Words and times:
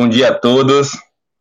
Bom 0.00 0.08
dia 0.08 0.30
a 0.30 0.34
todos. 0.34 0.92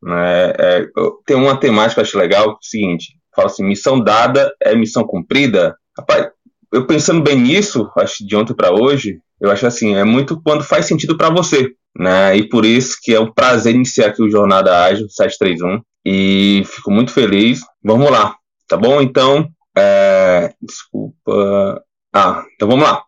É, 0.05 0.53
é, 0.59 0.85
tem 1.25 1.37
uma 1.37 1.57
temática 1.57 1.93
que 1.93 1.99
eu 2.01 2.03
acho 2.03 2.17
legal, 2.17 2.45
é 2.45 2.51
o 2.51 2.57
seguinte, 2.61 3.13
fala 3.33 3.47
assim, 3.47 3.63
missão 3.63 3.97
dada 3.97 4.53
é 4.61 4.75
missão 4.75 5.05
cumprida. 5.05 5.77
Rapaz, 5.97 6.27
eu 6.69 6.85
pensando 6.85 7.23
bem 7.23 7.39
nisso, 7.39 7.89
acho 7.95 8.27
de 8.27 8.35
ontem 8.35 8.53
para 8.53 8.73
hoje, 8.73 9.21
eu 9.39 9.49
acho 9.49 9.65
assim, 9.65 9.95
é 9.95 10.03
muito 10.03 10.41
quando 10.41 10.61
faz 10.61 10.87
sentido 10.87 11.15
para 11.15 11.29
você, 11.29 11.71
né? 11.97 12.35
E 12.35 12.49
por 12.49 12.65
isso 12.65 12.97
que 13.01 13.15
é 13.15 13.19
um 13.21 13.31
prazer 13.31 13.73
iniciar 13.73 14.07
aqui 14.07 14.21
o 14.21 14.29
Jornada 14.29 14.83
Ágil 14.83 15.07
731 15.09 15.81
e 16.05 16.61
fico 16.65 16.91
muito 16.91 17.13
feliz. 17.13 17.61
Vamos 17.81 18.11
lá, 18.11 18.35
tá 18.67 18.75
bom? 18.75 18.99
Então, 18.99 19.47
é... 19.73 20.53
desculpa. 20.61 21.81
Ah, 22.13 22.43
então 22.55 22.67
vamos 22.67 22.83
lá. 22.83 23.03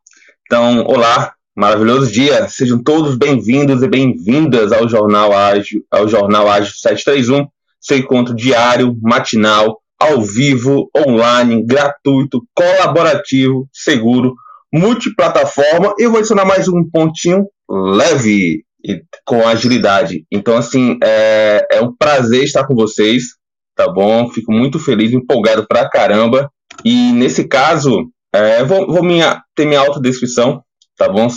Então, 0.46 0.86
olá, 0.86 1.34
maravilhoso 1.62 2.12
dia. 2.12 2.48
Sejam 2.50 2.82
todos 2.82 3.16
bem-vindos 3.16 3.84
e 3.84 3.88
bem-vindas 3.88 4.72
ao 4.72 4.90
Jornal 4.90 5.32
Ágil, 5.32 5.86
ao 5.92 6.08
Jornal 6.08 6.50
Ágil 6.50 6.74
731, 6.74 7.48
seu 7.80 8.00
encontro 8.00 8.34
diário, 8.36 8.98
matinal, 9.00 9.80
ao 10.00 10.24
vivo, 10.24 10.90
online, 10.98 11.64
gratuito, 11.64 12.42
colaborativo, 12.56 13.70
seguro, 13.72 14.34
multiplataforma. 14.74 15.94
Eu 16.00 16.10
vou 16.10 16.18
adicionar 16.18 16.46
mais 16.46 16.68
um 16.68 16.84
pontinho 16.84 17.46
leve 17.70 18.64
e 18.84 19.04
com 19.24 19.48
agilidade. 19.48 20.26
Então, 20.32 20.58
assim, 20.58 20.98
é, 21.04 21.68
é 21.74 21.80
um 21.80 21.96
prazer 21.96 22.44
estar 22.44 22.66
com 22.66 22.74
vocês, 22.74 23.36
tá 23.76 23.88
bom? 23.88 24.28
Fico 24.32 24.52
muito 24.52 24.80
feliz, 24.80 25.14
empolgado 25.14 25.68
pra 25.68 25.88
caramba. 25.88 26.52
E 26.84 27.12
nesse 27.12 27.48
caso, 27.48 28.10
é, 28.34 28.64
vou, 28.64 28.88
vou 28.88 29.04
minha, 29.04 29.44
ter 29.54 29.68
minha 29.68 29.80
autodescrição, 29.80 30.64
tá 30.98 31.08
bom? 31.08 31.30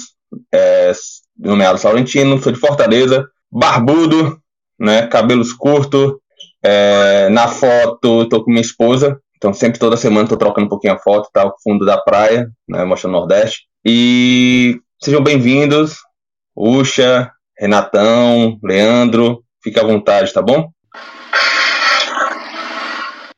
É, 0.52 0.93
meu 1.37 1.51
nome 1.52 1.65
Alisson 1.65 1.88
Laurentino, 1.88 2.43
sou 2.43 2.52
de 2.52 2.59
Fortaleza, 2.59 3.29
barbudo, 3.51 4.38
né? 4.79 5.07
Cabelos 5.07 5.52
curtos. 5.52 6.15
É, 6.62 7.29
na 7.29 7.48
foto, 7.48 8.26
tô 8.29 8.43
com 8.43 8.51
minha 8.51 8.63
esposa, 8.63 9.21
então 9.37 9.52
sempre 9.52 9.79
toda 9.79 9.99
semana 9.99 10.29
tô 10.29 10.37
trocando 10.37 10.66
um 10.66 10.71
pouquinho 10.71 10.95
a 10.95 10.99
foto, 10.99 11.29
tá? 11.32 11.45
O 11.45 11.54
fundo 11.63 11.85
da 11.85 11.99
praia, 11.99 12.49
né? 12.68 12.85
Mostrando 12.85 13.15
o 13.15 13.18
Nordeste. 13.18 13.66
E 13.85 14.80
sejam 15.02 15.23
bem-vindos, 15.23 15.99
Uxa, 16.57 17.30
Renatão, 17.59 18.59
Leandro, 18.63 19.45
fique 19.63 19.79
à 19.79 19.82
vontade, 19.85 20.32
tá 20.32 20.41
bom? 20.41 20.71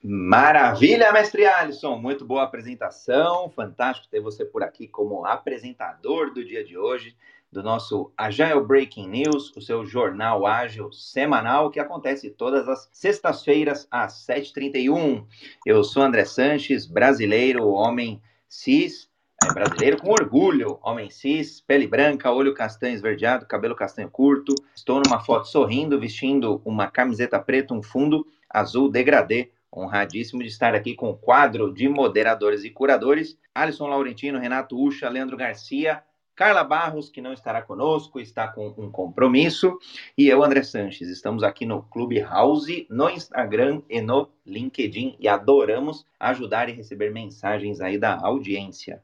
Maravilha, 0.08 1.10
mestre 1.10 1.44
Alisson, 1.46 1.96
muito 1.98 2.24
boa 2.24 2.44
apresentação, 2.44 3.50
fantástico 3.50 4.06
ter 4.08 4.20
você 4.20 4.44
por 4.44 4.62
aqui 4.62 4.86
como 4.86 5.26
apresentador 5.26 6.32
do 6.32 6.44
dia 6.44 6.64
de 6.64 6.78
hoje, 6.78 7.16
do 7.50 7.60
nosso 7.60 8.12
Agile 8.16 8.60
Breaking 8.60 9.08
News, 9.08 9.52
o 9.56 9.60
seu 9.60 9.84
jornal 9.84 10.46
ágil 10.46 10.92
semanal 10.92 11.72
que 11.72 11.80
acontece 11.80 12.30
todas 12.30 12.68
as 12.68 12.88
sextas-feiras 12.92 13.88
às 13.90 14.24
7h31. 14.24 15.26
Eu 15.66 15.82
sou 15.82 16.04
André 16.04 16.24
Sanches, 16.24 16.86
brasileiro, 16.86 17.66
homem 17.66 18.22
cis, 18.48 19.10
é, 19.42 19.52
brasileiro 19.52 20.00
com 20.00 20.12
orgulho, 20.12 20.78
homem 20.84 21.10
cis, 21.10 21.60
pele 21.60 21.88
branca, 21.88 22.30
olho 22.30 22.54
castanho 22.54 22.94
esverdeado, 22.94 23.44
cabelo 23.44 23.74
castanho 23.74 24.08
curto. 24.08 24.54
Estou 24.72 25.02
numa 25.04 25.18
foto 25.18 25.48
sorrindo, 25.48 25.98
vestindo 25.98 26.62
uma 26.64 26.86
camiseta 26.86 27.41
preta, 27.41 27.74
um 27.74 27.82
fundo 27.82 28.24
azul 28.48 28.88
degradê 28.88 29.50
honradíssimo 29.77 30.42
de 30.42 30.48
estar 30.48 30.74
aqui 30.74 30.94
com 30.94 31.10
o 31.10 31.16
quadro 31.16 31.72
de 31.72 31.88
moderadores 31.88 32.64
e 32.64 32.70
curadores, 32.70 33.38
Alisson 33.55 33.88
Laurentino, 33.88 34.38
Renato 34.38 34.82
Ucha, 34.82 35.08
Leandro 35.08 35.36
Garcia, 35.36 36.02
Carla 36.34 36.62
Barros, 36.62 37.08
que 37.08 37.22
não 37.22 37.32
estará 37.32 37.62
conosco, 37.62 38.20
está 38.20 38.47
com 38.48 38.74
um 38.77 38.91
compromisso, 38.91 39.78
e 40.19 40.28
eu, 40.28 40.44
André 40.44 40.62
Sanches. 40.62 41.08
Estamos 41.08 41.42
aqui 41.42 41.64
no 41.64 41.82
Clube 41.82 42.20
House, 42.20 42.84
no 42.91 43.08
Instagram 43.08 43.80
e 43.88 44.02
no 44.02 44.28
LinkedIn, 44.47 45.16
e 45.19 45.28
adoramos 45.28 46.04
ajudar 46.20 46.69
e 46.69 46.72
receber 46.72 47.10
mensagens 47.10 47.80
aí 47.80 47.97
da 47.97 48.19
audiência. 48.19 49.03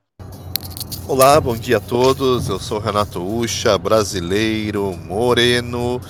Olá, 1.08 1.40
bom 1.40 1.56
dia 1.56 1.78
a 1.78 1.80
todos. 1.80 2.48
Eu 2.48 2.58
sou 2.58 2.78
Renato 2.78 3.20
Ucha, 3.20 3.78
brasileiro, 3.78 4.92
moreno, 4.92 6.00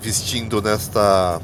vestindo 0.00 0.62
nesta 0.62 1.40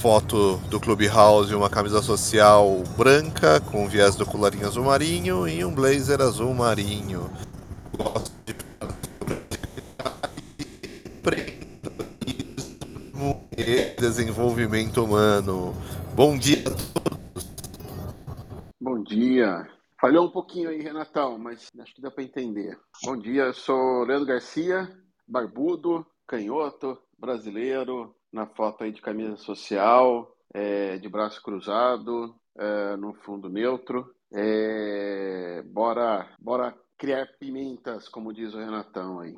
foto 0.00 0.56
do 0.70 0.80
Clubhouse, 0.80 1.54
uma 1.54 1.68
camisa 1.68 2.00
social 2.00 2.82
branca 2.96 3.60
com 3.60 3.86
viés 3.86 4.16
do 4.16 4.24
colarinho 4.24 4.66
azul 4.66 4.84
marinho 4.84 5.46
e 5.46 5.62
um 5.62 5.74
blazer 5.74 6.22
azul 6.22 6.54
marinho. 6.54 7.30
Gosto 7.94 8.32
de 13.54 13.90
desenvolvimento 14.00 15.04
humano. 15.04 15.74
Bom 16.14 16.38
dia 16.38 16.60
a 16.60 17.00
todos. 17.02 17.50
Bom 18.80 19.02
dia. 19.02 19.68
Falhou 20.00 20.24
um 20.24 20.30
pouquinho 20.30 20.70
aí, 20.70 20.80
Renatão, 20.80 21.38
mas 21.38 21.68
acho 21.78 21.94
que 21.94 22.00
dá 22.00 22.10
para 22.10 22.24
entender. 22.24 22.78
Bom 23.04 23.18
dia, 23.18 23.42
eu 23.42 23.52
sou 23.52 24.04
Leandro 24.04 24.26
Garcia, 24.26 24.90
barbudo, 25.28 26.06
canhoto, 26.26 26.96
brasileiro, 27.18 28.14
na 28.32 28.46
foto 28.46 28.84
aí 28.84 28.92
de 28.92 29.00
camisa 29.00 29.36
social, 29.36 30.34
é, 30.54 30.98
de 30.98 31.08
braço 31.08 31.42
cruzado, 31.42 32.34
é, 32.58 32.96
no 32.96 33.14
fundo 33.14 33.48
neutro. 33.48 34.06
É, 34.32 35.62
bora, 35.66 36.26
bora 36.38 36.74
criar 36.98 37.26
pimentas, 37.38 38.08
como 38.08 38.32
diz 38.32 38.54
o 38.54 38.58
Renatão 38.58 39.20
aí. 39.20 39.34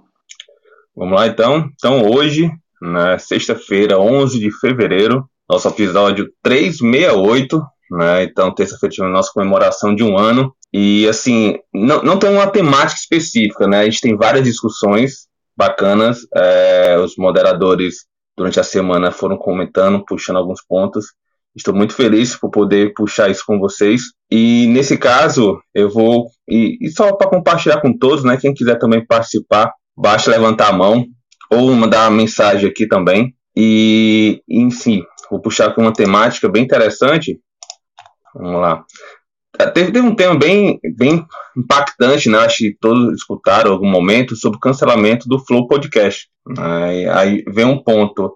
Vamos 0.94 1.14
lá 1.14 1.26
então. 1.26 1.70
Então 1.74 2.10
hoje, 2.10 2.50
na 2.80 3.18
sexta-feira, 3.18 3.98
11 3.98 4.38
de 4.38 4.50
fevereiro, 4.58 5.24
nosso 5.48 5.68
episódio 5.68 6.30
368, 6.42 7.62
né? 7.90 8.24
Então 8.24 8.54
terça-feira 8.54 8.92
tivemos 8.92 9.14
nossa 9.14 9.32
comemoração 9.32 9.94
de 9.94 10.02
um 10.02 10.18
ano. 10.18 10.54
E 10.72 11.06
assim, 11.08 11.58
não, 11.72 12.02
não 12.02 12.18
tem 12.18 12.30
uma 12.30 12.46
temática 12.46 13.00
específica, 13.00 13.66
né? 13.66 13.80
A 13.80 13.84
gente 13.84 14.00
tem 14.00 14.16
várias 14.16 14.44
discussões 14.44 15.26
bacanas. 15.56 16.26
É, 16.34 16.98
os 16.98 17.16
moderadores 17.16 18.06
durante 18.42 18.58
a 18.58 18.64
semana 18.64 19.12
foram 19.12 19.36
comentando, 19.36 20.04
puxando 20.04 20.36
alguns 20.36 20.60
pontos. 20.60 21.14
Estou 21.54 21.72
muito 21.72 21.94
feliz 21.94 22.34
por 22.34 22.50
poder 22.50 22.92
puxar 22.94 23.30
isso 23.30 23.44
com 23.46 23.58
vocês. 23.58 24.02
E 24.30 24.66
nesse 24.68 24.98
caso, 24.98 25.60
eu 25.72 25.88
vou. 25.88 26.26
E, 26.48 26.76
e 26.80 26.90
só 26.90 27.14
para 27.14 27.30
compartilhar 27.30 27.80
com 27.80 27.96
todos, 27.96 28.24
né? 28.24 28.36
Quem 28.36 28.52
quiser 28.52 28.78
também 28.78 29.06
participar, 29.06 29.72
basta 29.96 30.30
levantar 30.30 30.70
a 30.70 30.72
mão 30.72 31.06
ou 31.50 31.72
mandar 31.74 32.08
uma 32.08 32.16
mensagem 32.16 32.68
aqui 32.68 32.86
também. 32.86 33.32
E, 33.54 34.42
em 34.48 34.70
si, 34.70 35.02
vou 35.30 35.40
puxar 35.40 35.68
aqui 35.68 35.80
uma 35.80 35.92
temática 35.92 36.48
bem 36.48 36.64
interessante. 36.64 37.38
Vamos 38.34 38.60
lá. 38.60 38.84
É, 39.58 39.66
teve, 39.66 39.92
teve 39.92 40.06
um 40.06 40.14
tema 40.14 40.38
bem, 40.38 40.80
bem 40.96 41.24
impactante, 41.56 42.28
né? 42.28 42.38
Acho 42.38 42.58
que 42.58 42.76
todos 42.80 43.14
escutaram 43.14 43.70
em 43.70 43.72
algum 43.74 43.88
momento 43.88 44.34
sobre 44.34 44.56
o 44.56 44.60
cancelamento 44.60 45.28
do 45.28 45.38
Flow 45.38 45.66
Podcast. 45.66 46.28
Aí, 46.58 47.06
aí 47.08 47.44
vem 47.48 47.64
um 47.64 47.82
ponto. 47.82 48.34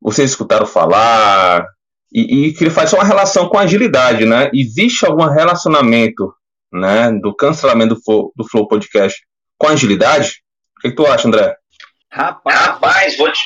Vocês 0.00 0.30
escutaram 0.30 0.66
falar 0.66 1.66
e, 2.12 2.48
e 2.48 2.52
que 2.52 2.64
ele 2.64 2.70
faz 2.70 2.92
uma 2.92 3.04
relação 3.04 3.48
com 3.48 3.58
agilidade, 3.58 4.24
né? 4.24 4.50
Existe 4.52 5.06
algum 5.06 5.26
relacionamento, 5.26 6.32
né, 6.72 7.10
do 7.12 7.34
cancelamento 7.34 7.94
do 7.94 8.02
Flow, 8.02 8.32
do 8.36 8.46
Flow 8.46 8.68
Podcast 8.68 9.18
com 9.56 9.68
agilidade? 9.68 10.42
O 10.76 10.80
que, 10.80 10.90
que 10.90 10.96
tu 10.96 11.06
acha, 11.06 11.26
André? 11.26 11.56
Rapaz, 12.10 12.58
Rapaz 12.58 13.18
vou 13.18 13.30
te, 13.32 13.44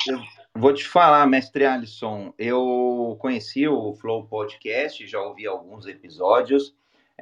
vou 0.54 0.74
te 0.74 0.86
falar, 0.86 1.26
mestre 1.26 1.64
Alisson. 1.64 2.32
Eu 2.38 3.16
conheci 3.20 3.66
o 3.66 3.94
Flow 3.94 4.26
Podcast, 4.26 5.06
já 5.06 5.20
ouvi 5.20 5.46
alguns 5.46 5.86
episódios. 5.86 6.74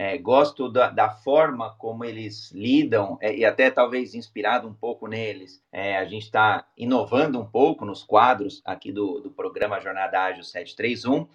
É, 0.02 0.16
gosto 0.16 0.70
da, 0.70 0.88
da, 0.88 1.10
forma 1.10 1.74
como 1.76 2.06
eles 2.06 2.50
lidam 2.52 3.18
é, 3.20 3.36
e 3.36 3.44
até 3.44 3.70
talvez 3.70 4.14
inspirado 4.14 4.66
um 4.66 4.72
pouco 4.72 5.06
neles. 5.06 5.62
É, 5.70 5.98
a 5.98 6.06
gente 6.06 6.22
está 6.22 6.66
inovando 6.74 7.38
um 7.38 7.44
pouco 7.44 7.84
nos 7.84 8.02
quadros 8.02 8.62
aqui 8.64 8.90
do, 8.90 9.20
do 9.20 9.30
programa 9.30 9.78
Jornada 9.78 10.18
Ágil 10.22 10.42
731, 10.42 11.28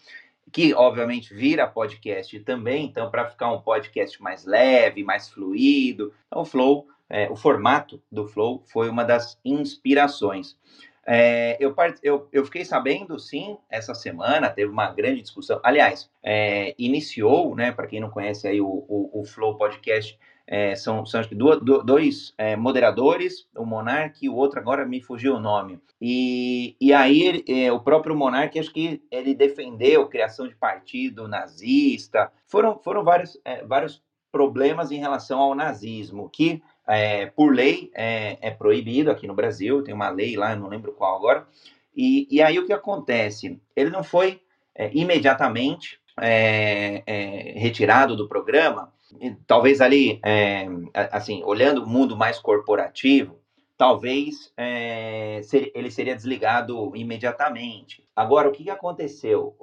que 0.52 0.74
obviamente 0.74 1.32
vira 1.32 1.68
podcast 1.68 2.40
também, 2.40 2.86
então 2.86 3.12
para 3.12 3.30
ficar 3.30 3.52
um 3.52 3.62
podcast 3.62 4.20
mais 4.20 4.46
leve, 4.46 5.04
mais 5.04 5.30
fluido. 5.30 6.12
Então, 6.26 6.42
o 6.42 6.46
Flow, 6.46 6.88
é, 7.08 7.30
o 7.30 7.36
formato 7.36 8.02
do 8.12 8.26
Flow 8.26 8.64
foi 8.66 8.90
uma 8.90 9.04
das 9.04 9.40
inspirações. 9.46 10.58
É, 11.07 11.56
eu, 11.60 11.75
eu, 12.02 12.28
eu, 12.31 12.46
fiquei 12.46 12.66
sabendo, 12.66 13.19
sim, 13.19 13.57
essa 13.69 13.94
semana 13.94 14.50
teve 14.50 14.72
uma 14.72 14.92
grande 14.92 15.22
discussão. 15.22 15.60
Aliás, 15.63 16.10
é, 16.24 16.74
iniciou, 16.80 17.56
né? 17.56 17.72
Para 17.72 17.88
quem 17.88 18.00
não 18.00 18.10
conhece 18.10 18.48
aí 18.48 18.60
o, 18.60 18.68
o, 18.68 19.22
o 19.22 19.24
Flow 19.24 19.56
Podcast, 19.56 20.18
é, 20.48 20.75
são, 20.75 21.06
são 21.06 21.19
acho 21.19 21.30
que 21.30 21.36
dois, 21.36 21.60
dois 21.62 22.34
é, 22.38 22.56
moderadores, 22.56 23.48
o 23.56 23.66
Monark 23.66 24.24
e 24.24 24.30
o 24.30 24.36
outro 24.36 24.60
agora 24.60 24.86
me 24.86 25.02
fugiu 25.02 25.36
o 25.36 25.40
nome. 25.40 25.80
E, 26.00 26.75
e 26.80 26.94
aí 26.94 27.44
é, 27.48 27.72
o 27.72 27.80
próprio 27.80 28.16
Monark, 28.16 28.58
acho 28.60 28.72
que 28.72 29.01
ele 29.10 29.34
defendeu 29.34 30.04
a 30.04 30.10
criação 30.10 30.48
de 30.48 30.56
partido 30.56 31.28
nazista. 31.28 32.31
Foram, 32.48 32.80
foram 32.80 33.04
vários, 33.04 33.40
é, 33.44 33.63
vários 33.63 34.04
problemas 34.31 34.92
em 34.92 35.00
relação 35.00 35.40
ao 35.40 35.56
nazismo, 35.56 36.30
que 36.30 36.62
é, 36.88 37.28
por 37.28 37.54
lei, 37.54 37.92
é, 37.96 38.38
é, 38.42 38.52
proibido 38.52 39.12
aqui 39.12 39.28
no 39.28 39.34
Brasil, 39.34 39.84
tem 39.84 39.94
uma 39.94 40.10
lei 40.10 40.36
lá, 40.36 40.52
eu 40.52 40.60
não 40.60 40.68
lembro 40.70 40.94
qual 40.94 41.16
agora, 41.18 41.48
E, 41.96 42.28
e 42.30 42.42
aí 42.42 42.60
o 42.60 42.66
que 42.66 42.74
acontece? 42.74 43.60
Ele 43.76 43.90
não 43.90 44.04
foi 44.04 44.42
é, 44.76 44.92
imediatamente 44.94 46.00
é, 46.20 47.04
é, 47.06 47.54
retirado 47.58 48.16
do 48.16 48.28
programa, 48.28 48.94
talvez 49.48 49.80
ali, 49.80 50.20
é, 50.24 50.68
assim, 51.12 51.42
olhando 51.44 51.84
o 51.84 51.88
mundo 51.88 52.18
mais 52.18 52.38
corporativo, 52.40 53.40
talvez 53.78 54.52
ser, 55.44 55.72
ele 55.74 55.92
seria 55.92 56.16
desligado 56.16 56.96
imediatamente. 56.96 58.04
Agora, 58.16 58.50
o 58.50 58.52
que 58.52 58.70
aconteceu? 58.70 59.56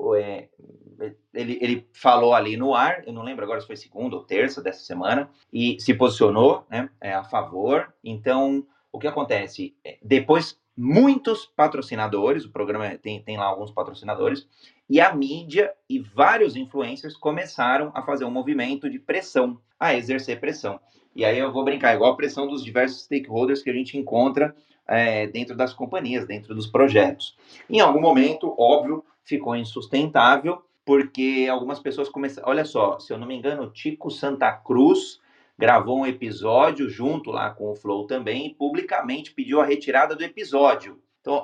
É, 1.03 1.13
ele, 1.35 1.59
ele, 1.61 1.89
falou 1.93 2.33
ali 2.33 2.57
no 2.57 2.75
ar, 2.75 3.03
eu 3.07 3.13
não 3.13 3.23
lembro 3.23 3.45
agora 3.45 3.61
se 3.61 3.67
foi 3.67 3.77
segunda 3.77 4.15
ou 4.15 4.23
terça 4.23 4.63
dessa 4.63 4.85
semana, 4.85 5.29
e 5.53 5.81
se 5.81 5.93
posicionou 5.95 6.65
né, 6.71 6.89
é, 7.01 7.13
a 7.13 7.25
favor. 7.25 7.93
Então, 8.05 8.65
o 8.93 8.99
que 8.99 9.09
acontece? 9.09 9.75
É, 9.85 9.99
depois, 10.03 10.59
muitos 10.77 11.47
patrocinadores, 11.47 12.45
o 12.45 12.53
programa 12.53 12.97
tem, 12.99 13.23
tem 13.23 13.37
lá 13.37 13.47
alguns 13.47 13.73
patrocinadores, 13.73 14.47
e 14.89 15.01
a 15.01 15.13
mídia 15.15 15.73
e 15.89 15.99
vários 15.99 16.55
influencers 16.55 17.17
começaram 17.17 17.91
a 17.95 18.03
fazer 18.03 18.25
um 18.25 18.31
movimento 18.31 18.89
de 18.89 18.99
pressão, 18.99 19.59
a 19.81 19.95
exercer 19.95 20.39
pressão. 20.39 20.79
E 21.15 21.25
aí 21.25 21.39
eu 21.39 21.53
vou 21.53 21.65
brincar, 21.65 21.95
igual 21.95 22.13
a 22.13 22.17
pressão 22.17 22.47
dos 22.47 22.65
diversos 22.65 23.03
stakeholders 23.03 23.63
que 23.63 23.71
a 23.71 23.75
gente 23.75 23.99
encontra 23.99 24.55
é, 24.87 25.27
dentro 25.27 25.57
das 25.57 25.73
companhias, 25.73 26.27
dentro 26.27 26.55
dos 26.55 26.67
projetos. 26.67 27.37
Em 27.69 27.81
algum 27.81 28.01
momento, 28.01 28.55
óbvio, 28.59 29.05
ficou 29.23 29.57
insustentável, 29.57 30.63
porque 30.85 31.49
algumas 31.51 31.79
pessoas 31.79 32.09
começaram. 32.09 32.49
Olha 32.49 32.65
só, 32.65 32.99
se 32.99 33.13
eu 33.13 33.19
não 33.19 33.27
me 33.27 33.35
engano, 33.35 33.71
Tico 33.71 34.11
Santa 34.11 34.53
Cruz 34.53 35.21
gravou 35.59 36.01
um 36.01 36.07
episódio 36.07 36.89
junto 36.89 37.31
lá 37.31 37.51
com 37.51 37.71
o 37.71 37.75
Flow 37.75 38.07
também 38.07 38.47
e 38.47 38.55
publicamente 38.55 39.33
pediu 39.33 39.61
a 39.61 39.65
retirada 39.65 40.17
do 40.17 40.25
episódio. 40.25 41.01
Então, 41.21 41.41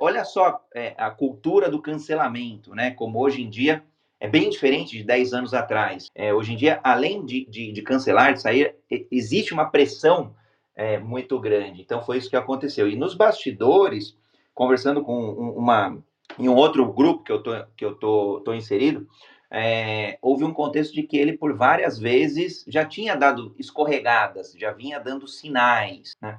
olha 0.00 0.24
só 0.24 0.60
é, 0.74 0.92
a 0.98 1.08
cultura 1.08 1.70
do 1.70 1.80
cancelamento, 1.80 2.74
né? 2.74 2.90
Como 2.90 3.20
hoje 3.20 3.42
em 3.42 3.48
dia 3.48 3.84
é 4.18 4.28
bem 4.28 4.50
diferente 4.50 4.98
de 4.98 5.04
10 5.04 5.32
anos 5.32 5.54
atrás. 5.54 6.10
É, 6.14 6.34
hoje 6.34 6.52
em 6.52 6.56
dia, 6.56 6.80
além 6.82 7.24
de, 7.24 7.46
de, 7.46 7.72
de, 7.72 7.82
cancelar, 7.82 8.34
de 8.34 8.42
sair, 8.42 8.74
existe 9.10 9.54
uma 9.54 9.70
pressão 9.70 10.34
é, 10.74 10.98
muito 10.98 11.38
grande. 11.38 11.80
Então, 11.80 12.02
foi 12.02 12.18
isso 12.18 12.28
que 12.28 12.36
aconteceu. 12.36 12.88
E 12.88 12.96
nos 12.96 13.14
bastidores, 13.14 14.18
conversando 14.52 15.02
com 15.02 15.30
uma, 15.30 15.96
em 16.38 16.48
um 16.48 16.54
outro 16.54 16.90
grupo 16.92 17.24
que 17.24 17.32
eu 17.32 17.42
tô, 17.42 17.52
que 17.76 17.84
eu 17.84 17.94
tô, 17.94 18.40
tô 18.44 18.54
inserido, 18.54 19.06
é, 19.50 20.16
houve 20.22 20.44
um 20.44 20.52
contexto 20.52 20.94
de 20.94 21.02
que 21.02 21.16
ele, 21.16 21.36
por 21.36 21.56
várias 21.56 21.98
vezes, 21.98 22.64
já 22.68 22.84
tinha 22.84 23.16
dado 23.16 23.54
escorregadas, 23.58 24.54
já 24.56 24.72
vinha 24.72 25.00
dando 25.00 25.26
sinais, 25.26 26.16
né? 26.22 26.38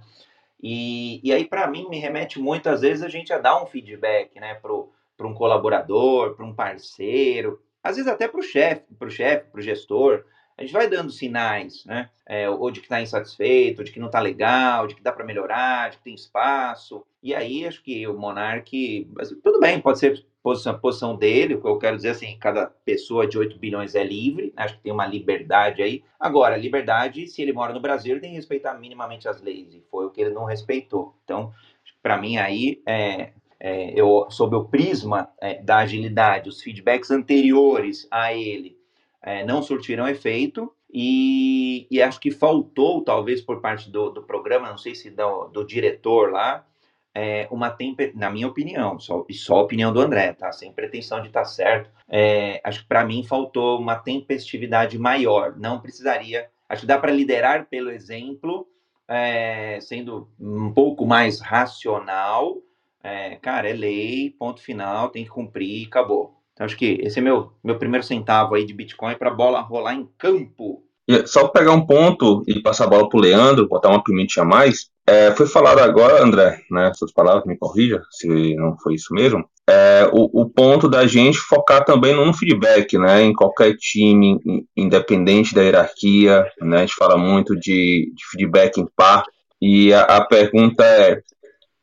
E, 0.63 1.19
e 1.27 1.33
aí, 1.33 1.43
para 1.43 1.67
mim, 1.67 1.89
me 1.89 1.97
remete 1.97 2.39
muitas 2.39 2.81
vezes 2.81 3.03
a 3.03 3.09
gente 3.09 3.33
a 3.33 3.39
dar 3.39 3.61
um 3.61 3.65
feedback, 3.65 4.39
né, 4.39 4.53
para 4.53 5.27
um 5.27 5.33
colaborador, 5.33 6.35
para 6.35 6.45
um 6.45 6.53
parceiro, 6.53 7.59
às 7.83 7.95
vezes 7.95 8.11
até 8.11 8.27
para 8.27 8.39
o 8.39 8.43
chefe, 8.43 8.93
para 8.93 9.07
o 9.07 9.11
chefe, 9.11 9.49
para 9.49 9.59
o 9.59 9.63
gestor. 9.63 10.23
A 10.57 10.61
gente 10.61 10.73
vai 10.73 10.87
dando 10.87 11.11
sinais, 11.11 11.85
né? 11.85 12.09
É, 12.27 12.49
ou 12.49 12.69
de 12.71 12.79
que 12.79 12.85
está 12.85 13.01
insatisfeito, 13.01 13.81
ou 13.81 13.85
de 13.85 13.91
que 13.91 13.99
não 13.99 14.07
está 14.07 14.19
legal, 14.19 14.87
de 14.87 14.95
que 14.95 15.01
dá 15.01 15.11
para 15.11 15.25
melhorar, 15.25 15.89
de 15.89 15.97
que 15.97 16.03
tem 16.03 16.13
espaço. 16.13 17.05
E 17.21 17.33
aí, 17.33 17.65
acho 17.65 17.81
que 17.83 18.07
o 18.07 18.17
Monark, 18.17 19.09
tudo 19.43 19.59
bem, 19.59 19.79
pode 19.79 19.99
ser 19.99 20.25
posição, 20.41 20.77
posição 20.79 21.15
dele, 21.15 21.55
o 21.55 21.61
que 21.61 21.67
eu 21.67 21.77
quero 21.77 21.95
dizer 21.95 22.09
assim, 22.09 22.37
cada 22.39 22.65
pessoa 22.65 23.27
de 23.27 23.37
8 23.37 23.57
bilhões 23.59 23.95
é 23.95 24.03
livre, 24.03 24.53
acho 24.55 24.75
que 24.75 24.83
tem 24.83 24.91
uma 24.91 25.05
liberdade 25.05 25.81
aí. 25.81 26.03
Agora, 26.19 26.57
liberdade, 26.57 27.27
se 27.27 27.41
ele 27.41 27.53
mora 27.53 27.73
no 27.73 27.79
Brasil, 27.79 28.13
ele 28.13 28.21
tem 28.21 28.31
que 28.31 28.37
respeitar 28.37 28.73
minimamente 28.73 29.27
as 29.27 29.41
leis, 29.41 29.73
e 29.73 29.83
foi 29.89 30.05
o 30.05 30.09
que 30.09 30.21
ele 30.21 30.33
não 30.33 30.45
respeitou. 30.45 31.15
Então, 31.23 31.53
para 32.01 32.17
mim 32.17 32.37
aí, 32.37 32.81
é, 32.85 33.33
é, 33.59 33.93
eu, 33.99 34.25
sob 34.29 34.55
o 34.55 34.65
prisma 34.65 35.29
é, 35.39 35.61
da 35.61 35.77
agilidade, 35.77 36.49
os 36.49 36.61
feedbacks 36.61 37.11
anteriores 37.11 38.07
a 38.09 38.33
ele 38.33 38.80
é, 39.21 39.45
não 39.45 39.61
surtiram 39.61 40.07
efeito, 40.07 40.73
e, 40.93 41.87
e, 41.89 42.01
acho 42.01 42.19
que 42.19 42.31
faltou, 42.31 43.01
talvez 43.01 43.41
por 43.41 43.61
parte 43.61 43.89
do, 43.89 44.09
do 44.09 44.23
programa, 44.23 44.69
não 44.69 44.77
sei 44.77 44.93
se 44.93 45.09
do, 45.09 45.47
do 45.47 45.65
diretor 45.65 46.31
lá, 46.31 46.65
é, 47.13 47.47
uma 47.51 47.69
temper... 47.69 48.11
na 48.15 48.29
minha 48.29 48.47
opinião, 48.47 48.99
só, 48.99 49.25
e 49.29 49.33
só 49.33 49.55
a 49.55 49.61
opinião 49.61 49.93
do 49.93 50.01
André, 50.01 50.33
tá? 50.33 50.51
Sem 50.51 50.71
pretensão 50.71 51.21
de 51.21 51.27
estar 51.27 51.41
tá 51.41 51.45
certo. 51.45 51.89
É, 52.09 52.59
acho 52.63 52.81
que 52.81 52.87
para 52.87 53.05
mim 53.05 53.23
faltou 53.23 53.79
uma 53.79 53.95
tempestividade 53.95 54.97
maior. 54.97 55.55
Não 55.57 55.79
precisaria. 55.79 56.49
Acho 56.67 56.81
que 56.81 56.87
dá 56.87 56.97
para 56.97 57.11
liderar 57.11 57.67
pelo 57.67 57.89
exemplo, 57.89 58.67
é, 59.07 59.79
sendo 59.81 60.29
um 60.39 60.73
pouco 60.73 61.05
mais 61.05 61.39
racional. 61.39 62.57
É, 63.03 63.35
cara, 63.37 63.69
é 63.69 63.73
lei, 63.73 64.29
ponto 64.37 64.61
final, 64.61 65.09
tem 65.09 65.23
que 65.23 65.29
cumprir, 65.29 65.87
acabou. 65.87 66.40
Então 66.53 66.65
acho 66.65 66.77
que 66.77 66.99
esse 67.01 67.19
é 67.19 67.21
meu 67.21 67.53
meu 67.63 67.77
primeiro 67.77 68.05
centavo 68.05 68.55
aí 68.55 68.65
de 68.65 68.73
Bitcoin 68.73 69.15
para 69.15 69.29
a 69.29 69.33
bola 69.33 69.61
rolar 69.61 69.93
em 69.93 70.07
campo. 70.17 70.83
Só 71.25 71.47
pegar 71.47 71.73
um 71.73 71.85
ponto 71.85 72.43
e 72.47 72.61
passar 72.61 72.85
a 72.85 72.87
bola 72.87 73.09
para 73.09 73.17
o 73.17 73.21
Leandro, 73.21 73.67
botar 73.67 73.89
uma 73.89 74.03
pimentinha 74.03 74.43
a 74.43 74.47
mais. 74.47 74.89
É, 75.05 75.31
foi 75.31 75.45
falado 75.45 75.79
agora, 75.79 76.23
André, 76.23 76.61
né, 76.69 76.91
suas 76.93 77.11
palavras, 77.11 77.43
me 77.45 77.57
corrija 77.57 78.01
se 78.11 78.55
não 78.55 78.77
foi 78.77 78.93
isso 78.93 79.13
mesmo, 79.13 79.43
é, 79.67 80.09
o, 80.11 80.41
o, 80.41 80.49
ponto 80.49 80.89
da 80.89 81.07
gente 81.07 81.37
focar 81.37 81.83
também 81.83 82.13
no 82.13 82.33
feedback, 82.33 82.97
né, 82.97 83.23
em 83.23 83.33
qualquer 83.33 83.75
time, 83.77 84.37
independente 84.75 85.55
da 85.55 85.61
hierarquia, 85.61 86.45
né, 86.61 86.77
a 86.77 86.79
gente 86.81 86.95
fala 86.95 87.17
muito 87.17 87.55
de, 87.55 88.11
de 88.15 88.25
feedback 88.31 88.79
em 88.79 88.87
par, 88.95 89.23
e 89.61 89.93
a, 89.93 90.01
a 90.01 90.25
pergunta 90.25 90.83
é, 90.83 91.21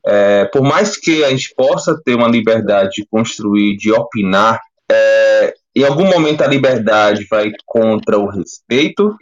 é, 0.08 0.46
por 0.46 0.62
mais 0.62 0.96
que 0.96 1.22
a 1.22 1.28
gente 1.28 1.54
possa 1.54 2.00
ter 2.02 2.14
uma 2.14 2.28
liberdade 2.28 3.02
de 3.02 3.06
construir, 3.06 3.76
de 3.76 3.92
opinar, 3.92 4.58
é, 4.90 5.54
em 5.76 5.84
algum 5.84 6.06
momento 6.06 6.42
a 6.42 6.46
liberdade 6.46 7.26
vai 7.30 7.52
contra 7.66 8.18
o 8.18 8.26
respeito, 8.26 9.14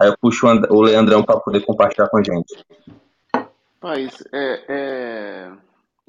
aí 0.00 0.08
eu 0.08 0.16
puxo 0.18 0.46
o 0.46 0.80
Leandrão 0.80 1.22
para 1.22 1.38
poder 1.38 1.60
compartilhar 1.60 2.08
com 2.08 2.18
a 2.18 2.22
gente. 2.22 2.64
Mas 3.82 4.24
é, 4.32 4.64
é, 4.68 5.50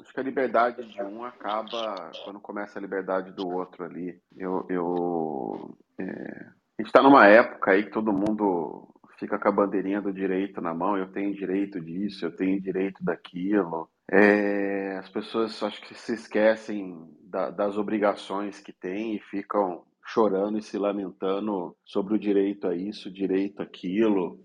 acho 0.00 0.12
que 0.14 0.20
a 0.20 0.24
liberdade 0.24 0.82
de 0.82 1.02
um 1.02 1.24
acaba 1.24 2.10
quando 2.24 2.40
começa 2.40 2.78
a 2.78 2.82
liberdade 2.82 3.32
do 3.32 3.46
outro 3.46 3.84
ali. 3.84 4.18
Eu, 4.34 4.66
eu 4.70 5.76
é, 5.98 6.04
a 6.04 6.82
gente 6.82 6.88
está 6.88 7.02
numa 7.02 7.26
época 7.26 7.72
aí 7.72 7.84
que 7.84 7.90
todo 7.90 8.12
mundo 8.12 8.88
fica 9.18 9.38
com 9.38 9.48
a 9.48 9.52
bandeirinha 9.52 10.00
do 10.00 10.12
direito 10.12 10.60
na 10.62 10.72
mão. 10.72 10.96
Eu 10.96 11.12
tenho 11.12 11.34
direito 11.34 11.78
disso, 11.78 12.24
eu 12.24 12.34
tenho 12.34 12.60
direito 12.60 13.02
daquilo. 13.04 13.88
É, 14.10 14.96
as 14.98 15.08
pessoas 15.08 15.62
acho 15.62 15.80
que 15.82 15.94
se 15.94 16.14
esquecem 16.14 16.96
da, 17.22 17.50
das 17.50 17.76
obrigações 17.76 18.60
que 18.60 18.72
têm 18.72 19.16
e 19.16 19.20
ficam 19.20 19.84
chorando 20.04 20.58
e 20.58 20.62
se 20.62 20.76
lamentando 20.76 21.76
sobre 21.84 22.14
o 22.14 22.18
direito 22.18 22.66
a 22.66 22.76
isso, 22.76 23.12
direito 23.12 23.62
àquilo. 23.62 24.38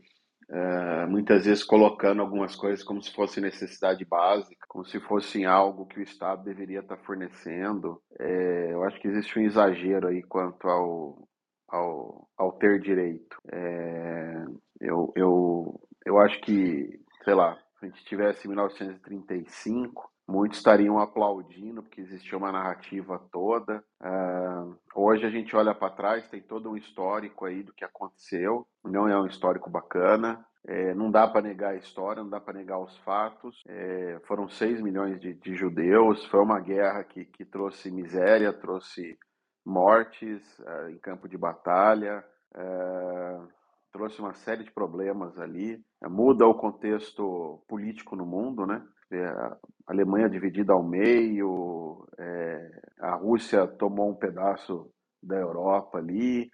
É, 0.49 1.05
muitas 1.07 1.45
vezes 1.45 1.63
colocando 1.63 2.21
algumas 2.21 2.55
coisas 2.55 2.81
como 2.81 3.01
se 3.01 3.11
fosse 3.13 3.41
necessidade 3.41 4.05
básica, 4.05 4.65
como 4.69 4.85
se 4.85 4.99
fosse 5.01 5.43
algo 5.43 5.85
que 5.85 5.99
o 5.99 6.03
Estado 6.03 6.43
deveria 6.43 6.79
estar 6.79 6.97
fornecendo. 6.99 8.01
É, 8.17 8.71
eu 8.71 8.83
acho 8.83 8.99
que 9.01 9.09
existe 9.09 9.37
um 9.37 9.41
exagero 9.41 10.07
aí 10.07 10.23
quanto 10.23 10.67
ao, 10.69 11.27
ao, 11.67 12.29
ao 12.37 12.53
ter 12.53 12.79
direito. 12.79 13.37
É, 13.51 14.45
eu, 14.79 15.11
eu, 15.17 15.81
eu 16.05 16.17
acho 16.19 16.39
que, 16.41 16.97
sei 17.25 17.33
lá, 17.33 17.57
a 17.85 17.85
gente 17.85 18.03
tivesse 18.05 18.47
1935, 18.47 20.11
muitos 20.27 20.57
estariam 20.57 20.99
aplaudindo, 20.99 21.81
porque 21.81 22.01
existia 22.01 22.37
uma 22.37 22.51
narrativa 22.51 23.19
toda. 23.31 23.83
Uh, 24.01 24.77
hoje 24.95 25.25
a 25.25 25.29
gente 25.29 25.55
olha 25.55 25.73
para 25.73 25.93
trás, 25.93 26.27
tem 26.27 26.41
todo 26.41 26.69
um 26.69 26.77
histórico 26.77 27.45
aí 27.45 27.63
do 27.63 27.73
que 27.73 27.85
aconteceu, 27.85 28.67
não 28.83 29.07
é 29.07 29.19
um 29.19 29.25
histórico 29.25 29.69
bacana. 29.69 30.45
É, 30.69 30.93
não 30.93 31.09
dá 31.09 31.25
para 31.25 31.41
negar 31.41 31.71
a 31.71 31.77
história, 31.77 32.21
não 32.21 32.29
dá 32.29 32.41
para 32.41 32.57
negar 32.57 32.77
os 32.77 32.97
fatos. 32.97 33.63
É, 33.69 34.19
foram 34.25 34.49
6 34.49 34.81
milhões 34.81 35.17
de, 35.17 35.33
de, 35.33 35.55
judeus, 35.55 36.25
foi 36.25 36.41
uma 36.41 36.59
guerra 36.59 37.05
que, 37.05 37.23
que 37.23 37.45
trouxe 37.45 37.89
miséria, 37.89 38.51
trouxe 38.51 39.17
mortes 39.65 40.41
uh, 40.59 40.89
em 40.89 40.97
campo 40.97 41.27
de 41.27 41.37
batalha, 41.37 42.21
uh, 42.53 43.47
trouxe 43.91 44.19
uma 44.19 44.33
série 44.33 44.63
de 44.63 44.71
problemas 44.71 45.37
ali, 45.39 45.81
muda 46.03 46.45
o 46.45 46.55
contexto 46.55 47.61
político 47.67 48.15
no 48.15 48.25
mundo, 48.25 48.65
né? 48.65 48.81
É, 49.09 49.25
a 49.25 49.57
Alemanha 49.87 50.29
dividida 50.29 50.73
ao 50.73 50.83
meio, 50.83 52.05
é, 52.19 52.81
a 52.99 53.15
Rússia 53.15 53.65
tomou 53.65 54.09
um 54.09 54.15
pedaço 54.15 54.91
da 55.23 55.35
Europa 55.35 55.97
ali, 55.97 56.51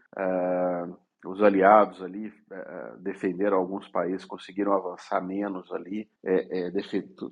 os 1.27 1.41
aliados 1.41 2.01
ali 2.01 2.33
é, 2.51 2.95
defenderam 2.99 3.57
alguns 3.57 3.87
países, 3.87 4.25
conseguiram 4.25 4.73
avançar 4.73 5.21
menos 5.21 5.71
ali, 5.71 6.09
é, 6.23 6.67
é, 6.67 6.71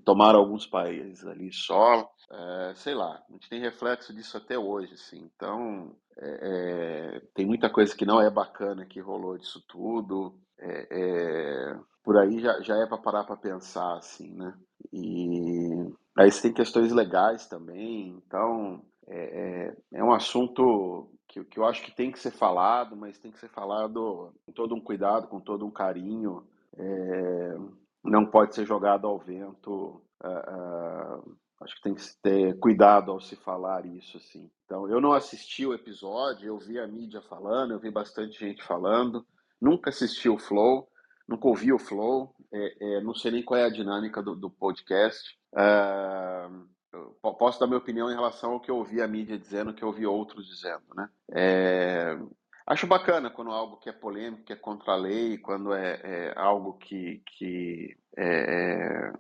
tomaram 0.06 0.40
alguns 0.40 0.66
países 0.66 1.26
ali 1.26 1.52
só, 1.52 2.10
sei 2.76 2.94
lá, 2.94 3.22
a 3.30 3.34
gente 3.34 3.50
tem 3.50 3.60
reflexo 3.60 4.14
disso 4.14 4.38
até 4.38 4.58
hoje, 4.58 4.94
assim, 4.94 5.30
então 5.36 5.96
tem 7.34 7.46
muita 7.46 7.70
coisa 7.70 7.96
que 7.96 8.06
não 8.06 8.22
é 8.22 8.30
bacana 8.30 8.86
que 8.86 9.00
rolou 9.00 9.38
disso 9.38 9.64
tudo, 9.68 10.38
por 12.04 12.18
aí 12.18 12.40
já, 12.40 12.62
já 12.62 12.78
é 12.78 12.86
para 12.86 12.98
parar 12.98 13.24
para 13.24 13.38
pensar, 13.38 13.98
assim, 13.98 14.34
né? 14.36 14.54
E 14.94 15.92
Aí 16.18 16.30
tem 16.42 16.54
questões 16.54 16.92
legais 16.92 17.48
também, 17.48 18.10
então 18.10 18.82
é, 19.08 19.72
é, 19.94 20.00
é 20.00 20.04
um 20.04 20.12
assunto 20.12 21.10
que, 21.32 21.44
que 21.46 21.58
eu 21.58 21.66
acho 21.66 21.82
que 21.82 21.92
tem 21.92 22.12
que 22.12 22.20
ser 22.20 22.32
falado, 22.32 22.96
mas 22.96 23.18
tem 23.18 23.32
que 23.32 23.40
ser 23.40 23.48
falado 23.48 24.34
com 24.46 24.52
todo 24.52 24.76
um 24.76 24.82
cuidado, 24.82 25.28
com 25.30 25.40
todo 25.40 25.66
um 25.66 25.72
carinho. 25.72 26.46
É, 26.78 27.58
não 28.04 28.26
pode 28.26 28.54
ser 28.54 28.66
jogado 28.66 29.08
ao 29.08 29.18
vento. 29.18 30.02
Uh, 30.22 31.22
uh, 31.24 31.38
acho 31.62 31.76
que 31.78 31.84
tem 31.84 31.96
que 31.96 32.04
ter 32.22 32.60
cuidado 32.60 33.12
ao 33.12 33.22
se 33.22 33.38
falar 33.38 33.86
isso, 33.86 34.18
assim. 34.18 34.52
Então, 34.66 34.90
eu 34.90 35.00
não 35.00 35.14
assisti 35.14 35.66
o 35.66 35.74
episódio, 35.74 36.48
eu 36.48 36.58
vi 36.58 36.78
a 36.78 36.86
mídia 36.86 37.22
falando, 37.22 37.72
eu 37.72 37.80
vi 37.80 37.90
bastante 37.90 38.38
gente 38.38 38.62
falando. 38.62 39.26
Nunca 39.60 39.90
assisti 39.90 40.28
o 40.28 40.38
Flow, 40.38 40.90
nunca 41.26 41.48
ouvi 41.48 41.72
o 41.72 41.80
Flow. 41.80 42.36
É, 42.52 42.98
é, 42.98 43.02
não 43.02 43.16
sei 43.16 43.32
nem 43.32 43.44
qual 43.44 43.58
é 43.58 43.64
a 43.64 43.72
dinâmica 43.72 44.22
do, 44.22 44.36
do 44.36 44.50
podcast. 44.50 45.38
Uh, 45.54 46.68
posso 47.38 47.60
dar 47.60 47.68
minha 47.68 47.78
opinião 47.78 48.10
em 48.10 48.16
relação 48.16 48.54
ao 48.54 48.60
que 48.60 48.70
eu 48.70 48.78
ouvi 48.78 49.02
a 49.02 49.08
mídia 49.08 49.38
dizendo, 49.38 49.74
que 49.74 49.84
eu 49.84 49.88
ouvi 49.88 50.06
outros 50.06 50.48
dizendo, 50.48 50.84
né? 50.96 51.10
É, 51.32 52.18
acho 52.68 52.88
bacana 52.88 53.30
quando 53.30 53.52
algo 53.52 53.78
que 53.78 53.90
é 53.90 53.94
polêmico, 53.94 54.44
que 54.44 54.54
é 54.54 54.56
contra 54.56 54.94
a 54.94 54.98
lei, 54.98 55.38
quando 55.38 55.74
é, 55.74 56.00
é 56.04 56.34
algo 56.36 56.74
que, 56.74 57.22
que 57.38 57.96
é, 58.18 58.26
é, 58.26 59.14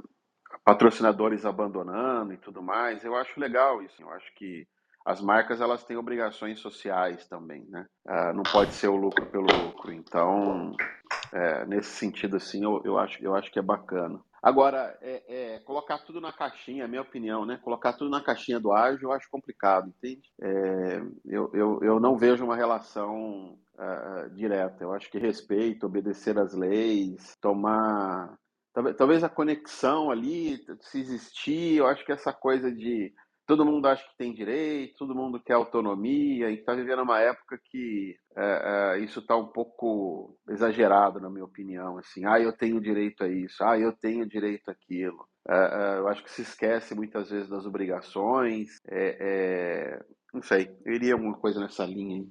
patrocinadores 0.63 1.45
abandonando 1.45 2.33
e 2.33 2.37
tudo 2.37 2.61
mais. 2.61 3.03
Eu 3.03 3.15
acho 3.15 3.39
legal 3.39 3.81
isso. 3.81 4.01
Eu 4.01 4.09
acho 4.11 4.33
que 4.35 4.67
as 5.05 5.19
marcas 5.19 5.59
elas 5.59 5.83
têm 5.83 5.97
obrigações 5.97 6.59
sociais 6.59 7.27
também, 7.27 7.65
né? 7.69 7.87
Ah, 8.07 8.33
não 8.33 8.43
pode 8.43 8.73
ser 8.73 8.87
o 8.87 8.95
lucro 8.95 9.25
pelo 9.27 9.47
lucro. 9.47 9.91
Então, 9.91 10.75
é, 11.33 11.65
nesse 11.65 11.89
sentido 11.89 12.37
assim, 12.37 12.63
eu, 12.63 12.81
eu, 12.85 12.97
acho, 12.97 13.23
eu 13.23 13.35
acho 13.35 13.51
que 13.51 13.59
é 13.59 13.63
bacana. 13.63 14.19
Agora, 14.41 14.98
é, 15.01 15.24
é, 15.27 15.60
colocar 15.60 16.00
tudo 16.00 16.19
na 16.19 16.33
caixinha, 16.33 16.86
é 16.86 16.88
minha 16.88 17.03
opinião, 17.03 17.45
né? 17.45 17.60
Colocar 17.63 17.93
tudo 17.93 18.10
na 18.10 18.21
caixinha 18.21 18.60
do 18.60 18.71
ágil 18.71 19.10
eu 19.10 19.12
acho 19.12 19.29
complicado, 19.29 19.88
entende? 19.88 20.24
É, 20.41 21.01
eu, 21.25 21.51
eu, 21.53 21.79
eu 21.83 22.00
não 22.00 22.17
vejo 22.17 22.43
uma 22.43 22.55
relação 22.55 23.55
uh, 23.75 24.29
direta. 24.31 24.83
Eu 24.83 24.93
acho 24.93 25.12
que 25.12 25.19
respeito, 25.19 25.86
obedecer 25.86 26.39
às 26.39 26.53
leis, 26.53 27.38
tomar. 27.39 28.36
Talvez, 28.74 28.95
talvez 28.98 29.24
a 29.24 29.29
conexão 29.29 30.10
ali, 30.10 30.57
se 30.79 31.00
existir, 31.00 31.77
eu 31.77 31.86
acho 31.86 32.03
que 32.03 32.12
essa 32.12 32.33
coisa 32.33 32.71
de 32.71 33.13
todo 33.51 33.65
mundo 33.65 33.86
acha 33.86 34.01
que 34.01 34.17
tem 34.17 34.34
direito, 34.34 34.96
todo 35.00 35.13
mundo 35.13 35.38
quer 35.38 35.55
autonomia, 35.55 36.50
e 36.50 36.53
está 36.53 36.74
vivendo 36.74 37.01
uma 37.01 37.20
época 37.20 37.60
que 37.70 38.15
é, 38.38 38.96
é, 38.96 39.00
isso 39.00 39.20
está 39.20 39.36
um 39.36 39.48
pouco 39.48 40.38
exagerado, 40.48 41.20
na 41.20 41.29
minha 41.29 41.43
opinião. 41.43 41.98
Assim, 41.98 42.25
ah, 42.25 42.39
eu 42.39 42.53
tenho 42.53 42.79
direito 42.79 43.25
a 43.25 43.27
isso, 43.27 43.62
ah, 43.62 43.77
eu 43.77 43.91
tenho 43.91 44.25
direito 44.25 44.72
àquilo. 44.72 45.27
É, 45.46 45.53
é 45.53 46.00
eu 46.00 46.08
acho 46.08 46.24
que 46.24 46.31
se 46.31 46.43
esquece 46.43 46.96
muitas 46.96 47.29
vezes 47.29 47.50
das 47.50 47.65
obrigações. 47.65 48.77
É, 48.88 49.17
é, 49.20 50.05
não 50.34 50.41
sei, 50.41 50.74
eu 50.86 50.93
iria 50.93 51.12
alguma 51.12 51.34
coisa 51.34 51.60
nessa 51.60 51.84
linha 51.84 52.22
aí. 52.22 52.27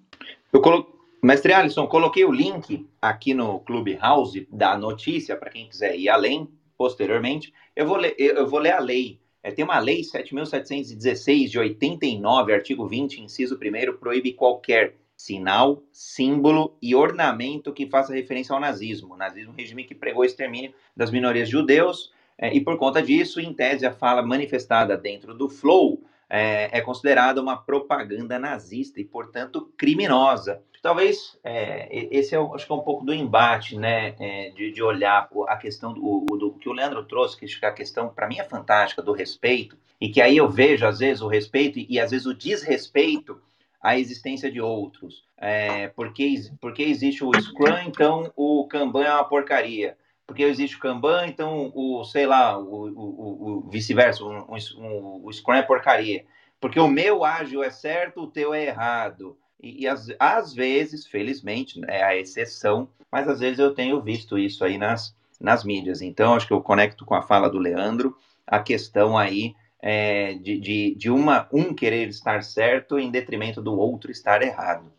Eu 0.50 0.62
colo... 0.62 0.98
Mestre 1.22 1.52
Alisson, 1.52 1.86
coloquei 1.86 2.24
o 2.24 2.32
link 2.32 2.88
aqui 3.02 3.34
no 3.34 3.60
Clubhouse 3.60 4.48
da 4.50 4.74
notícia 4.78 5.36
para 5.36 5.50
quem 5.50 5.68
quiser 5.68 5.98
ir 5.98 6.08
além 6.08 6.48
posteriormente. 6.78 7.52
Eu 7.76 7.86
vou 7.86 7.98
ler, 7.98 8.14
eu 8.18 8.46
vou 8.46 8.58
ler 8.58 8.72
a 8.72 8.80
lei 8.80 9.20
é, 9.42 9.50
tem 9.50 9.64
uma 9.64 9.78
lei 9.78 10.02
7.716 10.02 11.48
de 11.48 11.58
89, 11.58 12.52
artigo 12.52 12.86
20, 12.86 13.22
inciso 13.22 13.56
1, 13.56 13.96
proíbe 13.98 14.32
qualquer 14.32 14.96
sinal, 15.16 15.82
símbolo 15.92 16.76
e 16.80 16.94
ornamento 16.94 17.72
que 17.72 17.86
faça 17.86 18.14
referência 18.14 18.54
ao 18.54 18.60
nazismo. 18.60 19.14
O 19.14 19.16
nazismo, 19.16 19.50
é 19.50 19.54
um 19.54 19.56
regime 19.56 19.84
que 19.84 19.94
pregou 19.94 20.22
o 20.22 20.26
extermínio 20.26 20.72
das 20.96 21.10
minorias 21.10 21.48
judeus, 21.48 22.12
é, 22.38 22.54
e 22.54 22.60
por 22.60 22.78
conta 22.78 23.02
disso, 23.02 23.38
em 23.38 23.52
tese, 23.52 23.84
a 23.84 23.92
fala 23.92 24.22
manifestada 24.22 24.96
dentro 24.96 25.34
do 25.34 25.48
Flow 25.48 26.02
é, 26.30 26.78
é 26.78 26.80
considerada 26.80 27.42
uma 27.42 27.56
propaganda 27.56 28.38
nazista 28.38 29.00
e, 29.00 29.04
portanto, 29.04 29.72
criminosa. 29.76 30.62
Talvez 30.80 31.36
é, 31.44 31.88
esse 32.10 32.34
é, 32.34 32.38
acho 32.38 32.64
que 32.64 32.72
é 32.72 32.74
um 32.74 32.80
pouco 32.80 33.04
do 33.04 33.12
embate, 33.12 33.76
né, 33.76 34.14
é, 34.18 34.50
de, 34.50 34.70
de, 34.72 34.82
olhar 34.82 35.28
a 35.48 35.56
questão 35.56 35.92
do, 35.92 36.24
do, 36.38 36.52
que 36.52 36.68
o 36.68 36.72
Leandro 36.72 37.04
trouxe, 37.04 37.36
que 37.36 37.66
a 37.66 37.72
questão, 37.72 38.08
para 38.08 38.28
mim, 38.28 38.38
é 38.38 38.44
fantástica, 38.44 39.02
do 39.02 39.12
respeito, 39.12 39.76
e 40.00 40.08
que 40.08 40.22
aí 40.22 40.36
eu 40.36 40.48
vejo, 40.48 40.86
às 40.86 41.00
vezes, 41.00 41.20
o 41.20 41.28
respeito 41.28 41.78
e, 41.78 41.86
e 41.90 42.00
às 42.00 42.12
vezes, 42.12 42.26
o 42.26 42.32
desrespeito 42.32 43.38
à 43.82 43.98
existência 43.98 44.50
de 44.50 44.60
outros. 44.60 45.24
É, 45.36 45.88
porque, 45.88 46.34
porque 46.60 46.82
existe 46.82 47.24
o 47.24 47.32
Scrum, 47.38 47.78
então 47.86 48.30
o 48.36 48.66
Kanban 48.66 49.04
é 49.04 49.12
uma 49.12 49.24
porcaria 49.24 49.96
porque 50.30 50.44
existe 50.44 50.76
o 50.76 50.78
Kanban, 50.78 51.26
então 51.26 51.72
o, 51.74 52.04
sei 52.04 52.24
lá, 52.24 52.56
o, 52.56 52.88
o, 52.88 53.64
o 53.66 53.68
vice-versa, 53.68 54.22
um, 54.22 55.22
o 55.24 55.32
Scrum 55.32 55.54
é 55.54 55.62
porcaria. 55.62 56.24
Porque 56.60 56.78
o 56.78 56.86
meu 56.86 57.24
ágil 57.24 57.64
é 57.64 57.70
certo, 57.70 58.20
o 58.22 58.26
teu 58.28 58.54
é 58.54 58.66
errado. 58.66 59.36
E, 59.60 59.82
e 59.82 59.88
às, 59.88 60.06
às 60.20 60.54
vezes, 60.54 61.04
felizmente, 61.04 61.80
é 61.88 62.04
a 62.04 62.16
exceção, 62.16 62.88
mas 63.10 63.26
às 63.26 63.40
vezes 63.40 63.58
eu 63.58 63.74
tenho 63.74 64.00
visto 64.00 64.38
isso 64.38 64.64
aí 64.64 64.78
nas, 64.78 65.16
nas 65.40 65.64
mídias. 65.64 66.00
Então, 66.00 66.34
acho 66.34 66.46
que 66.46 66.52
eu 66.52 66.60
conecto 66.60 67.04
com 67.04 67.16
a 67.16 67.22
fala 67.22 67.50
do 67.50 67.58
Leandro, 67.58 68.16
a 68.46 68.60
questão 68.60 69.18
aí 69.18 69.52
é, 69.82 70.34
de, 70.34 70.60
de, 70.60 70.94
de 70.94 71.10
uma, 71.10 71.48
um 71.52 71.74
querer 71.74 72.08
estar 72.08 72.44
certo 72.44 73.00
em 73.00 73.10
detrimento 73.10 73.60
do 73.60 73.76
outro 73.76 74.12
estar 74.12 74.42
errado. 74.42 74.92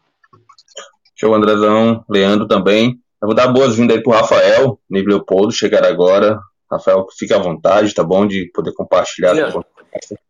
Show, 1.16 1.34
Andrezão, 1.34 2.04
Leandro 2.10 2.50
também. 2.50 3.01
Eu 3.22 3.28
vou 3.28 3.36
dar 3.36 3.48
boas-vindas 3.50 3.98
aí 3.98 4.04
pro 4.04 4.14
Rafael, 4.14 4.80
Ney 4.90 5.04
Leopoldo, 5.04 5.52
chegar 5.52 5.86
agora. 5.86 6.40
Rafael, 6.72 7.06
fique 7.18 7.34
à 7.34 7.38
vontade, 7.38 7.94
tá 7.94 8.04
bom? 8.04 8.26
De 8.26 8.50
poder 8.52 8.74
compartilhar. 8.74 9.36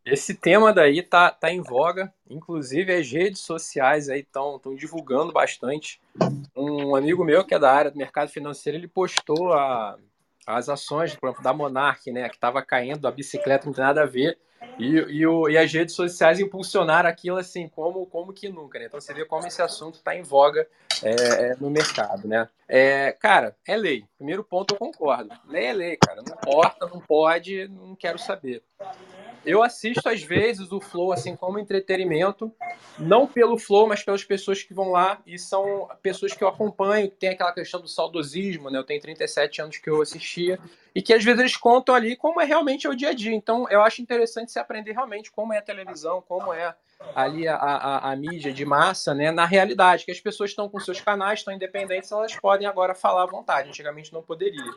Esse 0.05 0.33
tema 0.33 0.73
daí 0.73 1.01
tá, 1.01 1.29
tá 1.29 1.49
em 1.51 1.61
voga, 1.61 2.11
inclusive 2.29 2.93
as 2.93 3.09
redes 3.09 3.41
sociais 3.41 4.09
aí 4.09 4.19
estão 4.19 4.59
divulgando 4.75 5.31
bastante. 5.31 6.01
Um 6.53 6.93
amigo 6.95 7.23
meu 7.23 7.45
que 7.45 7.53
é 7.53 7.59
da 7.59 7.71
área 7.71 7.91
do 7.91 7.97
mercado 7.97 8.29
financeiro, 8.29 8.77
ele 8.77 8.87
postou 8.87 9.53
a, 9.53 9.95
as 10.45 10.67
ações 10.67 11.11
exemplo, 11.11 11.41
da 11.41 11.53
Monarch, 11.53 12.11
né, 12.11 12.27
que 12.27 12.35
estava 12.35 12.61
caindo, 12.61 13.07
a 13.07 13.11
bicicleta 13.11 13.67
não 13.67 13.73
tem 13.73 13.85
nada 13.85 14.01
a 14.01 14.07
ver. 14.07 14.37
E, 14.77 14.85
e, 14.85 15.27
o, 15.27 15.49
e, 15.49 15.57
as 15.57 15.71
redes 15.71 15.95
sociais 15.95 16.39
impulsionaram 16.39 17.09
aquilo 17.09 17.37
assim, 17.37 17.67
como, 17.67 18.05
como 18.05 18.33
que 18.33 18.49
nunca, 18.49 18.79
né? 18.79 18.85
Então 18.85 18.99
você 18.99 19.13
vê 19.13 19.25
como 19.25 19.45
esse 19.47 19.61
assunto 19.61 19.95
está 19.95 20.15
em 20.15 20.21
voga 20.21 20.67
é, 21.03 21.11
é, 21.11 21.55
no 21.59 21.69
mercado, 21.69 22.27
né? 22.27 22.47
É, 22.67 23.11
cara, 23.11 23.55
é 23.67 23.75
lei. 23.75 24.05
Primeiro 24.17 24.43
ponto 24.43 24.73
eu 24.73 24.77
concordo. 24.77 25.29
Lei 25.47 25.65
é 25.65 25.73
lei, 25.73 25.97
cara. 25.97 26.21
Não 26.21 26.33
importa, 26.33 26.87
não 26.87 26.99
pode, 26.99 27.67
não 27.67 27.95
quero 27.95 28.17
saber. 28.17 28.63
Eu 29.43 29.63
assisto 29.63 30.07
às 30.07 30.21
vezes 30.21 30.71
o 30.71 30.79
Flow 30.79 31.11
assim 31.11 31.35
como 31.35 31.57
entretenimento, 31.57 32.53
não 32.99 33.25
pelo 33.25 33.57
Flow, 33.57 33.87
mas 33.87 34.03
pelas 34.03 34.23
pessoas 34.23 34.61
que 34.61 34.73
vão 34.73 34.91
lá 34.91 35.19
e 35.25 35.37
são 35.39 35.89
pessoas 36.01 36.33
que 36.33 36.43
eu 36.43 36.47
acompanho, 36.47 37.09
tem 37.09 37.29
aquela 37.29 37.51
questão 37.51 37.81
do 37.81 37.87
saudosismo, 37.87 38.69
né? 38.69 38.77
Eu 38.77 38.83
tenho 38.83 39.01
37 39.01 39.61
anos 39.61 39.77
que 39.77 39.89
eu 39.89 40.01
assistia 40.01 40.59
e 40.93 41.01
que 41.01 41.13
às 41.13 41.23
vezes 41.23 41.39
eles 41.39 41.57
contam 41.57 41.95
ali 41.95 42.15
como 42.15 42.41
é 42.41 42.45
realmente 42.45 42.87
o 42.87 42.95
dia 42.95 43.09
a 43.09 43.13
dia. 43.13 43.33
Então 43.33 43.67
eu 43.69 43.81
acho 43.81 44.01
interessante 44.01 44.51
se 44.51 44.59
aprender 44.59 44.91
realmente 44.91 45.31
como 45.31 45.53
é 45.53 45.57
a 45.57 45.61
televisão, 45.61 46.21
como 46.21 46.53
é 46.53 46.75
ali 47.15 47.47
a, 47.47 47.55
a, 47.55 48.11
a, 48.11 48.15
mídia 48.15 48.53
de 48.53 48.63
massa, 48.63 49.13
né, 49.13 49.31
na 49.31 49.45
realidade, 49.45 50.05
que 50.05 50.11
as 50.11 50.19
pessoas 50.19 50.51
estão 50.51 50.69
com 50.69 50.79
seus 50.79 51.01
canais, 51.01 51.39
estão 51.39 51.53
independentes, 51.53 52.11
elas 52.11 52.35
podem 52.35 52.67
agora 52.67 52.93
falar 52.93 53.23
à 53.23 53.25
vontade. 53.25 53.69
Antigamente 53.69 54.13
não 54.13 54.21
poderia, 54.21 54.71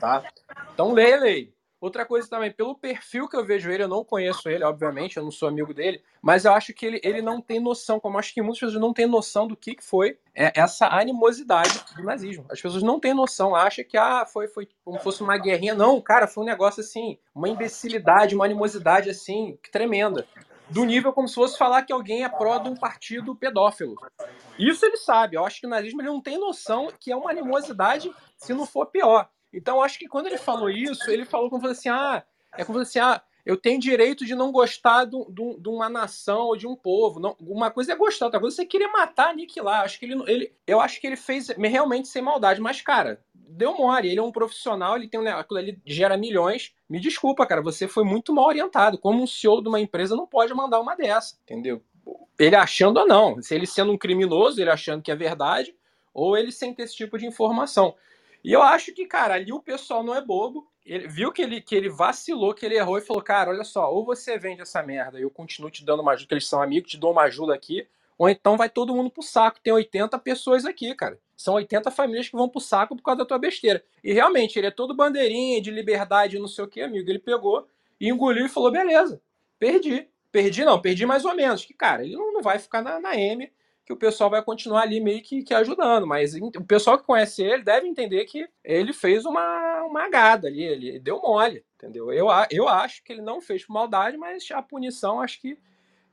tá? 0.00 0.24
Então 0.72 0.92
leia, 0.92 1.20
lei. 1.20 1.53
Outra 1.84 2.06
coisa 2.06 2.26
também, 2.26 2.50
pelo 2.50 2.74
perfil 2.74 3.28
que 3.28 3.36
eu 3.36 3.44
vejo 3.44 3.70
ele, 3.70 3.82
eu 3.82 3.88
não 3.88 4.02
conheço 4.02 4.48
ele, 4.48 4.64
obviamente, 4.64 5.18
eu 5.18 5.22
não 5.22 5.30
sou 5.30 5.46
amigo 5.46 5.74
dele, 5.74 6.02
mas 6.22 6.46
eu 6.46 6.54
acho 6.54 6.72
que 6.72 6.86
ele, 6.86 6.98
ele 7.04 7.20
não 7.20 7.42
tem 7.42 7.60
noção, 7.60 8.00
como 8.00 8.18
acho 8.18 8.32
que 8.32 8.40
muitas 8.40 8.60
pessoas 8.60 8.80
não 8.80 8.94
têm 8.94 9.06
noção 9.06 9.46
do 9.46 9.54
que, 9.54 9.76
foi 9.82 10.18
é, 10.34 10.50
essa 10.58 10.86
animosidade 10.86 11.78
do 11.94 12.02
nazismo. 12.02 12.46
As 12.48 12.58
pessoas 12.58 12.82
não 12.82 12.98
têm 12.98 13.12
noção, 13.12 13.54
acham 13.54 13.84
que 13.84 13.98
ah, 13.98 14.24
foi, 14.24 14.48
foi 14.48 14.66
como 14.82 14.98
fosse 14.98 15.22
uma 15.22 15.36
guerrinha. 15.36 15.74
Não, 15.74 16.00
cara, 16.00 16.26
foi 16.26 16.42
um 16.42 16.46
negócio 16.46 16.80
assim, 16.80 17.18
uma 17.34 17.50
imbecilidade, 17.50 18.34
uma 18.34 18.46
animosidade 18.46 19.10
assim, 19.10 19.58
tremenda. 19.70 20.26
Do 20.70 20.84
nível 20.84 21.12
como 21.12 21.28
se 21.28 21.34
fosse 21.34 21.58
falar 21.58 21.82
que 21.82 21.92
alguém 21.92 22.24
é 22.24 22.28
pró 22.30 22.56
de 22.56 22.70
um 22.70 22.74
partido 22.74 23.36
pedófilo. 23.36 23.96
Isso 24.58 24.86
ele 24.86 24.96
sabe. 24.96 25.36
Eu 25.36 25.44
acho 25.44 25.60
que 25.60 25.66
o 25.66 25.70
nazismo 25.70 26.00
ele 26.00 26.08
não 26.08 26.22
tem 26.22 26.38
noção 26.38 26.88
que 26.98 27.12
é 27.12 27.16
uma 27.16 27.30
animosidade, 27.30 28.10
se 28.38 28.54
não 28.54 28.64
for 28.64 28.86
pior. 28.86 29.28
Então, 29.54 29.80
acho 29.80 29.98
que 29.98 30.08
quando 30.08 30.26
ele 30.26 30.36
falou 30.36 30.68
isso, 30.68 31.10
ele 31.10 31.24
falou 31.24 31.48
como 31.48 31.66
assim: 31.68 31.88
ah, 31.88 32.22
é 32.56 32.64
como 32.64 32.80
assim, 32.80 32.98
ah, 32.98 33.22
eu 33.46 33.56
tenho 33.56 33.78
direito 33.78 34.24
de 34.24 34.34
não 34.34 34.50
gostar 34.50 35.04
de, 35.04 35.16
de, 35.28 35.68
uma 35.68 35.88
nação 35.88 36.46
ou 36.46 36.56
de 36.56 36.66
um 36.66 36.74
povo. 36.74 37.20
Não, 37.20 37.36
uma 37.40 37.70
coisa 37.70 37.92
é 37.92 37.96
gostar, 37.96 38.26
outra 38.26 38.40
coisa 38.40 38.54
é 38.54 38.56
você 38.56 38.66
querer 38.66 38.88
matar, 38.88 39.30
aniquilar. 39.30 39.82
Acho 39.82 39.98
que 39.98 40.06
ele, 40.06 40.22
ele, 40.26 40.52
eu 40.66 40.80
acho 40.80 41.00
que 41.00 41.06
ele 41.06 41.16
fez 41.16 41.48
realmente 41.48 42.08
sem 42.08 42.22
maldade, 42.22 42.60
mas, 42.60 42.80
cara, 42.80 43.20
deu 43.34 43.76
mole. 43.76 44.08
Ele 44.08 44.18
é 44.18 44.22
um 44.22 44.32
profissional, 44.32 44.96
ele 44.96 45.08
tem 45.08 45.20
um 45.20 45.28
aquilo 45.28 45.58
ali 45.58 45.78
gera 45.84 46.16
milhões. 46.16 46.72
Me 46.88 46.98
desculpa, 46.98 47.46
cara, 47.46 47.60
você 47.60 47.86
foi 47.86 48.04
muito 48.04 48.32
mal 48.32 48.46
orientado. 48.46 48.98
Como 48.98 49.22
um 49.22 49.26
CEO 49.26 49.60
de 49.60 49.68
uma 49.68 49.80
empresa 49.80 50.16
não 50.16 50.26
pode 50.26 50.54
mandar 50.54 50.80
uma 50.80 50.96
dessa, 50.96 51.36
entendeu? 51.42 51.82
Ele 52.38 52.56
achando 52.56 52.98
ou 52.98 53.06
não, 53.06 53.40
se 53.42 53.54
ele 53.54 53.66
sendo 53.66 53.92
um 53.92 53.98
criminoso, 53.98 54.60
ele 54.60 54.70
achando 54.70 55.02
que 55.02 55.10
é 55.10 55.14
verdade, 55.14 55.74
ou 56.12 56.36
ele 56.36 56.50
sem 56.50 56.74
ter 56.74 56.84
esse 56.84 56.96
tipo 56.96 57.18
de 57.18 57.26
informação. 57.26 57.94
E 58.44 58.52
eu 58.52 58.62
acho 58.62 58.92
que, 58.92 59.06
cara, 59.06 59.34
ali 59.34 59.52
o 59.52 59.60
pessoal 59.60 60.04
não 60.04 60.14
é 60.14 60.20
bobo. 60.20 60.68
ele 60.84 61.08
viu 61.08 61.32
que 61.32 61.40
ele, 61.40 61.62
que 61.62 61.74
ele 61.74 61.88
vacilou, 61.88 62.52
que 62.52 62.66
ele 62.66 62.76
errou 62.76 62.98
e 62.98 63.00
falou: 63.00 63.22
Cara, 63.22 63.50
olha 63.50 63.64
só, 63.64 63.90
ou 63.90 64.04
você 64.04 64.38
vende 64.38 64.60
essa 64.60 64.82
merda 64.82 65.18
e 65.18 65.22
eu 65.22 65.30
continuo 65.30 65.70
te 65.70 65.82
dando 65.82 66.02
uma 66.02 66.12
ajuda, 66.12 66.28
que 66.28 66.34
eles 66.34 66.46
são 66.46 66.60
amigos, 66.60 66.90
te 66.90 66.98
dou 66.98 67.12
uma 67.12 67.22
ajuda 67.22 67.54
aqui, 67.54 67.88
ou 68.18 68.28
então 68.28 68.58
vai 68.58 68.68
todo 68.68 68.94
mundo 68.94 69.10
pro 69.10 69.22
saco. 69.22 69.58
Tem 69.62 69.72
80 69.72 70.18
pessoas 70.18 70.66
aqui, 70.66 70.94
cara. 70.94 71.18
São 71.34 71.54
80 71.54 71.90
famílias 71.90 72.28
que 72.28 72.36
vão 72.36 72.48
pro 72.48 72.60
saco 72.60 72.94
por 72.94 73.02
causa 73.02 73.18
da 73.18 73.24
tua 73.24 73.38
besteira. 73.38 73.82
E 74.02 74.12
realmente, 74.12 74.58
ele 74.58 74.66
é 74.66 74.70
todo 74.70 74.94
bandeirinha 74.94 75.60
de 75.60 75.70
liberdade, 75.70 76.38
não 76.38 76.46
sei 76.46 76.64
o 76.64 76.68
que, 76.68 76.82
amigo. 76.82 77.08
Ele 77.08 77.18
pegou 77.18 77.66
e 77.98 78.10
engoliu 78.10 78.44
e 78.44 78.50
falou: 78.50 78.70
beleza, 78.70 79.22
perdi. 79.58 80.06
Perdi 80.30 80.64
não, 80.64 80.80
perdi 80.80 81.06
mais 81.06 81.24
ou 81.24 81.34
menos. 81.34 81.64
Que, 81.64 81.72
cara, 81.72 82.04
ele 82.04 82.16
não, 82.16 82.42
vai 82.42 82.58
ficar 82.58 82.82
na, 82.82 83.00
na 83.00 83.16
M, 83.16 83.50
que 83.84 83.92
o 83.92 83.96
pessoal 83.96 84.30
vai 84.30 84.42
continuar 84.42 84.82
ali 84.82 85.00
meio 85.00 85.22
que, 85.22 85.42
que 85.42 85.52
ajudando. 85.52 86.06
Mas 86.06 86.34
o 86.34 86.64
pessoal 86.64 86.98
que 86.98 87.04
conhece 87.04 87.42
ele 87.42 87.62
deve 87.62 87.86
entender 87.86 88.24
que 88.24 88.48
ele 88.62 88.92
fez 88.92 89.24
uma, 89.24 89.82
uma 89.82 90.04
agada 90.04 90.48
ali, 90.48 90.62
ele 90.62 90.98
deu 90.98 91.20
mole, 91.20 91.64
entendeu? 91.76 92.12
Eu, 92.12 92.28
eu 92.50 92.68
acho 92.68 93.02
que 93.04 93.12
ele 93.12 93.22
não 93.22 93.40
fez 93.40 93.64
por 93.64 93.74
maldade, 93.74 94.16
mas 94.16 94.48
a 94.50 94.62
punição 94.62 95.20
acho 95.20 95.40
que 95.40 95.58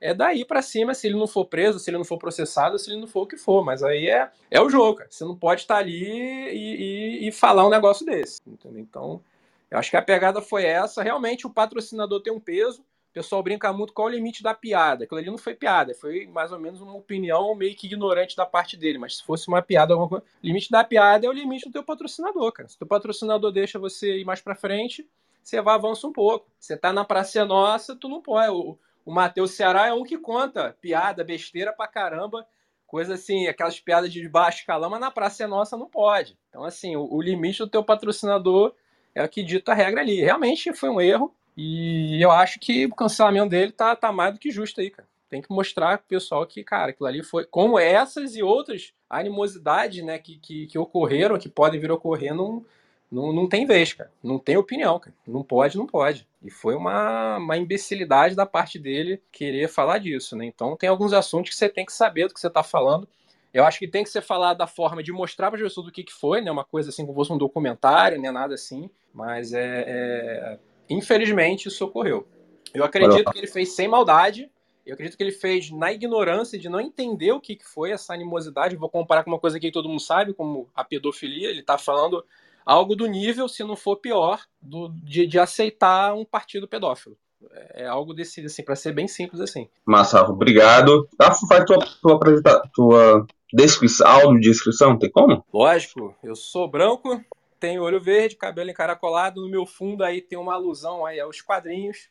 é 0.02 0.12
daí 0.12 0.44
para 0.44 0.60
cima, 0.60 0.94
se 0.94 1.06
ele 1.06 1.16
não 1.16 1.28
for 1.28 1.44
preso, 1.44 1.78
se 1.78 1.88
ele 1.88 1.96
não 1.96 2.04
for 2.04 2.18
processado, 2.18 2.76
se 2.76 2.90
ele 2.90 3.00
não 3.00 3.06
for 3.06 3.22
o 3.22 3.26
que 3.26 3.36
for. 3.36 3.64
Mas 3.64 3.84
aí 3.84 4.08
é, 4.08 4.28
é 4.50 4.60
o 4.60 4.68
jogo, 4.68 4.98
cara. 4.98 5.08
Você 5.08 5.24
não 5.24 5.36
pode 5.36 5.60
estar 5.60 5.76
ali 5.76 6.04
e, 6.04 7.20
e, 7.22 7.28
e 7.28 7.32
falar 7.32 7.64
um 7.64 7.70
negócio 7.70 8.04
desse. 8.04 8.40
Entendeu? 8.44 8.80
Então, 8.80 9.22
eu 9.70 9.78
acho 9.78 9.90
que 9.90 9.96
a 9.96 10.02
pegada 10.02 10.42
foi 10.42 10.64
essa. 10.64 11.04
Realmente, 11.04 11.46
o 11.46 11.50
patrocinador 11.50 12.20
tem 12.20 12.32
um 12.32 12.40
peso. 12.40 12.84
O 13.12 13.20
pessoal 13.20 13.42
brinca 13.42 13.70
muito 13.74 13.92
qual 13.92 14.08
o 14.08 14.10
limite 14.10 14.42
da 14.42 14.54
piada. 14.54 15.04
Aquilo 15.04 15.20
ali 15.20 15.30
não 15.30 15.36
foi 15.36 15.54
piada, 15.54 15.92
foi 15.92 16.26
mais 16.28 16.50
ou 16.50 16.58
menos 16.58 16.80
uma 16.80 16.94
opinião 16.94 17.54
meio 17.54 17.76
que 17.76 17.86
ignorante 17.86 18.34
da 18.34 18.46
parte 18.46 18.74
dele. 18.74 18.96
Mas 18.96 19.18
se 19.18 19.22
fosse 19.22 19.48
uma 19.48 19.60
piada, 19.60 19.92
alguma 19.92 20.08
coisa. 20.08 20.24
O 20.42 20.46
limite 20.46 20.70
da 20.70 20.82
piada 20.82 21.26
é 21.26 21.28
o 21.28 21.32
limite 21.32 21.66
do 21.66 21.72
teu 21.72 21.84
patrocinador, 21.84 22.50
cara. 22.52 22.70
Se 22.70 22.76
o 22.76 22.78
teu 22.78 22.86
patrocinador 22.86 23.52
deixa 23.52 23.78
você 23.78 24.20
ir 24.20 24.24
mais 24.24 24.40
para 24.40 24.54
frente, 24.54 25.06
você 25.42 25.60
vai 25.60 25.74
avança 25.74 26.06
um 26.06 26.12
pouco. 26.12 26.46
Você 26.58 26.74
tá 26.74 26.90
na 26.90 27.04
Praça 27.04 27.44
Nossa, 27.44 27.94
tu 27.94 28.08
não 28.08 28.22
pode. 28.22 28.50
O, 28.50 28.78
o 29.04 29.12
Matheus 29.12 29.50
Ceará 29.50 29.88
é 29.88 29.92
um 29.92 30.04
que 30.04 30.16
conta 30.16 30.74
piada, 30.80 31.22
besteira 31.22 31.70
pra 31.70 31.86
caramba, 31.86 32.46
coisa 32.86 33.12
assim, 33.12 33.46
aquelas 33.46 33.78
piadas 33.78 34.10
de 34.10 34.26
baixo 34.26 34.60
escalão, 34.60 34.88
mas 34.88 35.00
na 35.00 35.10
Praça 35.10 35.46
Nossa 35.46 35.76
não 35.76 35.86
pode. 35.86 36.38
Então, 36.48 36.64
assim, 36.64 36.96
o, 36.96 37.12
o 37.12 37.20
limite 37.20 37.58
do 37.58 37.68
teu 37.68 37.84
patrocinador 37.84 38.74
é 39.14 39.22
o 39.22 39.28
que 39.28 39.42
dita 39.42 39.72
a 39.72 39.74
regra 39.74 40.00
ali. 40.00 40.22
Realmente 40.22 40.72
foi 40.72 40.88
um 40.88 40.98
erro 40.98 41.34
e 41.56 42.22
eu 42.22 42.30
acho 42.30 42.58
que 42.58 42.86
o 42.86 42.94
cancelamento 42.94 43.50
dele 43.50 43.72
tá, 43.72 43.94
tá 43.94 44.10
mais 44.10 44.34
do 44.34 44.40
que 44.40 44.50
justo 44.50 44.80
aí, 44.80 44.90
cara. 44.90 45.08
Tem 45.28 45.40
que 45.40 45.50
mostrar 45.50 45.98
pro 45.98 46.08
pessoal 46.08 46.46
que, 46.46 46.62
cara, 46.62 46.90
aquilo 46.90 47.06
ali 47.06 47.22
foi. 47.22 47.44
Como 47.46 47.78
essas 47.78 48.36
e 48.36 48.42
outras 48.42 48.92
animosidades, 49.08 50.04
né, 50.04 50.18
que, 50.18 50.38
que, 50.38 50.66
que 50.66 50.78
ocorreram, 50.78 51.38
que 51.38 51.48
podem 51.48 51.80
vir 51.80 51.90
ocorrer, 51.90 52.34
não, 52.34 52.64
não, 53.10 53.32
não 53.32 53.48
tem 53.48 53.66
vez, 53.66 53.92
cara. 53.92 54.10
Não 54.22 54.38
tem 54.38 54.56
opinião, 54.56 54.98
cara. 54.98 55.14
Não 55.26 55.42
pode, 55.42 55.76
não 55.76 55.86
pode. 55.86 56.26
E 56.42 56.50
foi 56.50 56.74
uma, 56.74 57.36
uma 57.36 57.56
imbecilidade 57.56 58.34
da 58.34 58.46
parte 58.46 58.78
dele 58.78 59.22
querer 59.30 59.68
falar 59.68 59.98
disso, 59.98 60.36
né? 60.36 60.46
Então 60.46 60.76
tem 60.76 60.88
alguns 60.88 61.12
assuntos 61.12 61.50
que 61.50 61.56
você 61.56 61.68
tem 61.68 61.84
que 61.84 61.92
saber 61.92 62.28
do 62.28 62.34
que 62.34 62.40
você 62.40 62.48
está 62.48 62.62
falando. 62.62 63.08
Eu 63.52 63.64
acho 63.64 63.78
que 63.78 63.86
tem 63.86 64.02
que 64.02 64.08
ser 64.10 64.22
falado 64.22 64.58
da 64.58 64.66
forma 64.66 65.02
de 65.02 65.12
mostrar 65.12 65.50
para 65.50 65.58
as 65.58 65.62
pessoas 65.62 65.86
do 65.86 65.92
que, 65.92 66.02
que 66.04 66.12
foi, 66.12 66.40
né? 66.40 66.50
Uma 66.50 66.64
coisa 66.64 66.88
assim, 66.88 67.04
como 67.04 67.14
fosse 67.14 67.32
um 67.32 67.38
documentário, 67.38 68.20
né? 68.20 68.30
Nada 68.30 68.54
assim. 68.54 68.88
Mas 69.12 69.52
é, 69.52 69.84
é... 69.86 70.58
infelizmente 70.88 71.68
isso 71.68 71.84
ocorreu. 71.84 72.26
Eu 72.74 72.84
acredito 72.84 73.30
que 73.30 73.38
ele 73.38 73.46
fez 73.46 73.74
sem 73.74 73.88
maldade. 73.88 74.50
Eu 74.84 74.94
acredito 74.94 75.16
que 75.16 75.22
ele 75.22 75.32
fez 75.32 75.70
na 75.70 75.92
ignorância 75.92 76.58
de 76.58 76.68
não 76.68 76.80
entender 76.80 77.32
o 77.32 77.40
que, 77.40 77.56
que 77.56 77.66
foi 77.66 77.92
essa 77.92 78.12
animosidade. 78.12 78.76
Vou 78.76 78.88
comparar 78.88 79.22
com 79.22 79.30
uma 79.30 79.38
coisa 79.38 79.60
que 79.60 79.70
todo 79.70 79.88
mundo 79.88 80.00
sabe, 80.00 80.34
como 80.34 80.68
a 80.74 80.82
pedofilia. 80.82 81.50
Ele 81.50 81.60
está 81.60 81.78
falando 81.78 82.24
algo 82.64 82.96
do 82.96 83.06
nível, 83.06 83.48
se 83.48 83.62
não 83.62 83.76
for 83.76 83.96
pior, 83.96 84.40
do, 84.60 84.88
de, 84.88 85.26
de 85.26 85.38
aceitar 85.38 86.14
um 86.14 86.24
partido 86.24 86.66
pedófilo. 86.66 87.16
É, 87.52 87.82
é 87.82 87.86
algo 87.86 88.14
desse, 88.14 88.44
assim, 88.44 88.64
para 88.64 88.76
ser 88.76 88.92
bem 88.92 89.06
simples 89.06 89.40
assim. 89.40 89.68
Massa, 89.84 90.22
obrigado. 90.22 91.08
Ah, 91.18 91.34
faz 91.48 91.64
tua, 91.64 91.78
tua, 92.00 92.62
tua, 92.72 93.26
descrição, 93.52 94.06
áudio 94.06 94.40
de 94.40 94.50
descrição, 94.50 94.98
tem 94.98 95.10
como? 95.10 95.44
Lógico, 95.52 96.14
eu 96.22 96.34
sou 96.34 96.68
branco, 96.68 97.22
tenho 97.62 97.84
olho 97.84 98.00
verde, 98.00 98.34
cabelo 98.34 98.70
encaracolado, 98.70 99.40
no 99.40 99.48
meu 99.48 99.64
fundo 99.64 100.02
aí 100.02 100.20
tem 100.20 100.36
uma 100.36 100.54
alusão 100.54 101.06
aí 101.06 101.20
aos 101.20 101.40
quadrinhos, 101.40 102.08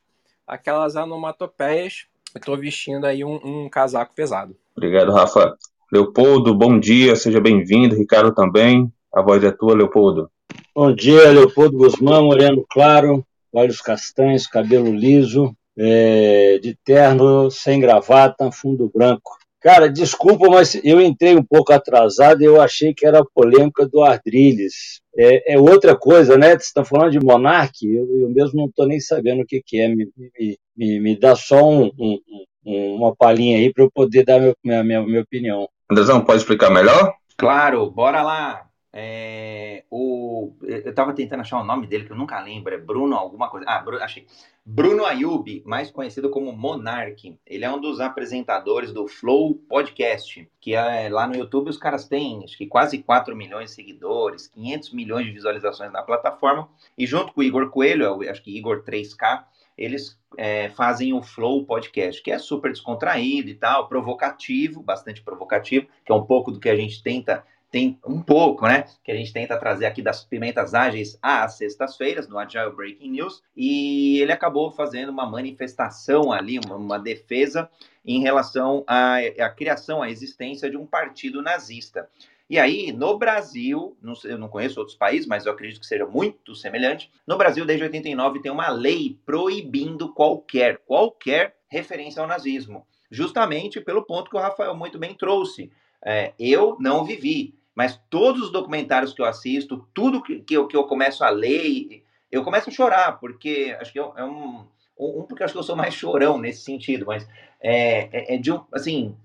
aquelas 0.48 0.96
anomatopeias. 0.96 2.06
Eu 2.34 2.40
tô 2.40 2.56
vestindo 2.56 3.04
aí 3.04 3.26
um, 3.26 3.38
um 3.44 3.70
casaco 3.70 4.16
pesado. 4.16 4.56
Obrigado, 4.74 5.12
Rafa. 5.12 5.58
Leopoldo, 5.92 6.56
bom 6.56 6.80
dia, 6.80 7.18
seja 7.18 7.42
bem-vindo. 7.42 7.98
Ricardo 7.98 8.34
também. 8.34 8.90
A 9.14 9.22
voz 9.22 9.44
é 9.44 9.52
tua, 9.52 9.76
Leopoldo. 9.76 10.32
Bom 10.74 10.96
dia, 10.96 11.30
Leopoldo 11.30 11.78
Guzmão, 11.78 12.28
moreno 12.28 12.66
claro, 12.72 13.26
olhos 13.52 13.82
castanhos, 13.82 14.48
cabelo 14.48 14.96
liso, 14.96 15.54
é, 15.78 16.60
de 16.60 16.78
terno, 16.82 17.52
sem 17.52 17.78
gravata, 17.78 18.50
fundo 18.54 18.90
branco. 18.94 19.38
Cara, 19.62 19.88
desculpa, 19.88 20.50
mas 20.50 20.74
eu 20.84 21.00
entrei 21.00 21.36
um 21.36 21.44
pouco 21.44 21.72
atrasado 21.72 22.42
e 22.42 22.46
eu 22.46 22.60
achei 22.60 22.96
que 22.96 23.06
era 23.06 23.20
a 23.20 23.26
polêmica 23.26 23.88
do 23.88 24.02
Ardrilles. 24.02 25.00
É, 25.16 25.54
é 25.54 25.60
outra 25.60 25.96
coisa, 25.96 26.36
né? 26.36 26.50
Você 26.52 26.66
está 26.66 26.84
falando 26.84 27.12
de 27.12 27.20
Monark, 27.20 27.74
eu, 27.86 28.08
eu 28.22 28.30
mesmo 28.30 28.60
não 28.60 28.66
estou 28.66 28.88
nem 28.88 29.00
sabendo 29.00 29.44
o 29.44 29.46
que, 29.46 29.62
que 29.64 29.80
é. 29.80 29.88
Me, 29.88 30.10
me, 30.18 30.58
me, 30.76 31.00
me 31.00 31.20
dá 31.20 31.36
só 31.36 31.64
um, 31.64 31.92
um, 32.00 32.20
um, 32.66 32.96
uma 32.96 33.16
palhinha 33.16 33.58
aí 33.58 33.72
para 33.72 33.84
eu 33.84 33.92
poder 33.92 34.26
dar 34.26 34.40
meu, 34.40 34.56
minha, 34.64 34.84
minha, 34.84 35.04
minha 35.04 35.22
opinião. 35.22 35.68
Andrezão, 35.90 36.26
pode 36.26 36.40
explicar 36.40 36.72
melhor? 36.72 37.14
Claro, 37.38 37.92
bora 37.92 38.24
lá. 38.24 38.71
É, 38.94 39.86
o, 39.90 40.54
eu 40.64 40.90
estava 40.90 41.14
tentando 41.14 41.40
achar 41.40 41.62
o 41.62 41.64
nome 41.64 41.88
dele, 41.88 42.06
que 42.06 42.12
eu 42.12 42.18
nunca 42.18 42.40
lembro, 42.42 42.74
é 42.74 42.78
Bruno 42.78 43.16
alguma 43.16 43.50
coisa. 43.50 43.66
Ah, 43.68 43.80
Bruno, 43.80 44.04
achei. 44.04 44.28
Bruno 44.66 45.06
Ayub, 45.06 45.64
mais 45.66 45.90
conhecido 45.90 46.30
como 46.30 46.52
Monark. 46.52 47.38
Ele 47.48 47.66
é 47.66 47.72
um 47.72 47.80
dos 47.80 48.00
apresentadores 48.00 48.92
do 48.92 49.08
Flow 49.08 49.56
Podcast, 49.56 50.48
que 50.60 50.76
é 50.76 51.10
lá 51.10 51.26
no 51.26 51.36
YouTube 51.36 51.70
os 51.70 51.78
caras 51.78 52.08
têm 52.08 52.44
acho 52.44 52.58
que 52.58 52.68
quase 52.68 53.02
4 53.02 53.36
milhões 53.36 53.70
de 53.70 53.76
seguidores, 53.76 54.48
500 54.48 54.94
milhões 54.94 55.26
de 55.26 55.32
visualizações 55.32 55.92
na 55.92 56.04
plataforma. 56.04 56.70
E 56.98 57.08
junto 57.08 57.34
com 57.34 57.42
o 57.42 57.44
Igor 57.44 57.70
Coelho, 57.70 58.30
acho 58.30 58.44
que 58.44 58.56
Igor 58.56 58.84
3K, 58.84 59.46
eles 59.78 60.20
é, 60.38 60.70
fazem 60.70 61.14
o 61.14 61.24
Flow 61.24 61.66
Podcast, 61.66 62.22
que 62.22 62.32
é 62.32 62.38
super 62.38 62.72
descontraído 62.72 63.50
e 63.50 63.56
tal, 63.56 63.88
provocativo, 63.88 64.84
bastante 64.84 65.22
provocativo, 65.22 65.88
que 66.06 66.12
é 66.12 66.16
um 66.16 66.26
pouco 66.26 66.52
do 66.52 66.60
que 66.60 66.70
a 66.70 66.76
gente 66.76 67.02
tenta 67.02 67.44
tem 67.72 67.98
um 68.06 68.22
pouco, 68.22 68.68
né? 68.68 68.84
Que 69.02 69.12
a 69.12 69.16
gente 69.16 69.32
tenta 69.32 69.58
trazer 69.58 69.86
aqui 69.86 70.02
das 70.02 70.26
pimentas 70.26 70.74
ágeis 70.74 71.18
às 71.22 71.54
sextas-feiras, 71.54 72.28
no 72.28 72.38
Agile 72.38 72.76
Breaking 72.76 73.12
News, 73.12 73.42
e 73.56 74.20
ele 74.20 74.34
acabou 74.34 74.70
fazendo 74.70 75.10
uma 75.10 75.26
manifestação 75.26 76.34
ali, 76.34 76.60
uma, 76.60 76.76
uma 76.76 77.00
defesa 77.00 77.70
em 78.06 78.20
relação 78.20 78.84
à, 78.86 79.18
à, 79.40 79.50
criação, 79.50 80.04
à 80.04 80.10
existência 80.10 80.70
de 80.70 80.76
um 80.76 80.86
partido 80.86 81.42
nazista. 81.42 82.10
E 82.50 82.60
aí, 82.60 82.92
no 82.92 83.18
Brasil, 83.18 83.98
não, 84.02 84.14
eu 84.26 84.38
não 84.38 84.50
conheço 84.50 84.78
outros 84.78 84.98
países, 84.98 85.26
mas 85.26 85.46
eu 85.46 85.54
acredito 85.54 85.80
que 85.80 85.88
seja 85.88 86.06
muito 86.06 86.54
semelhante. 86.54 87.10
No 87.26 87.38
Brasil, 87.38 87.66
desde 87.66 87.86
89, 87.86 88.42
tem 88.42 88.52
uma 88.52 88.68
lei 88.68 89.18
proibindo 89.26 90.14
qualquer, 90.14 90.80
qualquer 90.80 91.56
referência 91.70 92.22
ao 92.22 92.28
nazismo. 92.28 92.86
Justamente 93.10 93.80
pelo 93.80 94.04
ponto 94.04 94.30
que 94.30 94.36
o 94.36 94.42
Rafael 94.42 94.76
muito 94.76 95.00
bem 95.00 95.14
trouxe. 95.14 95.72
É, 96.04 96.34
eu 96.38 96.76
não 96.80 97.06
vivi, 97.06 97.56
mas 97.76 98.00
todos 98.10 98.42
os 98.42 98.52
documentários 98.52 99.14
que 99.14 99.22
eu 99.22 99.26
assisto, 99.26 99.88
tudo 99.94 100.22
que, 100.22 100.40
que, 100.42 100.56
eu, 100.56 100.68
que 100.68 100.76
eu 100.76 100.84
começo 100.86 101.24
a 101.24 101.30
ler, 101.30 102.04
eu 102.32 102.44
começo 102.44 102.70
a 102.70 102.74
chorar, 102.74 103.20
porque 103.20 103.76
acho 103.80 103.92
que 103.92 104.00
é 104.00 104.24
um, 104.24 104.68
um 104.98 105.24
porque 105.24 105.44
acho 105.44 105.54
que 105.54 105.60
eu 105.60 105.64
sou 105.64 105.76
mais 105.76 105.94
chorão 105.94 106.38
nesse 106.38 106.64
sentido, 106.64 107.06
mas 107.06 107.28
é, 107.60 108.10
é, 108.12 108.36
é 108.36 108.38
de 108.38 108.52
um, 108.52 108.64
assim, 108.74 109.16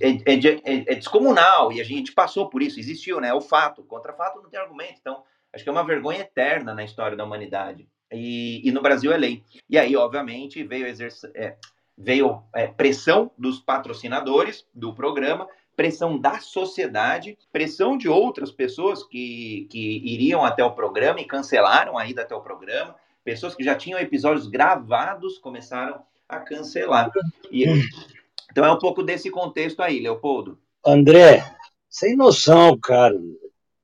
é, 0.00 0.32
é, 0.32 0.34
é, 0.34 0.92
é, 0.92 0.94
descomunal, 0.94 1.72
e 1.72 1.80
a 1.80 1.84
gente 1.84 2.12
passou 2.12 2.48
por 2.48 2.62
isso, 2.62 2.78
existiu, 2.78 3.20
né? 3.20 3.28
É 3.28 3.34
o 3.34 3.40
fato, 3.40 3.82
contra 3.84 4.12
fato 4.12 4.42
não 4.42 4.50
tem 4.50 4.60
argumento, 4.60 4.98
então 5.00 5.22
acho 5.52 5.64
que 5.64 5.68
é 5.68 5.72
uma 5.72 5.84
vergonha 5.84 6.20
eterna 6.20 6.74
na 6.74 6.84
história 6.84 7.16
da 7.16 7.24
humanidade, 7.24 7.88
e, 8.12 8.66
e 8.66 8.70
no 8.70 8.82
Brasil 8.82 9.12
é 9.12 9.16
lei. 9.16 9.42
E 9.68 9.78
aí, 9.78 9.96
obviamente, 9.96 10.62
veio, 10.62 10.86
exercer, 10.86 11.30
é, 11.34 11.56
veio 11.96 12.42
pressão 12.76 13.30
dos 13.36 13.58
patrocinadores 13.58 14.66
do 14.74 14.94
programa, 14.94 15.48
pressão 15.76 16.18
da 16.18 16.40
sociedade, 16.40 17.36
pressão 17.52 17.98
de 17.98 18.08
outras 18.08 18.50
pessoas 18.50 19.04
que, 19.04 19.68
que 19.70 19.98
iriam 20.04 20.44
até 20.44 20.64
o 20.64 20.72
programa 20.72 21.20
e 21.20 21.26
cancelaram 21.26 21.98
a 21.98 22.06
ida 22.08 22.22
até 22.22 22.34
o 22.34 22.40
programa, 22.40 22.96
pessoas 23.22 23.54
que 23.54 23.62
já 23.62 23.74
tinham 23.74 24.00
episódios 24.00 24.48
gravados 24.48 25.38
começaram 25.38 26.00
a 26.28 26.40
cancelar. 26.40 27.10
E, 27.52 27.64
então 28.50 28.64
é 28.64 28.72
um 28.72 28.78
pouco 28.78 29.02
desse 29.02 29.30
contexto 29.30 29.80
aí, 29.80 30.00
Leopoldo. 30.00 30.58
André, 30.84 31.44
sem 31.90 32.16
noção, 32.16 32.78
cara. 32.78 33.14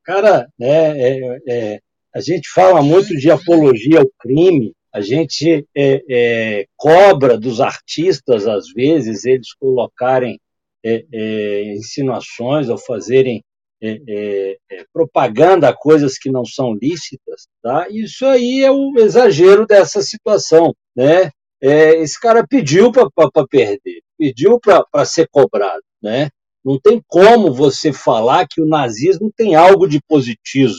Cara, 0.03 0.49
né, 0.59 0.99
é, 0.99 1.39
é, 1.47 1.81
a 2.15 2.21
gente 2.21 2.49
fala 2.49 2.83
muito 2.83 3.09
de 3.17 3.31
apologia 3.31 4.01
ao 4.01 4.11
crime, 4.19 4.73
a 4.93 5.01
gente 5.01 5.67
é, 5.75 6.03
é 6.09 6.67
cobra 6.77 7.39
dos 7.39 7.61
artistas, 7.61 8.47
às 8.47 8.71
vezes, 8.73 9.25
eles 9.25 9.55
colocarem 9.55 10.39
é, 10.85 11.05
é, 11.13 11.75
insinuações 11.75 12.69
ou 12.69 12.79
fazerem 12.79 13.43
é, 13.81 14.01
é, 14.09 14.59
é, 14.71 14.85
propaganda 14.93 15.69
a 15.69 15.77
coisas 15.77 16.17
que 16.17 16.31
não 16.31 16.45
são 16.45 16.73
lícitas, 16.73 17.49
tá? 17.61 17.89
Isso 17.91 18.25
aí 18.25 18.63
é 18.63 18.71
o 18.71 18.95
exagero 18.97 19.67
dessa 19.67 20.01
situação, 20.01 20.73
né? 20.95 21.31
É, 21.61 21.97
esse 22.01 22.19
cara 22.21 22.47
pediu 22.47 22.93
para 22.93 23.09
perder, 23.49 24.01
pediu 24.17 24.61
para 24.61 25.05
ser 25.05 25.29
cobrado, 25.29 25.83
né? 26.01 26.29
Não 26.65 26.79
tem 26.81 27.03
como 27.09 27.53
você 27.53 27.93
falar 27.93 28.47
que 28.49 28.61
o 28.61 28.69
nazismo 28.69 29.33
tem 29.37 29.57
algo 29.57 29.89
de 29.89 30.01
positivo, 30.09 30.75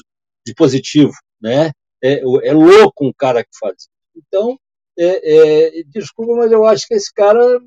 de 0.45 0.53
positivo, 0.53 1.13
né? 1.41 1.71
É, 2.01 2.21
é 2.21 2.53
louco 2.53 3.05
um 3.05 3.13
cara 3.17 3.43
que 3.43 3.57
faz 3.59 3.75
isso. 3.79 3.89
Então, 4.15 4.57
é, 4.97 5.79
é, 5.79 5.83
desculpa, 5.87 6.35
mas 6.35 6.51
eu 6.51 6.65
acho 6.65 6.87
que 6.87 6.93
esse 6.93 7.11
cara 7.13 7.59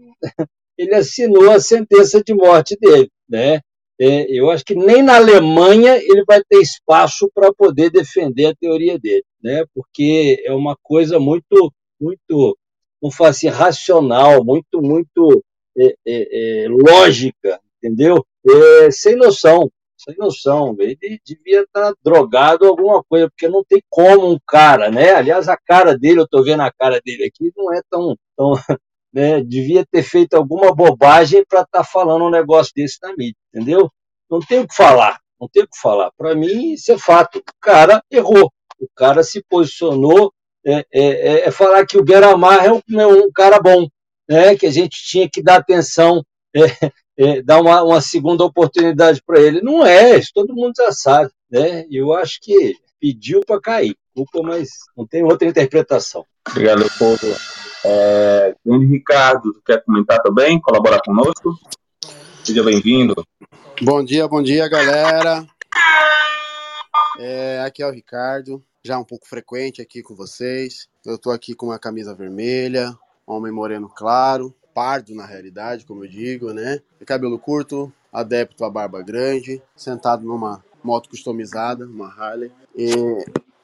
ele 0.79 0.95
assinou 0.95 1.51
a 1.51 1.61
sentença 1.61 2.23
de 2.23 2.35
morte 2.35 2.77
dele, 2.81 3.11
né? 3.29 3.61
É, 3.99 4.27
eu 4.31 4.51
acho 4.51 4.65
que 4.65 4.75
nem 4.75 5.03
na 5.03 5.17
Alemanha 5.17 5.97
ele 5.97 6.23
vai 6.27 6.43
ter 6.45 6.61
espaço 6.61 7.31
para 7.35 7.53
poder 7.53 7.91
defender 7.91 8.47
a 8.47 8.55
teoria 8.55 8.99
dele, 8.99 9.25
né? 9.43 9.65
Porque 9.75 10.43
é 10.45 10.53
uma 10.53 10.77
coisa 10.83 11.19
muito, 11.19 11.73
muito, 12.01 12.59
não 13.03 13.11
faço 13.11 13.47
assim, 13.47 13.49
racional, 13.49 14.45
muito, 14.45 14.83
muito 14.83 15.43
é, 15.79 15.95
é, 16.07 16.65
é 16.65 16.69
lógica, 16.69 17.59
entendeu? 17.79 18.25
É, 18.47 18.91
sem 18.91 19.17
noção, 19.17 19.71
sem 19.97 20.15
noção. 20.19 20.77
Ele 20.79 21.19
devia 21.25 21.63
estar 21.63 21.93
tá 21.93 21.95
drogado 22.05 22.67
alguma 22.67 23.03
coisa, 23.05 23.31
porque 23.31 23.49
não 23.49 23.65
tem 23.65 23.81
como 23.89 24.31
um 24.31 24.39
cara, 24.47 24.91
né? 24.91 25.13
Aliás, 25.15 25.49
a 25.49 25.57
cara 25.57 25.97
dele, 25.97 26.21
eu 26.21 26.25
estou 26.25 26.45
vendo 26.45 26.61
a 26.63 26.73
cara 26.73 27.01
dele 27.05 27.25
aqui, 27.25 27.51
não 27.57 27.73
é 27.73 27.81
tão, 27.91 28.15
tão 28.37 28.53
né, 29.17 29.43
devia 29.43 29.83
ter 29.91 30.03
feito 30.03 30.35
alguma 30.35 30.75
bobagem 30.75 31.43
para 31.49 31.63
estar 31.63 31.79
tá 31.79 31.85
falando 31.85 32.27
um 32.27 32.31
negócio 32.31 32.71
desse 32.77 32.99
na 33.03 33.17
mídia, 33.17 33.35
entendeu? 33.49 33.91
Não 34.31 34.41
tem 34.41 34.61
o 34.61 34.69
que 34.69 34.77
falar, 34.77 35.19
não 35.41 35.49
tem 35.49 35.63
o 35.63 35.67
que 35.67 35.81
falar. 35.81 36.11
Para 36.19 36.35
mim, 36.35 36.75
isso 36.75 36.93
é 36.93 36.99
fato. 36.99 37.39
O 37.39 37.43
cara 37.59 38.03
errou, 38.11 38.53
o 38.79 38.87
cara 38.95 39.23
se 39.23 39.43
posicionou. 39.49 40.31
É, 40.67 40.85
é, 40.93 41.01
é, 41.01 41.47
é 41.47 41.51
falar 41.51 41.87
que 41.87 41.97
o 41.97 42.05
Gueramar 42.05 42.63
é 42.63 42.71
um, 42.71 42.81
é 43.01 43.07
um, 43.07 43.33
cara 43.33 43.59
bom, 43.59 43.89
né, 44.29 44.55
que 44.55 44.67
a 44.67 44.71
gente 44.71 45.03
tinha 45.03 45.27
que 45.33 45.43
dar 45.43 45.61
atenção, 45.61 46.23
é, 46.55 46.91
é, 47.17 47.43
dar 47.43 47.63
uma, 47.63 47.83
uma 47.85 48.03
segunda 48.03 48.45
oportunidade 48.45 49.23
para 49.25 49.41
ele. 49.41 49.63
Não 49.63 49.87
é, 49.87 50.19
isso 50.19 50.31
todo 50.35 50.55
mundo 50.55 50.75
já 50.77 50.93
sabe. 50.93 51.31
Né? 51.51 51.87
Eu 51.91 52.13
acho 52.13 52.39
que 52.43 52.75
pediu 53.01 53.41
para 53.47 53.63
cair. 53.63 53.97
Culpa, 54.15 54.43
mas 54.43 54.69
não 54.95 55.07
tem 55.07 55.23
outra 55.23 55.49
interpretação. 55.49 56.27
Obrigado, 56.51 56.81
Leopoldo. 56.81 57.35
É, 57.89 58.57
grande 58.67 58.87
Ricardo, 58.87 59.63
quer 59.65 59.85
comentar 59.85 60.21
também? 60.21 60.61
Colaborar 60.61 61.01
conosco? 61.05 61.57
Seja 62.43 62.65
bem-vindo. 62.65 63.15
Bom 63.81 64.03
dia, 64.05 64.27
bom 64.27 64.43
dia, 64.43 64.69
galera. 64.69 65.47
É, 67.21 67.63
aqui 67.65 67.85
é 67.85 67.87
o 67.87 67.93
Ricardo, 67.93 68.61
já 68.85 68.99
um 68.99 69.05
pouco 69.05 69.29
frequente 69.29 69.81
aqui 69.81 70.03
com 70.03 70.17
vocês. 70.17 70.89
Eu 71.05 71.15
estou 71.15 71.33
aqui 71.33 71.55
com 71.55 71.67
uma 71.67 71.79
camisa 71.79 72.13
vermelha, 72.13 72.93
homem 73.25 73.53
moreno 73.53 73.89
claro, 73.89 74.53
pardo 74.75 75.15
na 75.15 75.25
realidade, 75.25 75.87
como 75.87 76.05
eu 76.05 76.09
digo, 76.09 76.53
né? 76.53 76.81
cabelo 77.07 77.39
curto, 77.39 77.93
adepto 78.13 78.65
à 78.65 78.71
barba 78.71 79.01
grande, 79.01 79.63
sentado 79.77 80.27
numa 80.27 80.65
moto 80.83 81.09
customizada, 81.09 81.87
uma 81.87 82.09
Harley. 82.09 82.51
E 82.75 82.91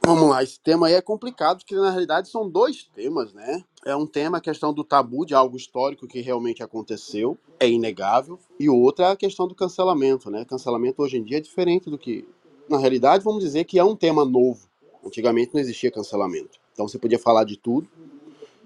Vamos 0.04 0.28
lá, 0.28 0.42
esse 0.42 0.58
tema 0.58 0.88
aí 0.88 0.94
é 0.94 1.00
complicado, 1.00 1.58
porque 1.58 1.76
na 1.76 1.90
realidade 1.90 2.28
são 2.28 2.48
dois 2.48 2.90
temas, 2.92 3.32
né? 3.32 3.62
É 3.86 3.94
um 3.94 4.04
tema 4.04 4.38
a 4.38 4.40
questão 4.40 4.74
do 4.74 4.82
tabu 4.82 5.24
de 5.24 5.32
algo 5.32 5.56
histórico 5.56 6.08
que 6.08 6.20
realmente 6.20 6.60
aconteceu, 6.60 7.38
é 7.60 7.68
inegável, 7.68 8.36
e 8.58 8.68
outra 8.68 9.06
é 9.06 9.10
a 9.12 9.16
questão 9.16 9.46
do 9.46 9.54
cancelamento, 9.54 10.28
né? 10.28 10.44
Cancelamento 10.44 11.02
hoje 11.02 11.18
em 11.18 11.22
dia 11.22 11.36
é 11.36 11.40
diferente 11.40 11.88
do 11.88 11.96
que. 11.96 12.26
Na 12.68 12.78
realidade, 12.78 13.22
vamos 13.22 13.44
dizer 13.44 13.64
que 13.64 13.78
é 13.78 13.84
um 13.84 13.94
tema 13.94 14.24
novo. 14.24 14.66
Antigamente 15.04 15.54
não 15.54 15.60
existia 15.60 15.90
cancelamento. 15.90 16.58
Então 16.72 16.88
você 16.88 16.98
podia 16.98 17.18
falar 17.18 17.44
de 17.44 17.56
tudo, 17.56 17.88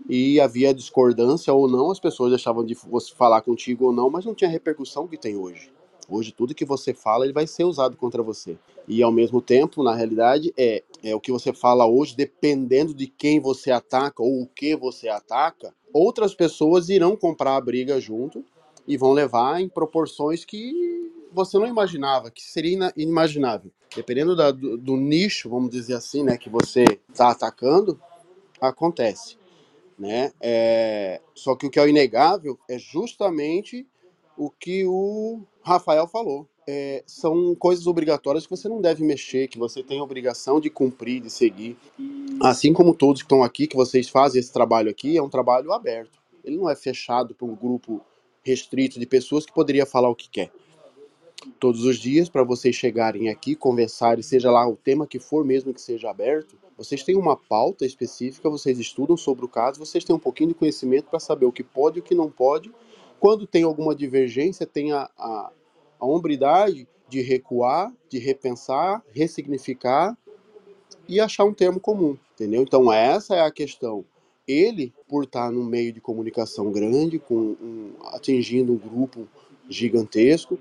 e 0.09 0.41
havia 0.41 0.73
discordância 0.73 1.53
ou 1.53 1.69
não, 1.69 1.91
as 1.91 2.01
pessoas 2.01 2.31
deixavam 2.31 2.65
de 2.65 2.75
falar 3.15 3.43
contigo 3.43 3.87
ou 3.87 3.93
não, 3.93 4.09
mas 4.09 4.25
não 4.25 4.35
tinha 4.35 4.49
repercussão 4.49 5.07
que 5.07 5.19
tem 5.19 5.37
hoje. 5.37 5.71
Hoje 6.09 6.33
tudo 6.33 6.55
que 6.55 6.65
você 6.65 6.95
fala 6.95 7.25
ele 7.25 7.33
vai 7.33 7.47
ser 7.47 7.65
usado 7.65 7.97
contra 7.97 8.23
você. 8.23 8.57
E 8.87 9.03
ao 9.03 9.11
mesmo 9.11 9.43
tempo, 9.43 9.83
na 9.83 9.95
realidade, 9.95 10.53
é, 10.57 10.83
é 11.03 11.15
o 11.15 11.21
que 11.21 11.33
você 11.33 11.53
fala 11.53 11.87
hoje, 11.87 12.17
dependendo 12.17 12.95
de 12.95 13.07
quem 13.07 13.41
você 13.41 13.71
ataca 13.71 14.23
ou 14.23 14.43
o 14.43 14.47
que 14.47 14.77
você 14.77 15.09
ataca, 15.09 15.75
outras 15.93 16.35
pessoas 16.35 16.89
irão 16.89 17.17
comprar 17.17 17.57
a 17.57 17.61
briga 17.61 18.01
junto 18.01 18.45
e 18.87 18.97
vão 18.97 19.13
levar 19.13 19.61
em 19.61 19.69
proporções 19.69 20.45
que 20.45 21.13
você 21.33 21.59
não 21.59 21.67
imaginava, 21.67 22.31
que 22.31 22.43
seria 22.43 22.93
inimaginável. 22.97 23.71
Dependendo 23.95 24.37
da, 24.37 24.51
do, 24.51 24.77
do, 24.77 24.97
nicho, 24.97 25.51
vamos 25.51 25.71
dizer 25.71 25.95
assim, 25.95 26.23
né, 26.23 26.37
que 26.37 26.49
você 26.49 26.85
está 27.11 27.31
atacando, 27.31 28.01
acontece. 28.61 29.37
Né? 29.99 30.33
É, 30.41 31.21
só 31.35 31.57
que 31.57 31.67
o 31.67 31.71
que 31.71 31.81
é 31.81 31.89
inegável 31.89 32.59
é 32.69 32.79
justamente 32.79 33.87
o 34.37 34.51
que 34.51 34.85
o 34.87 35.41
Rafael 35.67 36.07
falou. 36.07 36.49
É, 36.69 37.03
são 37.07 37.55
coisas 37.55 37.87
obrigatórias 37.87 38.45
que 38.45 38.51
você 38.51 38.69
não 38.69 38.81
deve 38.81 39.05
mexer, 39.05 39.49
que 39.49 39.59
você 39.59 39.83
tem 39.83 40.01
a 40.01 40.03
obrigação 40.03 40.61
de 40.61 40.71
cumprir, 40.71 41.21
de 41.21 41.31
seguir. 41.31 41.77
Assim 42.41 42.73
como 42.73 42.95
todos 42.95 43.23
que 43.23 43.27
estão 43.27 43.43
aqui, 43.43 43.67
que 43.67 43.77
vocês 43.77 44.09
fazem 44.09 44.41
esse 44.41 44.53
trabalho 44.53 44.91
aqui, 44.91 45.17
é 45.17 45.23
um 45.23 45.29
trabalho 45.29 45.73
aberto. 45.73 46.19
Ele 46.45 46.57
não 46.57 46.71
é 46.71 46.77
fechado 46.77 47.35
para 47.35 47.47
um 47.47 47.55
grupo 47.55 48.01
restrito 48.45 48.99
de 49.01 49.07
pessoas 49.07 49.45
que 49.45 49.53
poderia 49.53 49.85
falar 49.85 50.09
o 50.09 50.15
que 50.15 50.29
quer 50.29 50.53
todos 51.59 51.85
os 51.85 51.99
dias 51.99 52.29
para 52.29 52.43
vocês 52.43 52.75
chegarem 52.75 53.29
aqui, 53.29 53.55
conversarem, 53.55 54.23
seja 54.23 54.51
lá 54.51 54.67
o 54.69 54.77
tema 54.77 55.07
que 55.07 55.19
for 55.19 55.45
mesmo 55.45 55.73
que 55.73 55.81
seja 55.81 56.11
aberto. 56.11 56.57
Vocês 56.77 57.03
têm 57.03 57.17
uma 57.17 57.37
pauta 57.37 57.87
específica, 57.87 58.51
vocês 58.51 58.79
estudam 58.79 59.17
sobre 59.17 59.45
o 59.45 59.49
caso, 59.49 59.79
vocês 59.79 60.05
têm 60.05 60.15
um 60.15 60.19
pouquinho 60.19 60.51
de 60.51 60.55
conhecimento 60.55 61.09
para 61.09 61.21
saber 61.21 61.47
o 61.47 61.53
que 61.53 61.63
pode 61.63 61.99
e 61.99 62.01
o 62.01 62.03
que 62.03 62.15
não 62.15 62.31
pode. 62.31 62.71
Quando 63.19 63.47
tem 63.47 63.63
alguma 63.63 63.95
divergência, 63.95 64.67
tem 64.67 64.93
a, 64.93 65.11
a, 65.17 65.51
a 65.99 66.07
hombridade 66.07 66.87
de 67.09 67.21
recuar, 67.21 67.93
de 68.09 68.19
repensar, 68.19 69.03
ressignificar 69.13 70.17
e 71.09 71.21
achar 71.21 71.45
um 71.45 71.55
termo 71.55 71.81
comum, 71.81 72.17
entendeu? 72.35 72.63
Então 72.63 72.93
essa 72.93 73.37
é 73.37 73.41
a 73.41 73.51
questão. 73.51 74.05
Ele, 74.47 74.93
por 75.09 75.25
estar 75.25 75.51
num 75.51 75.65
meio 75.65 75.93
de 75.93 76.01
comunicação 76.01 76.71
grande, 76.71 77.19
com 77.19 77.35
um, 77.35 77.93
atingindo 78.13 78.73
um 78.73 78.77
grupo 78.77 79.27
gigantesco, 79.69 80.59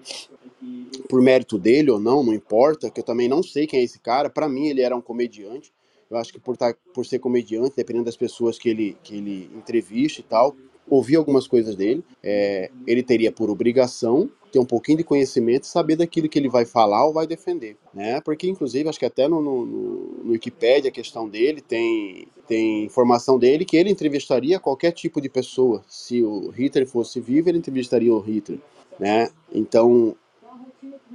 por 1.08 1.22
mérito 1.22 1.58
dele 1.58 1.91
ou 1.91 2.00
não, 2.00 2.24
não 2.24 2.34
importa, 2.34 2.89
que 2.89 3.00
eu 3.00 3.04
também 3.04 3.28
não 3.28 3.44
sei 3.44 3.68
quem 3.68 3.80
é 3.80 3.84
esse 3.84 4.00
cara. 4.00 4.30
Para 4.30 4.50
mim, 4.50 4.68
ele 4.68 4.82
era 4.82 4.96
um 4.96 5.02
comediante. 5.02 5.72
Eu 6.10 6.18
acho 6.18 6.32
que 6.32 6.39
por, 6.39 6.56
tá, 6.58 6.76
por 6.94 7.06
ser 7.06 7.20
comediante, 7.20 7.76
dependendo 7.76 8.06
das 8.06 8.18
pessoas 8.18 8.58
que 8.58 8.70
ele, 8.70 8.98
que 9.04 9.15
ele 9.15 9.50
entrevista 9.56 10.22
e 10.22 10.24
tal, 10.24 10.56
ouvir 10.89 11.15
algumas 11.15 11.48
coisas 11.48 11.76
dele, 11.76 12.04
é, 12.24 12.69
ele 12.86 13.02
teria 13.02 13.32
por 13.32 13.50
obrigação 13.50 14.30
ter 14.52 14.60
um 14.60 14.65
pouquinho 14.65 15.00
de 15.00 15.04
conhecimento 15.04 15.63
e 15.63 15.67
saber 15.67 15.98
daquilo 15.98 16.30
que 16.30 16.39
ele 16.39 16.48
vai 16.48 16.63
falar 16.63 17.06
ou 17.06 17.13
vai 17.13 17.28
defender, 17.28 17.76
né? 17.93 18.21
Porque, 18.21 18.48
inclusive, 18.48 18.88
acho 18.88 19.00
que 19.00 19.06
até 19.06 19.28
no, 19.28 19.41
no, 19.41 19.65
no 19.65 20.32
Wikipedia 20.32 20.89
a 20.89 20.93
questão 20.93 21.28
dele 21.28 21.60
tem, 21.60 22.28
tem 22.48 22.86
informação 22.86 23.38
dele 23.38 23.65
que 23.65 23.76
ele 23.76 23.89
entrevistaria 23.89 24.60
qualquer 24.60 24.91
tipo 24.91 25.19
de 25.19 25.28
pessoa. 25.28 25.84
Se 25.89 26.24
o 26.24 26.50
Hitler 26.52 26.88
fosse 26.88 27.19
vivo, 27.19 27.50
ele 27.50 27.58
entrevistaria 27.58 28.13
o 28.13 28.19
Hitler, 28.19 28.60
né? 28.98 29.30
Então, 29.54 30.15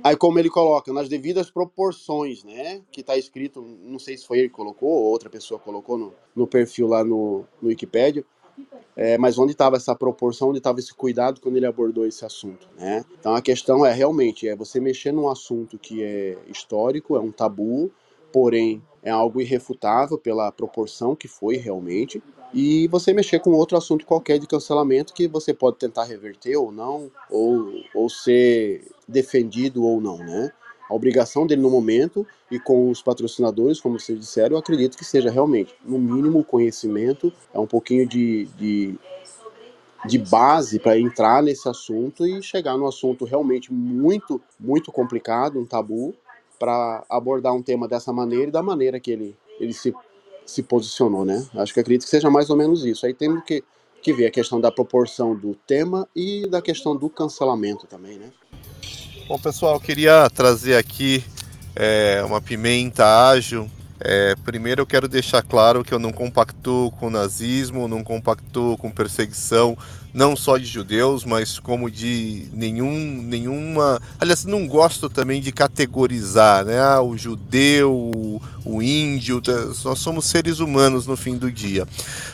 Aí 0.03 0.17
como 0.17 0.39
ele 0.39 0.49
coloca, 0.49 0.93
nas 0.93 1.09
devidas 1.09 1.51
proporções, 1.51 2.43
né? 2.43 2.81
Que 2.91 3.03
tá 3.03 3.17
escrito, 3.17 3.63
não 3.83 3.99
sei 3.99 4.17
se 4.17 4.27
foi 4.27 4.39
ele 4.39 4.49
que 4.49 4.55
colocou 4.55 4.89
ou 4.89 5.05
outra 5.05 5.29
pessoa 5.29 5.61
colocou 5.61 5.99
no, 5.99 6.15
no 6.35 6.47
perfil 6.47 6.87
lá 6.87 7.05
no, 7.05 7.45
no 7.61 7.69
Wikipedia, 7.69 8.25
é, 8.97 9.17
mas 9.19 9.39
onde 9.39 9.53
estava 9.53 9.77
essa 9.77 9.95
proporção, 9.95 10.49
onde 10.49 10.59
estava 10.59 10.79
esse 10.79 10.95
cuidado 10.95 11.41
quando 11.41 11.57
ele 11.57 11.67
abordou 11.67 12.07
esse 12.07 12.25
assunto, 12.25 12.69
né? 12.79 13.05
Então 13.19 13.35
a 13.35 13.43
questão 13.43 13.85
é 13.85 13.93
realmente, 13.93 14.49
é 14.49 14.57
você 14.57 14.81
mexer 14.81 15.13
num 15.13 15.29
assunto 15.29 15.79
que 15.79 16.03
é 16.03 16.37
histórico, 16.49 17.17
é 17.17 17.21
um 17.21 17.33
tabu, 17.33 17.91
porém 18.33 18.83
é 19.03 19.11
algo 19.11 19.41
irrefutável 19.41 20.19
pela 20.19 20.53
proporção 20.53 21.17
que 21.17 21.27
foi 21.27 21.57
realmente, 21.57 22.23
e 22.53 22.89
você 22.89 23.13
mexer 23.13 23.41
com 23.41 23.53
outro 23.53 23.79
assunto 23.79 24.05
qualquer 24.05 24.39
de 24.39 24.47
cancelamento 24.47 25.15
que 25.15 25.29
você 25.29 25.55
pode 25.55 25.79
tentar 25.79 26.05
reverter 26.05 26.57
ou 26.57 26.73
não, 26.73 27.11
ou, 27.31 27.73
ou 27.95 28.09
ser 28.09 28.89
defendido 29.07 29.85
ou 29.85 30.01
não, 30.01 30.19
né? 30.19 30.53
A 30.91 30.95
obrigação 30.95 31.47
dele 31.47 31.63
no 31.63 31.71
momento 31.71 32.27
e 32.51 32.59
com 32.59 32.91
os 32.91 33.01
patrocinadores, 33.01 33.81
como 33.81 33.99
vocês 33.99 34.19
disseram, 34.19 34.57
eu 34.57 34.59
acredito 34.59 34.99
que 34.99 35.05
seja 35.05 35.31
realmente, 35.31 35.73
no 35.85 35.99
mínimo, 35.99 36.43
conhecimento, 36.43 37.33
é 37.55 37.59
um 37.59 37.67
pouquinho 37.67 38.07
de, 38.07 38.47
de, 38.59 38.99
de 40.07 40.19
base 40.19 40.81
para 40.81 40.99
entrar 40.99 41.43
nesse 41.43 41.69
assunto 41.69 42.27
e 42.27 42.43
chegar 42.43 42.77
no 42.77 42.87
assunto 42.87 43.25
realmente 43.25 43.73
muito, 43.73 44.43
muito 44.59 44.91
complicado, 44.91 45.61
um 45.61 45.65
tabu, 45.65 46.13
para 46.59 47.05
abordar 47.09 47.55
um 47.55 47.63
tema 47.63 47.89
dessa 47.89 48.13
maneira 48.13 48.49
e 48.49 48.53
da 48.53 48.63
maneira 48.63 48.99
que 49.01 49.13
ele, 49.13 49.37
ele 49.59 49.73
se 49.73 49.95
se 50.51 50.63
posicionou, 50.63 51.25
né? 51.25 51.47
Acho 51.55 51.73
que 51.73 51.81
acredito 51.81 52.05
que 52.05 52.11
seja 52.11 52.29
mais 52.29 52.51
ou 52.51 52.57
menos 52.57 52.85
isso. 52.85 53.07
Aí 53.07 53.15
temos 53.15 53.45
que, 53.45 53.63
que 54.03 54.13
ver 54.13 54.27
a 54.27 54.31
questão 54.31 54.61
da 54.61 54.71
proporção 54.71 55.35
do 55.35 55.55
tema 55.55 56.09
e 56.15 56.47
da 56.49 56.61
questão 56.61 56.97
do 56.97 57.09
cancelamento 57.09 57.87
também, 57.87 58.19
né? 58.19 58.33
Bom, 59.31 59.39
pessoal, 59.39 59.79
queria 59.79 60.29
trazer 60.29 60.75
aqui 60.75 61.23
é, 61.77 62.21
uma 62.27 62.41
pimenta 62.41 63.29
ágil. 63.29 63.71
É, 64.01 64.35
primeiro, 64.45 64.81
eu 64.81 64.87
quero 64.87 65.07
deixar 65.07 65.41
claro 65.41 65.85
que 65.85 65.95
eu 65.95 66.01
não 66.01 66.11
compactuo 66.11 66.91
com 66.91 67.09
nazismo, 67.09 67.87
não 67.87 68.03
compactuo 68.03 68.77
com 68.77 68.91
perseguição, 68.91 69.79
não 70.13 70.35
só 70.35 70.59
de 70.59 70.65
judeus, 70.65 71.25
mas 71.25 71.61
como 71.61 71.89
de 71.89 72.49
nenhum, 72.53 73.23
nenhuma. 73.23 74.03
Aliás, 74.19 74.45
não 74.45 74.67
gosto 74.67 75.09
também 75.09 75.41
de 75.41 75.53
categorizar, 75.53 76.65
né? 76.65 76.81
Ah, 76.81 77.01
o 77.01 77.17
judeu, 77.17 77.93
o, 77.93 78.43
o 78.65 78.83
índio, 78.83 79.41
tá, 79.41 79.53
nós 79.85 80.01
somos 80.01 80.25
seres 80.25 80.59
humanos 80.59 81.07
no 81.07 81.17
fim 81.17 81.39
do 81.39 81.53
dia. 81.53 81.87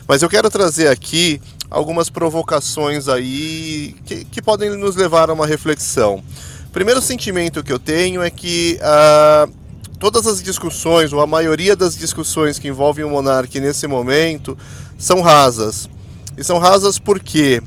Mas 0.08 0.22
eu 0.22 0.30
quero 0.30 0.48
trazer 0.48 0.88
aqui 0.88 1.42
algumas 1.68 2.08
provocações 2.08 3.06
aí 3.06 3.94
que, 4.06 4.24
que 4.24 4.40
podem 4.40 4.70
nos 4.78 4.96
levar 4.96 5.28
a 5.28 5.34
uma 5.34 5.46
reflexão 5.46 6.24
primeiro 6.76 7.00
sentimento 7.00 7.64
que 7.64 7.72
eu 7.72 7.78
tenho 7.78 8.22
é 8.22 8.28
que 8.28 8.78
uh, 8.82 9.50
todas 9.98 10.26
as 10.26 10.42
discussões, 10.42 11.10
ou 11.10 11.22
a 11.22 11.26
maioria 11.26 11.74
das 11.74 11.96
discussões 11.96 12.58
que 12.58 12.68
envolvem 12.68 13.02
o 13.02 13.08
monarca 13.08 13.58
nesse 13.58 13.86
momento, 13.86 14.58
são 14.98 15.22
rasas. 15.22 15.88
E 16.36 16.44
são 16.44 16.58
rasas 16.58 16.98
por 16.98 17.18
quê? 17.18 17.62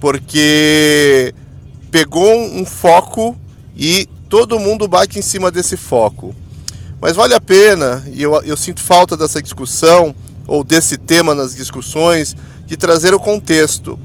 Porque 0.00 1.32
pegou 1.92 2.36
um 2.36 2.66
foco 2.66 3.38
e 3.76 4.08
todo 4.28 4.58
mundo 4.58 4.88
bate 4.88 5.20
em 5.20 5.22
cima 5.22 5.48
desse 5.48 5.76
foco. 5.76 6.34
Mas 7.00 7.14
vale 7.14 7.34
a 7.34 7.40
pena, 7.40 8.04
e 8.12 8.24
eu, 8.24 8.42
eu 8.42 8.56
sinto 8.56 8.82
falta 8.82 9.16
dessa 9.16 9.40
discussão, 9.40 10.12
ou 10.48 10.64
desse 10.64 10.96
tema 10.96 11.32
nas 11.32 11.54
discussões, 11.54 12.34
de 12.66 12.76
trazer 12.76 13.14
o 13.14 13.20
contexto. 13.20 13.96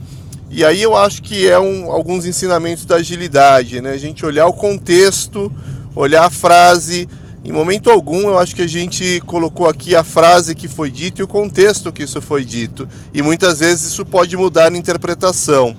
E 0.50 0.64
aí 0.64 0.82
eu 0.82 0.96
acho 0.96 1.22
que 1.22 1.48
é 1.48 1.60
um, 1.60 1.92
alguns 1.92 2.26
ensinamentos 2.26 2.86
da 2.86 2.96
agilidade, 2.96 3.82
né? 3.82 3.92
A 3.92 3.98
gente 3.98 4.26
olhar 4.26 4.48
o 4.48 4.54
contexto, 4.54 5.52
olhar 5.96 6.26
a 6.26 6.30
frase. 6.30 7.08
Em 7.44 7.52
momento 7.52 7.90
algum, 7.90 8.30
eu 8.30 8.38
acho 8.38 8.56
que 8.56 8.62
a 8.62 8.68
gente 8.68 9.22
colocou 9.26 9.68
aqui 9.68 9.96
a 9.96 10.04
frase 10.04 10.56
que 10.56 10.68
foi 10.68 10.90
dita 10.90 11.22
e 11.22 11.24
o 11.24 11.28
contexto 11.28 11.92
que 11.92 12.04
isso 12.04 12.22
foi 12.22 12.46
dito. 12.46 12.88
E 13.14 13.22
muitas 13.22 13.60
vezes 13.60 13.92
isso 13.92 14.06
pode 14.06 14.36
mudar 14.38 14.72
a 14.72 14.78
interpretação. 14.78 15.76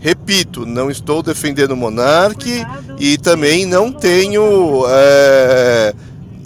Repito, 0.00 0.64
não 0.64 0.90
estou 0.90 1.22
defendendo 1.22 1.72
o 1.72 1.76
monarque 1.76 2.64
e 2.98 3.18
também 3.18 3.66
não 3.66 3.92
tenho. 3.92 4.84
É, 4.88 5.94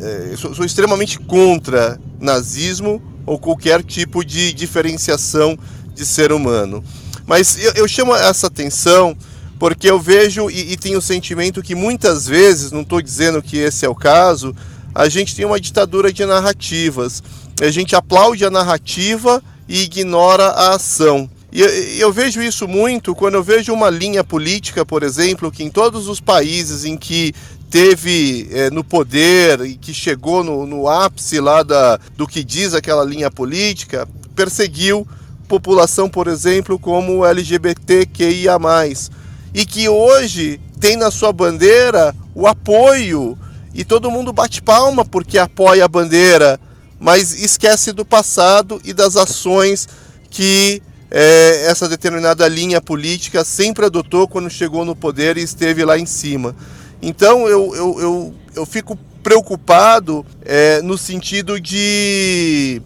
é, 0.00 0.36
sou, 0.36 0.54
sou 0.54 0.64
extremamente 0.64 1.18
contra 1.18 1.98
nazismo 2.20 3.00
ou 3.26 3.38
qualquer 3.38 3.82
tipo 3.82 4.24
de 4.24 4.52
diferenciação 4.52 5.56
de 5.94 6.04
ser 6.04 6.32
humano. 6.32 6.82
Mas 7.26 7.58
eu, 7.58 7.72
eu 7.74 7.88
chamo 7.88 8.14
essa 8.14 8.46
atenção 8.46 9.16
porque 9.58 9.90
eu 9.90 9.98
vejo 9.98 10.50
e, 10.50 10.72
e 10.72 10.76
tenho 10.76 10.98
o 10.98 11.02
sentimento 11.02 11.62
que 11.62 11.74
muitas 11.74 12.26
vezes, 12.26 12.72
não 12.72 12.82
estou 12.82 13.00
dizendo 13.00 13.42
que 13.42 13.56
esse 13.56 13.86
é 13.86 13.88
o 13.88 13.94
caso, 13.94 14.54
a 14.94 15.08
gente 15.08 15.34
tem 15.34 15.44
uma 15.44 15.60
ditadura 15.60 16.12
de 16.12 16.24
narrativas. 16.24 17.22
A 17.60 17.70
gente 17.70 17.96
aplaude 17.96 18.44
a 18.44 18.50
narrativa 18.50 19.42
e 19.68 19.82
ignora 19.82 20.46
a 20.46 20.74
ação. 20.74 21.28
E 21.50 22.00
eu, 22.00 22.12
vejo 22.12 22.42
isso 22.42 22.66
muito 22.66 23.14
quando 23.14 23.34
eu 23.34 23.42
vejo 23.42 23.72
uma 23.72 23.88
linha 23.88 24.24
política, 24.24 24.84
por 24.84 25.04
exemplo, 25.04 25.52
que 25.52 25.62
em 25.62 25.70
todos 25.70 26.08
os 26.08 26.18
países 26.18 26.84
em 26.84 26.96
que 26.96 27.32
teve 27.70 28.48
é, 28.50 28.70
no 28.70 28.82
poder 28.82 29.60
e 29.60 29.76
que 29.76 29.94
chegou 29.94 30.42
no, 30.42 30.66
no 30.66 30.88
ápice 30.88 31.38
lá 31.40 31.62
da, 31.62 31.98
do 32.16 32.26
que 32.26 32.42
diz 32.42 32.74
aquela 32.74 33.04
linha 33.04 33.30
política, 33.30 34.08
perseguiu 34.34 35.06
população, 35.48 36.08
por 36.08 36.26
exemplo, 36.26 36.78
como 36.78 37.24
LGBTQIA+, 37.24 38.58
e 39.52 39.64
que 39.64 39.88
hoje 39.88 40.60
tem 40.80 40.96
na 40.96 41.10
sua 41.10 41.32
bandeira 41.32 42.14
o 42.34 42.46
apoio. 42.46 43.38
E 43.72 43.84
todo 43.84 44.10
mundo 44.10 44.32
bate 44.32 44.62
palma 44.62 45.04
porque 45.04 45.38
apoia 45.38 45.84
a 45.84 45.88
bandeira, 45.88 46.60
mas 46.98 47.32
esquece 47.32 47.92
do 47.92 48.04
passado 48.04 48.80
e 48.84 48.92
das 48.92 49.16
ações 49.16 49.88
que 50.30 50.82
é, 51.10 51.66
essa 51.66 51.88
determinada 51.88 52.46
linha 52.48 52.80
política 52.80 53.44
sempre 53.44 53.86
adotou 53.86 54.26
quando 54.26 54.50
chegou 54.50 54.84
no 54.84 54.96
poder 54.96 55.36
e 55.36 55.42
esteve 55.42 55.84
lá 55.84 55.98
em 55.98 56.06
cima. 56.06 56.56
Então 57.00 57.48
eu, 57.48 57.74
eu, 57.74 58.00
eu, 58.00 58.34
eu 58.56 58.66
fico 58.66 58.98
preocupado 59.22 60.24
é, 60.44 60.82
no 60.82 60.98
sentido 60.98 61.60
de 61.60 62.82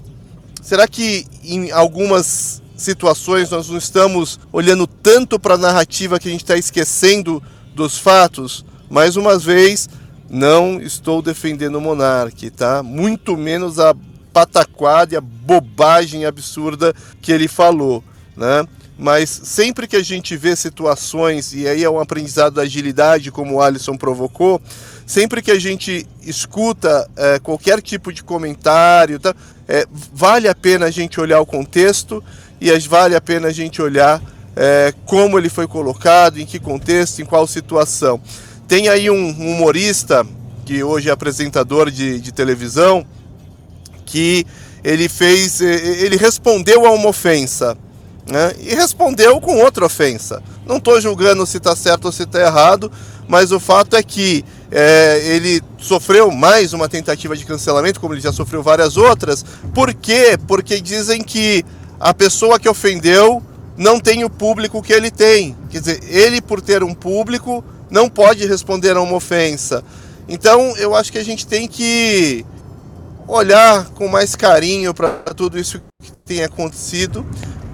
Será 0.69 0.87
que 0.87 1.25
em 1.43 1.71
algumas 1.71 2.61
situações 2.77 3.49
nós 3.49 3.71
não 3.71 3.79
estamos 3.79 4.39
olhando 4.53 4.87
tanto 4.87 5.41
para 5.41 5.55
a 5.55 5.57
narrativa 5.57 6.19
que 6.19 6.29
a 6.29 6.31
gente 6.31 6.45
está 6.45 6.59
esquecendo 6.59 7.43
dos 7.75 7.97
fatos? 7.97 8.67
Mais 8.91 9.17
uma 9.17 9.39
vez, 9.39 9.89
não 10.29 10.79
estou 10.79 11.23
defendendo 11.23 11.77
o 11.77 11.81
monarca, 11.81 12.51
tá? 12.51 12.83
Muito 12.83 13.35
menos 13.35 13.79
a 13.79 13.97
pataquada 14.31 15.15
e 15.15 15.17
a 15.17 15.23
bobagem 15.23 16.27
absurda 16.27 16.95
que 17.23 17.33
ele 17.33 17.49
falou, 17.49 18.05
né? 18.37 18.67
Mas 18.99 19.31
sempre 19.31 19.87
que 19.87 19.97
a 19.97 20.03
gente 20.03 20.37
vê 20.37 20.55
situações, 20.55 21.55
e 21.55 21.67
aí 21.67 21.83
é 21.83 21.89
um 21.89 22.01
aprendizado 22.01 22.55
da 22.55 22.63
agilidade, 22.63 23.31
como 23.31 23.55
o 23.55 23.63
Alisson 23.63 23.97
provocou, 23.97 24.61
sempre 25.07 25.41
que 25.41 25.53
a 25.53 25.59
gente 25.59 26.07
escuta 26.21 27.09
é, 27.17 27.39
qualquer 27.39 27.81
tipo 27.81 28.13
de 28.13 28.23
comentário, 28.23 29.19
tá, 29.19 29.35
é, 29.69 29.87
vale 30.13 30.49
a 30.49 30.55
pena 30.55 30.87
a 30.87 30.91
gente 30.91 31.21
olhar 31.21 31.41
o 31.41 31.47
contexto 31.47 32.25
e 32.61 32.77
vale 32.81 33.15
a 33.15 33.21
pena 33.21 33.49
a 33.49 33.53
gente 33.53 33.83
olhar 33.83 34.21
é, 34.57 34.93
como 35.05 35.39
ele 35.39 35.49
foi 35.49 35.69
colocado, 35.69 36.41
em 36.41 36.47
que 36.47 36.59
contexto, 36.59 37.21
em 37.21 37.25
qual 37.25 37.47
situação. 37.47 38.21
Tem 38.67 38.89
aí 38.89 39.11
um 39.11 39.31
humorista, 39.31 40.27
que 40.65 40.83
hoje 40.83 41.09
é 41.09 41.13
apresentador 41.13 41.91
de, 41.91 42.21
de 42.21 42.33
televisão, 42.33 43.07
que 44.05 44.47
ele 44.83 45.09
fez, 45.09 45.61
ele 45.61 46.17
respondeu 46.17 46.87
a 46.87 46.91
uma 46.91 47.09
ofensa. 47.09 47.77
Né? 48.27 48.53
E 48.61 48.75
respondeu 48.75 49.41
com 49.41 49.57
outra 49.59 49.87
ofensa. 49.87 50.43
Não 50.67 50.77
estou 50.77 51.01
julgando 51.01 51.47
se 51.47 51.57
está 51.57 51.75
certo 51.75 52.07
ou 52.07 52.13
se 52.13 52.25
está 52.25 52.41
errado, 52.41 52.91
mas 53.27 53.53
o 53.53 53.61
fato 53.61 53.97
é 53.97 54.03
que 54.03 54.45
é, 54.71 55.23
ele 55.25 55.63
sofreu 55.79 56.31
mais 56.31 56.73
uma 56.73 56.89
tentativa 56.89 57.37
de 57.37 57.45
cancelamento, 57.45 58.01
como 58.01 58.15
ele 58.15 58.21
já 58.21 58.33
sofreu 58.33 58.63
várias 58.63 58.97
outras. 58.97 59.45
Por 59.75 59.95
quê? 59.95 60.39
Porque 60.47 60.81
dizem 60.81 61.23
que 61.23 61.65
a 61.99 62.13
pessoa 62.13 62.59
que 62.59 62.69
ofendeu 62.69 63.43
não 63.77 63.99
tem 63.99 64.25
o 64.25 64.31
público 64.31 64.83
que 64.83 64.93
ele 64.93 65.11
tem. 65.11 65.57
Quer 65.71 65.81
dizer, 65.81 66.01
ele, 66.05 66.41
por 66.41 66.61
ter 66.61 66.83
um 66.83 66.93
público, 66.93 67.65
não 67.91 68.09
pode 68.09 68.47
responder 68.47 68.97
a 68.97 69.01
uma 69.01 69.17
ofensa. 69.17 69.83
Então, 70.29 70.77
eu 70.77 70.95
acho 70.95 71.11
que 71.11 71.19
a 71.19 71.25
gente 71.25 71.47
tem 71.47 71.67
que 71.67 72.45
olhar 73.27 73.87
com 73.91 74.09
mais 74.09 74.35
carinho 74.35 74.93
para 74.93 75.11
tudo 75.35 75.59
isso 75.59 75.81
que 76.03 76.13
tem 76.25 76.43
acontecido, 76.43 77.25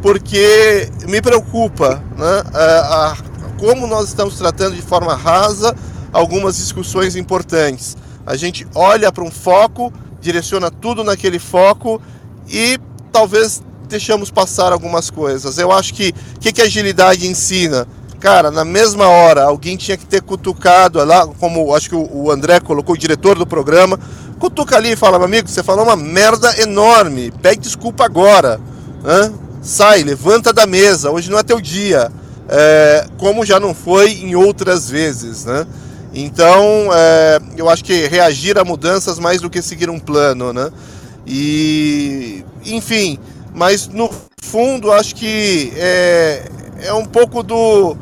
porque 0.03 0.89
me 1.09 1.21
preocupa 1.21 2.03
né, 2.17 2.43
a, 2.53 3.13
a 3.13 3.17
como 3.59 3.87
nós 3.87 4.09
estamos 4.09 4.37
tratando 4.37 4.75
de 4.75 4.83
forma 4.83 5.15
rasa 5.15 5.75
algumas 6.15 6.57
discussões 6.57 7.17
importantes. 7.17 7.97
A 8.25 8.37
gente 8.37 8.67
olha 8.75 9.13
para 9.13 9.25
um 9.25 9.31
foco, 9.31 9.93
direciona 10.21 10.71
tudo 10.71 11.05
naquele 11.05 11.39
foco 11.39 12.01
e 12.49 12.79
talvez 13.13 13.63
deixamos 13.89 14.31
passar 14.31 14.73
algumas 14.73 15.11
coisas. 15.11 15.59
Eu 15.59 15.73
acho 15.73 15.93
que 15.93 16.15
o 16.37 16.41
que, 16.41 16.53
que 16.53 16.63
a 16.63 16.65
agilidade 16.65 17.27
ensina? 17.27 17.87
Cara, 18.21 18.51
na 18.51 18.65
mesma 18.65 19.07
hora, 19.07 19.43
alguém 19.43 19.77
tinha 19.77 19.99
que 19.99 20.07
ter 20.07 20.23
cutucado 20.23 21.05
lá, 21.05 21.27
como 21.27 21.75
acho 21.75 21.91
que 21.91 21.97
o 21.97 22.31
André 22.31 22.59
colocou, 22.61 22.95
o 22.95 22.99
diretor 22.99 23.37
do 23.37 23.47
programa, 23.47 24.01
cutuca 24.39 24.77
ali 24.77 24.93
e 24.93 24.97
fala, 24.97 25.19
meu 25.19 25.27
amigo, 25.27 25.47
você 25.47 25.63
falou 25.63 25.85
uma 25.85 25.97
merda 25.97 26.59
enorme, 26.63 27.31
pede 27.43 27.61
desculpa 27.61 28.07
agora. 28.07 28.59
Né? 29.03 29.31
Sai, 29.61 30.03
levanta 30.03 30.55
da 30.55 30.65
mesa, 30.65 31.11
hoje 31.11 31.31
não 31.31 31.39
é 31.39 31.43
teu 31.43 31.61
dia 31.61 32.11
é, 32.49 33.07
como 33.19 33.45
já 33.45 33.59
não 33.59 33.75
foi 33.75 34.13
em 34.13 34.35
outras 34.35 34.89
vezes, 34.89 35.45
né? 35.45 35.67
Então, 36.15 36.91
é, 36.95 37.41
eu 37.57 37.69
acho 37.69 37.83
que 37.83 38.07
reagir 38.07 38.57
a 38.57 38.65
mudanças 38.65 39.19
mais 39.19 39.41
do 39.41 39.51
que 39.51 39.61
seguir 39.61 39.91
um 39.91 39.99
plano, 39.99 40.53
né? 40.53 40.71
E, 41.27 42.45
enfim, 42.65 43.19
mas 43.53 43.89
no 43.89 44.09
fundo, 44.41 44.93
acho 44.93 45.17
que 45.17 45.73
é, 45.77 46.49
é 46.83 46.93
um 46.93 47.05
pouco 47.05 47.43
do, 47.43 47.97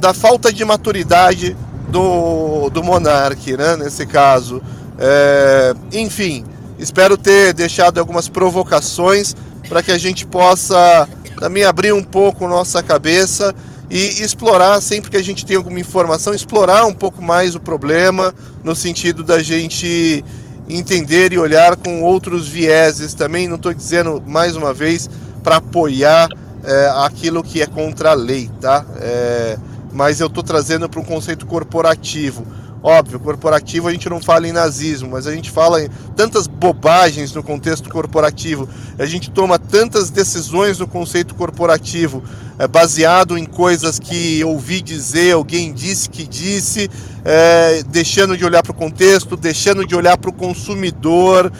da 0.00 0.12
falta 0.12 0.52
de 0.52 0.64
maturidade 0.64 1.56
do, 1.88 2.70
do 2.70 2.82
monarca, 2.82 3.56
né? 3.56 3.76
Nesse 3.76 4.04
caso. 4.04 4.60
É, 4.98 5.74
enfim, 5.92 6.44
espero 6.76 7.16
ter 7.16 7.52
deixado 7.52 7.98
algumas 7.98 8.28
provocações 8.28 9.36
para 9.68 9.80
que 9.80 9.92
a 9.92 9.98
gente 9.98 10.26
possa 10.26 11.08
também 11.38 11.64
abrir 11.64 11.92
um 11.92 12.02
pouco 12.02 12.48
nossa 12.48 12.82
cabeça 12.82 13.54
e 13.94 14.24
explorar, 14.24 14.80
sempre 14.80 15.08
que 15.08 15.16
a 15.16 15.22
gente 15.22 15.46
tem 15.46 15.56
alguma 15.56 15.78
informação, 15.78 16.34
explorar 16.34 16.84
um 16.84 16.92
pouco 16.92 17.22
mais 17.22 17.54
o 17.54 17.60
problema, 17.60 18.34
no 18.64 18.74
sentido 18.74 19.22
da 19.22 19.40
gente 19.40 20.24
entender 20.68 21.32
e 21.32 21.38
olhar 21.38 21.76
com 21.76 22.02
outros 22.02 22.48
vieses 22.48 23.14
também. 23.14 23.46
Não 23.46 23.54
estou 23.54 23.72
dizendo, 23.72 24.20
mais 24.26 24.56
uma 24.56 24.74
vez, 24.74 25.08
para 25.44 25.58
apoiar 25.58 26.28
é, 26.64 26.92
aquilo 27.04 27.40
que 27.40 27.62
é 27.62 27.66
contra 27.66 28.10
a 28.10 28.14
lei, 28.14 28.50
tá? 28.60 28.84
É, 28.96 29.56
mas 29.92 30.18
eu 30.18 30.26
estou 30.26 30.42
trazendo 30.42 30.88
para 30.88 30.98
um 30.98 31.04
conceito 31.04 31.46
corporativo. 31.46 32.44
Óbvio, 32.86 33.18
corporativo 33.18 33.88
a 33.88 33.92
gente 33.92 34.10
não 34.10 34.20
fala 34.20 34.46
em 34.46 34.52
nazismo, 34.52 35.08
mas 35.12 35.26
a 35.26 35.32
gente 35.32 35.50
fala 35.50 35.82
em 35.82 35.88
tantas 36.14 36.46
bobagens 36.46 37.32
no 37.32 37.42
contexto 37.42 37.88
corporativo. 37.88 38.68
A 38.98 39.06
gente 39.06 39.30
toma 39.30 39.58
tantas 39.58 40.10
decisões 40.10 40.78
no 40.78 40.86
conceito 40.86 41.34
corporativo, 41.34 42.22
é, 42.58 42.68
baseado 42.68 43.38
em 43.38 43.46
coisas 43.46 43.98
que 43.98 44.44
ouvi 44.44 44.82
dizer, 44.82 45.32
alguém 45.32 45.72
disse 45.72 46.10
que 46.10 46.26
disse, 46.26 46.90
é, 47.24 47.82
deixando 47.84 48.36
de 48.36 48.44
olhar 48.44 48.62
para 48.62 48.72
o 48.72 48.74
contexto, 48.74 49.34
deixando 49.34 49.86
de 49.86 49.96
olhar 49.96 50.18
para 50.18 50.28
o 50.28 50.34
consumidor. 50.34 51.50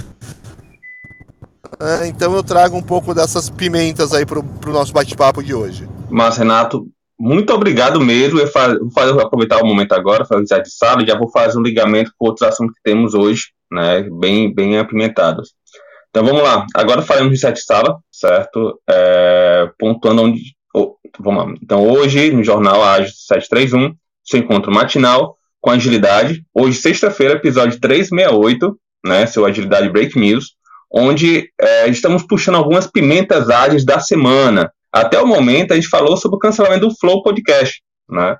É, 1.81 2.07
então 2.07 2.35
eu 2.35 2.43
trago 2.43 2.77
um 2.77 2.83
pouco 2.83 3.15
dessas 3.15 3.49
pimentas 3.49 4.13
aí 4.13 4.27
para 4.27 4.41
o 4.41 4.73
nosso 4.75 4.93
bate-papo 4.93 5.43
de 5.43 5.55
hoje. 5.55 5.89
Mas, 6.11 6.37
Renato, 6.37 6.87
muito 7.25 7.55
obrigado 7.55 7.99
mesmo. 8.03 8.39
Eu 8.39 8.51
vou, 9.15 9.21
aproveitar 9.21 9.63
o 9.63 9.67
momento 9.67 9.93
agora, 9.93 10.27
fazer 10.27 10.63
de 10.63 10.71
sala 10.71 11.03
e 11.03 11.07
já 11.07 11.17
vou 11.17 11.31
fazer 11.31 11.59
um 11.59 11.63
ligamento 11.63 12.13
com 12.19 12.27
outros 12.27 12.47
assuntos 12.47 12.75
que 12.75 12.83
temos 12.83 13.15
hoje, 13.15 13.45
né, 13.73 14.07
bem, 14.21 14.55
bem 14.55 14.77
apimentados. 14.79 15.55
Então 16.11 16.23
vamos 16.23 16.43
lá. 16.43 16.67
Agora 16.75 17.01
faremos 17.01 17.33
de 17.33 17.39
sete 17.39 17.61
sala, 17.61 17.99
certo? 18.13 18.79
É, 18.89 19.71
pontuando 19.79 20.23
onde. 20.23 20.55
Oh, 20.75 20.97
vamos 21.19 21.47
lá. 21.47 21.55
Então 21.63 21.89
hoje, 21.89 22.31
no 22.31 22.45
Jornal 22.45 22.85
Ágil 22.85 23.11
731, 23.11 23.97
seu 24.23 24.41
encontro 24.41 24.71
matinal 24.71 25.39
com 25.63 25.71
agilidade. 25.71 26.45
Hoje, 26.53 26.77
sexta-feira, 26.77 27.37
episódio 27.37 27.81
368, 27.81 28.79
né? 29.03 29.25
Seu 29.25 29.47
Agilidade 29.47 29.89
Break 29.89 30.19
News, 30.19 30.57
onde 30.93 31.51
é, 31.59 31.89
estamos 31.89 32.23
puxando 32.23 32.57
algumas 32.57 32.87
pimentas 32.87 33.49
ágeis 33.49 33.83
da 33.83 33.99
semana. 33.99 34.71
Até 34.95 35.21
o 35.21 35.27
momento, 35.27 35.73
a 35.73 35.75
gente 35.75 35.89
falou 35.89 36.17
sobre 36.17 36.37
o 36.37 36.39
cancelamento 36.39 36.87
do 36.87 36.97
Flow 36.97 37.21
Podcast, 37.21 37.83
né? 38.09 38.37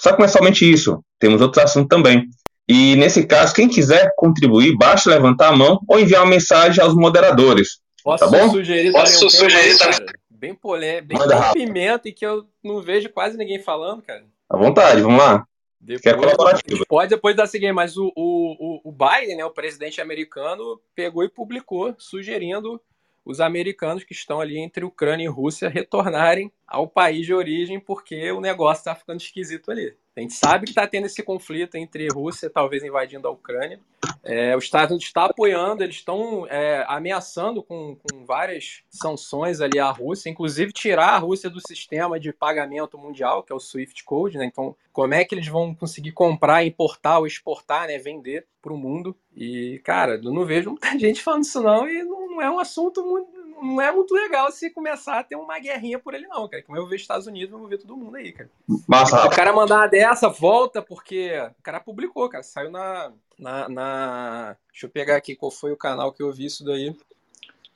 Só 0.00 0.12
que 0.12 0.20
não 0.20 0.26
é 0.26 0.28
somente 0.28 0.70
isso, 0.70 1.02
temos 1.18 1.40
outros 1.40 1.64
assuntos 1.64 1.88
também. 1.88 2.28
E 2.68 2.94
nesse 2.94 3.26
caso, 3.26 3.52
quem 3.52 3.68
quiser 3.68 4.12
contribuir, 4.16 4.76
basta 4.76 5.10
levantar 5.10 5.48
a 5.48 5.56
mão 5.56 5.80
ou 5.88 5.98
enviar 5.98 6.22
uma 6.22 6.30
mensagem 6.30 6.80
aos 6.80 6.94
moderadores. 6.94 7.80
Posso 8.04 8.24
tá 8.24 8.30
bom? 8.30 8.50
sugerir 8.50 8.92
Posso 8.92 9.26
um 9.26 9.30
sugerir 9.30 9.76
tema, 9.78 9.92
cara, 9.92 10.12
bem 10.30 10.54
polêmico, 10.54 11.08
bem, 11.08 11.18
bem 11.18 11.52
pimenta 11.52 12.08
e 12.08 12.12
que 12.12 12.24
eu 12.24 12.46
não 12.62 12.80
vejo 12.80 13.08
quase 13.10 13.36
ninguém 13.36 13.60
falando, 13.60 14.00
cara. 14.00 14.24
À 14.48 14.56
vontade, 14.56 15.00
vamos 15.00 15.18
lá. 15.18 15.44
Depois, 15.80 16.14
é. 16.16 16.84
Pode 16.88 17.10
depois 17.10 17.34
dar 17.34 17.48
seguir, 17.48 17.72
mas 17.72 17.96
o, 17.96 18.12
o, 18.16 18.80
o 18.84 18.92
Biden, 18.92 19.36
né, 19.36 19.44
o 19.44 19.50
presidente 19.50 20.00
americano, 20.00 20.80
pegou 20.94 21.24
e 21.24 21.28
publicou 21.28 21.94
sugerindo 21.98 22.80
os 23.26 23.40
americanos 23.40 24.04
que 24.04 24.12
estão 24.12 24.40
ali 24.40 24.56
entre 24.56 24.84
Ucrânia 24.84 25.24
e 25.24 25.28
Rússia 25.28 25.68
retornarem 25.68 26.50
ao 26.66 26.88
país 26.88 27.26
de 27.26 27.34
origem, 27.34 27.80
porque 27.80 28.30
o 28.30 28.40
negócio 28.40 28.80
está 28.80 28.94
ficando 28.94 29.20
esquisito 29.20 29.70
ali. 29.70 29.96
A 30.16 30.20
gente 30.22 30.32
sabe 30.32 30.64
que 30.64 30.70
está 30.70 30.86
tendo 30.86 31.04
esse 31.04 31.22
conflito 31.22 31.76
entre 31.76 32.08
Rússia, 32.08 32.48
talvez 32.48 32.82
invadindo 32.82 33.28
a 33.28 33.30
Ucrânia. 33.30 33.78
É, 34.24 34.56
os 34.56 34.64
Estados 34.64 34.90
Unidos 34.90 35.06
está 35.06 35.26
apoiando, 35.26 35.84
eles 35.84 35.96
estão 35.96 36.46
é, 36.48 36.86
ameaçando 36.88 37.62
com, 37.62 37.96
com, 37.96 38.24
várias 38.24 38.82
sanções 38.88 39.60
ali 39.60 39.78
à 39.78 39.90
Rússia, 39.90 40.30
inclusive 40.30 40.72
tirar 40.72 41.10
a 41.10 41.18
Rússia 41.18 41.50
do 41.50 41.60
sistema 41.60 42.18
de 42.18 42.32
pagamento 42.32 42.96
mundial, 42.96 43.42
que 43.42 43.52
é 43.52 43.54
o 43.54 43.60
SWIFT 43.60 44.04
Code. 44.04 44.38
Né? 44.38 44.46
Então, 44.46 44.74
como 44.90 45.12
é 45.12 45.22
que 45.22 45.34
eles 45.34 45.48
vão 45.48 45.74
conseguir 45.74 46.12
comprar, 46.12 46.64
importar 46.64 47.18
ou 47.18 47.26
exportar, 47.26 47.86
né? 47.86 47.98
vender 47.98 48.46
para 48.62 48.72
o 48.72 48.78
mundo? 48.78 49.14
E, 49.36 49.82
cara, 49.84 50.14
eu 50.14 50.32
não 50.32 50.46
vejo 50.46 50.70
muita 50.70 50.88
gente 50.98 51.22
falando 51.22 51.42
isso 51.42 51.60
não, 51.60 51.86
e 51.86 52.02
não, 52.02 52.30
não 52.30 52.42
é 52.42 52.50
um 52.50 52.58
assunto 52.58 53.04
muito 53.04 53.35
não 53.60 53.80
é 53.80 53.90
muito 53.90 54.14
legal 54.14 54.50
se 54.52 54.70
começar 54.70 55.18
a 55.18 55.24
ter 55.24 55.36
uma 55.36 55.58
guerrinha 55.58 55.98
por 55.98 56.14
ele, 56.14 56.26
não, 56.26 56.48
cara. 56.48 56.62
Como 56.62 56.78
eu 56.78 56.86
vejo 56.86 57.02
Estados 57.02 57.26
Unidos, 57.26 57.52
eu 57.52 57.58
vou 57.58 57.68
ver 57.68 57.78
todo 57.78 57.96
mundo 57.96 58.16
aí, 58.16 58.32
cara. 58.32 58.50
Massa. 58.86 59.26
O 59.26 59.30
cara 59.30 59.52
mandar 59.52 59.76
uma 59.76 59.86
dessa, 59.86 60.28
volta, 60.28 60.82
porque 60.82 61.32
o 61.58 61.62
cara 61.62 61.80
publicou, 61.80 62.28
cara. 62.28 62.42
Saiu 62.42 62.70
na, 62.70 63.12
na, 63.38 63.68
na. 63.68 64.56
Deixa 64.70 64.86
eu 64.86 64.90
pegar 64.90 65.16
aqui 65.16 65.34
qual 65.34 65.50
foi 65.50 65.72
o 65.72 65.76
canal 65.76 66.12
que 66.12 66.22
eu 66.22 66.32
vi 66.32 66.46
isso 66.46 66.64
daí. 66.64 66.94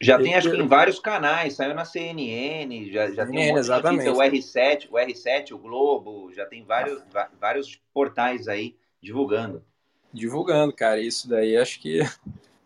Já 0.02 0.18
tem, 0.18 0.34
acho 0.34 0.50
que 0.50 0.56
em 0.56 0.66
vários 0.66 0.98
canais, 0.98 1.54
saiu 1.54 1.74
na 1.74 1.84
CNN, 1.84 2.90
já, 2.90 3.10
já 3.10 3.26
tem 3.26 3.52
um 3.52 3.58
exatamente. 3.58 4.08
o 4.08 4.16
R7, 4.16 4.88
o 4.90 4.94
R7, 4.94 5.52
o 5.52 5.58
Globo, 5.58 6.32
já 6.32 6.46
tem 6.46 6.64
vários, 6.64 7.02
vários 7.38 7.78
portais 7.92 8.48
aí 8.48 8.74
divulgando. 9.02 9.62
Divulgando, 10.10 10.72
cara, 10.72 10.98
isso 10.98 11.28
daí 11.28 11.54
acho 11.54 11.78
que 11.80 12.00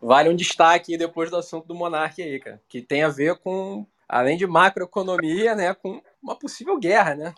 vale 0.01 0.29
um 0.29 0.35
destaque 0.35 0.97
depois 0.97 1.29
do 1.29 1.37
assunto 1.37 1.67
do 1.67 1.75
Monark 1.75 2.21
aí, 2.21 2.39
cara, 2.39 2.61
que 2.67 2.81
tem 2.81 3.03
a 3.03 3.09
ver 3.09 3.37
com, 3.37 3.85
além 4.07 4.37
de 4.37 4.45
macroeconomia, 4.45 5.55
né, 5.55 5.73
com 5.73 6.01
uma 6.21 6.35
possível 6.35 6.77
guerra, 6.79 7.15
né? 7.15 7.33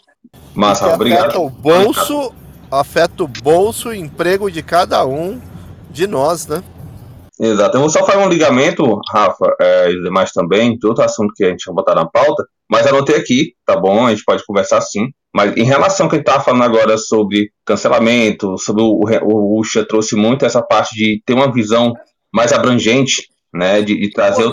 Massa, 0.54 0.93
obrigado. 0.93 1.26
Afeta 1.26 1.39
o 1.39 1.50
bolso, 1.50 2.34
afeta 2.72 3.24
o 3.24 3.28
bolso 3.28 3.93
e 3.93 4.00
emprego 4.00 4.52
de 4.52 4.62
cada 4.62 5.06
um 5.06 5.41
de 5.89 6.08
nós, 6.08 6.48
né? 6.48 6.63
Exato. 7.39 7.78
Eu 7.78 7.82
vou 7.82 7.89
só 7.89 8.04
fazer 8.04 8.17
um 8.17 8.30
ligamento, 8.30 9.00
Rafa, 9.12 9.56
é, 9.62 9.91
e 9.91 10.02
demais 10.02 10.32
também, 10.32 10.76
de 10.76 10.88
outro 10.88 11.04
assunto 11.04 11.34
que 11.36 11.43
a 11.43 11.50
gente 11.50 11.65
vai 11.67 11.76
botar 11.76 11.93
na 11.93 12.06
pauta, 12.06 12.43
mas 12.70 12.88
anotei 12.88 13.15
aqui, 13.15 13.54
tá 13.65 13.76
bom? 13.76 14.08
A 14.08 14.10
gente 14.10 14.24
pode 14.26 14.43
conversar 14.46 14.82
sim. 14.82 15.12
Mas 15.34 15.56
em 15.56 15.63
relação 15.63 16.06
ao 16.06 16.10
que 16.10 16.15
a 16.15 16.20
gente 16.20 16.28
estava 16.28 16.43
falando 16.43 16.63
agora 16.63 16.98
sobre 16.98 17.52
cancelamento, 17.63 18.58
sobre 18.58 18.82
o, 18.82 19.02
o, 19.24 19.62
o 19.62 19.86
trouxe 19.88 20.15
muito 20.15 20.46
essa 20.46 20.63
parte 20.63 20.96
de 20.96 21.22
ter 21.26 21.34
uma 21.34 21.52
visão 21.52 21.93
mais 22.32 22.52
abrangente, 22.52 23.30
né, 23.54 23.82
de, 23.82 23.98
de 23.98 24.12
trazer. 24.12 24.44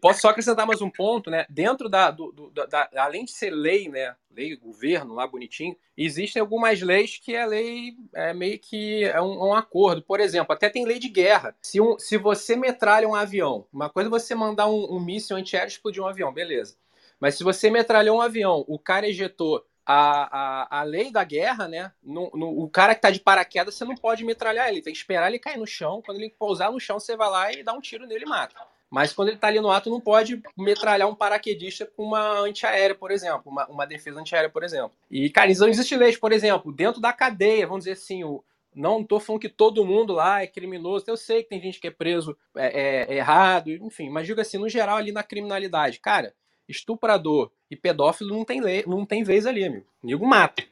Posso 0.00 0.20
só 0.20 0.28
acrescentar 0.28 0.66
mais 0.66 0.80
um 0.80 0.90
ponto, 0.90 1.30
né? 1.30 1.46
Dentro 1.48 1.88
da, 1.88 2.10
do, 2.10 2.32
do, 2.32 2.50
da, 2.50 2.88
além 2.96 3.24
de 3.24 3.32
ser 3.32 3.50
lei, 3.50 3.88
né, 3.88 4.14
lei 4.30 4.56
governo 4.56 5.14
lá 5.14 5.26
bonitinho, 5.26 5.76
existem 5.96 6.40
algumas 6.40 6.80
leis 6.80 7.18
que 7.22 7.36
a 7.36 7.46
lei 7.46 7.94
é 8.14 8.32
meio 8.32 8.58
que 8.58 9.04
é 9.04 9.20
um, 9.20 9.48
um, 9.48 9.54
acordo. 9.54 10.02
Por 10.02 10.20
exemplo, 10.20 10.52
até 10.52 10.68
tem 10.68 10.84
lei 10.84 10.98
de 10.98 11.08
guerra. 11.08 11.54
Se, 11.60 11.80
um, 11.80 11.98
se 11.98 12.16
você 12.16 12.54
metralha 12.56 13.08
um 13.08 13.14
avião, 13.14 13.66
uma 13.72 13.88
coisa 13.88 14.08
é 14.08 14.10
você 14.10 14.34
mandar 14.34 14.68
um, 14.68 14.96
um 14.96 15.00
míssil 15.00 15.36
antiaéreo 15.36 15.68
explodir 15.68 16.02
um 16.02 16.06
avião, 16.06 16.32
beleza. 16.32 16.76
Mas 17.18 17.36
se 17.36 17.44
você 17.44 17.70
metralhou 17.70 18.18
um 18.18 18.20
avião, 18.20 18.64
o 18.66 18.78
cara 18.78 19.08
ejetou 19.08 19.64
a, 19.84 20.76
a, 20.76 20.80
a 20.80 20.82
lei 20.82 21.10
da 21.10 21.24
guerra, 21.24 21.68
né? 21.68 21.92
No, 22.02 22.30
no, 22.34 22.62
o 22.62 22.68
cara 22.68 22.94
que 22.94 23.00
tá 23.00 23.10
de 23.10 23.20
paraquedas, 23.20 23.74
você 23.74 23.84
não 23.84 23.94
pode 23.94 24.24
metralhar 24.24 24.68
ele, 24.68 24.82
tem 24.82 24.92
que 24.92 24.98
esperar 24.98 25.28
ele 25.28 25.38
cair 25.38 25.58
no 25.58 25.66
chão. 25.66 26.02
Quando 26.04 26.18
ele 26.18 26.34
pousar 26.38 26.70
no 26.70 26.80
chão, 26.80 27.00
você 27.00 27.16
vai 27.16 27.30
lá 27.30 27.52
e 27.52 27.62
dá 27.62 27.72
um 27.72 27.80
tiro 27.80 28.06
nele 28.06 28.24
e 28.24 28.28
mata. 28.28 28.54
Mas 28.92 29.12
quando 29.12 29.28
ele 29.28 29.38
tá 29.38 29.48
ali 29.48 29.58
no 29.58 29.70
ato, 29.70 29.88
não 29.88 30.00
pode 30.00 30.42
metralhar 30.54 31.08
um 31.08 31.14
paraquedista 31.14 31.86
com 31.86 32.04
uma 32.04 32.40
antiaérea, 32.40 32.94
por 32.94 33.10
exemplo, 33.10 33.50
uma, 33.50 33.66
uma 33.66 33.86
defesa 33.86 34.20
antiaérea, 34.20 34.50
por 34.50 34.62
exemplo. 34.62 34.92
E, 35.10 35.30
cara, 35.30 35.50
não 35.54 35.68
existe 35.68 35.96
leis, 35.96 36.18
por 36.18 36.30
exemplo, 36.30 36.70
dentro 36.70 37.00
da 37.00 37.10
cadeia, 37.10 37.66
vamos 37.66 37.84
dizer 37.84 37.92
assim, 37.92 38.22
o, 38.22 38.44
não 38.74 39.02
tô 39.02 39.18
falando 39.18 39.40
que 39.40 39.48
todo 39.48 39.84
mundo 39.84 40.12
lá 40.12 40.42
é 40.42 40.46
criminoso. 40.46 41.06
Eu 41.08 41.16
sei 41.16 41.42
que 41.42 41.48
tem 41.48 41.60
gente 41.60 41.80
que 41.80 41.86
é 41.86 41.90
preso 41.90 42.36
é, 42.54 42.66
é, 42.66 43.14
é 43.14 43.16
errado, 43.16 43.70
enfim, 43.70 44.10
mas 44.10 44.26
digo 44.26 44.42
assim, 44.42 44.58
no 44.58 44.68
geral, 44.68 44.98
ali 44.98 45.10
na 45.10 45.22
criminalidade, 45.22 45.98
cara, 45.98 46.34
estuprador 46.68 47.50
e 47.72 47.76
pedófilo 47.76 48.36
não 48.36 48.44
tem, 48.44 48.60
lei, 48.60 48.84
não 48.86 49.06
tem 49.06 49.24
vez 49.24 49.46
ali, 49.46 49.64
amigo. 49.64 49.86
Nego 50.02 50.26
mata. 50.26 50.62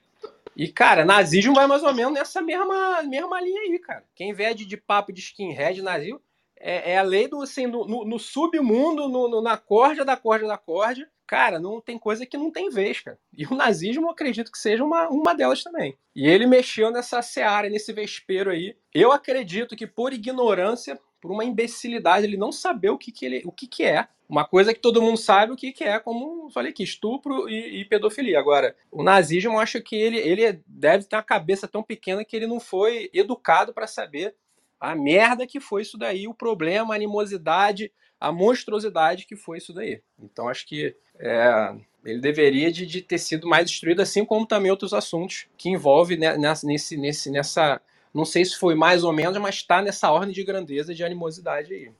E, 0.55 0.69
cara, 0.69 1.03
nazismo 1.03 1.55
vai 1.55 1.67
mais 1.67 1.83
ou 1.83 1.95
menos 1.95 2.13
nessa 2.13 2.43
mesma, 2.43 3.03
mesma 3.05 3.41
linha 3.41 3.63
aí, 3.63 3.79
cara. 3.79 4.05
Quem 4.15 4.35
vê 4.35 4.53
de, 4.53 4.67
de 4.67 4.77
papo 4.77 5.11
de 5.11 5.21
skinhead 5.21 5.81
nazismo 5.81 6.21
é, 6.59 6.93
é, 6.93 6.99
a 6.99 7.03
lei 7.03 7.27
do, 7.27 7.41
assim, 7.41 7.67
no, 7.67 7.87
no, 7.87 8.05
no 8.05 8.19
submundo, 8.19 9.09
no, 9.09 9.29
no, 9.31 9.41
na 9.41 9.57
corda 9.57 10.05
da 10.05 10.15
corda 10.15 10.47
da 10.47 10.59
corda. 10.59 11.09
Cara, 11.27 11.59
não 11.59 11.81
tem 11.81 11.99
coisa 11.99 12.27
que 12.27 12.37
não 12.37 12.51
tem 12.51 12.69
vez, 12.69 13.01
cara. 13.01 13.19
E 13.33 13.47
o 13.47 13.55
nazismo, 13.55 14.05
eu 14.07 14.11
acredito 14.11 14.53
que 14.53 14.59
seja 14.59 14.85
uma, 14.85 15.09
uma 15.09 15.35
delas 15.35 15.63
também. 15.63 15.97
E 16.15 16.29
ele 16.29 16.45
mexeu 16.45 16.91
nessa 16.91 17.23
seara, 17.23 17.71
nesse 17.71 17.95
vespeiro 17.95 18.51
aí. 18.51 18.77
Eu 18.93 19.11
acredito 19.11 19.75
que 19.75 19.87
por 19.87 20.13
ignorância, 20.13 21.01
por 21.21 21.31
uma 21.31 21.45
imbecilidade, 21.45 22.27
ele 22.27 22.37
não 22.37 22.51
saber 22.51 22.91
o 22.91 22.99
que, 22.99 23.13
que, 23.13 23.25
ele, 23.27 23.43
o 23.45 23.53
que, 23.53 23.67
que 23.67 23.85
é 23.85 24.09
uma 24.29 24.45
coisa 24.45 24.73
que 24.73 24.81
todo 24.81 25.03
mundo 25.03 25.19
sabe 25.19 25.53
o 25.53 25.57
que, 25.57 25.73
que 25.73 25.83
é, 25.83 25.99
como 25.99 26.49
falei 26.51 26.71
aqui, 26.71 26.85
estupro 26.85 27.49
e, 27.49 27.81
e, 27.81 27.85
pedofilia. 27.85 28.39
Agora, 28.39 28.77
o 28.91 29.03
nazismo, 29.03 29.55
eu 29.55 29.59
acho 29.59 29.83
que 29.83 29.97
ele, 29.97 30.19
ele 30.19 30.63
deve 30.67 31.05
ter 31.05 31.17
uma 31.17 31.23
cabeça 31.23 31.67
tão 31.67 31.83
pequena 31.83 32.25
que 32.25 32.37
ele 32.37 32.47
não 32.47 32.61
foi 32.61 33.11
educado 33.13 33.75
para 33.75 33.89
saber 33.89 34.35
a 34.79 34.95
merda 34.95 35.47
que 35.47 35.61
foi 35.61 35.83
isso 35.83 35.99
daí, 35.99 36.27
o 36.27 36.33
problema, 36.33 36.95
a 36.95 36.97
animosidade, 36.97 37.93
a 38.21 38.31
monstruosidade 38.31 39.27
que 39.27 39.37
foi 39.37 39.59
isso 39.59 39.75
daí. 39.75 40.01
Então, 40.19 40.49
acho 40.49 40.67
que 40.67 40.95
é, 41.19 41.75
ele 42.05 42.21
deveria 42.21 42.73
de, 42.73 42.87
de, 42.87 43.03
ter 43.03 43.19
sido 43.19 43.49
mais 43.49 43.67
destruído, 43.67 44.01
assim 44.01 44.25
como 44.25 44.47
também 44.47 44.71
outros 44.71 44.95
assuntos 44.95 45.47
que 45.59 45.69
envolvem 45.69 46.19
né, 46.19 46.37
nesse, 46.65 46.97
nesse, 46.97 47.31
nessa. 47.31 47.81
Não 48.13 48.25
sei 48.25 48.45
se 48.45 48.57
foi 48.57 48.75
mais 48.75 49.05
ou 49.05 49.13
menos, 49.13 49.39
mas 49.39 49.57
está 49.57 49.81
nessa 49.81 50.11
ordem 50.11 50.35
de 50.35 50.43
grandeza 50.43 50.93
de 50.93 51.05
animosidade 51.05 51.73
aí. 51.73 51.91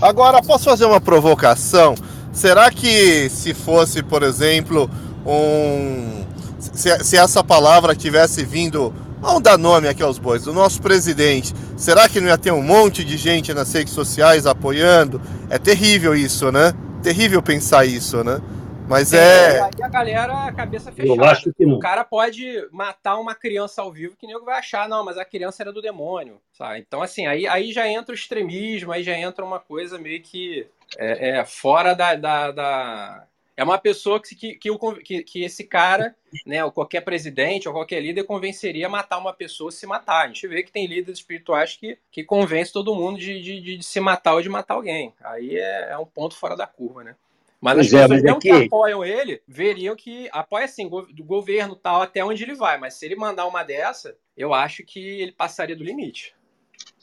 Agora, 0.00 0.42
posso 0.42 0.64
fazer 0.64 0.86
uma 0.86 1.00
provocação? 1.00 1.94
Será 2.32 2.70
que 2.70 3.28
se 3.28 3.52
fosse, 3.52 4.02
por 4.02 4.22
exemplo, 4.22 4.88
um. 5.26 6.24
Se, 6.58 7.04
se 7.04 7.16
essa 7.16 7.44
palavra 7.44 7.94
tivesse 7.94 8.44
vindo. 8.44 8.94
Vamos 9.20 9.42
dar 9.42 9.58
nome 9.58 9.88
aqui 9.88 10.00
aos 10.00 10.16
bois, 10.16 10.44
do 10.44 10.52
nosso 10.52 10.80
presidente. 10.80 11.52
Será 11.76 12.08
que 12.08 12.20
não 12.20 12.28
ia 12.28 12.38
ter 12.38 12.52
um 12.52 12.62
monte 12.62 13.04
de 13.04 13.16
gente 13.16 13.52
nas 13.52 13.72
redes 13.72 13.92
sociais 13.92 14.46
apoiando? 14.46 15.20
É 15.50 15.58
terrível 15.58 16.14
isso, 16.14 16.52
né? 16.52 16.72
Terrível 17.02 17.42
pensar 17.42 17.84
isso, 17.84 18.22
né? 18.22 18.40
Mas 18.88 19.12
é. 19.12 19.60
Aí 19.60 19.82
a 19.82 19.88
galera, 19.88 20.52
cabeça 20.52 20.90
fechada. 20.90 21.20
Eu 21.20 21.24
acho 21.24 21.52
que 21.52 21.66
não. 21.66 21.76
O 21.76 21.78
cara 21.78 22.04
pode 22.04 22.66
matar 22.72 23.18
uma 23.18 23.34
criança 23.34 23.82
ao 23.82 23.92
vivo 23.92 24.16
que 24.16 24.26
nego 24.26 24.44
vai 24.44 24.58
achar, 24.58 24.88
não, 24.88 25.04
mas 25.04 25.18
a 25.18 25.24
criança 25.24 25.62
era 25.62 25.72
do 25.72 25.82
demônio, 25.82 26.40
sabe? 26.52 26.80
Então, 26.80 27.02
assim, 27.02 27.26
aí, 27.26 27.46
aí 27.46 27.70
já 27.70 27.86
entra 27.86 28.12
o 28.12 28.14
extremismo, 28.14 28.90
aí 28.90 29.02
já 29.02 29.16
entra 29.16 29.44
uma 29.44 29.60
coisa 29.60 29.98
meio 29.98 30.22
que 30.22 30.66
é, 30.96 31.38
é 31.38 31.44
fora 31.44 31.94
da, 31.94 32.14
da, 32.14 32.50
da, 32.50 33.24
É 33.54 33.62
uma 33.62 33.76
pessoa 33.76 34.20
que, 34.22 34.34
que, 34.34 34.70
que, 35.04 35.22
que, 35.22 35.44
esse 35.44 35.64
cara, 35.64 36.14
né, 36.46 36.64
ou 36.64 36.72
qualquer 36.72 37.02
presidente 37.02 37.68
ou 37.68 37.74
qualquer 37.74 38.00
líder, 38.00 38.24
convenceria 38.24 38.86
a 38.86 38.90
matar 38.90 39.18
uma 39.18 39.34
pessoa 39.34 39.70
se 39.70 39.86
matar. 39.86 40.24
A 40.24 40.26
gente 40.28 40.48
vê 40.48 40.62
que 40.62 40.72
tem 40.72 40.86
líderes 40.86 41.18
espirituais 41.18 41.76
que, 41.76 41.98
que 42.10 42.24
convencem 42.24 42.72
todo 42.72 42.94
mundo 42.94 43.18
de, 43.18 43.42
de, 43.42 43.76
de 43.76 43.82
se 43.84 44.00
matar 44.00 44.34
ou 44.34 44.42
de 44.42 44.48
matar 44.48 44.74
alguém. 44.74 45.12
Aí 45.22 45.58
é, 45.58 45.90
é 45.90 45.98
um 45.98 46.06
ponto 46.06 46.34
fora 46.34 46.56
da 46.56 46.66
curva, 46.66 47.04
né? 47.04 47.14
Mas 47.60 47.74
Pois 47.74 47.86
as 47.86 47.92
é, 47.94 48.08
pessoas 48.08 48.24
é 48.24 48.34
que 48.34 48.40
que- 48.40 48.64
apoiam 48.66 49.04
ele, 49.04 49.42
veriam 49.46 49.96
que 49.96 50.28
apoia 50.32 50.64
assim, 50.64 50.88
do 50.88 51.24
governo 51.24 51.74
tal, 51.74 52.02
até 52.02 52.24
onde 52.24 52.42
ele 52.42 52.54
vai. 52.54 52.78
Mas 52.78 52.94
se 52.94 53.04
ele 53.04 53.16
mandar 53.16 53.46
uma 53.46 53.64
dessa, 53.64 54.16
eu 54.36 54.54
acho 54.54 54.84
que 54.84 55.00
ele 55.00 55.32
passaria 55.32 55.74
do 55.74 55.82
limite. 55.82 56.34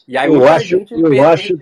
E 0.07 0.17
aí 0.17 0.27
Eu 0.29 0.47
acho- 0.47 0.65
gente 0.65 0.93
eu 0.93 1.27
acho-? 1.27 1.57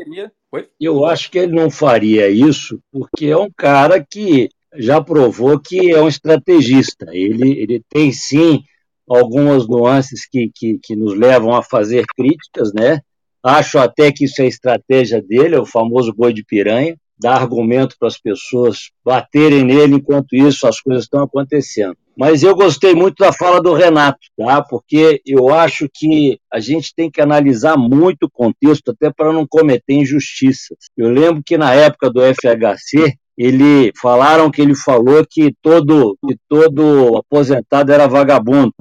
Eu 0.80 1.06
acho 1.06 1.32
que 1.32 1.40
ele 1.40 1.54
não 1.54 1.72
faria 1.72 2.30
isso 2.30 2.80
porque 2.92 3.26
é 3.28 3.38
um 3.38 3.50
cara 3.50 4.04
que 4.04 4.50
já 4.76 5.02
provou 5.02 5.60
que 5.60 5.92
é 5.92 6.00
um 6.00 6.08
estrategista. 6.08 7.08
Ele, 7.12 7.60
ele 7.60 7.82
tem 7.90 8.12
sim 8.12 8.64
algumas 9.08 9.68
nuances 9.68 10.28
que, 10.28 10.52
que, 10.54 10.80
que 10.82 10.96
nos 10.96 11.16
levam 11.18 11.56
a 11.56 11.64
fazer 11.64 12.06
críticas, 12.16 12.72
né? 12.74 13.00
Acho 13.42 13.80
até 13.80 14.12
que 14.12 14.26
isso 14.26 14.42
é 14.42 14.46
estratégia 14.48 15.22
dele, 15.22 15.56
é 15.56 15.60
o 15.60 15.66
famoso 15.66 16.14
boi 16.14 16.32
de 16.32 16.44
piranha, 16.46 16.96
dar 17.20 17.36
argumento 17.36 17.96
para 17.98 18.08
as 18.08 18.18
pessoas 18.18 18.92
baterem 19.04 19.64
nele 19.64 19.96
enquanto 19.96 20.34
isso 20.36 20.68
as 20.68 20.80
coisas 20.80 21.04
estão 21.04 21.24
acontecendo. 21.24 21.96
Mas 22.16 22.44
eu 22.44 22.56
gostei 22.56 22.94
muito 22.94 23.16
da 23.18 23.34
fala 23.34 23.62
do 23.62 23.74
Renato, 23.74 24.20
tá? 24.38 24.62
Porque 24.62 25.22
eu 25.26 25.50
acho 25.50 25.88
que 25.92 26.38
a 26.52 26.60
gente 26.60 26.94
tem 26.96 27.10
que 27.10 27.20
analisar 27.20 27.76
muito 27.76 28.24
o 28.24 28.32
contexto 28.32 28.92
até 28.92 29.12
para 29.12 29.34
não 29.34 29.48
cometer 29.48 29.94
injustiças. 29.94 30.78
Eu 30.96 31.10
lembro 31.10 31.42
que 31.44 31.58
na 31.58 31.74
época 31.74 32.12
do 32.12 32.22
FHC 32.22 33.16
ele 33.36 33.92
falaram 34.00 34.52
que 34.52 34.62
ele 34.62 34.76
falou 34.76 35.26
que 35.28 35.56
todo 35.60 36.16
que 36.28 36.38
todo 36.48 37.18
aposentado 37.18 37.92
era 37.92 38.08
vagabundo 38.08 38.74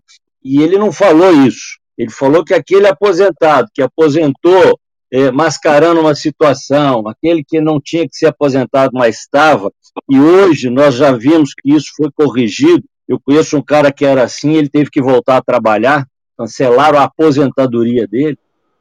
e 0.44 0.60
ele 0.60 0.76
não 0.76 0.92
falou 0.92 1.32
isso. 1.32 1.78
Ele 1.96 2.10
falou 2.10 2.44
que 2.44 2.52
aquele 2.52 2.86
aposentado 2.86 3.68
que 3.72 3.80
aposentou 3.80 4.78
eh, 5.12 5.30
mascarando 5.30 6.00
uma 6.00 6.14
situação, 6.14 7.06
aquele 7.06 7.44
que 7.44 7.60
não 7.60 7.78
tinha 7.78 8.08
que 8.08 8.16
ser 8.16 8.26
aposentado, 8.26 8.92
mas 8.94 9.18
estava, 9.18 9.70
e 10.08 10.18
hoje 10.18 10.70
nós 10.70 10.94
já 10.94 11.12
vimos 11.12 11.52
que 11.54 11.70
isso 11.70 11.92
foi 11.94 12.10
corrigido. 12.10 12.82
Eu 13.06 13.20
conheço 13.20 13.58
um 13.58 13.62
cara 13.62 13.92
que 13.92 14.06
era 14.06 14.22
assim, 14.22 14.54
ele 14.54 14.70
teve 14.70 14.90
que 14.90 15.02
voltar 15.02 15.36
a 15.36 15.42
trabalhar, 15.42 16.06
cancelaram 16.36 16.98
a 16.98 17.04
aposentadoria 17.04 18.06
dele, 18.08 18.38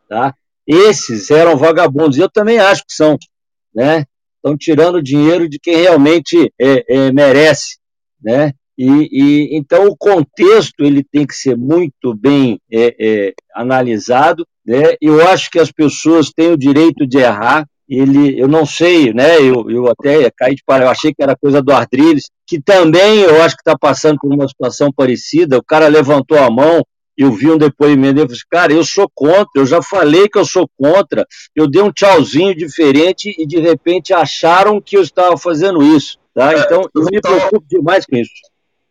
tá? 0.07 0.33
Esses 0.65 1.29
eram 1.29 1.57
vagabundos, 1.57 2.17
eu 2.17 2.29
também 2.29 2.59
acho 2.59 2.85
que 2.85 2.93
são, 2.93 3.17
né? 3.75 4.05
Estão 4.37 4.57
tirando 4.57 5.03
dinheiro 5.03 5.49
de 5.49 5.59
quem 5.59 5.75
realmente 5.75 6.51
é, 6.59 6.85
é, 6.87 7.11
merece, 7.11 7.77
né? 8.23 8.53
E, 8.77 8.87
e, 9.11 9.57
então 9.57 9.85
o 9.87 9.97
contexto 9.97 10.83
ele 10.83 11.03
tem 11.03 11.27
que 11.27 11.35
ser 11.35 11.57
muito 11.57 12.15
bem 12.15 12.59
é, 12.71 12.95
é, 12.99 13.33
analisado, 13.53 14.47
né? 14.65 14.95
Eu 15.01 15.27
acho 15.27 15.49
que 15.49 15.59
as 15.59 15.71
pessoas 15.71 16.29
têm 16.29 16.51
o 16.51 16.57
direito 16.57 17.05
de 17.07 17.17
errar. 17.17 17.65
Ele, 17.89 18.39
eu 18.39 18.47
não 18.47 18.65
sei, 18.65 19.13
né? 19.13 19.41
Eu, 19.41 19.69
eu 19.69 19.89
até 19.89 20.31
caí 20.31 20.55
de 20.55 20.63
para, 20.65 20.85
eu 20.85 20.89
achei 20.89 21.13
que 21.13 21.21
era 21.21 21.35
coisa 21.35 21.61
do 21.61 21.73
Ardriles, 21.73 22.29
que 22.47 22.61
também 22.61 23.19
eu 23.19 23.41
acho 23.41 23.55
que 23.55 23.61
está 23.61 23.77
passando 23.77 24.17
por 24.17 24.33
uma 24.33 24.47
situação 24.47 24.91
parecida. 24.95 25.57
O 25.57 25.63
cara 25.63 25.87
levantou 25.87 26.37
a 26.37 26.49
mão, 26.49 26.81
eu 27.17 27.31
vi 27.31 27.51
um 27.51 27.57
depoimento 27.57 28.25
dele, 28.25 28.39
cara, 28.49 28.71
eu 28.71 28.83
sou 28.83 29.09
contra, 29.13 29.49
eu 29.55 29.65
já 29.65 29.81
falei 29.81 30.29
que 30.29 30.39
eu 30.39 30.45
sou 30.45 30.69
contra, 30.77 31.25
eu 31.55 31.67
dei 31.67 31.81
um 31.81 31.91
tchauzinho 31.91 32.55
diferente 32.55 33.35
e 33.37 33.45
de 33.45 33.59
repente 33.59 34.13
acharam 34.13 34.81
que 34.81 34.95
eu 34.95 35.01
estava 35.01 35.37
fazendo 35.37 35.83
isso, 35.83 36.17
tá? 36.33 36.53
Então 36.57 36.81
eu 36.95 37.03
me 37.03 37.19
preocupo 37.19 37.65
demais 37.67 38.05
com 38.05 38.15
isso. 38.15 38.31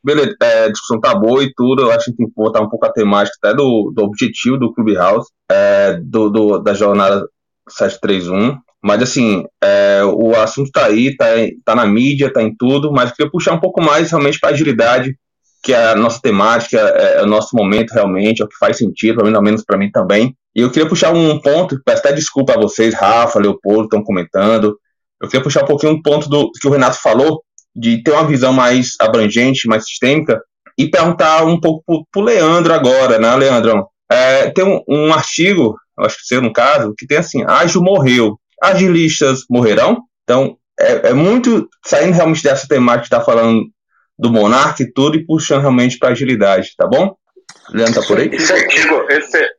Beleza, 0.03 0.35
é, 0.43 0.65
a 0.65 0.69
discussão 0.69 1.01
tá 1.01 1.15
boa 1.15 1.45
e 1.45 1.53
tudo, 1.55 1.83
eu 1.83 1.91
acho 1.91 2.07
que 2.07 2.17
tem 2.17 2.27
que 2.27 2.33
botar 2.35 2.61
um 2.61 2.69
pouco 2.69 2.87
a 2.87 2.93
temática 2.93 3.37
até 3.43 3.55
do, 3.55 3.93
do 3.95 4.03
objetivo 4.03 4.59
do 4.59 4.73
Clubhouse, 4.73 5.29
é, 5.51 6.01
do, 6.03 6.31
do, 6.31 6.59
da 6.59 6.73
jornada 6.73 7.27
731, 7.69 8.57
mas 8.83 9.03
assim, 9.03 9.45
é, 9.63 10.03
o 10.05 10.35
assunto 10.35 10.71
tá 10.71 10.87
aí, 10.87 11.15
tá, 11.17 11.27
tá 11.65 11.75
na 11.75 11.87
mídia, 11.87 12.33
tá 12.33 12.43
em 12.43 12.55
tudo, 12.57 12.91
mas 12.91 13.11
eu 13.11 13.17
queria 13.17 13.31
puxar 13.31 13.53
um 13.53 13.61
pouco 13.61 13.83
mais 13.83 14.11
realmente 14.11 14.41
para 14.41 14.51
agilidade, 14.51 15.15
que 15.63 15.75
é 15.75 15.91
a 15.91 15.95
nossa 15.95 16.21
temática, 16.21 16.79
é, 16.79 17.19
é, 17.19 17.23
o 17.23 17.27
nosso 17.27 17.55
momento 17.55 17.91
realmente, 17.91 18.41
é 18.41 18.45
o 18.45 18.49
que 18.49 18.57
faz 18.57 18.79
sentido, 18.79 19.23
pelo 19.23 19.43
menos 19.43 19.63
para 19.63 19.79
mim 19.79 19.91
também. 19.91 20.35
E 20.55 20.63
eu 20.63 20.71
queria 20.71 20.89
puxar 20.89 21.13
um 21.13 21.39
ponto, 21.39 21.81
peço 21.85 22.01
até 22.01 22.13
desculpa 22.13 22.55
a 22.55 22.61
vocês, 22.61 22.95
Rafa, 22.95 23.39
Leopoldo, 23.39 23.85
estão 23.85 24.03
comentando. 24.03 24.79
Eu 25.21 25.29
queria 25.29 25.43
puxar 25.43 25.63
um 25.63 25.67
pouquinho 25.67 25.93
um 25.93 26.03
ponto 26.03 26.29
do 26.29 26.51
que 26.53 26.67
o 26.67 26.71
Renato 26.71 26.97
falou, 27.01 27.43
de 27.75 28.03
ter 28.03 28.13
uma 28.13 28.27
visão 28.27 28.53
mais 28.53 28.95
abrangente, 29.01 29.69
mais 29.69 29.85
sistêmica, 29.85 30.43
e 30.77 30.91
perguntar 30.91 31.45
um 31.45 31.61
pouco 31.61 31.83
pro, 31.87 32.07
pro 32.11 32.23
Leandro 32.23 32.73
agora, 32.73 33.19
né, 33.19 33.35
Leandrão? 33.37 33.87
É, 34.11 34.51
tem 34.51 34.65
um, 34.65 34.83
um 34.89 35.13
artigo, 35.13 35.77
acho 35.99 36.17
que 36.17 36.25
você 36.25 36.41
no 36.41 36.53
caso, 36.53 36.95
que 36.97 37.07
tem 37.07 37.19
assim, 37.19 37.45
ágil 37.47 37.83
morreu, 37.83 38.39
agilistas 38.63 39.45
morrerão? 39.49 40.03
Então, 40.25 40.57
é, 40.79 41.11
é 41.11 41.13
muito 41.13 41.69
saindo 41.85 42.15
realmente 42.15 42.43
dessa 42.43 42.67
temática 42.67 43.03
que 43.09 43.15
está 43.15 43.21
falando 43.21 43.65
do 44.19 44.31
Monark 44.31 44.83
e 44.83 44.93
tudo, 44.93 45.17
e 45.17 45.25
puxando 45.25 45.61
realmente 45.61 45.99
para 45.99 46.11
agilidade, 46.11 46.75
tá 46.77 46.87
bom? 46.87 47.17
Leandro 47.71 48.01
tá 48.01 48.07
por 48.07 48.19
aí? 48.19 48.29
Esse 48.29 48.53
artigo, 48.53 49.07
esse, 49.11 49.55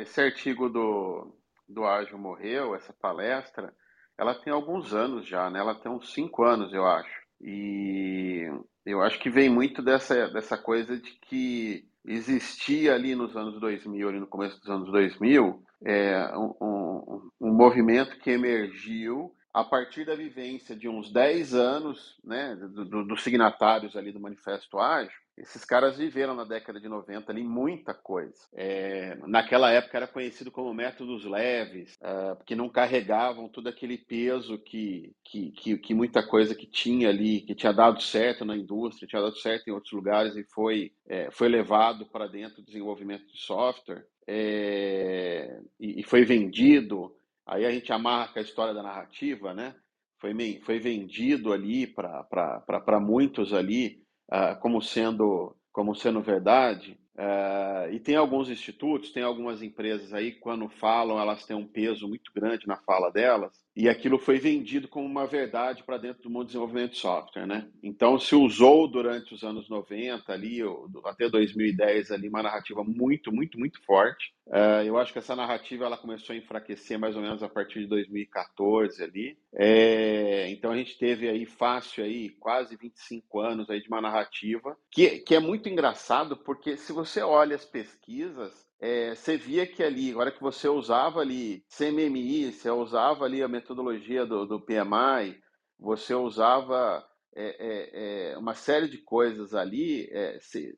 esse 0.00 0.20
artigo 0.20 0.68
do, 0.68 1.34
do 1.68 1.84
Ágil 1.84 2.18
Morreu, 2.18 2.74
essa 2.74 2.92
palestra, 2.92 3.72
ela 4.20 4.34
tem 4.34 4.52
alguns 4.52 4.92
anos 4.92 5.26
já, 5.26 5.48
né? 5.48 5.60
Ela 5.60 5.74
tem 5.74 5.90
uns 5.90 6.12
cinco 6.12 6.44
anos, 6.44 6.74
eu 6.74 6.86
acho. 6.86 7.20
E 7.40 8.46
eu 8.84 9.00
acho 9.00 9.18
que 9.18 9.30
vem 9.30 9.48
muito 9.48 9.80
dessa, 9.80 10.28
dessa 10.28 10.58
coisa 10.58 10.98
de 10.98 11.10
que 11.22 11.88
existia 12.04 12.94
ali 12.94 13.14
nos 13.14 13.34
anos 13.34 13.58
2000, 13.58 14.08
ali 14.08 14.20
no 14.20 14.26
começo 14.26 14.60
dos 14.60 14.68
anos 14.68 14.92
2000, 14.92 15.62
é, 15.86 16.36
um, 16.36 16.54
um, 16.60 17.30
um 17.40 17.52
movimento 17.54 18.18
que 18.18 18.30
emergiu 18.30 19.34
a 19.54 19.64
partir 19.64 20.04
da 20.04 20.14
vivência 20.14 20.76
de 20.76 20.86
uns 20.86 21.10
10 21.10 21.54
anos, 21.54 22.20
né, 22.22 22.54
dos 22.56 22.88
do, 22.88 23.04
do 23.04 23.16
signatários 23.16 23.96
ali 23.96 24.12
do 24.12 24.20
Manifesto 24.20 24.78
Ágil, 24.78 25.10
esses 25.40 25.64
caras 25.64 25.96
viveram 25.96 26.34
na 26.34 26.44
década 26.44 26.80
de 26.80 26.88
90 26.88 27.32
ali 27.32 27.42
muita 27.42 27.94
coisa. 27.94 28.48
É, 28.52 29.16
naquela 29.26 29.70
época 29.70 29.96
era 29.96 30.06
conhecido 30.06 30.50
como 30.50 30.74
métodos 30.74 31.24
leves, 31.24 31.94
uh, 31.96 32.36
porque 32.36 32.54
não 32.54 32.68
carregavam 32.68 33.48
todo 33.48 33.68
aquele 33.68 33.96
peso 33.96 34.58
que, 34.58 35.14
que, 35.24 35.50
que, 35.52 35.78
que, 35.78 35.94
muita 35.94 36.26
coisa 36.26 36.54
que 36.54 36.66
tinha 36.66 37.08
ali, 37.08 37.40
que 37.40 37.54
tinha 37.54 37.72
dado 37.72 38.02
certo 38.02 38.44
na 38.44 38.56
indústria, 38.56 39.08
tinha 39.08 39.22
dado 39.22 39.36
certo 39.36 39.68
em 39.68 39.72
outros 39.72 39.92
lugares 39.92 40.36
e 40.36 40.44
foi, 40.44 40.92
é, 41.06 41.30
foi 41.30 41.48
levado 41.48 42.06
para 42.06 42.26
dentro 42.26 42.56
do 42.56 42.66
desenvolvimento 42.66 43.26
de 43.26 43.38
software 43.38 44.04
é, 44.26 45.60
e, 45.78 46.00
e 46.00 46.02
foi 46.02 46.24
vendido. 46.24 47.14
Aí 47.46 47.64
a 47.64 47.70
gente 47.70 47.92
amarra 47.92 48.32
a 48.36 48.40
história 48.40 48.74
da 48.74 48.82
narrativa, 48.82 49.52
né? 49.54 49.74
Foi, 50.18 50.60
foi 50.62 50.78
vendido 50.78 51.52
ali 51.52 51.86
para 51.86 53.00
muitos 53.00 53.54
ali 53.54 54.00
uh, 54.30 54.58
como 54.60 54.80
sendo 54.80 55.54
como 55.72 55.94
sendo 55.94 56.20
verdade. 56.20 56.98
Uh, 57.14 57.92
e 57.92 58.00
tem 58.00 58.16
alguns 58.16 58.48
institutos, 58.48 59.12
tem 59.12 59.22
algumas 59.22 59.62
empresas 59.62 60.12
aí, 60.12 60.32
quando 60.32 60.68
falam, 60.68 61.20
elas 61.20 61.44
têm 61.44 61.56
um 61.56 61.66
peso 61.66 62.08
muito 62.08 62.32
grande 62.34 62.66
na 62.66 62.76
fala 62.78 63.10
delas, 63.10 63.52
e 63.76 63.88
aquilo 63.88 64.18
foi 64.18 64.38
vendido 64.38 64.88
como 64.88 65.06
uma 65.06 65.26
verdade 65.26 65.82
para 65.84 65.96
dentro 65.96 66.22
do 66.22 66.30
mundo 66.30 66.44
do 66.44 66.46
desenvolvimento 66.46 66.92
de 66.92 66.98
software, 66.98 67.46
né? 67.46 67.68
Então 67.82 68.18
se 68.18 68.34
usou 68.34 68.88
durante 68.88 69.32
os 69.34 69.42
anos 69.42 69.68
90 69.68 70.32
ali, 70.32 70.60
até 71.04 71.28
2010 71.28 72.10
ali, 72.10 72.28
uma 72.28 72.42
narrativa 72.42 72.82
muito, 72.82 73.32
muito, 73.32 73.58
muito 73.58 73.80
forte. 73.84 74.34
Uh, 74.46 74.82
eu 74.84 74.98
acho 74.98 75.12
que 75.12 75.18
essa 75.18 75.36
narrativa 75.36 75.84
ela 75.84 75.96
começou 75.96 76.34
a 76.34 76.36
enfraquecer 76.36 76.98
mais 76.98 77.14
ou 77.14 77.22
menos 77.22 77.42
a 77.42 77.48
partir 77.48 77.80
de 77.80 77.86
2014 77.86 79.02
ali. 79.02 79.38
É, 79.54 80.50
então 80.50 80.72
a 80.72 80.76
gente 80.76 80.98
teve 80.98 81.28
aí 81.28 81.46
fácil 81.46 82.04
aí 82.04 82.30
quase 82.30 82.76
25 82.76 83.40
anos 83.40 83.70
aí 83.70 83.80
de 83.80 83.88
uma 83.88 84.00
narrativa 84.00 84.76
que, 84.90 85.20
que 85.20 85.34
é 85.34 85.40
muito 85.40 85.68
engraçado 85.68 86.36
porque 86.36 86.76
se 86.76 86.92
você 86.92 87.22
olha 87.22 87.54
as 87.54 87.64
pesquisas 87.64 88.69
é, 88.80 89.14
você 89.14 89.36
via 89.36 89.66
que 89.66 89.82
ali, 89.82 90.10
agora 90.10 90.32
que 90.32 90.40
você 90.40 90.68
usava 90.68 91.20
ali 91.20 91.64
CMMI, 91.68 92.52
você 92.52 92.70
usava 92.70 93.24
ali 93.24 93.42
a 93.42 93.48
metodologia 93.48 94.24
do, 94.24 94.46
do 94.46 94.60
PMI, 94.60 95.38
você 95.78 96.14
usava 96.14 97.04
é, 97.36 98.32
é, 98.32 98.38
uma 98.38 98.54
série 98.54 98.88
de 98.88 98.98
coisas 98.98 99.54
ali, 99.54 100.10
se, 100.40 100.74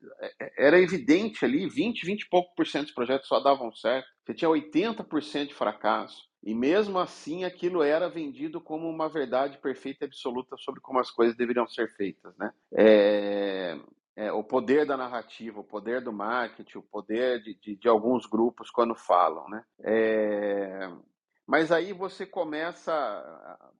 era 0.57 0.79
evidente 0.79 1.43
ali, 1.43 1.67
20, 1.67 2.05
20 2.05 2.21
e 2.21 2.29
pouco 2.29 2.53
por 2.55 2.67
cento 2.67 2.85
dos 2.85 2.93
projetos 2.93 3.27
só 3.27 3.39
davam 3.39 3.73
certo. 3.73 4.07
Você 4.25 4.33
tinha 4.33 4.49
80% 4.49 5.47
de 5.47 5.53
fracasso. 5.53 6.21
E 6.43 6.53
mesmo 6.53 6.99
assim, 6.99 7.45
aquilo 7.45 7.81
era 7.81 8.09
vendido 8.09 8.59
como 8.59 8.89
uma 8.89 9.07
verdade 9.07 9.57
perfeita 9.59 10.03
e 10.03 10.07
absoluta 10.07 10.57
sobre 10.57 10.81
como 10.81 10.99
as 10.99 11.09
coisas 11.09 11.37
deveriam 11.37 11.67
ser 11.67 11.89
feitas, 11.95 12.35
né? 12.37 12.51
É, 12.73 13.79
é, 14.15 14.31
o 14.31 14.43
poder 14.43 14.85
da 14.85 14.95
narrativa, 14.95 15.59
o 15.59 15.63
poder 15.63 16.01
do 16.01 16.13
marketing, 16.13 16.77
o 16.77 16.83
poder 16.83 17.41
de, 17.41 17.55
de, 17.55 17.75
de 17.75 17.87
alguns 17.87 18.25
grupos 18.25 18.69
quando 18.69 18.95
falam, 18.95 19.49
né? 19.49 19.63
É, 19.83 20.89
mas 21.47 21.71
aí 21.71 21.91
você 21.91 22.25
começa, 22.25 22.93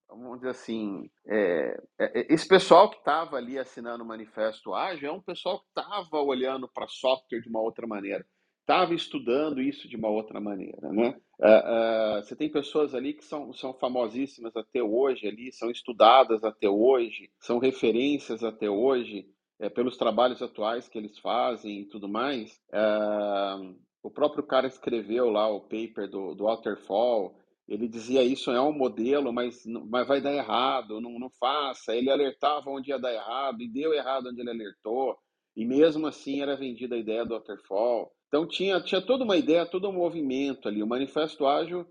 vamos 0.10 0.38
dizer 0.38 0.50
assim, 0.50 1.10
é, 1.26 1.82
é 2.00 2.34
esse 2.34 2.48
pessoal 2.48 2.90
que 2.90 2.98
estava 2.98 3.38
ali 3.38 3.58
assinando 3.58 4.04
o 4.04 4.08
manifesto 4.08 4.74
ágil 4.74 5.10
é 5.10 5.12
um 5.12 5.22
pessoal 5.22 5.60
que 5.60 5.68
estava 5.68 6.22
olhando 6.22 6.68
para 6.68 6.88
software 6.88 7.40
de 7.40 7.48
uma 7.48 7.62
outra 7.62 7.88
maneira, 7.88 8.26
estava 8.60 8.94
estudando 8.94 9.62
isso 9.62 9.88
de 9.88 9.96
uma 9.96 10.10
outra 10.10 10.42
maneira, 10.42 10.90
né? 10.92 11.16
Uh, 11.40 12.20
uh, 12.20 12.24
você 12.24 12.36
tem 12.36 12.50
pessoas 12.50 12.94
ali 12.96 13.14
que 13.14 13.24
são, 13.24 13.54
são 13.54 13.74
famosíssimas 13.74 14.56
até 14.56 14.82
hoje 14.82 15.28
ali, 15.28 15.52
são 15.52 15.70
estudadas 15.70 16.44
até 16.44 16.70
hoje, 16.70 17.30
são 17.40 17.60
referências 17.60 18.44
até 18.44 18.70
hoje 18.70 19.28
é, 19.64 19.70
pelos 19.70 19.96
trabalhos 19.96 20.42
atuais 20.42 20.90
que 20.90 20.98
eles 20.98 21.18
fazem 21.20 21.80
e 21.80 21.86
tudo 21.86 22.10
mais. 22.10 22.60
Uh, 22.70 23.74
o 24.04 24.12
próprio 24.12 24.44
cara 24.44 24.68
escreveu 24.68 25.30
lá 25.30 25.48
o 25.48 25.62
paper 25.62 26.10
do, 26.10 26.36
do 26.36 26.44
Waterfall, 26.44 27.34
ele 27.66 27.88
dizia 27.88 28.22
isso 28.24 28.52
é 28.52 28.60
um 28.60 28.74
modelo, 28.74 29.32
mas, 29.32 29.66
mas 29.66 30.06
vai 30.06 30.20
dar 30.20 30.34
errado, 30.34 31.00
não, 31.00 31.18
não 31.18 31.30
faça. 31.30 31.96
Ele 31.96 32.12
alertava 32.12 32.70
onde 32.70 32.90
ia 32.90 33.00
dar 33.00 33.14
errado 33.14 33.62
e 33.62 33.72
deu 33.72 33.94
errado 33.94 34.28
onde 34.28 34.42
ele 34.42 34.50
alertou. 34.50 35.18
E 35.56 35.64
mesmo 35.64 36.08
assim 36.08 36.42
era 36.42 36.58
vendida 36.58 36.96
a 36.96 37.00
ideia 37.00 37.24
do 37.24 37.34
waterfall. 37.34 38.12
Então 38.28 38.46
tinha, 38.46 38.82
tinha 38.82 39.02
toda 39.02 39.24
uma 39.24 39.38
ideia, 39.38 39.66
todo 39.66 39.88
um 39.88 39.94
movimento 39.94 40.68
ali. 40.68 40.84
O 40.84 40.88
Manifesto 40.88 41.48
Ágil 41.48 41.88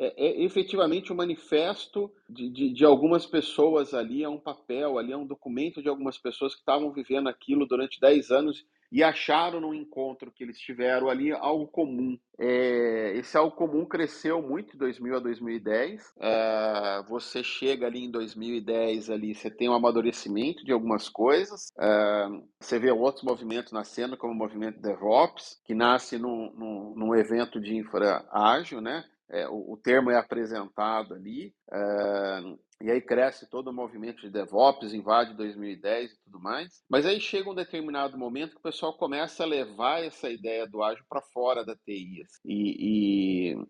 é, 0.00 0.26
é 0.26 0.42
efetivamente 0.42 1.12
um 1.12 1.16
manifesto 1.16 2.10
de, 2.28 2.48
de, 2.48 2.72
de, 2.72 2.84
algumas 2.86 3.26
pessoas 3.26 3.92
ali, 3.92 4.24
é 4.24 4.28
um 4.28 4.40
papel, 4.40 4.98
ali 4.98 5.12
é 5.12 5.16
um 5.16 5.26
documento 5.26 5.82
de 5.82 5.88
algumas 5.88 6.16
pessoas 6.16 6.54
que 6.54 6.60
estavam 6.60 6.90
vivendo 6.90 7.28
aquilo 7.28 7.66
durante 7.66 8.00
10 8.00 8.30
anos 8.30 8.64
e 8.90 9.04
acharam 9.04 9.60
no 9.60 9.72
encontro 9.72 10.32
que 10.32 10.42
eles 10.42 10.58
tiveram 10.58 11.08
ali 11.08 11.30
algo 11.30 11.68
comum. 11.68 12.18
É, 12.38 13.12
esse 13.16 13.36
algo 13.36 13.54
comum 13.54 13.84
cresceu 13.84 14.42
muito 14.42 14.72
de 14.72 14.78
2000 14.78 15.16
a 15.16 15.20
2010. 15.20 16.14
É, 16.18 17.02
você 17.06 17.44
chega 17.44 17.86
ali 17.86 18.04
em 18.04 18.10
2010, 18.10 19.10
ali, 19.10 19.34
você 19.34 19.48
tem 19.48 19.68
um 19.68 19.74
amadurecimento 19.74 20.64
de 20.64 20.72
algumas 20.72 21.08
coisas. 21.08 21.72
É, 21.78 22.28
você 22.58 22.78
vê 22.78 22.90
outros 22.90 23.22
movimentos 23.22 23.72
nascendo, 23.72 24.16
como 24.16 24.32
o 24.32 24.36
movimento 24.36 24.80
DevOps, 24.80 25.60
que 25.64 25.74
nasce 25.74 26.18
num, 26.18 26.50
num, 26.52 26.94
num 26.96 27.14
evento 27.14 27.60
de 27.60 27.76
infra 27.76 28.26
ágil, 28.32 28.80
né? 28.80 29.04
É, 29.30 29.48
o, 29.48 29.72
o, 29.72 29.76
termo 29.76 30.10
é 30.10 30.16
apresentado 30.16 31.14
ali. 31.14 31.54
É, 31.72 32.40
e 32.82 32.90
aí 32.90 33.00
cresce 33.00 33.48
todo 33.48 33.68
o 33.68 33.72
movimento 33.72 34.22
de 34.22 34.30
DevOps, 34.30 34.94
invade 34.94 35.34
2010 35.34 36.12
e 36.12 36.24
tudo 36.24 36.40
mais. 36.40 36.82
Mas 36.88 37.06
aí 37.06 37.20
chega 37.20 37.50
um 37.50 37.54
determinado 37.54 38.18
momento 38.18 38.52
que 38.52 38.58
o 38.58 38.62
pessoal 38.62 38.96
começa 38.96 39.42
a 39.42 39.46
levar 39.46 40.02
essa 40.02 40.30
ideia 40.30 40.66
do 40.66 40.82
ágil 40.82 41.04
para 41.08 41.20
fora 41.20 41.64
da 41.64 41.76
TI. 41.76 42.22
Assim. 42.22 42.40
E, 42.44 43.54
e 43.54 43.66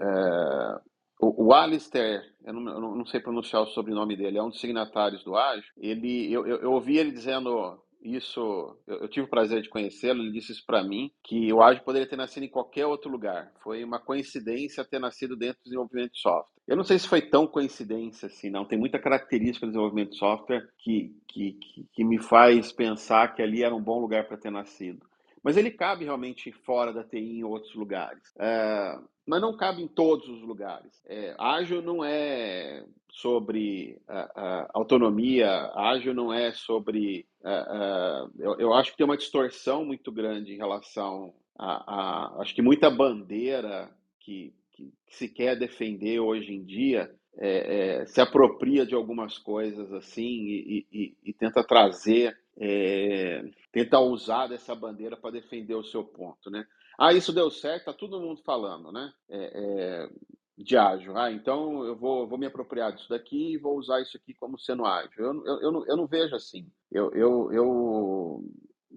é, 0.00 0.80
o, 1.20 1.46
o 1.46 1.54
Alistair, 1.54 2.22
eu 2.44 2.52
não, 2.52 2.72
eu 2.72 2.80
não, 2.80 3.06
sei 3.06 3.20
pronunciar 3.20 3.62
o 3.62 3.66
sobrenome 3.66 4.16
dele, 4.16 4.38
é 4.38 4.42
um 4.42 4.48
dos 4.48 4.60
signatários 4.60 5.22
do 5.22 5.36
ágil. 5.36 5.70
Ele, 5.76 6.32
eu, 6.32 6.46
eu, 6.46 6.56
eu 6.62 6.72
ouvi 6.72 6.98
ele 6.98 7.12
dizendo 7.12 7.80
isso, 8.02 8.76
eu, 8.86 9.08
tive 9.08 9.26
o 9.26 9.30
prazer 9.30 9.62
de 9.62 9.68
conhecê-lo, 9.68 10.20
ele 10.20 10.32
disse 10.32 10.52
isso 10.52 10.64
para 10.66 10.82
mim, 10.82 11.10
que 11.22 11.52
o 11.52 11.62
ágil 11.62 11.82
poderia 11.84 12.08
ter 12.08 12.16
nascido 12.16 12.44
em 12.44 12.48
qualquer 12.48 12.86
outro 12.86 13.10
lugar. 13.10 13.52
Foi 13.62 13.84
uma 13.84 14.00
coincidência 14.00 14.84
ter 14.84 14.98
nascido 14.98 15.36
dentro 15.36 15.60
do 15.60 15.64
desenvolvimento 15.64 16.12
de 16.12 16.20
software. 16.20 16.52
Eu 16.66 16.76
não 16.76 16.84
sei 16.84 16.98
se 16.98 17.08
foi 17.08 17.22
tão 17.22 17.46
coincidência 17.46 18.26
assim, 18.26 18.50
não. 18.50 18.64
Tem 18.64 18.78
muita 18.78 18.98
característica 18.98 19.66
do 19.66 19.70
desenvolvimento 19.70 20.10
de 20.10 20.18
software 20.18 20.68
que, 20.78 21.14
que, 21.28 21.52
que, 21.52 21.86
que 21.92 22.04
me 22.04 22.18
faz 22.18 22.72
pensar 22.72 23.34
que 23.34 23.42
ali 23.42 23.62
era 23.62 23.74
um 23.74 23.82
bom 23.82 24.00
lugar 24.00 24.26
para 24.26 24.36
ter 24.36 24.50
nascido. 24.50 25.06
Mas 25.42 25.56
ele 25.56 25.70
cabe 25.70 26.04
realmente 26.04 26.52
fora 26.52 26.92
da 26.92 27.02
TI 27.02 27.40
em 27.40 27.44
outros 27.44 27.74
lugares. 27.74 28.22
É, 28.38 28.96
mas 29.26 29.40
não 29.40 29.56
cabe 29.56 29.82
em 29.82 29.88
todos 29.88 30.28
os 30.28 30.42
lugares. 30.42 31.02
É, 31.06 31.34
ágil 31.38 31.82
não 31.82 32.04
é 32.04 32.84
sobre 33.10 34.00
uh, 34.08 34.40
uh, 34.40 34.68
autonomia, 34.72 35.70
ágil 35.74 36.14
não 36.14 36.32
é 36.32 36.52
sobre. 36.52 37.26
Uh, 37.42 38.30
eu, 38.38 38.60
eu, 38.60 38.74
acho 38.74 38.92
que 38.92 38.96
tem 38.96 39.04
uma 39.04 39.16
distorção 39.16 39.84
muito 39.84 40.12
grande 40.12 40.52
em 40.52 40.56
relação 40.56 41.34
a, 41.58 41.94
a 42.36 42.40
acho 42.40 42.54
que 42.54 42.62
muita 42.62 42.88
bandeira 42.88 43.90
que, 44.20 44.54
que, 44.70 44.92
que, 45.06 45.16
se 45.16 45.28
quer 45.28 45.58
defender 45.58 46.20
hoje 46.20 46.52
em 46.52 46.64
dia 46.64 47.12
é, 47.38 48.02
é, 48.02 48.06
se 48.06 48.20
apropria 48.20 48.86
de 48.86 48.94
algumas 48.94 49.38
coisas 49.38 49.92
assim 49.92 50.22
e, 50.22 50.86
e, 50.92 51.16
e 51.24 51.32
tenta 51.32 51.64
trazer, 51.64 52.38
é, 52.56 53.44
tenta 53.72 53.98
usar 53.98 54.46
dessa 54.46 54.74
bandeira 54.74 55.16
para 55.16 55.32
defender 55.32 55.74
o 55.74 55.84
seu 55.84 56.04
ponto, 56.04 56.50
né? 56.50 56.64
Ah, 56.98 57.12
isso 57.12 57.32
deu 57.32 57.50
certo, 57.50 57.86
tá 57.86 57.92
todo 57.92 58.20
mundo 58.20 58.40
falando, 58.44 58.92
né? 58.92 59.12
De 60.56 60.76
ágil. 60.76 61.16
Ah, 61.16 61.32
então 61.32 61.84
eu 61.84 61.96
vou, 61.96 62.28
vou 62.28 62.38
me 62.38 62.46
apropriar 62.46 62.92
disso 62.92 63.08
daqui 63.08 63.52
e 63.52 63.58
vou 63.58 63.78
usar 63.78 64.00
isso 64.00 64.16
aqui 64.16 64.34
como 64.34 64.58
sendo 64.58 64.84
ágil. 64.84 65.12
Eu, 65.16 65.46
eu, 65.46 65.60
eu, 65.62 65.72
não, 65.72 65.86
eu 65.86 65.96
não 65.96 66.06
vejo 66.06 66.34
assim. 66.36 66.70
Eu, 66.90 67.10
eu, 67.12 67.52
eu, 67.52 68.44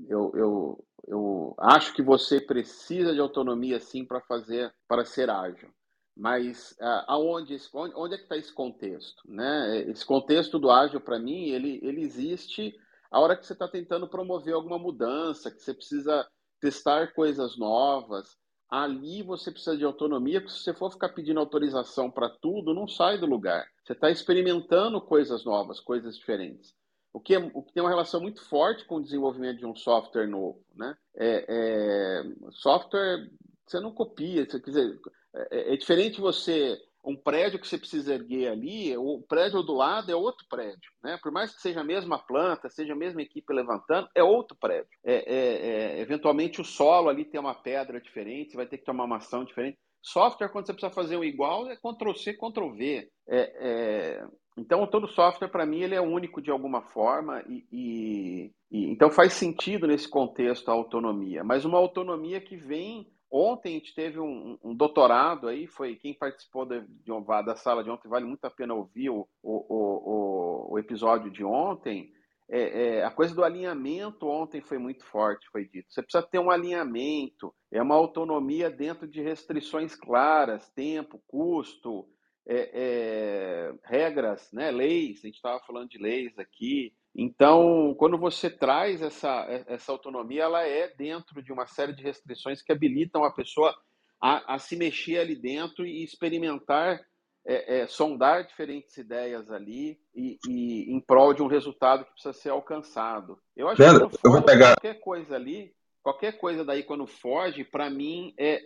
eu, 0.09 0.31
eu, 0.35 0.85
eu 1.07 1.55
acho 1.57 1.93
que 1.93 2.01
você 2.01 2.41
precisa 2.41 3.13
de 3.13 3.19
autonomia 3.19 3.79
sim 3.79 4.05
para 4.05 4.19
fazer, 4.21 4.73
para 4.87 5.05
ser 5.05 5.29
ágil. 5.29 5.69
Mas 6.15 6.75
ah, 6.79 7.05
aonde, 7.07 7.57
onde, 7.73 7.93
onde 7.95 8.15
é 8.15 8.17
que 8.17 8.23
está 8.23 8.37
esse 8.37 8.53
contexto? 8.53 9.23
Né? 9.25 9.79
Esse 9.89 10.05
contexto 10.05 10.59
do 10.59 10.69
ágil, 10.69 11.01
para 11.01 11.19
mim, 11.19 11.49
ele, 11.49 11.79
ele 11.83 12.01
existe 12.01 12.73
a 13.11 13.19
hora 13.19 13.35
que 13.35 13.45
você 13.45 13.53
está 13.53 13.67
tentando 13.67 14.07
promover 14.09 14.53
alguma 14.53 14.77
mudança, 14.77 15.51
que 15.51 15.61
você 15.61 15.73
precisa 15.73 16.27
testar 16.59 17.13
coisas 17.13 17.57
novas, 17.57 18.37
ali 18.69 19.21
você 19.21 19.51
precisa 19.51 19.77
de 19.77 19.85
autonomia, 19.85 20.41
porque 20.41 20.53
se 20.53 20.63
você 20.63 20.73
for 20.73 20.91
ficar 20.91 21.09
pedindo 21.09 21.39
autorização 21.39 22.09
para 22.09 22.29
tudo, 22.29 22.73
não 22.73 22.87
sai 22.87 23.17
do 23.17 23.25
lugar. 23.25 23.67
Você 23.83 23.93
está 23.93 24.09
experimentando 24.09 24.99
coisas 25.01 25.45
novas, 25.45 25.79
coisas 25.79 26.17
diferentes. 26.17 26.73
O 27.13 27.19
que, 27.19 27.35
é, 27.35 27.51
o 27.53 27.63
que 27.63 27.71
tem 27.71 27.81
uma 27.81 27.89
relação 27.89 28.19
muito 28.19 28.41
forte 28.43 28.83
com 28.85 28.97
o 28.97 29.01
desenvolvimento 29.01 29.59
de 29.59 29.65
um 29.65 29.75
software 29.75 30.27
novo. 30.27 30.61
Né? 30.75 30.97
É, 31.15 31.45
é, 31.47 32.23
software, 32.51 33.29
você 33.65 33.79
não 33.79 33.93
copia. 33.93 34.45
Você, 34.45 34.59
quer 34.59 34.71
dizer, 34.71 34.99
é, 35.33 35.73
é 35.73 35.77
diferente 35.77 36.19
você 36.19 36.77
um 37.05 37.15
prédio 37.15 37.59
que 37.59 37.67
você 37.67 37.77
precisa 37.77 38.13
erguer 38.13 38.49
ali, 38.49 38.97
o 38.97 39.21
prédio 39.27 39.61
do 39.61 39.73
lado 39.73 40.11
é 40.11 40.15
outro 40.15 40.45
prédio, 40.49 40.91
né? 41.03 41.17
Por 41.21 41.31
mais 41.31 41.53
que 41.53 41.61
seja 41.61 41.81
a 41.81 41.83
mesma 41.83 42.17
planta, 42.17 42.69
seja 42.69 42.93
a 42.93 42.97
mesma 42.97 43.21
equipe 43.21 43.53
levantando, 43.53 44.09
é 44.15 44.23
outro 44.23 44.57
prédio. 44.59 44.89
É, 45.03 45.13
é, 45.13 45.67
é, 45.97 46.01
eventualmente 46.01 46.59
o 46.59 46.65
solo 46.65 47.09
ali 47.09 47.23
tem 47.23 47.39
uma 47.39 47.53
pedra 47.53 48.01
diferente, 48.01 48.51
você 48.51 48.57
vai 48.57 48.65
ter 48.65 48.79
que 48.79 48.85
tomar 48.85 49.03
uma 49.03 49.17
ação 49.17 49.45
diferente. 49.45 49.77
Software, 50.01 50.49
quando 50.49 50.67
você 50.67 50.73
precisa 50.73 50.93
fazer 50.93 51.17
um 51.17 51.23
igual, 51.23 51.67
é 51.67 51.75
Ctrl-C, 51.75 52.33
Ctrl-V. 52.33 53.09
É, 53.27 53.39
é, 53.39 54.27
então, 54.57 54.85
todo 54.87 55.07
software, 55.07 55.49
para 55.49 55.65
mim, 55.65 55.81
ele 55.81 55.95
é 55.95 56.01
único 56.01 56.41
de 56.41 56.49
alguma 56.49 56.81
forma 56.81 57.43
e, 57.47 57.65
e, 57.71 58.51
e 58.71 58.91
então 58.91 59.09
faz 59.09 59.33
sentido 59.33 59.87
nesse 59.87 60.07
contexto 60.07 60.69
a 60.69 60.73
autonomia, 60.73 61.43
mas 61.43 61.65
uma 61.65 61.77
autonomia 61.77 62.39
que 62.39 62.55
vem 62.55 63.07
Ontem 63.31 63.75
a 63.75 63.79
gente 63.79 63.93
teve 63.93 64.19
um, 64.19 64.57
um, 64.63 64.75
doutorado 64.75 65.47
aí, 65.47 65.67
foi 65.67 65.95
quem 65.95 66.13
participou 66.13 66.65
de, 66.65 66.81
de 66.81 67.11
da 67.45 67.55
sala 67.55 67.83
de 67.83 67.89
ontem, 67.89 68.07
vale 68.07 68.25
muito 68.25 68.45
a 68.45 68.51
pena 68.51 68.73
ouvir 68.73 69.09
o, 69.09 69.27
o, 69.41 69.65
o, 69.69 70.73
o 70.73 70.79
episódio 70.79 71.31
de 71.31 71.43
ontem. 71.43 72.11
É, 72.47 72.99
é, 72.99 73.03
a 73.03 73.09
coisa 73.09 73.33
do 73.33 73.43
alinhamento 73.43 74.27
ontem 74.27 74.61
foi 74.61 74.77
muito 74.77 75.03
forte, 75.05 75.49
foi 75.51 75.67
dito. 75.67 75.91
Você 75.91 76.03
precisa 76.03 76.23
ter 76.23 76.37
um 76.37 76.51
alinhamento, 76.51 77.53
é 77.71 77.81
uma 77.81 77.95
autonomia 77.95 78.69
dentro 78.69 79.07
de 79.07 79.21
restrições 79.21 79.95
claras, 79.95 80.69
tempo, 80.69 81.21
custo, 81.27 82.07
é, 82.47 82.69
é 82.73 83.73
regras, 83.83 84.51
né, 84.53 84.69
leis. 84.69 85.19
A 85.23 85.27
gente 85.27 85.35
estava 85.35 85.59
falando 85.65 85.89
de 85.89 85.97
leis 85.97 86.37
aqui. 86.37 86.93
Então, 87.15 87.95
quando 87.97 88.17
você 88.17 88.49
traz 88.49 89.01
essa, 89.01 89.45
essa 89.67 89.91
autonomia, 89.91 90.43
ela 90.43 90.67
é 90.67 90.93
dentro 90.95 91.41
de 91.41 91.53
uma 91.53 91.65
série 91.65 91.93
de 91.93 92.03
restrições 92.03 92.61
que 92.61 92.73
habilitam 92.73 93.23
a 93.23 93.31
pessoa 93.31 93.73
a, 94.21 94.55
a 94.55 94.59
se 94.59 94.75
mexer 94.75 95.19
ali 95.19 95.35
dentro 95.35 95.85
e 95.85 96.03
experimentar, 96.03 96.99
é, 97.47 97.81
é, 97.81 97.87
sondar 97.87 98.45
diferentes 98.45 98.97
ideias 98.97 99.49
ali 99.49 99.97
e, 100.13 100.37
e, 100.47 100.93
em 100.93 100.99
prol 100.99 101.33
de 101.33 101.41
um 101.41 101.47
resultado 101.47 102.03
que 102.03 102.11
precisa 102.11 102.33
ser 102.33 102.49
alcançado. 102.49 103.39
Eu 103.55 103.69
acho 103.69 103.81
Leandro, 103.81 104.09
que 104.09 104.17
eu 104.27 104.31
vou 104.31 104.41
pegar 104.41 104.73
qualquer 104.73 104.99
coisa 104.99 105.35
ali, 105.35 105.73
qualquer 106.03 106.37
coisa 106.37 106.65
daí 106.65 106.83
quando 106.83 107.07
foge, 107.07 107.63
para 107.63 107.89
mim 107.89 108.33
é, 108.37 108.63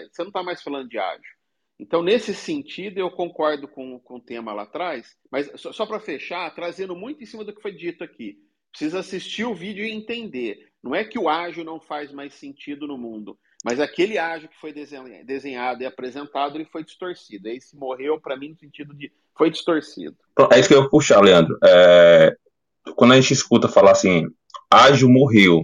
é, 0.00 0.08
você 0.08 0.22
não 0.22 0.30
está 0.30 0.42
mais 0.42 0.60
falando 0.62 0.88
de 0.88 0.98
ágil. 0.98 1.37
Então, 1.78 2.02
nesse 2.02 2.34
sentido, 2.34 2.98
eu 2.98 3.10
concordo 3.10 3.68
com, 3.68 4.00
com 4.00 4.16
o 4.16 4.20
tema 4.20 4.52
lá 4.52 4.64
atrás, 4.64 5.16
mas 5.30 5.50
só, 5.56 5.72
só 5.72 5.86
para 5.86 6.00
fechar, 6.00 6.52
trazendo 6.54 6.96
muito 6.96 7.22
em 7.22 7.26
cima 7.26 7.44
do 7.44 7.54
que 7.54 7.62
foi 7.62 7.72
dito 7.72 8.02
aqui. 8.02 8.38
Precisa 8.70 8.98
assistir 8.98 9.44
o 9.44 9.54
vídeo 9.54 9.84
e 9.84 9.92
entender. 9.92 10.68
Não 10.82 10.94
é 10.94 11.04
que 11.04 11.18
o 11.18 11.28
ágil 11.28 11.64
não 11.64 11.80
faz 11.80 12.12
mais 12.12 12.34
sentido 12.34 12.86
no 12.86 12.98
mundo, 12.98 13.38
mas 13.64 13.80
aquele 13.80 14.18
ágil 14.18 14.48
que 14.48 14.60
foi 14.60 14.72
desenhado 14.72 15.82
e 15.82 15.86
apresentado, 15.86 16.56
ele 16.56 16.64
foi 16.64 16.84
distorcido. 16.84 17.48
Esse 17.48 17.76
morreu, 17.76 18.20
para 18.20 18.36
mim, 18.36 18.50
no 18.50 18.56
sentido 18.56 18.94
de 18.94 19.12
foi 19.36 19.50
distorcido. 19.50 20.16
É 20.52 20.58
isso 20.58 20.68
que 20.68 20.74
eu 20.74 20.82
vou 20.82 20.90
puxar, 20.90 21.20
Leandro. 21.20 21.56
É... 21.64 22.36
Quando 22.96 23.12
a 23.12 23.20
gente 23.20 23.32
escuta 23.32 23.68
falar 23.68 23.92
assim, 23.92 24.24
ágil 24.70 25.08
morreu, 25.08 25.62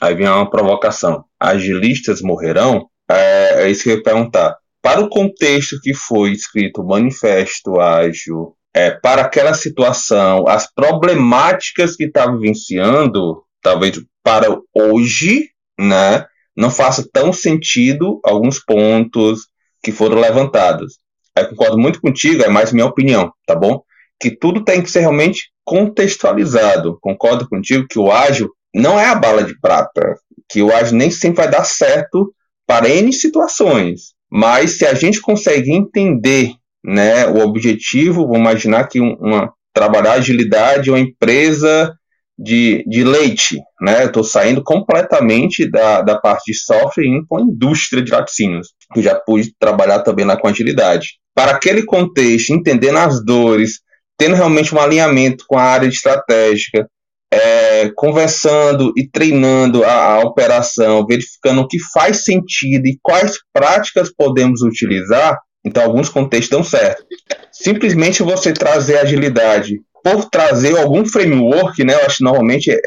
aí 0.00 0.14
vem 0.14 0.28
uma 0.28 0.48
provocação. 0.48 1.24
Agilistas 1.38 2.20
morrerão? 2.20 2.88
É, 3.08 3.64
é 3.64 3.70
isso 3.70 3.84
que 3.84 3.90
eu 3.90 3.96
ia 3.96 4.02
perguntar. 4.02 4.56
Para 4.84 5.00
o 5.00 5.08
contexto 5.08 5.80
que 5.80 5.94
foi 5.94 6.32
escrito 6.32 6.82
o 6.82 6.86
manifesto 6.86 7.80
ágil, 7.80 8.54
é, 8.74 8.90
para 8.90 9.22
aquela 9.22 9.54
situação, 9.54 10.46
as 10.46 10.70
problemáticas 10.70 11.96
que 11.96 12.04
está 12.04 12.30
vivenciando, 12.30 13.42
talvez 13.62 13.98
para 14.22 14.46
hoje, 14.74 15.48
né, 15.80 16.26
não 16.54 16.70
faça 16.70 17.02
tão 17.10 17.32
sentido 17.32 18.20
alguns 18.22 18.62
pontos 18.62 19.48
que 19.82 19.90
foram 19.90 20.20
levantados. 20.20 20.98
Eu 21.34 21.48
concordo 21.48 21.78
muito 21.78 21.98
contigo, 21.98 22.42
é 22.42 22.50
mais 22.50 22.70
minha 22.70 22.84
opinião, 22.84 23.32
tá 23.46 23.56
bom? 23.56 23.82
Que 24.20 24.36
tudo 24.36 24.62
tem 24.62 24.82
que 24.82 24.90
ser 24.90 25.00
realmente 25.00 25.50
contextualizado. 25.64 26.98
Concordo 27.00 27.48
contigo 27.48 27.86
que 27.88 27.98
o 27.98 28.12
ágil 28.12 28.50
não 28.74 29.00
é 29.00 29.06
a 29.06 29.14
bala 29.14 29.44
de 29.44 29.58
prata, 29.58 30.14
que 30.46 30.60
o 30.60 30.70
ágil 30.70 30.98
nem 30.98 31.10
sempre 31.10 31.38
vai 31.38 31.50
dar 31.50 31.64
certo 31.64 32.34
para 32.66 32.90
N 32.90 33.10
situações. 33.14 34.13
Mas 34.34 34.78
se 34.78 34.84
a 34.84 34.94
gente 34.94 35.20
consegue 35.20 35.72
entender 35.72 36.50
né, 36.84 37.24
o 37.28 37.38
objetivo, 37.38 38.26
vamos 38.26 38.40
imaginar 38.40 38.88
que 38.88 38.98
uma, 38.98 39.52
trabalhar 39.72 40.14
agilidade 40.14 40.90
é 40.90 40.92
uma 40.92 40.98
empresa 40.98 41.94
de, 42.36 42.84
de 42.88 43.04
leite, 43.04 43.60
né? 43.80 44.02
Eu 44.02 44.08
estou 44.08 44.24
saindo 44.24 44.60
completamente 44.60 45.70
da, 45.70 46.02
da 46.02 46.18
parte 46.18 46.50
de 46.50 46.58
software 46.58 47.04
e 47.04 47.08
indo 47.08 47.26
para 47.28 47.38
a 47.38 47.46
indústria 47.46 48.02
de 48.02 48.10
laticínios, 48.10 48.70
que 48.92 48.98
eu 48.98 49.04
já 49.04 49.14
pude 49.14 49.54
trabalhar 49.56 50.00
também 50.00 50.24
lá 50.24 50.36
com 50.36 50.48
agilidade. 50.48 51.10
Para 51.32 51.52
aquele 51.52 51.84
contexto, 51.84 52.52
entendendo 52.52 52.98
as 52.98 53.24
dores, 53.24 53.82
tendo 54.18 54.34
realmente 54.34 54.74
um 54.74 54.80
alinhamento 54.80 55.44
com 55.46 55.56
a 55.56 55.62
área 55.62 55.86
estratégica, 55.86 56.88
é, 57.32 57.90
conversando 57.96 58.92
e 58.96 59.08
treinando 59.08 59.84
a, 59.84 60.14
a, 60.14 60.20
operação, 60.20 61.04
verificando 61.06 61.62
o 61.62 61.68
que 61.68 61.78
faz 61.92 62.24
sentido 62.24 62.86
e 62.86 62.98
quais 63.02 63.38
práticas 63.52 64.12
podemos 64.14 64.62
utilizar, 64.62 65.38
então 65.64 65.82
alguns 65.82 66.08
contextos 66.08 66.50
dão 66.50 66.62
certo. 66.62 67.04
Simplesmente 67.50 68.22
você 68.22 68.52
trazer 68.52 68.98
agilidade 68.98 69.80
por 70.02 70.28
trazer 70.28 70.76
algum 70.78 71.04
framework, 71.04 71.82
né? 71.82 71.94
Eu 71.94 72.06
acho 72.06 72.18
que 72.18 72.24
normalmente 72.24 72.70
é, 72.70 72.78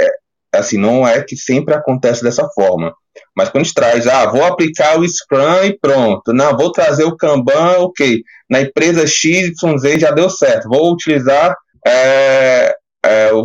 é, 0.53 0.59
assim, 0.59 0.77
não 0.77 1.07
é 1.07 1.21
que 1.23 1.35
sempre 1.35 1.73
acontece 1.73 2.23
dessa 2.23 2.47
forma. 2.49 2.93
Mas 3.35 3.49
quando 3.49 3.61
a 3.61 3.63
gente 3.65 3.73
traz, 3.73 4.07
ah, 4.07 4.27
vou 4.27 4.43
aplicar 4.43 4.99
o 4.99 5.07
Scrum 5.07 5.63
e 5.63 5.77
pronto. 5.79 6.31
Não, 6.31 6.55
vou 6.55 6.71
trazer 6.71 7.03
o 7.03 7.15
Kanban, 7.15 7.77
ok. 7.79 8.21
Na 8.49 8.61
empresa 8.61 9.07
XYZ 9.07 9.99
já 9.99 10.11
deu 10.11 10.29
certo. 10.29 10.69
Vou 10.69 10.93
utilizar 10.93 11.55
é, 11.85 12.75
é, 13.07 13.33
o 13.33 13.43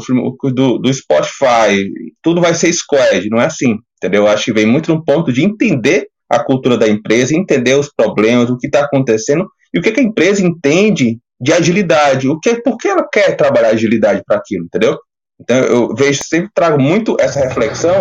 do, 0.50 0.78
do 0.78 0.94
Spotify. 0.94 1.88
Tudo 2.22 2.40
vai 2.40 2.54
ser 2.54 2.72
squad, 2.72 3.28
não 3.30 3.40
é 3.40 3.46
assim. 3.46 3.76
Entendeu? 3.96 4.22
Eu 4.22 4.28
acho 4.28 4.44
que 4.44 4.52
vem 4.52 4.66
muito 4.66 4.92
no 4.92 5.04
ponto 5.04 5.32
de 5.32 5.44
entender 5.44 6.08
a 6.28 6.42
cultura 6.42 6.76
da 6.76 6.88
empresa, 6.88 7.36
entender 7.36 7.74
os 7.74 7.90
problemas, 7.94 8.50
o 8.50 8.56
que 8.56 8.66
está 8.66 8.80
acontecendo 8.80 9.46
e 9.72 9.78
o 9.78 9.82
que, 9.82 9.92
que 9.92 10.00
a 10.00 10.04
empresa 10.04 10.44
entende 10.44 11.18
de 11.40 11.52
agilidade. 11.52 12.28
O 12.28 12.38
que, 12.38 12.54
por 12.62 12.76
que 12.76 12.88
ela 12.88 13.06
quer 13.10 13.36
trabalhar 13.36 13.70
agilidade 13.70 14.22
para 14.26 14.36
aquilo, 14.36 14.64
entendeu? 14.64 14.98
Então 15.40 15.56
eu 15.56 15.94
vejo, 15.94 16.20
sempre 16.24 16.50
trago 16.54 16.80
muito 16.80 17.16
essa 17.18 17.40
reflexão 17.40 17.92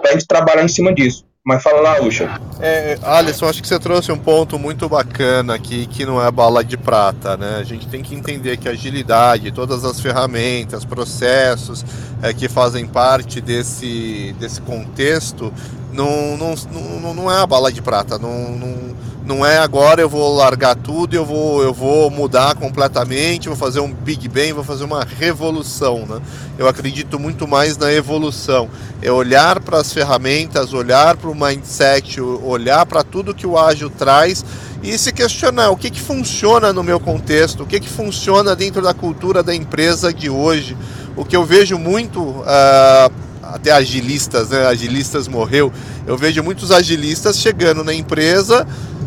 para 0.00 0.10
a 0.10 0.12
gente 0.12 0.26
trabalhar 0.26 0.64
em 0.64 0.68
cima 0.68 0.94
disso. 0.94 1.25
Mas 1.46 1.62
fala 1.62 1.80
lá, 1.80 2.02
Ucha. 2.02 2.40
É, 2.58 2.98
Alisson, 3.04 3.48
acho 3.48 3.62
que 3.62 3.68
você 3.68 3.78
trouxe 3.78 4.10
um 4.10 4.18
ponto 4.18 4.58
muito 4.58 4.88
bacana 4.88 5.54
aqui, 5.54 5.86
que 5.86 6.04
não 6.04 6.20
é 6.20 6.28
bala 6.28 6.64
de 6.64 6.76
prata, 6.76 7.36
né? 7.36 7.58
A 7.60 7.62
gente 7.62 7.86
tem 7.86 8.02
que 8.02 8.16
entender 8.16 8.56
que 8.56 8.68
agilidade, 8.68 9.52
todas 9.52 9.84
as 9.84 10.00
ferramentas, 10.00 10.84
processos 10.84 11.84
é, 12.20 12.34
que 12.34 12.48
fazem 12.48 12.84
parte 12.84 13.40
desse, 13.40 14.34
desse 14.40 14.60
contexto, 14.60 15.54
não, 15.92 16.36
não, 16.36 16.54
não, 17.00 17.14
não 17.14 17.30
é 17.30 17.40
a 17.40 17.46
bala 17.46 17.70
de 17.70 17.80
prata, 17.80 18.18
não, 18.18 18.50
não 18.50 18.96
não 19.26 19.44
é 19.44 19.58
agora 19.58 20.00
eu 20.00 20.08
vou 20.08 20.36
largar 20.36 20.76
tudo, 20.76 21.14
eu 21.14 21.24
vou, 21.24 21.60
eu 21.60 21.74
vou 21.74 22.08
mudar 22.10 22.54
completamente, 22.54 23.48
vou 23.48 23.56
fazer 23.56 23.80
um 23.80 23.92
Big 23.92 24.28
Bang, 24.28 24.52
vou 24.52 24.62
fazer 24.62 24.84
uma 24.84 25.02
revolução. 25.02 26.06
Né? 26.06 26.20
Eu 26.56 26.68
acredito 26.68 27.18
muito 27.18 27.46
mais 27.48 27.76
na 27.76 27.92
evolução. 27.92 28.70
É 29.02 29.10
olhar 29.10 29.58
para 29.58 29.78
as 29.78 29.92
ferramentas, 29.92 30.72
olhar 30.72 31.16
para 31.16 31.28
o 31.28 31.34
mindset, 31.34 32.20
olhar 32.20 32.86
para 32.86 33.02
tudo 33.02 33.34
que 33.34 33.46
o 33.46 33.58
ágil 33.58 33.90
traz 33.90 34.44
e 34.80 34.96
se 34.96 35.12
questionar 35.12 35.70
o 35.70 35.76
que, 35.76 35.90
que 35.90 36.00
funciona 36.00 36.72
no 36.72 36.84
meu 36.84 37.00
contexto, 37.00 37.64
o 37.64 37.66
que, 37.66 37.80
que 37.80 37.88
funciona 37.88 38.54
dentro 38.54 38.80
da 38.80 38.94
cultura 38.94 39.42
da 39.42 39.52
empresa 39.52 40.14
de 40.14 40.30
hoje. 40.30 40.76
O 41.16 41.24
que 41.24 41.34
eu 41.34 41.44
vejo 41.44 41.76
muito. 41.76 42.20
Uh, 42.20 43.26
até 43.42 43.70
agilistas, 43.70 44.50
né? 44.50 44.66
Agilistas 44.66 45.28
morreu. 45.28 45.72
Eu 46.06 46.16
vejo 46.16 46.42
muitos 46.42 46.70
agilistas 46.70 47.38
chegando 47.38 47.84
na 47.84 47.94
empresa, 47.94 48.66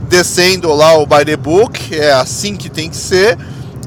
descendo 0.09 0.73
lá 0.73 0.97
o 0.97 1.05
by 1.05 1.23
the 1.23 1.37
book, 1.37 1.95
é 1.95 2.11
assim 2.11 2.57
que 2.57 2.67
tem 2.67 2.89
que 2.89 2.97
ser, 2.97 3.37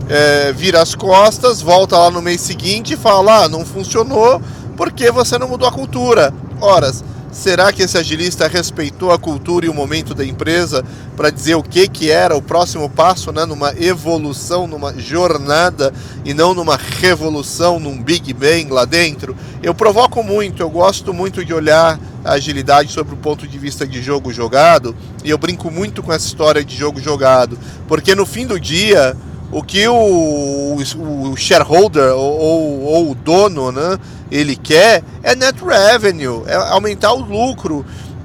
é, 0.09 0.53
vira 0.53 0.81
as 0.81 0.95
costas, 0.95 1.61
volta 1.61 1.99
lá 1.99 2.11
no 2.11 2.23
mês 2.23 2.41
seguinte 2.41 2.95
e 2.95 2.97
fala: 2.97 3.45
ah, 3.45 3.49
não 3.49 3.67
funcionou 3.67 4.41
porque 4.77 5.11
você 5.11 5.37
não 5.37 5.49
mudou 5.49 5.69
a 5.69 5.73
cultura. 5.73 6.33
Horas. 6.61 7.05
Será 7.33 7.73
que 7.73 7.83
esse 7.83 7.97
agilista 7.97 8.47
respeitou 8.47 9.11
a 9.11 9.19
cultura 9.19 9.65
e 9.65 9.69
o 9.71 9.75
momento 9.75 10.15
da 10.15 10.23
empresa 10.23 10.85
para 11.17 11.31
dizer 11.31 11.55
o 11.55 11.63
que, 11.63 11.89
que 11.89 12.11
era 12.11 12.37
o 12.37 12.43
próximo 12.43 12.91
passo, 12.91 13.33
né, 13.33 13.47
numa 13.47 13.73
evolução, 13.83 14.67
numa 14.67 14.93
jornada 14.99 15.95
e 16.27 16.35
não 16.35 16.53
numa 16.53 16.77
revolução, 16.77 17.81
num 17.81 18.01
Big 18.03 18.35
Bang 18.35 18.71
lá 18.71 18.85
dentro? 18.85 19.35
Eu 19.63 19.75
provoco 19.75 20.23
muito, 20.23 20.63
eu 20.63 20.69
gosto 20.69 21.15
muito 21.15 21.43
de 21.43 21.55
olhar 21.55 21.99
a 22.23 22.33
agilidade 22.33 22.93
sobre 22.93 23.15
o 23.15 23.17
ponto 23.17 23.49
de 23.49 23.59
vista 23.59 23.87
de 23.87 24.03
jogo 24.03 24.31
jogado 24.31 24.95
e 25.25 25.31
eu 25.31 25.39
brinco 25.39 25.71
muito 25.71 26.03
com 26.03 26.13
essa 26.13 26.27
história 26.27 26.63
de 26.63 26.77
jogo 26.77 27.01
jogado, 27.01 27.59
porque 27.89 28.15
no 28.15 28.27
fim 28.27 28.47
do 28.47 28.61
dia 28.61 29.17
o 29.53 29.63
que 29.63 29.87
o, 29.87 30.75
o, 30.75 31.37
shareholder 31.37 32.15
ou, 32.15 32.39
ou, 32.41 32.81
ou, 32.81 33.11
o 33.11 33.15
dono 33.15 33.71
né, 33.71 33.99
ele 34.31 34.57
quer 34.57 35.05
é 35.23 35.37
net 35.37 35.59
revenue, 35.63 36.43
é 36.47 36.55
aumentar 36.55 37.13
o 37.13 37.21
lucro. 37.21 37.85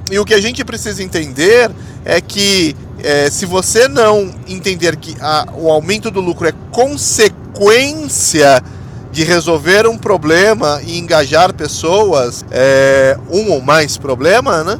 E 0.09 0.17
o 0.17 0.23
que 0.23 0.33
a 0.33 0.39
gente 0.39 0.63
precisa 0.63 1.03
entender 1.03 1.69
é 2.05 2.21
que 2.21 2.73
é, 3.03 3.29
se 3.29 3.45
você 3.45 3.89
não 3.89 4.33
entender 4.47 4.95
que 4.95 5.17
a, 5.19 5.47
o 5.53 5.69
aumento 5.69 6.09
do 6.09 6.21
lucro 6.21 6.47
é 6.47 6.53
consequência 6.71 8.63
de 9.11 9.25
resolver 9.25 9.85
um 9.85 9.97
problema 9.97 10.81
e 10.85 10.97
engajar 10.97 11.53
pessoas, 11.53 12.45
é, 12.51 13.17
um 13.29 13.51
ou 13.51 13.61
mais 13.61 13.97
problema, 13.97 14.63
né, 14.63 14.79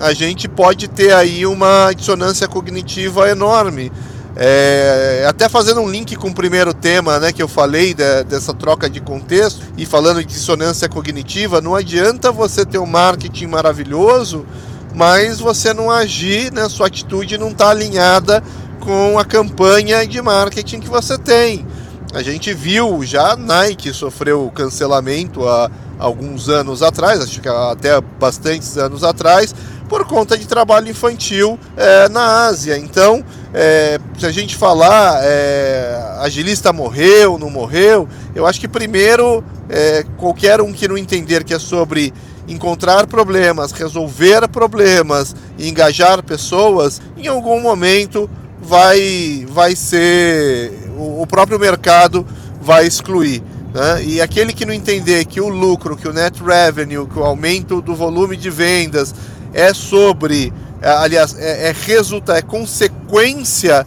a 0.00 0.14
gente 0.14 0.48
pode 0.48 0.88
ter 0.88 1.12
aí 1.12 1.44
uma 1.44 1.92
dissonância 1.92 2.48
cognitiva 2.48 3.28
enorme. 3.28 3.92
É, 4.34 5.26
até 5.28 5.46
fazendo 5.48 5.80
um 5.80 5.90
link 5.90 6.16
com 6.16 6.28
o 6.28 6.34
primeiro 6.34 6.72
tema 6.72 7.18
né, 7.18 7.32
que 7.32 7.42
eu 7.42 7.48
falei 7.48 7.92
de, 7.92 8.24
dessa 8.24 8.54
troca 8.54 8.88
de 8.88 8.98
contexto 9.00 9.60
e 9.76 9.84
falando 9.84 10.20
de 10.20 10.26
dissonância 10.26 10.88
cognitiva, 10.88 11.60
não 11.60 11.74
adianta 11.74 12.32
você 12.32 12.64
ter 12.64 12.78
um 12.78 12.86
marketing 12.86 13.46
maravilhoso, 13.46 14.46
mas 14.94 15.38
você 15.38 15.74
não 15.74 15.90
agir, 15.90 16.50
né, 16.50 16.66
sua 16.68 16.86
atitude 16.86 17.36
não 17.36 17.50
está 17.50 17.68
alinhada 17.68 18.42
com 18.80 19.18
a 19.18 19.24
campanha 19.24 20.06
de 20.06 20.20
marketing 20.22 20.80
que 20.80 20.88
você 20.88 21.18
tem. 21.18 21.66
A 22.14 22.22
gente 22.22 22.52
viu 22.52 23.02
já 23.04 23.32
a 23.32 23.36
Nike 23.36 23.92
sofreu 23.92 24.50
cancelamento 24.54 25.48
há 25.48 25.70
alguns 25.98 26.48
anos 26.48 26.82
atrás, 26.82 27.22
acho 27.22 27.40
que 27.40 27.48
até 27.48 28.00
bastantes 28.18 28.76
anos 28.76 29.04
atrás, 29.04 29.54
por 29.88 30.06
conta 30.06 30.36
de 30.36 30.46
trabalho 30.46 30.90
infantil 30.90 31.58
é, 31.76 32.08
na 32.08 32.46
Ásia. 32.46 32.76
Então, 32.76 33.24
é, 33.54 33.98
se 34.18 34.26
a 34.26 34.30
gente 34.30 34.56
falar 34.56 35.20
é, 35.22 36.16
agilista 36.20 36.72
morreu, 36.72 37.38
não 37.38 37.50
morreu, 37.50 38.08
eu 38.34 38.46
acho 38.46 38.58
que 38.58 38.68
primeiro 38.68 39.44
é, 39.68 40.04
qualquer 40.16 40.60
um 40.60 40.72
que 40.72 40.88
não 40.88 40.96
entender 40.96 41.44
que 41.44 41.52
é 41.52 41.58
sobre 41.58 42.12
encontrar 42.48 43.06
problemas, 43.06 43.72
resolver 43.72 44.48
problemas 44.48 45.34
e 45.58 45.68
engajar 45.68 46.22
pessoas, 46.22 47.00
em 47.16 47.26
algum 47.26 47.60
momento 47.60 48.28
vai, 48.60 49.46
vai 49.48 49.76
ser 49.76 50.72
o 50.96 51.26
próprio 51.26 51.58
mercado 51.58 52.26
vai 52.60 52.86
excluir. 52.86 53.42
Né? 53.74 54.04
E 54.04 54.20
aquele 54.20 54.52
que 54.52 54.64
não 54.64 54.72
entender 54.72 55.24
que 55.24 55.40
o 55.40 55.48
lucro, 55.48 55.96
que 55.96 56.06
o 56.06 56.12
net 56.12 56.42
revenue, 56.42 57.06
que 57.06 57.18
o 57.18 57.24
aumento 57.24 57.80
do 57.80 57.94
volume 57.94 58.36
de 58.36 58.50
vendas 58.50 59.14
é 59.52 59.72
sobre, 59.74 60.52
é, 60.82 60.90
aliás, 60.90 61.38
é, 61.38 61.68
é 61.68 61.72
resulta, 61.72 62.36
é 62.36 62.42
consequência 62.42 63.86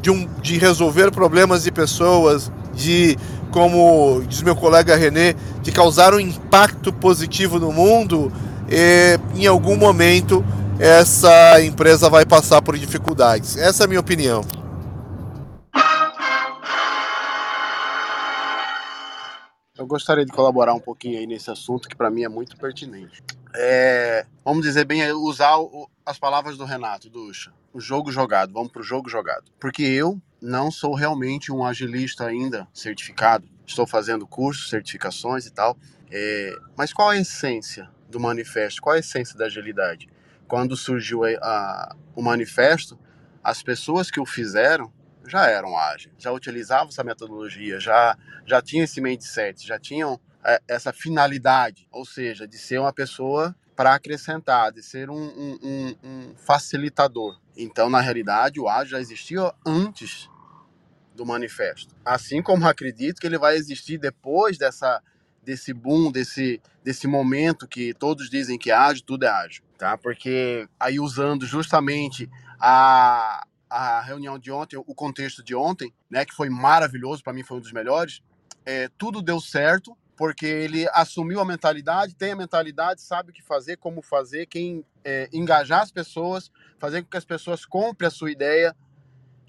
de, 0.00 0.10
um, 0.10 0.28
de 0.40 0.58
resolver 0.58 1.12
problemas 1.12 1.62
de 1.62 1.70
pessoas, 1.70 2.50
de, 2.74 3.16
como 3.52 4.22
diz 4.26 4.42
meu 4.42 4.56
colega 4.56 4.96
René, 4.96 5.34
de 5.62 5.70
causar 5.70 6.12
um 6.12 6.20
impacto 6.20 6.92
positivo 6.92 7.60
no 7.60 7.70
mundo, 7.72 8.32
e 8.68 9.18
em 9.36 9.46
algum 9.46 9.76
momento 9.76 10.44
essa 10.80 11.62
empresa 11.62 12.10
vai 12.10 12.26
passar 12.26 12.60
por 12.60 12.76
dificuldades. 12.76 13.56
Essa 13.56 13.84
é 13.84 13.86
a 13.86 13.88
minha 13.88 14.00
opinião. 14.00 14.44
Eu 19.78 19.86
gostaria 19.86 20.24
de 20.24 20.32
colaborar 20.32 20.74
um 20.74 20.80
pouquinho 20.80 21.18
aí 21.18 21.26
nesse 21.26 21.50
assunto 21.50 21.88
que 21.88 21.94
para 21.96 22.10
mim 22.10 22.24
é 22.24 22.28
muito 22.28 22.56
pertinente. 22.56 23.22
É, 23.54 24.24
vamos 24.44 24.62
dizer 24.62 24.84
bem, 24.84 25.12
usar 25.12 25.56
o, 25.56 25.88
as 26.04 26.18
palavras 26.18 26.56
do 26.56 26.64
Renato, 26.64 27.08
do 27.08 27.28
Ucha. 27.28 27.52
O 27.72 27.80
jogo 27.80 28.10
jogado, 28.10 28.52
vamos 28.52 28.72
para 28.72 28.80
o 28.80 28.84
jogo 28.84 29.08
jogado. 29.08 29.50
Porque 29.58 29.82
eu 29.82 30.20
não 30.40 30.70
sou 30.70 30.94
realmente 30.94 31.52
um 31.52 31.64
agilista 31.64 32.26
ainda 32.26 32.66
certificado. 32.72 33.48
Estou 33.66 33.86
fazendo 33.86 34.26
cursos, 34.26 34.68
certificações 34.68 35.46
e 35.46 35.52
tal. 35.52 35.76
É, 36.10 36.56
mas 36.76 36.92
qual 36.92 37.10
a 37.10 37.16
essência 37.16 37.88
do 38.08 38.18
manifesto? 38.20 38.82
Qual 38.82 38.94
a 38.94 38.98
essência 38.98 39.38
da 39.38 39.46
agilidade? 39.46 40.08
Quando 40.46 40.76
surgiu 40.76 41.24
a, 41.24 41.28
a, 41.40 41.96
o 42.14 42.22
manifesto, 42.22 42.98
as 43.42 43.62
pessoas 43.62 44.10
que 44.10 44.20
o 44.20 44.26
fizeram 44.26 44.92
já 45.26 45.46
eram 45.46 45.78
ágeis, 45.78 46.12
já 46.18 46.32
utilizavam 46.32 46.88
essa 46.88 47.04
metodologia, 47.04 47.78
já, 47.78 48.18
já 48.44 48.60
tinham 48.60 48.84
esse 48.84 49.00
mindset, 49.00 49.66
já 49.66 49.78
tinham 49.78 50.20
é, 50.44 50.60
essa 50.66 50.92
finalidade, 50.92 51.86
ou 51.92 52.04
seja, 52.04 52.46
de 52.46 52.58
ser 52.58 52.78
uma 52.78 52.92
pessoa 52.92 53.54
para 53.74 53.94
acrescentar, 53.94 54.72
de 54.72 54.82
ser 54.82 55.10
um, 55.10 55.16
um, 55.16 55.96
um, 56.02 56.34
facilitador. 56.36 57.40
Então, 57.56 57.88
na 57.88 58.00
realidade, 58.00 58.60
o 58.60 58.68
ágil 58.68 58.92
já 58.92 59.00
existia 59.00 59.52
antes 59.66 60.28
do 61.14 61.24
manifesto. 61.24 61.94
Assim 62.04 62.42
como 62.42 62.66
acredito 62.66 63.20
que 63.20 63.26
ele 63.26 63.38
vai 63.38 63.56
existir 63.56 63.98
depois 63.98 64.58
dessa 64.58 65.02
desse 65.42 65.72
boom, 65.72 66.12
desse, 66.12 66.62
desse 66.84 67.06
momento 67.06 67.66
que 67.66 67.92
todos 67.94 68.30
dizem 68.30 68.56
que 68.56 68.70
ágil, 68.70 69.04
tudo 69.04 69.24
é 69.24 69.28
ágil, 69.28 69.64
tá? 69.76 69.98
Porque 69.98 70.68
aí 70.78 71.00
usando 71.00 71.44
justamente 71.46 72.30
a, 72.60 73.44
a 73.68 74.00
reunião 74.02 74.38
de 74.38 74.52
ontem, 74.52 74.76
o 74.76 74.94
contexto 74.94 75.42
de 75.42 75.54
ontem, 75.54 75.92
né, 76.08 76.24
que 76.24 76.34
foi 76.34 76.48
maravilhoso, 76.48 77.24
para 77.24 77.32
mim 77.32 77.42
foi 77.42 77.56
um 77.56 77.60
dos 77.60 77.72
melhores. 77.72 78.22
É, 78.64 78.88
tudo 78.96 79.20
deu 79.20 79.40
certo 79.40 79.96
porque 80.16 80.46
ele 80.46 80.86
assumiu 80.92 81.40
a 81.40 81.44
mentalidade, 81.44 82.14
tem 82.14 82.32
a 82.32 82.36
mentalidade, 82.36 83.02
sabe 83.02 83.30
o 83.30 83.32
que 83.32 83.42
fazer, 83.42 83.76
como 83.76 84.02
fazer, 84.02 84.46
quem 84.46 84.84
é, 85.04 85.28
engajar 85.32 85.82
as 85.82 85.90
pessoas, 85.90 86.50
fazer 86.78 87.02
com 87.02 87.08
que 87.08 87.16
as 87.16 87.24
pessoas 87.24 87.64
comprem 87.64 88.06
a 88.08 88.10
sua 88.10 88.30
ideia, 88.30 88.76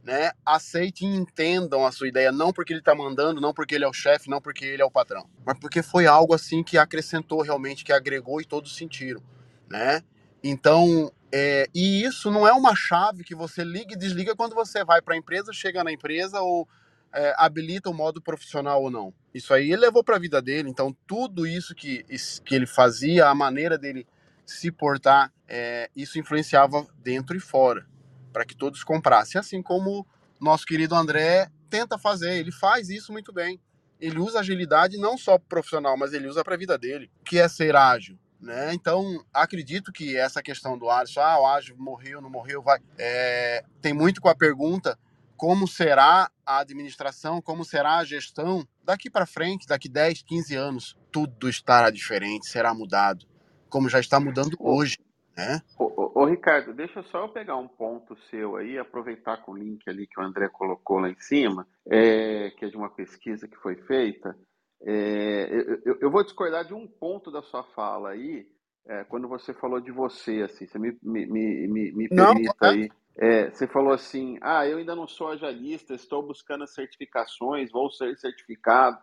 né, 0.04 0.32
aceitem 0.46 1.14
e 1.14 1.16
entendam 1.16 1.86
a 1.86 1.92
sua 1.92 2.08
ideia, 2.08 2.32
não 2.32 2.52
porque 2.52 2.74
ele 2.74 2.80
está 2.80 2.94
mandando, 2.94 3.40
não 3.40 3.54
porque 3.54 3.76
ele 3.76 3.86
é 3.86 3.88
o 3.88 3.94
chefe, 3.94 4.30
não 4.30 4.42
porque 4.42 4.66
ele 4.66 4.82
é 4.82 4.86
o 4.86 4.92
patrão, 4.92 5.30
mas 5.46 5.58
porque 5.58 5.82
foi 5.82 6.06
algo 6.06 6.34
assim 6.34 6.62
que 6.62 6.78
acrescentou 6.78 7.42
realmente, 7.42 7.86
que 7.86 7.94
agregou 7.94 8.42
e 8.42 8.46
todos 8.46 8.76
sentiram, 8.76 9.24
né? 9.70 10.02
Então, 10.44 11.10
é, 11.32 11.68
e 11.74 12.04
isso 12.04 12.30
não 12.30 12.46
é 12.46 12.52
uma 12.52 12.76
chave 12.76 13.24
que 13.24 13.34
você 13.34 13.64
liga 13.64 13.94
e 13.94 13.98
desliga 13.98 14.36
quando 14.36 14.54
você 14.54 14.84
vai 14.84 15.02
para 15.02 15.16
a 15.16 15.18
empresa, 15.18 15.54
chega 15.54 15.84
na 15.84 15.92
empresa 15.92 16.42
ou 16.42 16.68
é, 17.14 17.34
habilita 17.38 17.90
o 17.90 17.94
modo 17.94 18.22
profissional 18.22 18.82
ou 18.82 18.90
não. 18.90 19.14
Isso 19.34 19.54
aí 19.54 19.72
ele 19.72 19.82
levou 19.82 20.04
para 20.04 20.16
a 20.16 20.20
vida 20.20 20.42
dele. 20.42 20.70
Então, 20.70 20.96
tudo 21.08 21.46
isso 21.46 21.76
que, 21.76 22.04
que 22.44 22.56
ele 22.56 22.66
fazia, 22.66 23.28
a 23.28 23.36
maneira 23.36 23.78
dele 23.78 24.08
se 24.46 24.72
portar, 24.72 25.32
é, 25.48 25.90
isso 25.96 26.20
influenciava 26.20 26.86
dentro 26.98 27.36
e 27.36 27.40
fora, 27.40 27.88
para 28.32 28.46
que 28.46 28.56
todos 28.56 28.84
comprassem. 28.84 29.40
Assim 29.40 29.62
como 29.62 30.06
nosso 30.40 30.66
querido 30.66 30.96
André 30.96 31.50
tenta 31.70 31.98
fazer, 31.98 32.38
ele 32.38 32.52
faz 32.52 32.90
isso 32.90 33.12
muito 33.12 33.32
bem. 33.32 33.60
Ele 34.00 34.20
usa 34.20 34.40
agilidade 34.40 34.98
não 34.98 35.18
só 35.18 35.38
profissional, 35.38 35.96
mas 35.96 36.14
ele 36.14 36.28
usa 36.28 36.44
para 36.44 36.56
a 36.56 36.58
vida 36.58 36.78
dele, 36.78 37.10
que 37.24 37.40
é 37.40 37.48
ser 37.48 37.76
ágil. 37.76 38.18
Né? 38.42 38.74
Então, 38.74 39.24
acredito 39.34 39.92
que 39.94 40.18
essa 40.18 40.44
questão 40.44 40.78
do 40.78 40.90
Alisson, 40.90 41.22
ah, 41.22 41.40
o 41.40 41.46
Alisson 41.46 41.76
morreu, 41.78 42.22
não 42.22 42.30
morreu, 42.30 42.62
vai. 42.62 42.80
É, 42.98 43.64
tem 43.82 43.94
muito 43.94 44.20
com 44.20 44.28
a 44.28 44.36
pergunta 44.36 45.00
como 45.44 45.68
será 45.68 46.32
a 46.46 46.60
administração, 46.60 47.42
como 47.42 47.66
será 47.66 47.98
a 47.98 48.06
gestão 48.06 48.66
daqui 48.82 49.10
para 49.10 49.26
frente, 49.26 49.68
daqui 49.68 49.90
10, 49.90 50.24
15 50.24 50.56
anos. 50.56 50.98
Tudo 51.12 51.50
estará 51.50 51.90
diferente, 51.90 52.48
será 52.48 52.74
mudado, 52.74 53.26
como 53.70 53.90
já 53.90 54.00
está 54.00 54.22
mudando 54.22 54.56
hoje. 54.58 54.96
Né? 55.36 55.60
Ô, 55.78 55.84
ô, 55.98 56.22
ô, 56.22 56.26
Ricardo, 56.28 56.74
deixa 56.74 57.04
só 57.12 57.26
eu 57.26 57.30
pegar 57.34 57.58
um 57.58 57.68
ponto 57.68 58.16
seu 58.30 58.56
aí, 58.56 58.78
aproveitar 58.78 59.44
com 59.44 59.52
o 59.52 59.58
link 59.58 59.82
ali 59.86 60.08
que 60.08 60.18
o 60.18 60.24
André 60.24 60.48
colocou 60.48 61.00
lá 61.00 61.10
em 61.10 61.20
cima, 61.20 61.68
é, 61.90 62.50
que 62.52 62.64
é 62.64 62.70
de 62.70 62.78
uma 62.78 62.90
pesquisa 62.90 63.46
que 63.46 63.58
foi 63.58 63.76
feita. 63.76 64.34
É, 64.82 65.82
eu, 65.84 65.98
eu, 66.00 66.10
vou 66.10 66.24
discordar 66.24 66.64
de 66.64 66.74
um 66.74 66.88
ponto 66.88 67.30
da 67.30 67.42
sua 67.42 67.66
fala 67.76 68.12
aí, 68.12 68.48
é, 68.88 69.04
quando 69.04 69.28
você 69.28 69.54
falou 69.54 69.82
de 69.82 69.92
você, 69.92 70.44
assim, 70.44 70.66
você 70.66 70.80
me, 70.80 70.98
me, 71.04 71.26
me, 71.28 71.68
me 71.68 72.08
permita 72.08 72.56
não, 72.62 72.70
aí. 72.70 72.90
É, 73.18 73.50
você 73.50 73.68
falou 73.68 73.94
assim, 73.94 74.38
ah, 74.42 74.68
eu 74.68 74.78
ainda 74.78 74.96
não 74.96 75.08
sou 75.08 75.30
ajalista, 75.30 75.94
estou 75.94 76.24
buscando 76.24 76.68
certificações, 76.68 77.72
vou 77.72 77.92
ser 77.92 78.18
certificado. 78.18 78.98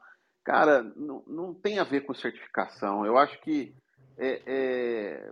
Cara, 0.44 0.82
não, 0.96 1.22
não 1.26 1.54
tem 1.54 1.78
a 1.78 1.84
ver 1.84 2.02
com 2.02 2.14
certificação. 2.14 3.06
Eu 3.06 3.16
acho 3.16 3.40
que 3.40 3.72
é, 4.18 4.42
é, 4.46 5.30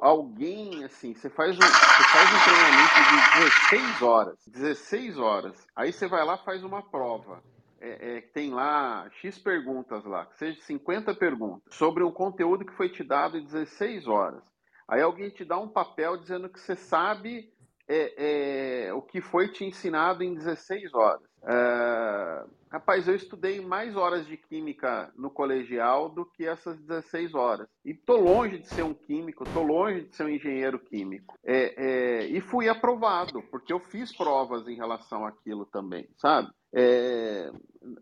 alguém, 0.00 0.84
assim, 0.84 1.14
você 1.14 1.28
faz, 1.28 1.56
um, 1.56 1.60
você 1.60 2.02
faz 2.04 2.28
um 2.32 2.44
treinamento 2.44 2.94
de 3.10 3.50
16 3.50 4.02
horas, 4.02 4.38
16 4.46 5.18
horas, 5.18 5.66
aí 5.76 5.92
você 5.92 6.08
vai 6.08 6.24
lá 6.24 6.38
faz 6.38 6.64
uma 6.64 6.82
prova 6.82 7.42
é, 7.80 8.16
é, 8.16 8.20
tem 8.20 8.50
lá 8.52 9.08
X 9.20 9.38
perguntas 9.38 10.04
lá, 10.04 10.26
que 10.26 10.36
seja 10.36 10.60
50 10.62 11.14
perguntas, 11.14 11.74
sobre 11.74 12.02
um 12.02 12.10
conteúdo 12.10 12.64
que 12.64 12.74
foi 12.74 12.88
te 12.88 13.04
dado 13.04 13.38
em 13.38 13.44
16 13.44 14.06
horas. 14.06 14.42
Aí 14.88 15.02
alguém 15.02 15.28
te 15.30 15.44
dá 15.44 15.58
um 15.58 15.68
papel 15.68 16.16
dizendo 16.16 16.48
que 16.48 16.58
você 16.58 16.74
sabe 16.74 17.52
é, 17.86 18.86
é 18.86 18.92
o 18.92 19.02
que 19.02 19.20
foi 19.20 19.48
te 19.48 19.64
ensinado 19.64 20.22
em 20.22 20.34
16 20.34 20.94
horas. 20.94 21.28
É, 21.42 22.44
rapaz, 22.70 23.06
eu 23.06 23.14
estudei 23.14 23.60
mais 23.60 23.96
horas 23.96 24.26
de 24.26 24.36
química 24.36 25.10
no 25.16 25.30
colegial 25.30 26.08
do 26.08 26.26
que 26.26 26.44
essas 26.44 26.78
16 26.80 27.34
horas. 27.34 27.68
E 27.84 27.94
tô 27.94 28.16
longe 28.16 28.58
de 28.58 28.68
ser 28.68 28.82
um 28.82 28.94
químico, 28.94 29.44
tô 29.52 29.62
longe 29.62 30.02
de 30.02 30.14
ser 30.14 30.24
um 30.24 30.28
engenheiro 30.28 30.78
químico. 30.78 31.38
É, 31.44 31.74
é, 31.76 32.26
e 32.26 32.40
fui 32.40 32.68
aprovado, 32.68 33.42
porque 33.50 33.72
eu 33.72 33.80
fiz 33.80 34.14
provas 34.14 34.66
em 34.68 34.76
relação 34.76 35.24
àquilo 35.24 35.64
também, 35.64 36.08
sabe? 36.16 36.50
É, 36.74 37.50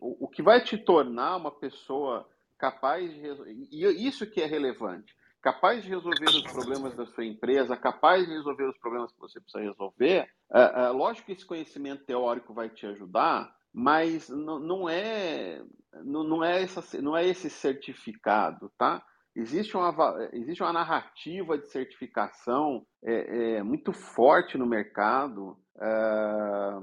o, 0.00 0.24
o, 0.24 0.28
que 0.28 0.42
vai 0.42 0.60
te 0.60 0.76
tornar 0.76 1.36
uma 1.36 1.52
pessoa 1.52 2.28
capaz 2.58 3.12
de 3.12 3.68
e 3.70 4.08
isso 4.08 4.26
que 4.26 4.40
é 4.40 4.46
relevante, 4.46 5.14
capaz 5.46 5.84
de 5.84 5.90
resolver 5.90 6.24
os 6.24 6.42
problemas 6.42 6.96
da 6.96 7.06
sua 7.06 7.24
empresa, 7.24 7.76
capaz 7.76 8.26
de 8.26 8.32
resolver 8.32 8.64
os 8.64 8.76
problemas 8.78 9.12
que 9.12 9.20
você 9.20 9.40
precisa 9.40 9.62
resolver, 9.62 10.28
é, 10.52 10.86
é, 10.86 10.88
lógico 10.88 11.26
que 11.26 11.32
esse 11.34 11.46
conhecimento 11.46 12.04
teórico 12.04 12.52
vai 12.52 12.68
te 12.68 12.84
ajudar, 12.84 13.54
mas 13.72 14.28
não, 14.28 14.88
é 14.88 15.62
não, 16.02 16.24
não, 16.24 16.42
é 16.42 16.60
essa, 16.60 17.00
não 17.00 17.16
é 17.16 17.24
esse 17.24 17.48
certificado, 17.48 18.72
tá? 18.76 19.00
Existe 19.36 19.76
uma, 19.76 19.94
existe 20.32 20.64
uma 20.64 20.72
narrativa 20.72 21.56
de 21.56 21.68
certificação 21.68 22.84
é, 23.04 23.58
é 23.58 23.62
muito 23.62 23.92
forte 23.92 24.58
no 24.58 24.66
mercado. 24.66 25.56
É, 25.80 26.76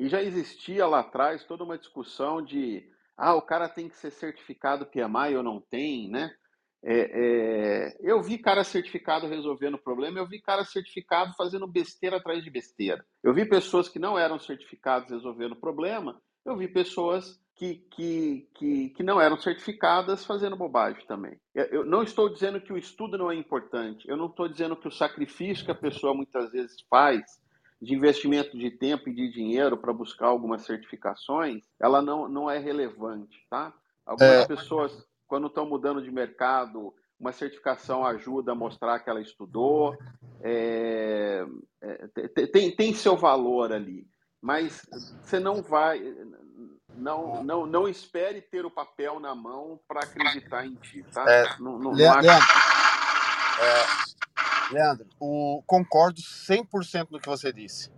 e 0.00 0.08
já 0.08 0.20
existia 0.20 0.84
lá 0.84 0.98
atrás 0.98 1.44
toda 1.44 1.62
uma 1.62 1.78
discussão 1.78 2.42
de 2.42 2.90
ah, 3.16 3.34
o 3.34 3.42
cara 3.42 3.68
tem 3.68 3.88
que 3.88 3.96
ser 3.98 4.10
certificado 4.10 4.86
PMI 4.86 5.36
ou 5.36 5.42
não 5.44 5.60
tem, 5.60 6.10
né? 6.10 6.34
É, 6.82 7.10
é, 7.12 7.96
eu 8.00 8.22
vi 8.22 8.38
cara 8.38 8.64
certificado 8.64 9.26
resolvendo 9.26 9.74
o 9.74 9.82
problema, 9.82 10.18
eu 10.18 10.26
vi 10.26 10.40
cara 10.40 10.64
certificado 10.64 11.34
fazendo 11.36 11.66
besteira 11.66 12.16
atrás 12.16 12.42
de 12.42 12.50
besteira. 12.50 13.04
Eu 13.22 13.34
vi 13.34 13.44
pessoas 13.44 13.88
que 13.88 13.98
não 13.98 14.18
eram 14.18 14.38
certificados 14.38 15.10
resolvendo 15.10 15.52
o 15.52 15.60
problema, 15.60 16.20
eu 16.44 16.56
vi 16.56 16.66
pessoas 16.66 17.38
que, 17.54 17.74
que, 17.90 18.48
que, 18.54 18.88
que 18.88 19.02
não 19.02 19.20
eram 19.20 19.38
certificadas 19.38 20.24
fazendo 20.24 20.56
bobagem 20.56 21.04
também. 21.06 21.38
Eu 21.54 21.84
não 21.84 22.02
estou 22.02 22.32
dizendo 22.32 22.58
que 22.58 22.72
o 22.72 22.78
estudo 22.78 23.18
não 23.18 23.30
é 23.30 23.34
importante, 23.34 24.08
eu 24.08 24.16
não 24.16 24.26
estou 24.26 24.48
dizendo 24.48 24.74
que 24.74 24.88
o 24.88 24.92
sacrifício 24.92 25.66
que 25.66 25.70
a 25.70 25.74
pessoa 25.74 26.14
muitas 26.14 26.50
vezes 26.50 26.76
faz 26.88 27.22
de 27.80 27.94
investimento 27.94 28.58
de 28.58 28.70
tempo 28.70 29.08
e 29.08 29.14
de 29.14 29.30
dinheiro 29.30 29.76
para 29.76 29.92
buscar 29.92 30.28
algumas 30.28 30.62
certificações, 30.62 31.64
ela 31.80 32.00
não, 32.02 32.28
não 32.28 32.50
é 32.50 32.58
relevante, 32.58 33.46
tá? 33.50 33.72
Algumas 34.04 34.44
é... 34.44 34.46
pessoas, 34.46 35.06
quando 35.30 35.46
estão 35.46 35.64
mudando 35.64 36.02
de 36.02 36.10
mercado, 36.10 36.92
uma 37.18 37.30
certificação 37.30 38.04
ajuda 38.04 38.50
a 38.50 38.56
mostrar 38.56 38.98
que 38.98 39.08
ela 39.08 39.20
estudou, 39.20 39.96
é, 40.42 41.46
é, 41.80 42.46
tem, 42.48 42.74
tem 42.74 42.92
seu 42.92 43.16
valor 43.16 43.72
ali, 43.72 44.08
mas 44.42 44.82
você 45.22 45.38
não 45.38 45.62
vai, 45.62 46.02
não, 46.96 47.44
não, 47.44 47.64
não 47.64 47.88
espere 47.88 48.42
ter 48.42 48.66
o 48.66 48.70
papel 48.72 49.20
na 49.20 49.32
mão 49.32 49.78
para 49.86 50.00
acreditar 50.00 50.66
em 50.66 50.74
ti, 50.74 51.04
tá? 51.14 51.24
É, 51.30 51.44
não, 51.60 51.78
não, 51.78 51.92
não 51.92 52.12
acho... 52.12 52.28
é, 53.62 54.74
Leandro, 54.74 55.06
o, 55.20 55.62
concordo 55.64 56.20
100% 56.20 57.06
no 57.08 57.20
que 57.20 57.28
você 57.28 57.52
disse. 57.52 57.88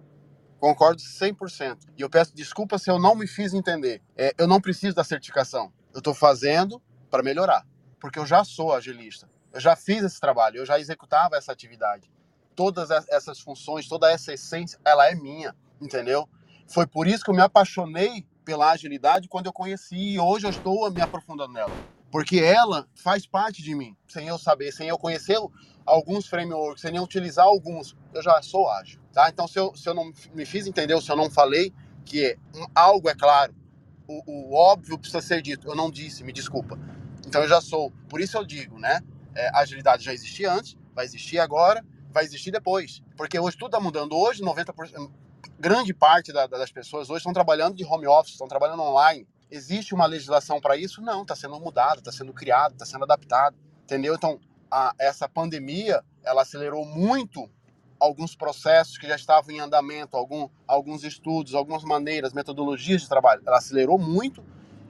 Concordo 0.61 1.01
100%. 1.01 1.79
E 1.97 2.03
eu 2.03 2.11
peço 2.11 2.37
desculpa 2.37 2.77
se 2.77 2.91
eu 2.91 2.99
não 2.99 3.15
me 3.15 3.27
fiz 3.27 3.55
entender. 3.55 4.03
É, 4.15 4.35
eu 4.37 4.47
não 4.47 4.61
preciso 4.61 4.95
da 4.95 5.03
certificação. 5.03 5.73
Eu 5.95 5.99
estou 5.99 6.15
fazendo 6.15 6.81
para 7.13 7.23
melhorar. 7.23 7.67
Porque 8.01 8.19
eu 8.19 8.25
já 8.25 8.43
sou 8.43 8.73
agilista. 8.73 9.29
Eu 9.53 9.61
já 9.61 9.77
fiz 9.77 10.03
esse 10.03 10.19
trabalho, 10.19 10.57
eu 10.57 10.67
já 10.67 10.81
executava 10.81 11.37
essa 11.37 11.53
atividade. 11.53 12.11
Todas 12.57 12.91
essas 12.91 13.39
funções, 13.39 13.87
toda 13.87 14.11
essa 14.11 14.33
essência, 14.33 14.81
ela 14.83 15.07
é 15.09 15.15
minha, 15.15 15.55
entendeu? 15.81 16.27
Foi 16.67 16.87
por 16.87 17.07
isso 17.07 17.23
que 17.23 17.31
eu 17.31 17.35
me 17.35 17.43
apaixonei 17.43 18.27
pela 18.45 18.71
agilidade 18.71 19.29
quando 19.29 19.47
eu 19.47 19.53
conheci 19.53 20.15
e 20.15 20.19
hoje 20.19 20.47
eu 20.47 20.51
estou 20.51 20.91
me 20.91 21.03
aprofundando 21.03 21.53
nela. 21.53 21.73
Porque 22.11 22.39
ela 22.39 22.89
faz 22.95 23.27
parte 23.27 23.63
de 23.63 23.75
mim, 23.75 23.95
sem 24.09 24.29
eu 24.29 24.39
saber, 24.39 24.73
sem 24.73 24.89
eu 24.89 24.99
conhecer 24.99 25.39
alguns 25.85 26.27
frameworks, 26.27 26.81
sem 26.81 26.93
nem 26.93 27.01
utilizar 27.01 27.45
alguns, 27.45 27.97
eu 28.15 28.23
já 28.23 28.41
sou 28.43 28.69
ágil, 28.71 29.01
tá? 29.13 29.29
Então, 29.29 29.47
se 29.47 29.59
eu, 29.59 29.75
se 29.77 29.89
eu 29.89 29.95
não 29.95 30.13
me 30.35 30.45
fiz 30.45 30.67
entender, 30.67 31.01
se 31.01 31.11
eu 31.11 31.17
não 31.17 31.31
falei 31.31 31.73
que 32.05 32.39
um, 32.55 32.67
algo 32.75 33.09
é 33.09 33.15
claro, 33.15 33.55
o, 34.07 34.23
o, 34.27 34.55
óbvio 34.55 34.99
precisa 34.99 35.23
ser 35.23 35.41
dito, 35.41 35.69
eu 35.69 35.75
não 35.75 35.91
disse, 35.91 36.25
me 36.25 36.33
desculpa. 36.33 36.79
Então, 37.33 37.45
eu 37.45 37.49
já 37.49 37.63
sou. 37.63 37.91
Por 38.11 38.21
isso 38.21 38.37
eu 38.37 38.45
digo, 38.45 38.79
né? 38.79 39.01
É, 39.35 39.49
agilidade 39.55 40.05
já 40.05 40.13
existia 40.13 40.53
antes, 40.53 40.77
vai 40.95 41.07
existir 41.07 41.39
agora, 41.39 41.83
vai 42.11 42.25
existir 42.25 42.51
depois. 42.51 43.03
Porque 43.17 43.39
hoje 43.39 43.57
tudo 43.57 43.69
está 43.69 43.81
mudando. 43.81 44.15
Hoje, 44.15 44.43
90%, 44.43 45.11
grande 45.59 45.95
parte 45.95 46.31
da, 46.31 46.47
das 46.47 46.71
pessoas 46.71 47.09
hoje 47.09 47.21
estão 47.21 47.33
trabalhando 47.33 47.75
de 47.75 47.87
home 47.87 48.07
office, 48.07 48.33
estão 48.33 48.47
trabalhando 48.47 48.83
online. 48.83 49.27
Existe 49.51 49.95
uma 49.95 50.05
legislação 50.05 50.61
para 50.61 50.77
isso? 50.77 51.01
Não, 51.01 51.23
está 51.23 51.35
sendo 51.35 51.59
mudada, 51.59 52.01
está 52.01 52.13
sendo 52.13 52.35
criada, 52.35 52.75
está 52.75 52.85
sendo 52.85 53.05
adaptada, 53.05 53.57
entendeu? 53.83 54.15
Então, 54.15 54.39
a, 54.71 54.95
essa 54.99 55.27
pandemia, 55.27 56.05
ela 56.23 56.43
acelerou 56.43 56.85
muito 56.85 57.49
alguns 57.99 58.37
processos 58.37 58.99
que 58.99 59.09
já 59.09 59.17
estavam 59.17 59.53
em 59.53 59.61
andamento, 59.61 60.19
algum, 60.19 60.51
alguns 60.69 61.03
estudos, 61.03 61.55
algumas 61.55 61.83
maneiras, 61.83 62.35
metodologias 62.35 63.01
de 63.01 63.09
trabalho. 63.09 63.41
Ela 63.47 63.57
acelerou 63.57 63.99
muito 63.99 64.45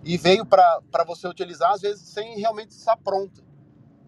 e 0.05 0.16
veio 0.16 0.44
para 0.44 1.05
você 1.07 1.28
utilizar, 1.28 1.72
às 1.72 1.80
vezes, 1.80 2.09
sem 2.09 2.38
realmente 2.38 2.70
estar 2.70 2.96
pronta. 2.96 3.42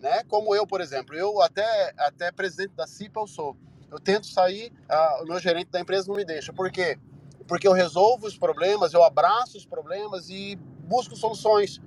Né? 0.00 0.22
Como 0.24 0.54
eu, 0.54 0.66
por 0.66 0.80
exemplo, 0.80 1.14
eu 1.14 1.40
até, 1.40 1.94
até 1.96 2.30
presidente 2.32 2.74
da 2.74 2.86
CIPA 2.86 3.20
eu 3.20 3.26
sou. 3.26 3.56
Eu 3.90 3.98
tento 4.00 4.26
sair, 4.26 4.72
o 5.20 5.24
meu 5.24 5.38
gerente 5.38 5.70
da 5.70 5.80
empresa 5.80 6.08
não 6.08 6.16
me 6.16 6.24
deixa. 6.24 6.52
Por 6.52 6.70
quê? 6.70 6.98
Porque 7.46 7.68
eu 7.68 7.72
resolvo 7.72 8.26
os 8.26 8.36
problemas, 8.36 8.92
eu 8.92 9.04
abraço 9.04 9.56
os 9.56 9.64
problemas 9.64 10.28
e 10.28 10.56
busco 10.56 11.14
soluções 11.16 11.80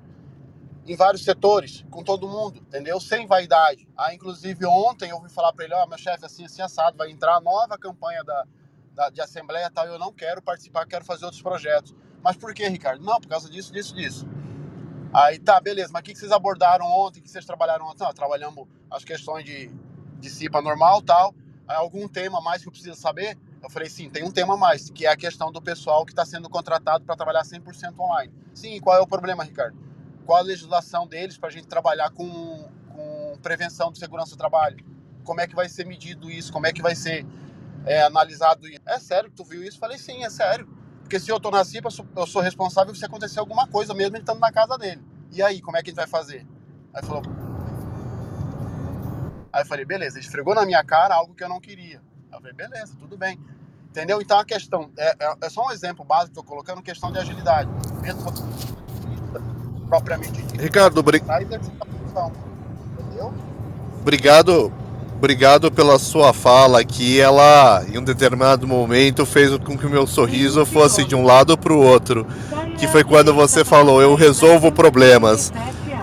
em 0.88 0.96
vários 0.96 1.24
setores, 1.24 1.86
com 1.92 2.02
todo 2.02 2.30
mundo, 2.30 2.60
entendeu? 2.60 3.00
Sem 3.00 3.28
vaidade. 3.28 3.88
Aí, 3.98 4.16
inclusive, 4.16 4.66
ontem 4.66 5.10
eu 5.10 5.18
ouvi 5.18 5.30
falar 5.30 5.52
para 5.52 5.66
ele, 5.66 5.74
ó, 5.74 5.84
oh, 5.84 5.88
meu 5.88 5.98
chefe, 5.98 6.26
assim, 6.26 6.46
assim, 6.46 6.62
assado, 6.62 6.98
vai 6.98 7.12
entrar 7.12 7.36
a 7.36 7.42
nova 7.42 7.78
campanha 7.78 8.24
da, 8.24 8.46
da, 8.94 9.10
de 9.10 9.20
assembleia 9.20 9.70
tal, 9.70 9.86
eu 9.86 10.00
não 10.00 10.14
quero 10.14 10.42
participar, 10.42 10.86
quero 10.88 11.04
fazer 11.04 11.26
outros 11.26 11.42
projetos. 11.42 11.94
Mas 12.28 12.36
por 12.36 12.54
que, 12.54 12.68
Ricardo? 12.68 13.06
Não, 13.06 13.22
por 13.22 13.30
causa 13.30 13.50
disso, 13.50 13.72
disso, 13.72 13.96
disso. 13.96 14.28
Aí, 15.14 15.40
tá, 15.40 15.62
beleza, 15.62 15.92
mas 15.94 16.02
o 16.02 16.04
que 16.04 16.14
vocês 16.14 16.30
abordaram 16.30 16.86
ontem, 16.86 17.22
o 17.22 17.24
que 17.24 17.30
vocês 17.30 17.46
trabalharam 17.46 17.86
ontem? 17.86 18.04
Não, 18.04 18.14
trabalhamos 18.14 18.68
as 18.92 19.06
questões 19.06 19.46
de, 19.46 19.72
de 20.20 20.30
CIPA 20.30 20.62
normal 20.62 21.02
tal, 21.02 21.34
algum 21.66 22.06
tema 22.06 22.42
mais 22.42 22.62
que 22.62 22.68
eu 22.68 22.72
preciso 22.74 23.00
saber? 23.00 23.38
Eu 23.64 23.70
falei, 23.70 23.90
sim, 23.90 24.10
tem 24.10 24.26
um 24.26 24.32
tema 24.32 24.58
mais, 24.58 24.90
que 24.90 25.06
é 25.06 25.10
a 25.10 25.16
questão 25.16 25.54
do 25.54 25.62
pessoal 25.62 26.06
que 26.06 26.12
está 26.12 26.26
sendo 26.26 26.50
contratado 26.50 27.06
para 27.06 27.16
trabalhar 27.16 27.44
100% 27.44 27.98
online. 27.98 28.34
Sim, 28.54 28.78
qual 28.82 28.98
é 28.98 29.00
o 29.00 29.08
problema, 29.08 29.46
Ricardo? 29.46 29.78
Qual 30.26 30.38
a 30.38 30.42
legislação 30.42 31.08
deles 31.08 31.38
para 31.38 31.48
a 31.48 31.52
gente 31.54 31.68
trabalhar 31.70 32.10
com, 32.10 32.70
com 32.90 33.40
prevenção 33.42 33.90
de 33.90 34.00
segurança 34.00 34.32
do 34.32 34.38
trabalho? 34.38 34.84
Como 35.24 35.40
é 35.40 35.48
que 35.48 35.56
vai 35.56 35.70
ser 35.70 35.86
medido 35.86 36.30
isso? 36.30 36.52
Como 36.52 36.68
é 36.68 36.74
que 36.74 36.82
vai 36.82 36.94
ser 36.94 37.26
é, 37.86 38.02
analisado 38.02 38.68
isso? 38.68 38.82
É 38.86 39.00
sério 39.00 39.30
que 39.30 39.38
tu 39.38 39.46
viu 39.46 39.64
isso? 39.64 39.78
Eu 39.78 39.80
falei, 39.80 39.98
sim, 39.98 40.26
é 40.26 40.30
sério. 40.30 40.76
Porque 41.08 41.22
se 41.22 41.32
eu 41.32 41.40
tô 41.40 41.50
na 41.50 41.64
CIPA, 41.64 41.88
eu 42.18 42.28
sou, 42.28 42.42
responsável 42.42 42.94
se 42.94 43.06
acontecer 43.06 43.40
alguma 43.40 43.66
coisa, 43.66 43.94
mesmo 43.94 44.18
ele 44.18 44.24
estando 44.24 44.42
na 44.42 44.52
casa 44.52 44.78
dele. 44.78 45.02
E 45.32 45.42
aí, 45.42 45.62
como 45.62 45.78
é 45.78 45.82
que 45.82 45.90
a 45.90 45.92
gente 45.92 45.96
vai 45.96 46.06
fazer? 46.06 46.46
Aí 46.94 47.02
falou, 47.02 47.24
Aí 49.54 49.62
eu 49.62 49.66
falei, 49.66 49.86
beleza, 49.86 50.18
ele 50.18 50.26
esfregou 50.26 50.54
na 50.54 50.66
minha 50.66 50.84
cara 50.84 51.16
algo 51.16 51.34
que 51.34 51.42
eu 51.42 51.48
não 51.48 51.62
queria. 51.62 52.02
Aí 52.30 52.38
eu 52.38 52.42
falei, 52.42 52.54
beleza, 52.54 52.94
tudo 53.00 53.18
bem. 53.18 53.40
Entendeu? 53.90 54.22
Então 54.22 54.38
a 54.38 54.44
questão, 54.44 54.92
é, 54.98 55.16
é, 55.18 55.36
é 55.44 55.50
só 55.50 55.66
um 55.66 55.72
exemplo 55.72 56.04
básico 56.04 56.34
que 56.34 56.40
eu 56.40 56.42
estou 56.42 56.44
colocando, 56.44 56.84
questão 56.84 57.10
de 57.10 57.20
agilidade. 57.20 57.70
Mesmo 58.02 58.22
propriamente 59.88 60.42
dito. 60.42 60.62
Ricardo, 60.62 61.00
obrigado. 61.00 61.42
Obrigado, 64.02 64.74
obrigado 65.18 65.72
pela 65.72 65.98
sua 65.98 66.32
fala 66.32 66.84
que 66.84 67.20
ela, 67.20 67.84
em 67.92 67.98
um 67.98 68.04
determinado 68.04 68.68
momento, 68.68 69.26
fez 69.26 69.58
com 69.58 69.76
que 69.76 69.88
o 69.88 69.90
meu 69.90 70.06
sorriso 70.06 70.64
fosse 70.64 71.04
de 71.04 71.16
um 71.16 71.24
lado 71.24 71.58
para 71.58 71.74
o 71.74 71.82
outro. 71.82 72.26
Que 72.78 72.88
foi 72.88 73.04
quando 73.04 73.34
você 73.34 73.66
falou, 73.66 74.00
eu 74.00 74.14
resolvo 74.14 74.72
problemas. 74.72 75.52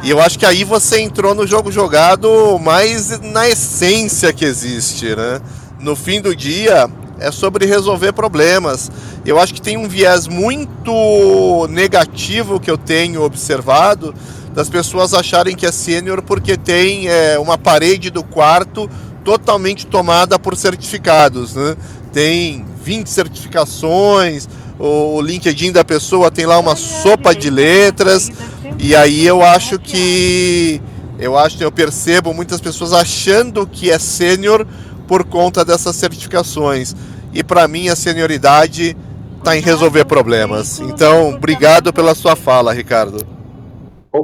E 0.02 0.10
eu 0.10 0.20
acho 0.20 0.36
que 0.36 0.44
aí 0.44 0.64
você 0.64 1.00
entrou 1.00 1.32
no 1.32 1.46
jogo 1.46 1.70
jogado 1.70 2.58
mais 2.58 3.20
na 3.20 3.48
essência 3.48 4.32
que 4.32 4.44
existe, 4.44 5.14
né? 5.14 5.40
No 5.78 5.94
fim 5.94 6.20
do 6.20 6.34
dia 6.34 6.90
é 7.20 7.30
sobre 7.30 7.66
resolver 7.66 8.12
problemas. 8.12 8.90
Eu 9.24 9.38
acho 9.38 9.54
que 9.54 9.62
tem 9.62 9.76
um 9.76 9.88
viés 9.88 10.26
muito 10.26 11.68
negativo 11.70 12.58
que 12.58 12.70
eu 12.70 12.76
tenho 12.76 13.22
observado 13.22 14.12
das 14.54 14.70
pessoas 14.70 15.12
acharem 15.12 15.56
que 15.56 15.66
é 15.66 15.72
sênior 15.72 16.22
porque 16.22 16.56
tem 16.56 17.08
é, 17.08 17.38
uma 17.38 17.58
parede 17.58 18.08
do 18.08 18.22
quarto 18.22 18.88
totalmente 19.24 19.86
tomada 19.86 20.38
por 20.38 20.56
certificados, 20.56 21.54
né? 21.54 21.76
Tem 22.12 22.64
20 22.82 23.08
certificações, 23.08 24.48
o 24.78 25.20
LinkedIn 25.20 25.72
da 25.72 25.84
pessoa 25.84 26.30
tem 26.30 26.46
lá 26.46 26.58
uma 26.58 26.76
sopa 26.76 27.34
de 27.34 27.50
letras 27.50 28.30
e 28.78 28.94
aí 28.94 29.26
eu 29.26 29.42
acho 29.42 29.78
que 29.78 30.80
eu 31.18 31.36
acho 31.38 31.62
eu 31.62 31.72
percebo 31.72 32.32
muitas 32.32 32.60
pessoas 32.60 32.92
achando 32.92 33.66
que 33.66 33.90
é 33.90 33.98
sênior 33.98 34.66
por 35.08 35.24
conta 35.24 35.64
dessas 35.64 35.96
certificações. 35.96 36.94
E 37.32 37.42
para 37.42 37.66
mim 37.66 37.88
a 37.88 37.96
senioridade 37.96 38.96
está 39.38 39.56
em 39.56 39.60
resolver 39.60 40.04
problemas. 40.04 40.80
Então, 40.80 41.34
obrigado 41.34 41.92
pela 41.92 42.14
sua 42.14 42.34
fala, 42.36 42.72
Ricardo. 42.72 43.26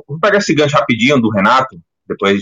Vou 0.07 0.20
pegar 0.20 0.38
esse 0.38 0.55
gancho 0.55 0.76
rapidinho 0.76 1.20
do 1.20 1.30
Renato, 1.30 1.76
depois 2.09 2.41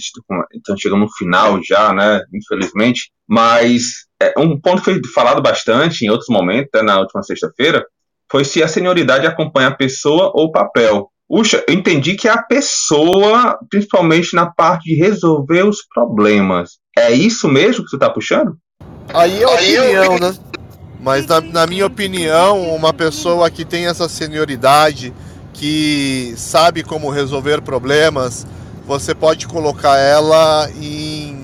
estamos 0.53 0.81
chegando 0.81 1.01
no 1.01 1.13
final 1.13 1.61
já, 1.63 1.93
né? 1.93 2.23
Infelizmente. 2.33 3.11
Mas 3.27 3.83
é, 4.21 4.33
um 4.39 4.59
ponto 4.59 4.83
que 4.83 4.93
foi 4.93 5.01
falado 5.15 5.43
bastante 5.43 6.05
em 6.05 6.11
outros 6.11 6.29
momentos, 6.29 6.71
né, 6.75 6.83
na 6.83 6.99
última 6.99 7.23
sexta-feira, 7.23 7.85
foi 8.31 8.45
se 8.45 8.63
a 8.63 8.69
senioridade 8.69 9.27
acompanha 9.27 9.69
a 9.69 9.75
pessoa 9.75 10.31
ou 10.35 10.47
o 10.47 10.53
papel. 10.53 11.11
Puxa, 11.29 11.63
eu 11.69 11.75
entendi 11.75 12.15
que 12.15 12.27
é 12.27 12.31
a 12.31 12.43
pessoa, 12.43 13.59
principalmente 13.69 14.35
na 14.35 14.47
parte 14.47 14.85
de 14.85 14.97
resolver 14.97 15.63
os 15.63 15.87
problemas. 15.95 16.79
É 16.97 17.13
isso 17.13 17.47
mesmo 17.47 17.85
que 17.85 17.91
você 17.91 17.97
está 17.97 18.09
puxando? 18.09 18.57
Aí 19.13 19.43
é 19.43 19.47
opinião, 19.47 20.15
eu... 20.15 20.19
né? 20.19 20.35
Mas 21.01 21.27
na, 21.27 21.41
na, 21.41 21.67
minha 21.67 21.87
opinião, 21.87 22.75
uma 22.75 22.93
pessoa 22.93 23.51
que 23.51 23.65
tem 23.65 23.87
essa 23.87 24.09
senioridade, 24.09 25.15
que 25.59 26.35
sabe 26.37 26.85
como 26.85 27.11
resolver 27.11 27.61
problemas, 27.61 28.47
você 28.87 29.13
pode 29.13 29.49
colocar 29.49 29.99
ela 29.99 30.71
em 30.81 31.37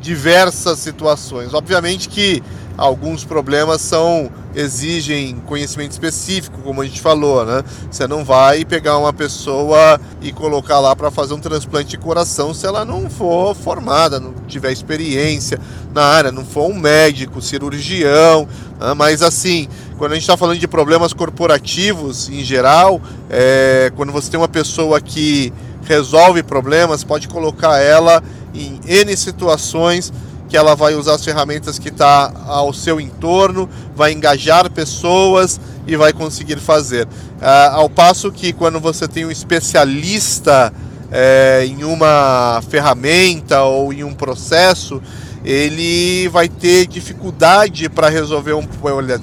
diversas 0.00 0.78
situações. 0.78 1.54
Obviamente 1.54 2.10
que 2.10 2.42
alguns 2.76 3.24
problemas 3.24 3.80
são 3.80 4.30
exigem 4.54 5.36
conhecimento 5.46 5.92
específico, 5.92 6.60
como 6.62 6.80
a 6.80 6.84
gente 6.84 7.00
falou, 7.00 7.44
né? 7.44 7.62
Você 7.90 8.06
não 8.06 8.24
vai 8.24 8.64
pegar 8.64 8.98
uma 8.98 9.12
pessoa 9.12 10.00
e 10.20 10.32
colocar 10.32 10.78
lá 10.78 10.94
para 10.94 11.10
fazer 11.10 11.34
um 11.34 11.40
transplante 11.40 11.90
de 11.90 11.98
coração 11.98 12.54
se 12.54 12.66
ela 12.66 12.84
não 12.84 13.10
for 13.10 13.54
formada, 13.54 14.20
não 14.20 14.32
tiver 14.46 14.70
experiência 14.72 15.58
na 15.92 16.04
área, 16.04 16.30
não 16.30 16.44
for 16.44 16.70
um 16.70 16.74
médico, 16.74 17.40
cirurgião, 17.42 18.48
né? 18.78 18.94
mas 18.94 19.22
assim, 19.22 19.68
quando 19.98 20.12
a 20.12 20.14
gente 20.14 20.24
está 20.24 20.36
falando 20.36 20.58
de 20.58 20.68
problemas 20.68 21.12
corporativos 21.12 22.28
em 22.28 22.44
geral, 22.44 23.00
é, 23.28 23.92
quando 23.96 24.12
você 24.12 24.30
tem 24.30 24.38
uma 24.38 24.48
pessoa 24.48 25.00
que 25.00 25.52
resolve 25.84 26.42
problemas, 26.42 27.04
pode 27.04 27.28
colocar 27.28 27.78
ela 27.78 28.22
em 28.54 28.80
N 28.86 29.16
situações 29.16 30.12
que 30.54 30.58
ela 30.58 30.76
vai 30.76 30.94
usar 30.94 31.14
as 31.14 31.24
ferramentas 31.24 31.80
que 31.80 31.88
está 31.88 32.32
ao 32.46 32.72
seu 32.72 33.00
entorno, 33.00 33.68
vai 33.96 34.12
engajar 34.12 34.70
pessoas 34.70 35.60
e 35.84 35.96
vai 35.96 36.12
conseguir 36.12 36.60
fazer. 36.60 37.08
Ah, 37.42 37.72
ao 37.72 37.90
passo 37.90 38.30
que 38.30 38.52
quando 38.52 38.78
você 38.78 39.08
tem 39.08 39.24
um 39.24 39.32
especialista 39.32 40.72
é, 41.10 41.66
em 41.66 41.82
uma 41.82 42.62
ferramenta 42.70 43.64
ou 43.64 43.92
em 43.92 44.04
um 44.04 44.14
processo, 44.14 45.02
ele 45.44 46.28
vai 46.28 46.48
ter 46.48 46.86
dificuldade 46.86 47.88
para 47.88 48.08
resolver 48.08 48.52
um 48.52 48.64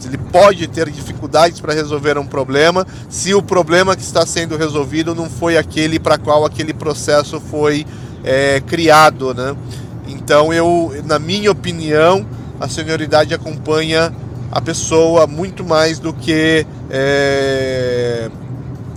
ele 0.06 0.18
pode 0.18 0.68
ter 0.68 0.90
dificuldades 0.90 1.62
para 1.62 1.74
resolver 1.74 2.18
um 2.18 2.28
problema 2.28 2.86
se 3.10 3.34
o 3.34 3.42
problema 3.42 3.96
que 3.96 4.04
está 4.04 4.26
sendo 4.26 4.58
resolvido 4.58 5.16
não 5.16 5.30
foi 5.30 5.56
aquele 5.58 5.98
para 5.98 6.18
qual 6.18 6.44
aquele 6.44 6.74
processo 6.74 7.40
foi 7.40 7.88
é, 8.22 8.60
criado, 8.68 9.34
né? 9.34 9.56
Então 10.12 10.54
eu, 10.54 10.92
na 11.06 11.18
minha 11.18 11.52
opinião, 11.52 12.26
a 12.60 12.68
senioridade 12.68 13.34
acompanha 13.34 14.14
a 14.52 14.62
pessoa 14.62 15.26
muito 15.26 15.64
mais 15.64 15.98
do 15.98 16.14
que 16.14 16.66
é, 16.90 18.30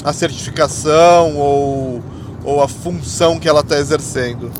a 0.04 0.12
certificação 0.12 1.36
ou, 1.36 2.02
ou 2.44 2.62
a 2.62 2.68
função 2.68 3.38
que 3.38 3.48
ela 3.48 3.60
está 3.60 3.76
exercendo. 3.76 4.50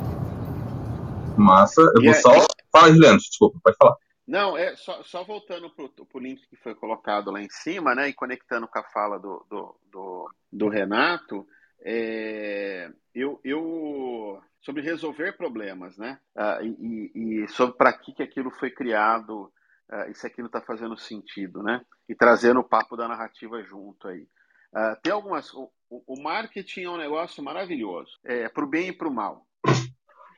Massa. 1.36 1.80
Eu 1.96 2.02
vou 2.02 2.12
é... 2.12 2.14
só. 2.14 2.30
Fala, 2.72 2.92
Juliano, 2.92 3.18
desculpa, 3.18 3.58
pode 3.62 3.76
falar. 3.76 3.96
Não, 4.26 4.56
é 4.56 4.74
só, 4.76 5.02
só 5.02 5.22
voltando 5.22 5.68
para 5.70 5.84
o 6.14 6.18
link 6.18 6.40
que 6.48 6.56
foi 6.56 6.74
colocado 6.74 7.30
lá 7.30 7.42
em 7.42 7.48
cima, 7.50 7.94
né, 7.94 8.08
e 8.08 8.14
conectando 8.14 8.66
com 8.66 8.78
a 8.78 8.84
fala 8.84 9.18
do, 9.18 9.44
do, 9.50 9.76
do, 9.92 10.30
do 10.50 10.68
Renato, 10.68 11.46
é, 11.84 12.88
eu, 13.14 13.38
eu 13.44 14.40
sobre 14.64 14.82
resolver 14.82 15.36
problemas, 15.36 15.96
né, 15.98 16.18
uh, 16.34 16.64
e, 16.64 17.12
e, 17.14 17.48
sobre 17.48 17.76
para 17.76 17.92
que, 17.92 18.14
que 18.14 18.22
aquilo 18.22 18.50
foi 18.50 18.70
criado, 18.70 19.52
uh, 19.92 20.10
e 20.10 20.14
se 20.14 20.26
aquilo 20.26 20.46
está 20.46 20.60
fazendo 20.60 20.96
sentido, 20.96 21.62
né, 21.62 21.84
e 22.08 22.14
trazendo 22.14 22.60
o 22.60 22.68
papo 22.68 22.96
da 22.96 23.06
narrativa 23.06 23.62
junto 23.62 24.08
aí. 24.08 24.26
Uh, 24.72 24.96
tem 25.02 25.12
algumas. 25.12 25.52
O, 25.54 25.70
o, 25.88 26.20
marketing 26.20 26.84
é 26.84 26.90
um 26.90 26.96
negócio 26.96 27.44
maravilhoso, 27.44 28.10
é 28.24 28.48
para 28.48 28.64
o 28.64 28.66
bem 28.66 28.88
e 28.88 28.92
para 28.92 29.06
o 29.06 29.14
mal. 29.14 29.46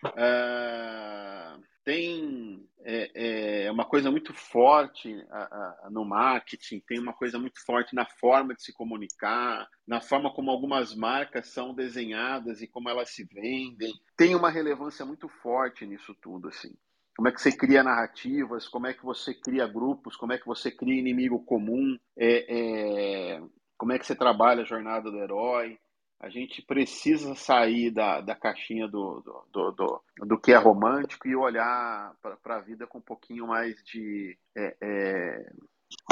Uh, 0.05 1.63
tem 1.85 2.69
é, 2.89 3.65
é, 3.65 3.71
uma 3.73 3.85
coisa 3.85 4.13
muito 4.13 4.33
forte 4.33 5.13
a, 5.29 5.87
a, 5.87 5.91
no 5.91 6.05
marketing, 6.05 6.81
tem 6.87 7.01
uma 7.01 7.13
coisa 7.13 7.37
muito 7.37 7.61
forte 7.65 7.97
na 7.97 8.07
forma 8.07 8.55
de 8.55 8.63
se 8.63 8.73
comunicar, 8.73 9.69
na 9.85 10.01
forma 10.01 10.33
como 10.33 10.53
algumas 10.53 10.95
marcas 10.95 11.49
são 11.49 11.75
desenhadas 11.75 12.63
e 12.63 12.69
como 12.69 12.89
elas 12.89 13.11
se 13.11 13.25
vendem. 13.25 13.93
Tem 14.17 14.37
uma 14.37 14.51
relevância 14.51 15.05
muito 15.05 15.29
forte 15.29 15.85
nisso 15.85 16.15
tudo, 16.23 16.49
assim. 16.49 16.73
Como 17.17 17.29
é 17.29 17.33
que 17.33 17.41
você 17.41 17.51
cria 17.51 17.83
narrativas, 17.83 18.69
como 18.69 18.87
é 18.87 18.95
que 18.95 19.05
você 19.05 19.35
cria 19.35 19.67
grupos, 19.67 20.17
como 20.17 20.33
é 20.33 20.39
que 20.39 20.47
você 20.47 20.71
cria 20.71 21.01
inimigo 21.01 21.45
comum. 21.45 21.99
É, 22.17 23.37
é 23.37 23.43
como 23.77 23.93
é 23.93 23.99
que 23.99 24.07
você 24.07 24.15
trabalha 24.15 24.63
a 24.63 24.67
jornada 24.67 25.11
do 25.11 25.19
herói. 25.19 25.79
A 26.19 26.29
gente 26.31 26.63
precisa 26.63 27.35
sair 27.35 27.91
da, 27.91 28.21
da 28.21 28.35
caixinha 28.35 28.89
do, 28.89 29.21
do, 29.53 29.71
do, 29.73 30.03
do 30.19 30.41
que 30.41 30.53
é 30.53 30.57
romântico 30.57 31.29
e 31.29 31.37
olhar 31.37 32.15
para 32.43 32.57
a 32.57 32.61
vida 32.61 32.87
com 32.87 32.99
um 32.99 33.03
pouquinho 33.03 33.47
mais 33.47 33.77
de 33.85 34.37
é, 34.57 34.77
é, 34.81 35.53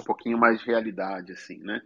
um 0.01 0.05
pouquinho 0.05 0.39
mais 0.39 0.61
de 0.61 0.67
realidade, 0.67 1.33
assim, 1.33 1.59
né? 1.59 1.81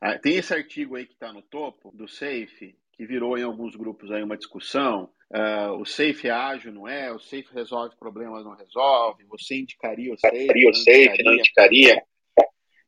Ah, 0.00 0.18
tem 0.18 0.36
esse 0.36 0.52
artigo 0.52 0.96
aí 0.96 1.06
que 1.06 1.14
está 1.14 1.32
no 1.32 1.40
topo 1.40 1.90
do 1.92 2.06
Safe, 2.06 2.76
que 2.92 3.06
virou 3.06 3.38
em 3.38 3.42
alguns 3.42 3.74
grupos 3.74 4.10
aí 4.10 4.22
uma 4.22 4.36
discussão. 4.36 5.10
Uh, 5.30 5.72
o 5.80 5.86
Safe 5.86 6.28
é 6.28 6.30
ágil, 6.30 6.72
não 6.72 6.86
é? 6.86 7.10
O 7.10 7.18
Safe 7.18 7.48
resolve 7.52 7.96
problemas, 7.96 8.44
não 8.44 8.54
resolve. 8.54 9.24
Você 9.24 9.56
indicaria 9.56 10.12
o 10.12 10.18
Safe? 10.18 10.36
Indicaria 10.36 10.70
o 10.70 10.74
Safe, 10.74 11.22
não 11.22 11.32
indicaria? 11.32 12.02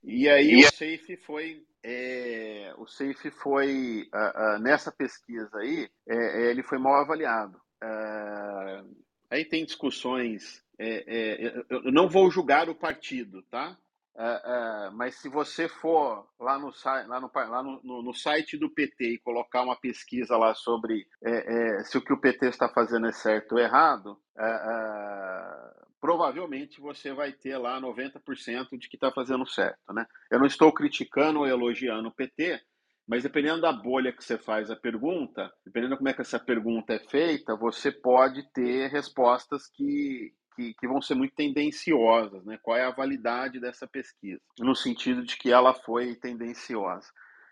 E 0.04 0.28
aí 0.28 0.60
e... 0.60 0.64
o 0.64 0.70
Safe 0.70 1.16
foi 1.16 1.64
é, 1.88 2.74
o 2.78 2.86
SAFE 2.88 3.30
foi, 3.30 4.10
uh, 4.12 4.56
uh, 4.56 4.58
nessa 4.58 4.90
pesquisa 4.90 5.56
aí, 5.58 5.88
é, 6.08 6.16
é, 6.16 6.50
ele 6.50 6.64
foi 6.64 6.78
mal 6.78 6.94
avaliado. 6.94 7.60
Uh, 7.80 8.96
aí 9.30 9.44
tem 9.44 9.64
discussões, 9.64 10.64
é, 10.76 11.62
eu 11.70 11.92
não 11.92 12.08
vou 12.08 12.28
julgar 12.28 12.68
o 12.68 12.74
partido, 12.74 13.40
tá? 13.44 13.78
mas 14.94 15.16
se 15.16 15.28
você 15.28 15.68
for 15.68 16.26
lá 16.40 16.58
no, 16.58 16.72
lá 17.06 17.20
no, 17.20 17.30
lá 17.34 17.62
no, 17.62 18.02
no, 18.02 18.14
site 18.14 18.56
do 18.56 18.70
PT 18.70 19.12
e 19.12 19.18
colocar 19.18 19.62
uma 19.62 19.76
pesquisa 19.76 20.38
lá 20.38 20.54
sobre 20.54 21.06
se 21.84 21.98
o 21.98 22.00
que 22.00 22.14
o 22.14 22.20
PT 22.20 22.46
está 22.46 22.66
fazendo 22.66 23.06
é 23.06 23.12
certo 23.12 23.52
ou 23.52 23.58
errado, 23.58 24.18
provavelmente 26.00 26.80
você 26.80 27.12
vai 27.12 27.32
ter 27.32 27.56
lá 27.56 27.80
90% 27.80 28.78
de 28.78 28.88
que 28.88 28.96
está 28.96 29.10
fazendo 29.10 29.46
certo. 29.46 29.92
Né? 29.92 30.06
Eu 30.30 30.38
não 30.38 30.46
estou 30.46 30.72
criticando 30.72 31.40
ou 31.40 31.46
elogiando 31.46 32.08
o 32.08 32.14
PT, 32.14 32.60
mas 33.08 33.22
dependendo 33.22 33.60
da 33.60 33.72
bolha 33.72 34.12
que 34.12 34.22
você 34.22 34.36
faz 34.36 34.70
a 34.70 34.76
pergunta, 34.76 35.52
dependendo 35.64 35.92
de 35.92 35.98
como 35.98 36.08
é 36.08 36.12
que 36.12 36.22
essa 36.22 36.40
pergunta 36.40 36.92
é 36.92 36.98
feita, 36.98 37.56
você 37.56 37.92
pode 37.92 38.42
ter 38.52 38.90
respostas 38.90 39.68
que, 39.68 40.32
que, 40.56 40.74
que, 40.74 40.88
vão 40.88 41.00
ser 41.00 41.14
muito 41.14 41.34
tendenciosas. 41.34 42.44
Né? 42.44 42.58
Qual 42.60 42.76
é 42.76 42.84
a 42.84 42.90
validade 42.90 43.60
dessa 43.60 43.86
pesquisa? 43.86 44.40
No 44.58 44.74
sentido 44.74 45.24
de 45.24 45.36
que 45.36 45.52
ela 45.52 45.72
foi 45.72 46.16
tendenciosa. 46.16 47.08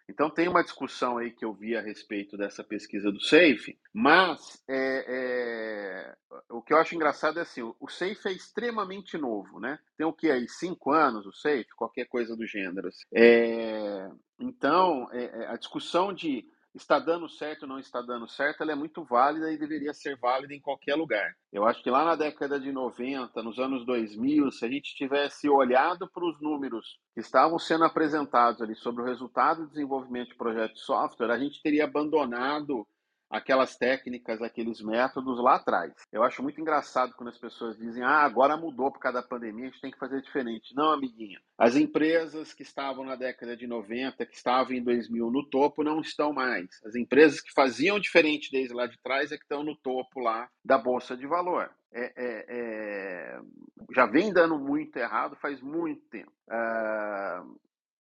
Então 0.09 0.28
tem 0.28 0.48
uma 0.48 0.62
discussão 0.62 1.18
aí 1.18 1.30
que 1.30 1.44
eu 1.44 1.52
vi 1.52 1.76
a 1.76 1.80
respeito 1.80 2.36
dessa 2.36 2.62
pesquisa 2.62 3.11
do 3.11 3.20
SAFE, 3.20 3.78
mas 3.92 4.62
é, 4.68 5.05
é, 5.09 6.16
o 6.50 6.61
que 6.61 6.72
eu 6.72 6.78
acho 6.78 6.94
engraçado 6.94 7.38
é 7.38 7.42
assim, 7.42 7.62
o 7.62 7.88
SAFE 7.88 8.28
é 8.28 8.32
extremamente 8.32 9.16
novo, 9.16 9.59
né? 9.59 9.78
Tem 9.96 10.07
o 10.07 10.12
que 10.12 10.30
aí, 10.30 10.48
cinco 10.48 10.92
anos 10.92 11.26
o 11.26 11.32
SAFE, 11.32 11.74
qualquer 11.76 12.07
coisa 12.07 12.36
do 12.36 12.46
gênero. 12.46 12.88
Assim. 12.88 13.05
É, 13.12 14.11
então, 14.38 15.09
é, 15.12 15.24
é, 15.24 15.46
a 15.46 15.57
discussão 15.57 16.12
de 16.12 16.46
está 16.75 16.99
dando 16.99 17.29
certo 17.29 17.62
ou 17.62 17.68
não 17.68 17.79
está 17.79 18.03
dando 18.03 18.29
certo, 18.29 18.62
ela 18.62 18.72
é 18.72 18.75
muito 18.75 19.05
válida 19.05 19.51
e 19.53 19.59
deveria 19.59 19.95
ser 19.95 20.18
válida 20.18 20.53
em 20.53 20.61
qualquer 20.61 20.97
lugar. 20.97 21.35
Eu 21.53 21.64
acho 21.64 21.83
que 21.83 21.91
lá 21.91 22.05
na 22.05 22.16
década 22.16 22.59
de 22.59 22.72
90, 22.72 23.43
nos 23.43 23.59
anos 23.59 23.87
2000, 23.87 24.51
se 24.51 24.64
a 24.64 24.68
gente 24.68 24.95
tivesse 24.95 25.49
olhado 25.49 26.11
para 26.11 26.25
os 26.25 26.41
números 26.41 26.99
que 27.14 27.20
estavam 27.20 27.59
sendo 27.59 27.85
apresentados 27.85 28.61
ali 28.61 28.75
sobre 28.75 29.03
o 29.03 29.07
resultado 29.07 29.62
do 29.62 29.68
desenvolvimento 29.68 30.31
de 30.31 30.37
projetos 30.37 30.81
de 30.81 30.85
software, 30.85 31.31
a 31.31 31.39
gente 31.39 31.62
teria 31.62 31.85
abandonado 31.85 32.87
aquelas 33.31 33.77
técnicas, 33.77 34.41
aqueles 34.43 34.81
métodos 34.81 35.43
lá 35.43 35.57
atrás. 35.57 35.93
Eu 36.12 36.22
acho 36.22 36.43
muito 36.43 36.61
engraçado 36.61 37.14
quando 37.16 37.31
as 37.31 37.39
pessoas 37.39 37.77
dizem: 37.77 38.03
ah, 38.03 38.22
agora 38.22 38.57
mudou 38.57 38.91
por 38.91 39.01
causa 39.01 39.20
da 39.20 39.27
pandemia, 39.27 39.64
a 39.64 39.70
gente 39.70 39.81
tem 39.81 39.91
que 39.91 39.99
fazer 39.99 40.20
diferente. 40.22 40.75
Não, 40.75 40.93
amiguinha. 40.93 41.41
As 41.59 41.77
empresas 41.77 42.53
que 42.53 42.62
estavam 42.62 43.05
na 43.05 43.16
década 43.16 43.57
de 43.57 43.66
90, 43.66 44.25
que 44.27 44.35
estavam 44.35 44.72
em 44.72 44.83
2000 44.83 45.31
no 45.31 45.49
topo, 45.49 45.85
não 45.85 46.01
estão 46.01 46.33
mais. 46.33 46.68
As 46.85 46.95
empresas 46.95 47.41
que 47.41 47.53
faziam 47.53 47.99
diferente 47.99 48.51
desde 48.51 48.75
lá 48.75 48.87
de 48.87 48.99
trás 49.03 49.33
é 49.33 49.37
que 49.37 49.45
estão 49.45 49.62
no 49.62 49.77
topo 49.77 50.20
lá 50.20 50.49
da 50.64 50.79
Bolsa 50.79 51.16
de 51.16 51.27
Valor. 51.27 51.70
É, 51.97 52.12
é, 52.16 52.45
é... 52.49 53.41
já 53.95 54.05
vem 54.05 54.33
dando 54.33 54.59
muito 54.59 54.97
errado 54.97 55.37
faz 55.37 55.61
muito 55.61 56.03
tempo. 56.09 56.33
Uh, 56.49 57.57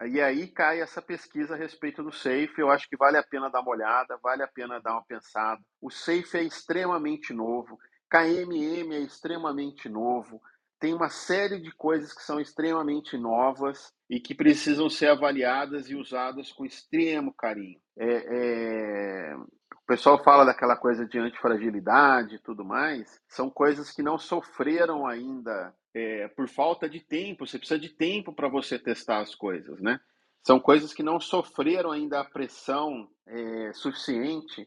e 0.06 0.20
aí 0.20 0.48
cai 0.48 0.80
essa 0.80 1.00
pesquisa 1.00 1.54
a 1.54 1.56
respeito 1.56 2.02
do 2.02 2.12
SAFE. 2.12 2.58
Eu 2.58 2.70
acho 2.70 2.88
que 2.88 2.96
vale 2.96 3.16
a 3.16 3.22
pena 3.22 3.50
dar 3.50 3.60
uma 3.60 3.70
olhada, 3.70 4.18
vale 4.22 4.42
a 4.42 4.48
pena 4.48 4.80
dar 4.80 4.92
uma 4.92 5.04
pensada. 5.04 5.60
O 5.80 5.90
SAFE 5.90 6.38
é 6.38 6.42
extremamente 6.42 7.32
novo, 7.32 7.78
KMM 8.10 8.94
é 8.94 9.00
extremamente 9.00 9.88
novo, 9.88 10.40
tem 10.78 10.92
uma 10.92 11.08
série 11.08 11.58
de 11.58 11.72
coisas 11.72 12.12
que 12.12 12.22
são 12.22 12.38
extremamente 12.38 13.16
novas 13.16 13.92
e 14.08 14.20
que 14.20 14.34
precisam 14.34 14.90
ser 14.90 15.08
avaliadas 15.08 15.88
e 15.88 15.94
usadas 15.94 16.52
com 16.52 16.66
extremo 16.66 17.32
carinho. 17.32 17.80
É, 17.96 18.26
é... 18.28 19.36
O 19.84 19.86
pessoal 19.86 20.22
fala 20.24 20.46
daquela 20.46 20.76
coisa 20.76 21.06
de 21.06 21.18
antifragilidade 21.18 22.36
e 22.36 22.38
tudo 22.38 22.64
mais, 22.64 23.20
são 23.28 23.50
coisas 23.50 23.90
que 23.90 24.02
não 24.02 24.16
sofreram 24.16 25.06
ainda 25.06 25.74
é, 25.92 26.26
por 26.28 26.48
falta 26.48 26.88
de 26.88 27.00
tempo, 27.00 27.46
você 27.46 27.58
precisa 27.58 27.78
de 27.78 27.90
tempo 27.90 28.32
para 28.32 28.48
você 28.48 28.78
testar 28.78 29.20
as 29.20 29.34
coisas, 29.34 29.82
né? 29.82 30.00
São 30.42 30.58
coisas 30.58 30.94
que 30.94 31.02
não 31.02 31.20
sofreram 31.20 31.92
ainda 31.92 32.20
a 32.20 32.24
pressão 32.24 33.10
é, 33.26 33.72
suficiente 33.74 34.66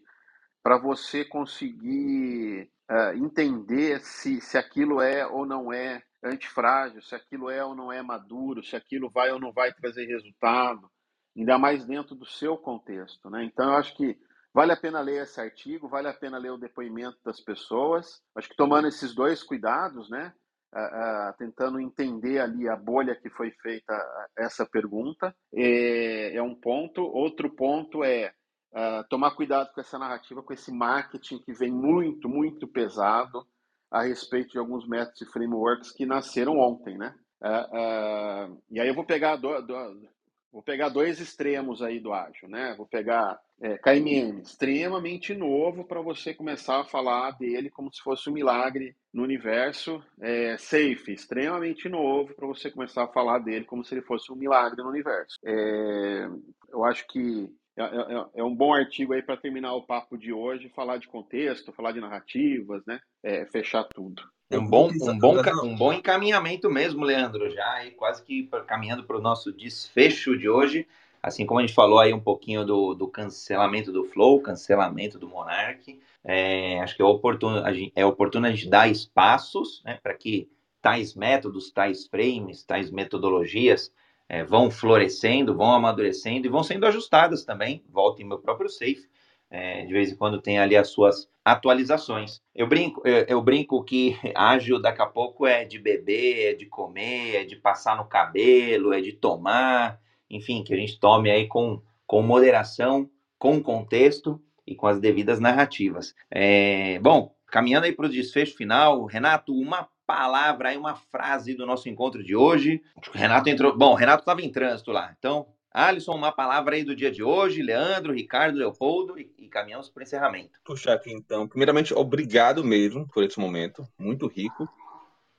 para 0.62 0.78
você 0.78 1.26
conseguir 1.26 2.70
uh, 2.92 3.18
entender 3.18 4.00
se, 4.02 4.40
se 4.40 4.56
aquilo 4.56 5.02
é 5.02 5.26
ou 5.26 5.48
não 5.48 5.74
é 5.74 6.04
antifrágil, 6.24 7.02
se 7.02 7.16
aquilo 7.16 7.50
é 7.50 7.66
ou 7.66 7.74
não 7.74 7.92
é 7.92 8.04
maduro, 8.04 8.64
se 8.64 8.76
aquilo 8.76 9.10
vai 9.10 9.32
ou 9.32 9.40
não 9.40 9.52
vai 9.52 9.74
trazer 9.74 10.06
resultado, 10.06 10.92
ainda 11.36 11.58
mais 11.58 11.86
dentro 11.86 12.14
do 12.16 12.26
seu 12.26 12.56
contexto, 12.56 13.30
né? 13.32 13.44
Então, 13.44 13.72
eu 13.72 13.78
acho 13.78 13.96
que 13.96 14.16
vale 14.58 14.72
a 14.72 14.76
pena 14.76 15.02
ler 15.02 15.22
esse 15.22 15.40
artigo, 15.40 15.88
vale 15.88 16.08
a 16.08 16.14
pena 16.16 16.40
ler 16.40 16.50
o 16.50 16.58
depoimento 16.58 17.20
das 17.24 17.40
pessoas. 17.40 18.24
Acho 18.36 18.50
que 18.50 18.56
tomando 18.56 18.88
esses 18.88 19.14
dois 19.14 19.44
cuidados, 19.44 20.10
né? 20.10 20.34
uh, 20.74 21.38
tentando 21.38 21.80
entender 21.80 22.40
ali 22.40 22.68
a 22.68 22.76
bolha 22.76 23.16
que 23.16 23.30
foi 23.30 23.52
feita 23.62 23.94
essa 24.36 24.66
pergunta. 24.66 25.32
É, 25.54 26.36
é 26.36 26.42
um 26.42 26.56
ponto. 26.56 27.04
Outro 27.04 27.52
ponto 27.56 28.04
é 28.04 28.34
uh, 28.74 29.08
tomar 29.12 29.36
cuidado 29.36 29.72
com 29.76 29.80
essa 29.80 30.00
narrativa, 30.00 30.42
com 30.42 30.54
esse 30.54 30.72
marketing 30.72 31.38
que 31.38 31.54
vem 31.54 31.72
muito, 31.72 32.28
muito 32.28 32.68
pesado 32.68 33.46
a 33.92 34.02
respeito 34.02 34.54
de 34.54 34.58
alguns 34.58 34.88
métodos 34.88 35.22
e 35.22 35.32
frameworks 35.32 35.92
que 35.92 36.04
nasceram 36.04 36.58
ontem, 36.58 36.98
né? 36.98 37.14
Uh, 37.44 38.60
e 38.72 38.80
aí 38.80 38.88
eu 38.88 38.96
vou 38.96 39.06
pegar 39.06 39.36
do, 39.36 39.62
do, 39.62 40.10
vou 40.58 40.64
pegar 40.64 40.90
dois 40.90 41.20
extremos 41.20 41.84
aí 41.84 42.00
do 42.00 42.12
ágil, 42.12 42.50
né? 42.50 42.74
Vou 42.76 42.88
pegar 42.88 43.40
é, 43.62 43.78
KMM, 43.78 44.42
extremamente 44.42 45.36
novo 45.36 45.84
para 45.84 46.02
você 46.02 46.34
começar 46.34 46.80
a 46.80 46.84
falar 46.84 47.30
dele 47.38 47.70
como 47.70 47.94
se 47.94 48.02
fosse 48.02 48.28
um 48.28 48.34
milagre 48.34 48.96
no 49.14 49.22
universo. 49.22 50.04
É, 50.20 50.58
safe, 50.58 51.14
extremamente 51.14 51.88
novo 51.88 52.34
para 52.34 52.48
você 52.48 52.72
começar 52.72 53.04
a 53.04 53.08
falar 53.08 53.38
dele 53.38 53.66
como 53.66 53.86
se 53.86 53.94
ele 53.94 54.02
fosse 54.02 54.32
um 54.32 54.36
milagre 54.36 54.82
no 54.82 54.90
universo. 54.90 55.38
É, 55.46 56.28
eu 56.70 56.84
acho 56.84 57.06
que 57.06 57.48
é, 57.78 57.84
é, 57.84 58.26
é 58.38 58.44
um 58.44 58.56
bom 58.56 58.74
artigo 58.74 59.14
aí 59.14 59.22
para 59.22 59.38
terminar 59.38 59.76
o 59.76 59.86
papo 59.86 60.18
de 60.18 60.34
hoje, 60.34 60.70
falar 60.70 60.98
de 60.98 61.08
contexto, 61.08 61.72
falar 61.72 61.92
de 61.92 62.02
narrativas, 62.02 62.84
né? 62.88 63.00
É, 63.22 63.46
fechar 63.46 63.84
tudo. 63.84 64.24
Um 64.50 64.66
bom, 64.66 64.90
um, 64.90 65.20
bom, 65.20 65.36
um 65.64 65.76
bom 65.76 65.92
encaminhamento 65.92 66.70
mesmo, 66.70 67.04
Leandro, 67.04 67.50
já 67.50 67.70
aí 67.74 67.92
quase 67.92 68.24
que 68.24 68.50
caminhando 68.66 69.04
para 69.04 69.18
o 69.18 69.22
nosso 69.22 69.52
desfecho 69.52 70.38
de 70.38 70.48
hoje. 70.48 70.88
Assim 71.22 71.46
como 71.46 71.60
a 71.60 71.64
gente 71.64 71.74
falou 71.74 72.00
aí 72.00 72.14
um 72.14 72.20
pouquinho 72.20 72.64
do, 72.64 72.94
do 72.94 73.08
cancelamento 73.08 73.92
do 73.92 74.06
Flow, 74.06 74.42
cancelamento 74.42 75.20
do 75.20 75.28
Monarch, 75.28 76.00
é, 76.24 76.80
acho 76.80 76.96
que 76.96 77.02
é 77.02 77.06
oportuno, 77.06 77.64
a 77.66 77.74
gente, 77.74 77.92
é 77.96 78.06
oportuno 78.06 78.48
a 78.48 78.52
gente 78.52 78.70
dar 78.70 78.90
espaços 78.90 79.82
né, 79.84 80.00
para 80.02 80.14
que 80.14 80.50
tais 80.82 81.16
métodos, 81.16 81.72
tais 81.72 82.08
frames, 82.08 82.64
tais 82.64 82.90
metodologias 82.90 83.92
é, 84.30 84.44
vão 84.44 84.72
florescendo, 84.72 85.56
vão 85.56 85.74
amadurecendo 85.74 86.48
e 86.48 86.50
vão 86.50 86.64
sendo 86.64 86.86
ajustadas 86.86 87.44
também. 87.44 87.84
Volto 87.90 88.22
em 88.22 88.26
meu 88.26 88.40
próprio 88.40 88.70
safe. 88.70 89.10
É, 89.50 89.86
de 89.86 89.94
vez 89.94 90.12
em 90.12 90.16
quando 90.16 90.42
tem 90.42 90.60
ali 90.60 90.76
as 90.76 90.90
suas 90.90 91.30
atualizações. 91.44 92.42
Eu 92.54 92.68
brinco, 92.68 93.02
eu, 93.08 93.26
eu, 93.28 93.42
brinco 93.42 93.82
que 93.84 94.18
ágil 94.36 94.82
daqui 94.82 95.02
a 95.02 95.06
pouco 95.06 95.48
é 95.48 95.64
de 95.64 95.80
beber, 95.80 96.52
é 96.52 96.54
de 96.54 96.66
comer, 96.66 97.36
é 97.36 97.44
de 97.46 97.56
passar 97.56 97.96
no 97.96 98.06
cabelo, 98.06 98.94
é 98.94 99.00
de 99.00 99.14
tomar, 99.14 100.00
enfim, 100.30 100.64
que 100.64 100.74
a 100.74 100.78
gente 100.78 101.00
tome 101.00 101.32
aí 101.32 101.48
com, 101.48 101.82
com 102.06 102.22
moderação, 102.22 103.10
com 103.40 103.62
contexto 103.64 104.42
e 104.66 104.76
com 104.76 104.88
as 104.88 105.00
devidas 105.00 105.40
narrativas. 105.40 106.14
É, 106.30 107.00
bom, 107.00 107.34
caminhando 107.48 107.86
aí 107.86 107.94
para 107.94 108.08
o 108.08 108.10
desfecho 108.10 108.58
final, 108.58 109.06
Renato, 109.06 109.54
uma 109.54 109.88
palavra 110.06 110.70
aí, 110.70 110.78
uma 110.78 110.96
frase 110.96 111.54
do 111.54 111.66
nosso 111.66 111.90
encontro 111.90 112.24
de 112.24 112.36
hoje. 112.36 112.82
O 113.14 113.18
Renato 113.18 113.50
entrou. 113.50 113.78
Bom, 113.78 113.92
o 113.92 113.96
Renato 113.96 114.22
estava 114.22 114.42
em 114.42 114.52
trânsito 114.52 114.92
lá. 114.92 115.14
Então, 115.18 115.48
Alisson, 115.78 116.16
uma 116.16 116.32
palavra 116.32 116.76
aí 116.76 116.84
do 116.84 116.96
dia 116.96 117.12
de 117.12 117.22
hoje, 117.22 117.62
Leandro, 117.62 118.12
Ricardo, 118.12 118.58
Leopoldo 118.58 119.20
e, 119.20 119.32
e 119.38 119.48
caminhamos 119.48 119.90
para 119.90 120.02
o 120.02 120.04
encerramento. 120.04 120.60
Puxa, 120.66 120.92
aqui 120.92 121.14
então. 121.14 121.48
Primeiramente, 121.48 121.94
obrigado 121.94 122.64
mesmo 122.64 123.08
por 123.08 123.24
esse 123.24 123.40
momento, 123.40 123.88
muito 123.96 124.26
rico. 124.26 124.68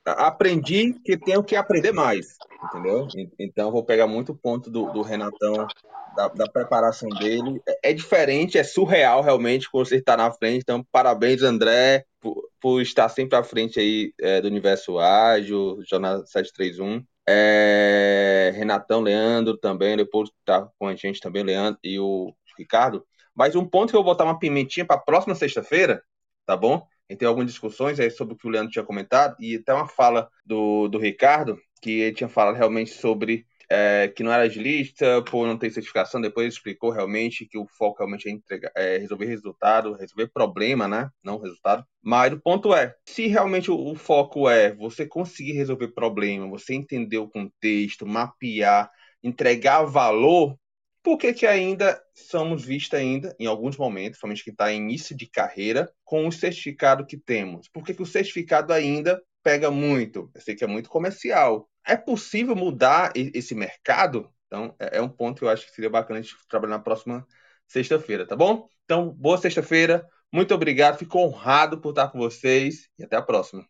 Aprendi 0.05 0.93
que 1.03 1.17
tenho 1.17 1.43
que 1.43 1.57
aprender 1.57 1.91
mais, 1.91 2.37
entendeu? 2.63 3.05
Então, 3.37 3.69
vou 3.69 3.83
pegar 3.83 4.07
muito 4.07 4.33
ponto 4.33 4.71
do, 4.71 4.89
do 4.93 5.01
Renatão, 5.01 5.67
da, 6.15 6.29
da, 6.29 6.47
preparação 6.49 7.09
dele. 7.09 7.61
É, 7.67 7.89
é 7.89 7.93
diferente, 7.93 8.57
é 8.57 8.63
surreal 8.63 9.21
realmente 9.21 9.69
quando 9.69 9.87
você 9.87 9.97
está 9.97 10.15
na 10.15 10.31
frente. 10.31 10.61
Então, 10.61 10.85
parabéns, 10.89 11.43
André, 11.43 12.05
por, 12.21 12.49
por 12.61 12.81
estar 12.81 13.09
sempre 13.09 13.37
à 13.37 13.43
frente 13.43 13.77
aí 13.77 14.13
é, 14.17 14.39
do 14.39 14.47
universo 14.47 14.97
ágil, 14.99 15.79
Jornal 15.85 16.25
731. 16.25 17.03
É, 17.31 18.51
Renatão, 18.55 19.01
Leandro 19.01 19.55
também, 19.55 19.95
depois 19.95 20.31
tá 20.43 20.67
com 20.79 20.87
a 20.87 20.95
gente 20.95 21.21
também, 21.21 21.43
Leandro 21.43 21.79
e 21.83 21.99
o 21.99 22.33
Ricardo. 22.57 23.05
Mas 23.35 23.55
um 23.55 23.63
ponto 23.63 23.91
que 23.91 23.95
eu 23.95 24.03
vou 24.03 24.13
botar 24.13 24.23
uma 24.23 24.39
pimentinha 24.39 24.83
para 24.83 24.97
próxima 24.97 25.35
sexta-feira, 25.35 26.01
tá 26.43 26.57
bom? 26.57 26.87
Gente 27.07 27.19
tem 27.19 27.27
algumas 27.27 27.51
discussões 27.51 27.99
aí 27.99 28.09
sobre 28.09 28.33
o 28.33 28.37
que 28.37 28.47
o 28.47 28.49
Leandro 28.49 28.71
tinha 28.71 28.83
comentado 28.83 29.35
e 29.39 29.57
até 29.57 29.71
uma 29.71 29.87
fala 29.87 30.27
do, 30.43 30.87
do 30.87 30.97
Ricardo, 30.97 31.59
que 31.83 31.99
ele 31.99 32.15
tinha 32.15 32.27
falado 32.27 32.55
realmente 32.55 32.89
sobre 32.89 33.45
é, 33.69 34.07
que 34.07 34.23
não 34.23 34.31
era 34.31 34.43
agilista 34.43 35.21
por 35.23 35.45
não 35.45 35.57
ter 35.57 35.71
certificação. 35.71 36.19
Depois 36.19 36.53
explicou 36.53 36.89
realmente 36.89 37.45
que 37.45 37.57
o 37.57 37.67
foco 37.67 37.99
realmente 37.99 38.27
é, 38.27 38.31
entregar, 38.31 38.71
é 38.75 38.97
resolver 38.97 39.25
resultado, 39.25 39.93
resolver 39.93 40.27
problema, 40.33 40.87
né? 40.87 41.09
Não 41.23 41.39
resultado. 41.39 41.85
Mas 42.01 42.33
o 42.33 42.39
ponto 42.39 42.73
é, 42.73 42.95
se 43.05 43.27
realmente 43.27 43.69
o, 43.69 43.77
o 43.77 43.95
foco 43.95 44.49
é 44.49 44.73
você 44.73 45.05
conseguir 45.05 45.53
resolver 45.53 45.89
problema, 45.89 46.47
você 46.47 46.73
entender 46.73 47.17
o 47.19 47.29
contexto, 47.29 48.07
mapear, 48.07 48.89
entregar 49.23 49.83
valor, 49.83 50.57
por 51.01 51.17
que, 51.17 51.33
que 51.33 51.47
ainda 51.47 52.01
somos 52.13 52.63
vistos 52.65 52.99
ainda, 52.99 53.35
em 53.39 53.45
alguns 53.45 53.77
momentos, 53.77 54.19
somente 54.19 54.43
que 54.43 54.49
está 54.49 54.71
em 54.71 54.77
início 54.77 55.15
de 55.15 55.27
carreira, 55.27 55.91
com 56.03 56.27
o 56.27 56.31
certificado 56.31 57.05
que 57.05 57.17
temos? 57.17 57.69
Por 57.69 57.85
que, 57.85 57.93
que 57.93 58.01
o 58.01 58.05
certificado 58.05 58.73
ainda 58.73 59.21
pega 59.43 59.71
muito? 59.71 60.29
Eu 60.33 60.41
sei 60.41 60.55
que 60.55 60.63
é 60.63 60.67
muito 60.67 60.89
comercial, 60.89 61.69
é 61.85 61.95
possível 61.95 62.55
mudar 62.55 63.11
esse 63.15 63.55
mercado? 63.55 64.29
Então, 64.47 64.75
é, 64.79 64.97
é 64.97 65.01
um 65.01 65.09
ponto 65.09 65.39
que 65.39 65.45
eu 65.45 65.49
acho 65.49 65.65
que 65.65 65.73
seria 65.73 65.89
bacana 65.89 66.19
a 66.19 66.21
gente 66.21 66.35
trabalhar 66.47 66.77
na 66.77 66.83
próxima 66.83 67.25
sexta-feira, 67.67 68.25
tá 68.25 68.35
bom? 68.35 68.67
Então, 68.85 69.09
boa 69.09 69.37
sexta-feira. 69.37 70.07
Muito 70.31 70.53
obrigado, 70.53 70.97
fico 70.97 71.19
honrado 71.19 71.79
por 71.79 71.89
estar 71.89 72.09
com 72.09 72.19
vocês 72.19 72.89
e 72.97 73.03
até 73.03 73.15
a 73.15 73.21
próxima. 73.21 73.65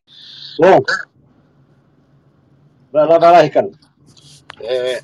Bom, 0.57 0.79
vai 2.91 3.07
lá, 3.07 3.17
vai 3.17 3.31
lá, 3.31 3.41
Ricardo. 3.41 3.77
É, 4.61 5.01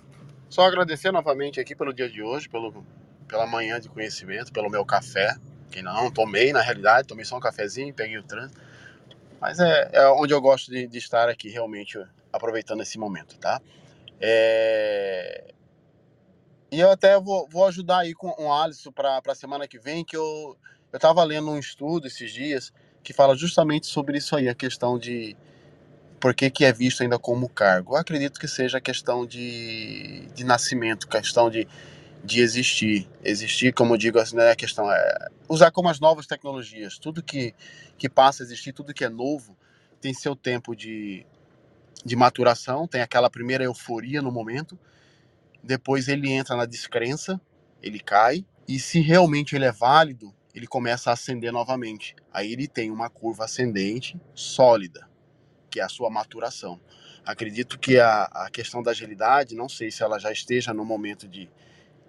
só 0.48 0.62
agradecer 0.62 1.10
novamente 1.10 1.60
aqui 1.60 1.74
pelo 1.74 1.94
dia 1.94 2.10
de 2.10 2.22
hoje, 2.22 2.48
pelo, 2.48 2.84
pela 3.26 3.46
manhã 3.46 3.80
de 3.80 3.88
conhecimento, 3.88 4.52
pelo 4.52 4.70
meu 4.70 4.84
café, 4.84 5.34
que 5.70 5.80
não 5.80 6.10
tomei 6.10 6.52
na 6.52 6.60
realidade, 6.60 7.08
tomei 7.08 7.24
só 7.24 7.36
um 7.36 7.40
cafezinho, 7.40 7.94
peguei 7.94 8.18
o 8.18 8.22
trânsito. 8.22 8.60
Mas 9.40 9.58
é, 9.60 9.90
é 9.92 10.08
onde 10.08 10.32
eu 10.32 10.40
gosto 10.40 10.70
de, 10.70 10.86
de 10.86 10.98
estar 10.98 11.28
aqui, 11.28 11.48
realmente 11.48 11.98
aproveitando 12.32 12.82
esse 12.82 12.98
momento, 12.98 13.38
tá? 13.38 13.60
É... 14.20 15.52
E 16.70 16.80
eu 16.80 16.90
até 16.90 17.18
vou, 17.18 17.48
vou 17.48 17.66
ajudar 17.66 18.00
aí 18.00 18.12
com 18.12 18.34
o 18.38 18.52
Alisson 18.52 18.92
para 18.92 19.22
a 19.26 19.34
semana 19.34 19.66
que 19.66 19.78
vem, 19.78 20.04
que 20.04 20.16
eu 20.16 20.56
estava 20.92 21.24
lendo 21.24 21.50
um 21.50 21.58
estudo 21.58 22.06
esses 22.06 22.32
dias 22.32 22.72
que 23.02 23.12
fala 23.12 23.34
justamente 23.34 23.86
sobre 23.86 24.18
isso 24.18 24.36
aí, 24.36 24.48
a 24.48 24.54
questão 24.54 24.98
de 24.98 25.36
por 26.20 26.34
que, 26.34 26.50
que 26.50 26.64
é 26.64 26.72
visto 26.72 27.02
ainda 27.02 27.18
como 27.18 27.48
cargo. 27.48 27.94
Eu 27.94 27.98
acredito 27.98 28.38
que 28.38 28.48
seja 28.48 28.80
questão 28.80 29.24
de, 29.24 30.26
de 30.34 30.44
nascimento, 30.44 31.08
questão 31.08 31.48
de, 31.48 31.66
de 32.24 32.40
existir. 32.40 33.08
Existir, 33.24 33.72
como 33.72 33.94
eu 33.94 33.98
digo, 33.98 34.18
assim, 34.18 34.36
né, 34.36 34.50
a 34.50 34.56
questão 34.56 34.90
é 34.90 35.28
usar 35.48 35.70
como 35.70 35.88
as 35.88 36.00
novas 36.00 36.26
tecnologias. 36.26 36.98
Tudo 36.98 37.22
que, 37.22 37.54
que 37.96 38.08
passa 38.08 38.42
a 38.42 38.44
existir, 38.44 38.72
tudo 38.72 38.94
que 38.94 39.04
é 39.04 39.08
novo, 39.08 39.56
tem 40.00 40.12
seu 40.12 40.36
tempo 40.36 40.74
de, 40.74 41.26
de 42.04 42.16
maturação, 42.16 42.86
tem 42.86 43.00
aquela 43.00 43.30
primeira 43.30 43.64
euforia 43.64 44.22
no 44.22 44.30
momento, 44.30 44.78
depois 45.62 46.08
ele 46.08 46.30
entra 46.30 46.56
na 46.56 46.66
descrença, 46.66 47.40
ele 47.82 48.00
cai, 48.00 48.44
e 48.66 48.78
se 48.78 49.00
realmente 49.00 49.56
ele 49.56 49.64
é 49.64 49.72
válido, 49.72 50.34
ele 50.54 50.66
começa 50.66 51.10
a 51.10 51.12
ascender 51.12 51.52
novamente. 51.52 52.14
Aí 52.32 52.52
ele 52.52 52.68
tem 52.68 52.90
uma 52.90 53.08
curva 53.08 53.44
ascendente 53.44 54.20
sólida, 54.34 55.08
que 55.70 55.80
é 55.80 55.82
a 55.82 55.88
sua 55.88 56.10
maturação. 56.10 56.80
Acredito 57.24 57.78
que 57.78 57.98
a, 57.98 58.24
a 58.24 58.50
questão 58.50 58.82
da 58.82 58.90
agilidade, 58.90 59.54
não 59.54 59.68
sei 59.68 59.90
se 59.90 60.02
ela 60.02 60.18
já 60.18 60.32
esteja 60.32 60.72
no 60.72 60.84
momento 60.84 61.28
de, 61.28 61.50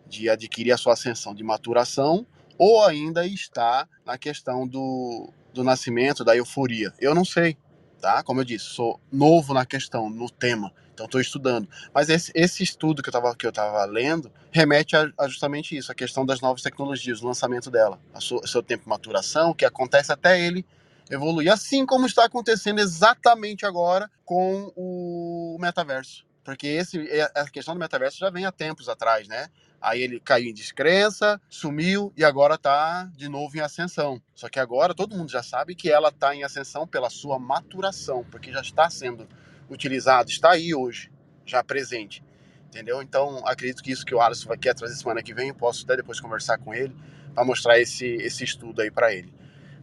de 0.09 0.29
adquirir 0.29 0.71
a 0.71 0.77
sua 0.77 0.93
ascensão 0.93 1.33
de 1.33 1.43
maturação, 1.43 2.25
ou 2.57 2.83
ainda 2.83 3.25
está 3.25 3.87
na 4.05 4.17
questão 4.17 4.67
do, 4.67 5.31
do 5.53 5.63
nascimento, 5.63 6.25
da 6.25 6.35
euforia. 6.35 6.93
Eu 6.99 7.15
não 7.15 7.23
sei 7.23 7.57
tá? 7.99 8.23
Como 8.23 8.39
eu 8.39 8.45
disse, 8.45 8.65
sou 8.65 8.99
novo 9.11 9.53
na 9.53 9.65
questão, 9.65 10.09
no 10.09 10.29
tema, 10.29 10.73
então 10.93 11.05
estou 11.05 11.21
estudando. 11.21 11.67
Mas 11.93 12.09
esse, 12.09 12.31
esse 12.33 12.63
estudo 12.63 13.03
que 13.03 13.09
eu 13.09 13.11
estava 13.11 13.35
que 13.35 13.45
eu 13.45 13.51
lendo 13.89 14.31
remete 14.51 14.95
a, 14.95 15.11
a, 15.17 15.27
justamente 15.27 15.77
isso, 15.77 15.91
a 15.91 15.95
questão 15.95 16.25
das 16.25 16.41
novas 16.41 16.61
tecnologias, 16.61 17.21
o 17.21 17.27
lançamento 17.27 17.69
dela, 17.69 17.99
a 18.13 18.19
seu, 18.19 18.63
tempo 18.63 18.83
de 18.83 18.89
maturação, 18.89 19.53
que 19.53 19.65
acontece 19.65 20.11
até 20.11 20.39
ele 20.39 20.65
evoluir, 21.09 21.51
assim 21.51 21.85
como 21.85 22.05
está 22.05 22.25
acontecendo 22.25 22.79
exatamente 22.79 23.65
agora 23.65 24.09
com 24.25 24.71
o 24.75 25.57
metaverso. 25.59 26.25
Porque 26.43 26.67
esse, 26.67 26.99
a 27.35 27.47
questão 27.49 27.73
do 27.73 27.79
metaverso 27.79 28.17
já 28.17 28.29
vem 28.29 28.45
há 28.45 28.51
tempos 28.51 28.89
atrás, 28.89 29.27
né? 29.27 29.49
Aí 29.81 30.01
ele 30.01 30.19
caiu 30.19 30.49
em 30.49 30.53
descrença, 30.53 31.39
sumiu 31.49 32.11
e 32.17 32.23
agora 32.23 32.55
está 32.55 33.05
de 33.15 33.29
novo 33.29 33.55
em 33.55 33.61
ascensão. 33.61 34.21
Só 34.35 34.49
que 34.49 34.59
agora 34.59 34.93
todo 34.93 35.15
mundo 35.15 35.31
já 35.31 35.41
sabe 35.41 35.73
que 35.73 35.89
ela 35.89 36.09
está 36.09 36.35
em 36.35 36.43
ascensão 36.43 36.85
pela 36.85 37.09
sua 37.09 37.39
maturação, 37.39 38.25
porque 38.29 38.51
já 38.51 38.59
está 38.59 38.89
sendo 38.89 39.27
utilizado, 39.69 40.29
está 40.29 40.51
aí 40.51 40.75
hoje, 40.75 41.09
já 41.45 41.63
presente. 41.63 42.21
Entendeu? 42.65 43.01
Então, 43.01 43.41
acredito 43.47 43.81
que 43.81 43.91
isso 43.91 44.05
que 44.05 44.13
o 44.13 44.21
Alisson 44.21 44.49
vai 44.49 44.57
querer 44.57 44.75
trazer 44.75 44.95
semana 44.95 45.23
que 45.23 45.33
vem, 45.33 45.49
eu 45.49 45.55
posso 45.55 45.85
até 45.85 45.95
depois 45.95 46.19
conversar 46.19 46.57
com 46.57 46.73
ele 46.73 46.95
para 47.33 47.45
mostrar 47.45 47.79
esse, 47.79 48.05
esse 48.05 48.43
estudo 48.43 48.81
aí 48.81 48.91
para 48.91 49.13
ele. 49.13 49.33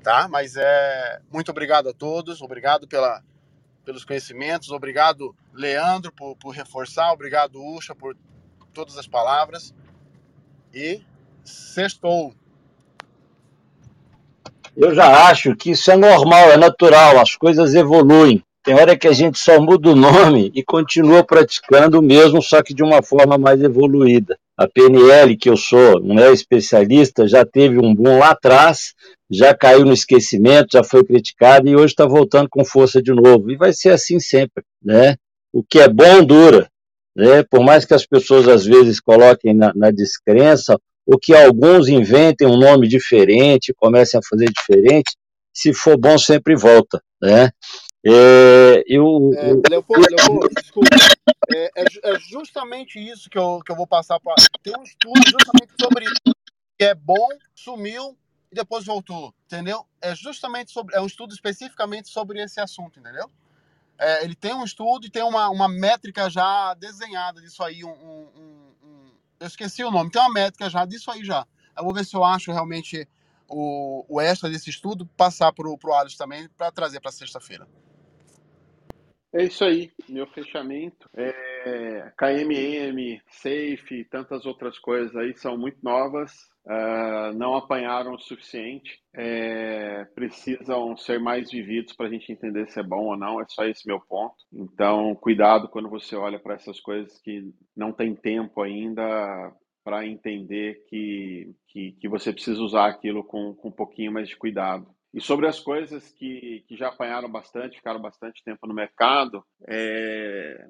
Tá? 0.02 0.28
Mas 0.28 0.56
é 0.56 1.20
muito 1.32 1.50
obrigado 1.50 1.88
a 1.88 1.92
todos, 1.94 2.42
obrigado 2.42 2.86
pela, 2.86 3.24
pelos 3.84 4.04
conhecimentos, 4.04 4.70
obrigado 4.70 5.34
Leandro 5.52 6.12
por, 6.12 6.36
por 6.36 6.50
reforçar, 6.50 7.12
obrigado 7.12 7.60
Ucha 7.60 7.94
por 7.94 8.14
todas 8.72 8.98
as 8.98 9.08
palavras 9.08 9.74
e 10.76 11.00
sextou. 11.42 12.34
Eu 14.76 14.94
já 14.94 15.26
acho 15.30 15.56
que 15.56 15.70
isso 15.70 15.90
é 15.90 15.96
normal, 15.96 16.50
é 16.50 16.58
natural, 16.58 17.18
as 17.18 17.34
coisas 17.34 17.74
evoluem. 17.74 18.42
Tem 18.62 18.74
hora 18.74 18.98
que 18.98 19.08
a 19.08 19.12
gente 19.12 19.38
só 19.38 19.58
muda 19.58 19.88
o 19.88 19.96
nome 19.96 20.52
e 20.54 20.62
continua 20.62 21.24
praticando 21.24 21.98
o 21.98 22.02
mesmo, 22.02 22.42
só 22.42 22.62
que 22.62 22.74
de 22.74 22.82
uma 22.82 23.02
forma 23.02 23.38
mais 23.38 23.62
evoluída. 23.62 24.36
A 24.54 24.68
PNL, 24.68 25.34
que 25.38 25.48
eu 25.48 25.56
sou, 25.56 25.98
não 26.00 26.18
é 26.18 26.30
especialista, 26.30 27.26
já 27.26 27.44
teve 27.46 27.78
um 27.78 27.94
boom 27.94 28.18
lá 28.18 28.30
atrás, 28.30 28.92
já 29.30 29.54
caiu 29.54 29.84
no 29.84 29.94
esquecimento, 29.94 30.72
já 30.72 30.84
foi 30.84 31.04
criticado 31.04 31.68
e 31.68 31.74
hoje 31.74 31.94
está 31.94 32.04
voltando 32.04 32.48
com 32.50 32.64
força 32.66 33.00
de 33.00 33.12
novo. 33.12 33.50
E 33.50 33.56
vai 33.56 33.72
ser 33.72 33.90
assim 33.90 34.20
sempre, 34.20 34.62
né? 34.82 35.16
O 35.54 35.62
que 35.62 35.78
é 35.78 35.88
bom 35.88 36.22
dura. 36.22 36.68
Né? 37.16 37.42
Por 37.50 37.64
mais 37.64 37.86
que 37.86 37.94
as 37.94 38.04
pessoas 38.04 38.46
às 38.46 38.66
vezes 38.66 39.00
coloquem 39.00 39.54
na, 39.54 39.72
na 39.74 39.90
descrença, 39.90 40.78
ou 41.06 41.18
que 41.18 41.34
alguns 41.34 41.88
inventem 41.88 42.46
um 42.46 42.58
nome 42.58 42.86
diferente, 42.86 43.72
comecem 43.74 44.18
a 44.18 44.28
fazer 44.28 44.52
diferente, 44.52 45.16
se 45.54 45.72
for 45.72 45.96
bom 45.96 46.18
sempre 46.18 46.54
volta, 46.54 47.00
né? 47.22 47.50
É, 48.08 48.84
eu, 48.86 49.32
é, 49.34 49.68
Leopoldo, 49.68 50.06
Leopoldo, 50.10 50.48
desculpa, 50.60 50.96
é, 51.52 51.70
é, 51.74 51.84
é 52.04 52.18
justamente 52.20 53.00
isso 53.00 53.28
que 53.28 53.38
eu, 53.38 53.60
que 53.64 53.72
eu 53.72 53.76
vou 53.76 53.86
passar 53.86 54.20
para. 54.20 54.34
Tem 54.62 54.76
um 54.78 54.82
estudo 54.82 55.20
justamente 55.28 55.72
sobre 55.80 56.04
isso. 56.04 56.36
Que 56.78 56.84
é 56.84 56.94
bom, 56.94 57.28
sumiu 57.54 58.16
e 58.52 58.54
depois 58.54 58.84
voltou, 58.84 59.34
entendeu? 59.46 59.84
É 60.00 60.14
justamente 60.14 60.70
sobre. 60.70 60.94
É 60.94 61.00
um 61.00 61.06
estudo 61.06 61.32
especificamente 61.34 62.08
sobre 62.08 62.40
esse 62.40 62.60
assunto, 62.60 63.00
entendeu? 63.00 63.28
É, 63.98 64.24
ele 64.24 64.34
tem 64.34 64.54
um 64.54 64.64
estudo 64.64 65.06
e 65.06 65.10
tem 65.10 65.22
uma, 65.22 65.48
uma 65.48 65.68
métrica 65.68 66.28
já 66.28 66.74
desenhada 66.74 67.40
disso 67.40 67.62
aí. 67.62 67.84
Um, 67.84 67.90
um, 67.90 68.28
um, 68.82 69.10
eu 69.40 69.46
esqueci 69.46 69.82
o 69.82 69.90
nome, 69.90 70.10
tem 70.10 70.20
uma 70.20 70.32
métrica 70.32 70.68
já 70.68 70.84
disso 70.84 71.10
aí 71.10 71.24
já. 71.24 71.46
Eu 71.76 71.84
vou 71.84 71.94
ver 71.94 72.04
se 72.04 72.14
eu 72.14 72.24
acho 72.24 72.52
realmente 72.52 73.08
o, 73.48 74.04
o 74.08 74.20
extra 74.20 74.48
desse 74.48 74.70
estudo, 74.70 75.06
passar 75.16 75.52
para 75.52 75.68
o 75.68 75.94
Alisson 75.94 76.18
também, 76.18 76.48
para 76.50 76.70
trazer 76.70 77.00
para 77.00 77.12
sexta-feira. 77.12 77.66
É 79.32 79.44
isso 79.44 79.64
aí, 79.64 79.92
meu 80.08 80.26
fechamento. 80.28 81.08
É, 81.14 82.12
KMM, 82.16 83.20
Safe, 83.28 84.04
tantas 84.10 84.46
outras 84.46 84.78
coisas 84.78 85.14
aí 85.14 85.36
são 85.36 85.58
muito 85.58 85.78
novas, 85.82 86.50
uh, 86.66 87.32
não 87.36 87.54
apanharam 87.54 88.14
o 88.14 88.18
suficiente, 88.18 89.00
é, 89.14 90.04
precisam 90.14 90.96
ser 90.96 91.18
mais 91.20 91.50
vividos 91.50 91.94
para 91.94 92.06
a 92.06 92.10
gente 92.10 92.30
entender 92.30 92.68
se 92.68 92.80
é 92.80 92.82
bom 92.82 93.06
ou 93.06 93.16
não, 93.16 93.40
é 93.40 93.46
só 93.48 93.64
esse 93.64 93.86
meu 93.86 94.00
ponto. 94.00 94.34
Então, 94.52 95.14
cuidado 95.14 95.68
quando 95.68 95.88
você 95.88 96.16
olha 96.16 96.38
para 96.38 96.54
essas 96.54 96.80
coisas 96.80 97.18
que 97.20 97.52
não 97.76 97.92
tem 97.92 98.14
tempo 98.14 98.62
ainda 98.62 99.52
para 99.84 100.04
entender 100.04 100.84
que, 100.88 101.54
que, 101.68 101.92
que, 101.92 102.08
você 102.08 102.32
precisa 102.32 102.60
usar 102.60 102.86
aquilo 102.86 103.22
com, 103.22 103.54
com 103.54 103.68
um 103.68 103.72
pouquinho 103.72 104.10
mais 104.10 104.28
de 104.28 104.36
cuidado. 104.36 104.88
E 105.14 105.20
sobre 105.20 105.46
as 105.46 105.60
coisas 105.60 106.12
que, 106.12 106.64
que 106.66 106.76
já 106.76 106.88
apanharam 106.88 107.30
bastante, 107.30 107.76
ficaram 107.76 108.00
bastante 108.00 108.42
tempo 108.42 108.66
no 108.66 108.74
mercado, 108.74 109.44
é, 109.68 110.66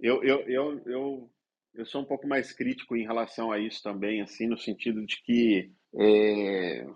eu, 0.00 0.22
eu, 0.22 0.40
eu, 0.48 0.82
eu, 0.84 1.30
eu 1.76 1.86
sou 1.86 2.02
um 2.02 2.04
pouco 2.04 2.26
mais 2.26 2.52
crítico 2.52 2.96
em 2.96 3.04
relação 3.04 3.52
a 3.52 3.58
isso 3.58 3.82
também, 3.82 4.20
assim, 4.22 4.46
no 4.46 4.58
sentido 4.58 5.04
de 5.04 5.22
que 5.22 5.70
é, 5.94 6.86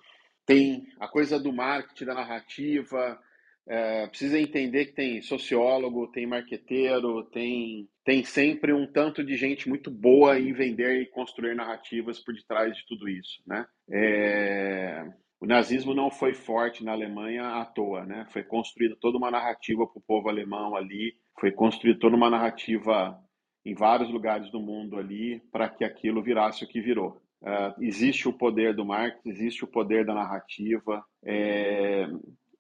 tem 0.46 0.86
a 0.98 1.06
coisa 1.06 1.38
do 1.38 1.52
marketing, 1.52 2.04
da 2.06 2.14
narrativa, 2.14 3.18
é, 3.66 4.06
precisa 4.08 4.38
entender 4.38 4.86
que 4.86 4.94
tem 4.94 5.22
sociólogo, 5.22 6.10
tem 6.10 6.26
marqueteiro, 6.26 7.24
tem, 7.24 7.88
tem 8.04 8.24
sempre 8.24 8.72
um 8.72 8.86
tanto 8.86 9.22
de 9.22 9.36
gente 9.36 9.68
muito 9.68 9.90
boa 9.90 10.38
em 10.38 10.52
vender 10.52 11.02
e 11.02 11.06
construir 11.06 11.54
narrativas 11.54 12.18
por 12.18 12.34
detrás 12.34 12.76
de 12.76 12.84
tudo 12.86 13.08
isso, 13.08 13.40
né? 13.46 13.66
É, 13.88 15.06
o 15.40 15.46
nazismo 15.46 15.94
não 15.94 16.10
foi 16.10 16.34
forte 16.34 16.84
na 16.84 16.92
Alemanha 16.92 17.44
à 17.44 17.64
toa, 17.64 18.04
né? 18.04 18.26
Foi 18.30 18.42
construída 18.42 18.96
toda 19.00 19.16
uma 19.16 19.30
narrativa 19.30 19.86
para 19.86 19.98
o 19.98 20.04
povo 20.04 20.28
alemão 20.28 20.74
ali, 20.74 21.14
foi 21.38 21.52
construída 21.52 21.98
toda 21.98 22.16
uma 22.16 22.28
narrativa 22.28 23.16
em 23.64 23.74
vários 23.74 24.10
lugares 24.10 24.50
do 24.50 24.60
mundo 24.60 24.96
ali 24.96 25.40
para 25.52 25.68
que 25.68 25.84
aquilo 25.84 26.22
virasse 26.22 26.64
o 26.64 26.68
que 26.68 26.80
virou. 26.80 27.20
Uh, 27.42 27.82
existe 27.82 28.28
o 28.28 28.32
poder 28.32 28.74
do 28.74 28.84
marketing, 28.84 29.28
existe 29.28 29.64
o 29.64 29.68
poder 29.68 30.04
da 30.04 30.12
narrativa, 30.14 31.02
é, 31.24 32.06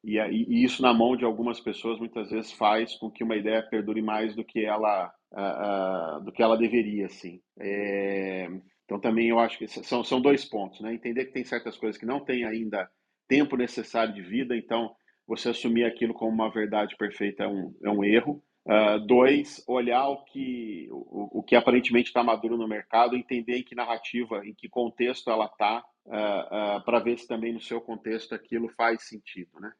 e, 0.02 0.16
e, 0.18 0.64
isso 0.64 0.80
na 0.80 0.94
mão 0.94 1.16
de 1.16 1.24
algumas 1.24 1.60
pessoas 1.60 1.98
muitas 1.98 2.30
vezes 2.30 2.52
faz 2.52 2.96
com 2.96 3.10
que 3.10 3.22
uma 3.22 3.36
ideia 3.36 3.62
perdure 3.62 4.00
mais 4.00 4.34
do 4.34 4.42
que 4.42 4.64
ela 4.64 5.12
uh, 5.32 6.18
uh, 6.18 6.24
do 6.24 6.32
que 6.32 6.42
ela 6.42 6.56
deveria, 6.56 7.06
assim. 7.06 7.40
É, 7.58 8.48
então, 8.84 8.98
também 8.98 9.28
eu 9.28 9.38
acho 9.38 9.58
que 9.58 9.68
são, 9.68 10.02
são 10.02 10.20
dois 10.20 10.44
pontos, 10.44 10.80
né? 10.80 10.92
Entender 10.92 11.26
que 11.26 11.32
tem 11.32 11.44
certas 11.44 11.76
coisas 11.76 11.98
que 11.98 12.06
não 12.06 12.24
tem 12.24 12.44
ainda 12.44 12.90
tempo 13.28 13.56
necessário 13.56 14.12
de 14.12 14.22
vida, 14.22 14.56
então 14.56 14.92
você 15.26 15.50
assumir 15.50 15.84
aquilo 15.84 16.12
como 16.12 16.32
uma 16.32 16.50
verdade 16.50 16.96
perfeita 16.96 17.44
é 17.44 17.48
um, 17.48 17.72
é 17.84 17.90
um 17.90 18.02
erro. 18.02 18.42
Uh, 18.66 19.00
dois, 19.06 19.64
olhar 19.66 20.08
o 20.08 20.22
que, 20.24 20.86
o, 20.90 21.40
o 21.40 21.42
que 21.42 21.56
aparentemente 21.56 22.08
está 22.08 22.22
maduro 22.22 22.58
no 22.58 22.68
mercado, 22.68 23.16
entender 23.16 23.58
em 23.58 23.62
que 23.62 23.74
narrativa, 23.74 24.44
em 24.46 24.54
que 24.54 24.68
contexto 24.68 25.30
ela 25.30 25.46
está, 25.46 25.82
uh, 26.06 26.78
uh, 26.78 26.84
para 26.84 27.00
ver 27.00 27.18
se 27.18 27.26
também 27.26 27.54
no 27.54 27.60
seu 27.60 27.80
contexto 27.80 28.34
aquilo 28.34 28.68
faz 28.76 29.08
sentido, 29.08 29.58
né? 29.58 29.72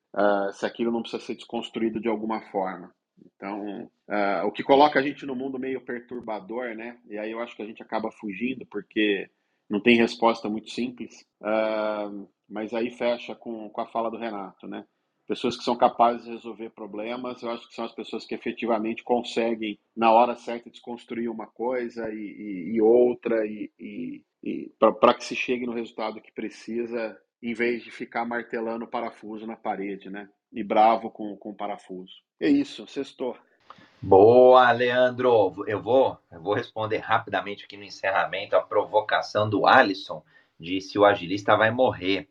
se 0.53 0.65
aquilo 0.65 0.91
não 0.91 1.03
precisa 1.03 1.23
ser 1.23 1.35
desconstruído 1.35 2.01
de 2.01 2.09
alguma 2.09 2.41
forma. 2.51 2.93
Então, 3.37 3.91
o 4.47 4.51
que 4.51 4.63
coloca 4.63 4.99
a 4.99 5.03
gente 5.03 5.27
no 5.27 5.37
mundo 5.37 5.59
meio 5.59 5.83
perturbador, 5.83 6.75
né? 6.75 6.99
E 7.07 7.19
aí 7.19 7.31
eu 7.31 7.41
acho 7.41 7.55
que 7.55 7.63
a 7.63 7.67
gente 7.67 7.83
acaba 7.83 8.11
fugindo 8.11 8.65
porque 8.65 9.31
não 9.69 9.79
tem 9.79 9.99
resposta 9.99 10.49
muito 10.49 10.71
simples. 10.71 11.27
Mas 12.49 12.73
aí 12.73 12.91
fecha 12.91 13.35
com, 13.35 13.69
com 13.69 13.81
a 13.81 13.87
fala 13.87 14.11
do 14.11 14.17
Renato, 14.17 14.67
né? 14.67 14.87
Pessoas 15.31 15.57
que 15.57 15.63
são 15.63 15.77
capazes 15.77 16.25
de 16.25 16.33
resolver 16.33 16.71
problemas, 16.71 17.41
eu 17.41 17.51
acho 17.51 17.69
que 17.69 17.75
são 17.77 17.85
as 17.85 17.93
pessoas 17.93 18.27
que 18.27 18.35
efetivamente 18.35 19.05
conseguem, 19.05 19.79
na 19.97 20.11
hora 20.11 20.35
certa, 20.35 20.69
desconstruir 20.69 21.31
uma 21.31 21.47
coisa 21.47 22.13
e, 22.13 22.17
e, 22.17 22.73
e 22.75 22.83
outra, 22.83 23.47
e, 23.47 23.71
e 23.79 24.25
para 24.77 25.15
que 25.15 25.23
se 25.25 25.37
chegue 25.37 25.67
no 25.67 25.73
resultado 25.73 26.21
que 26.21 26.33
precisa, 26.33 27.17
em 27.41 27.55
vez 27.55 27.85
de 27.85 27.93
ficar 27.93 28.25
martelando 28.25 28.87
o 28.87 28.89
parafuso 28.89 29.47
na 29.47 29.55
parede, 29.55 30.11
né? 30.11 30.29
E 30.53 30.65
bravo 30.65 31.13
com, 31.13 31.37
com 31.37 31.51
o 31.51 31.57
parafuso. 31.57 32.13
É 32.41 32.49
isso, 32.49 32.85
sextou. 32.89 33.37
Boa, 34.03 34.73
Leandro. 34.73 35.55
Eu 35.65 35.81
vou, 35.81 36.19
eu 36.33 36.43
vou 36.43 36.55
responder 36.55 36.99
rapidamente 36.99 37.67
aqui 37.67 37.77
no 37.77 37.85
encerramento 37.85 38.57
a 38.57 38.63
provocação 38.63 39.49
do 39.49 39.65
Alisson 39.65 40.25
de 40.59 40.81
se 40.81 40.99
o 40.99 41.05
agilista 41.05 41.57
vai 41.57 41.71
morrer. 41.71 42.29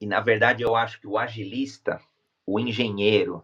E 0.00 0.06
na 0.06 0.20
verdade 0.20 0.62
eu 0.62 0.76
acho 0.76 1.00
que 1.00 1.06
o 1.06 1.18
agilista, 1.18 2.00
o 2.46 2.60
engenheiro, 2.60 3.42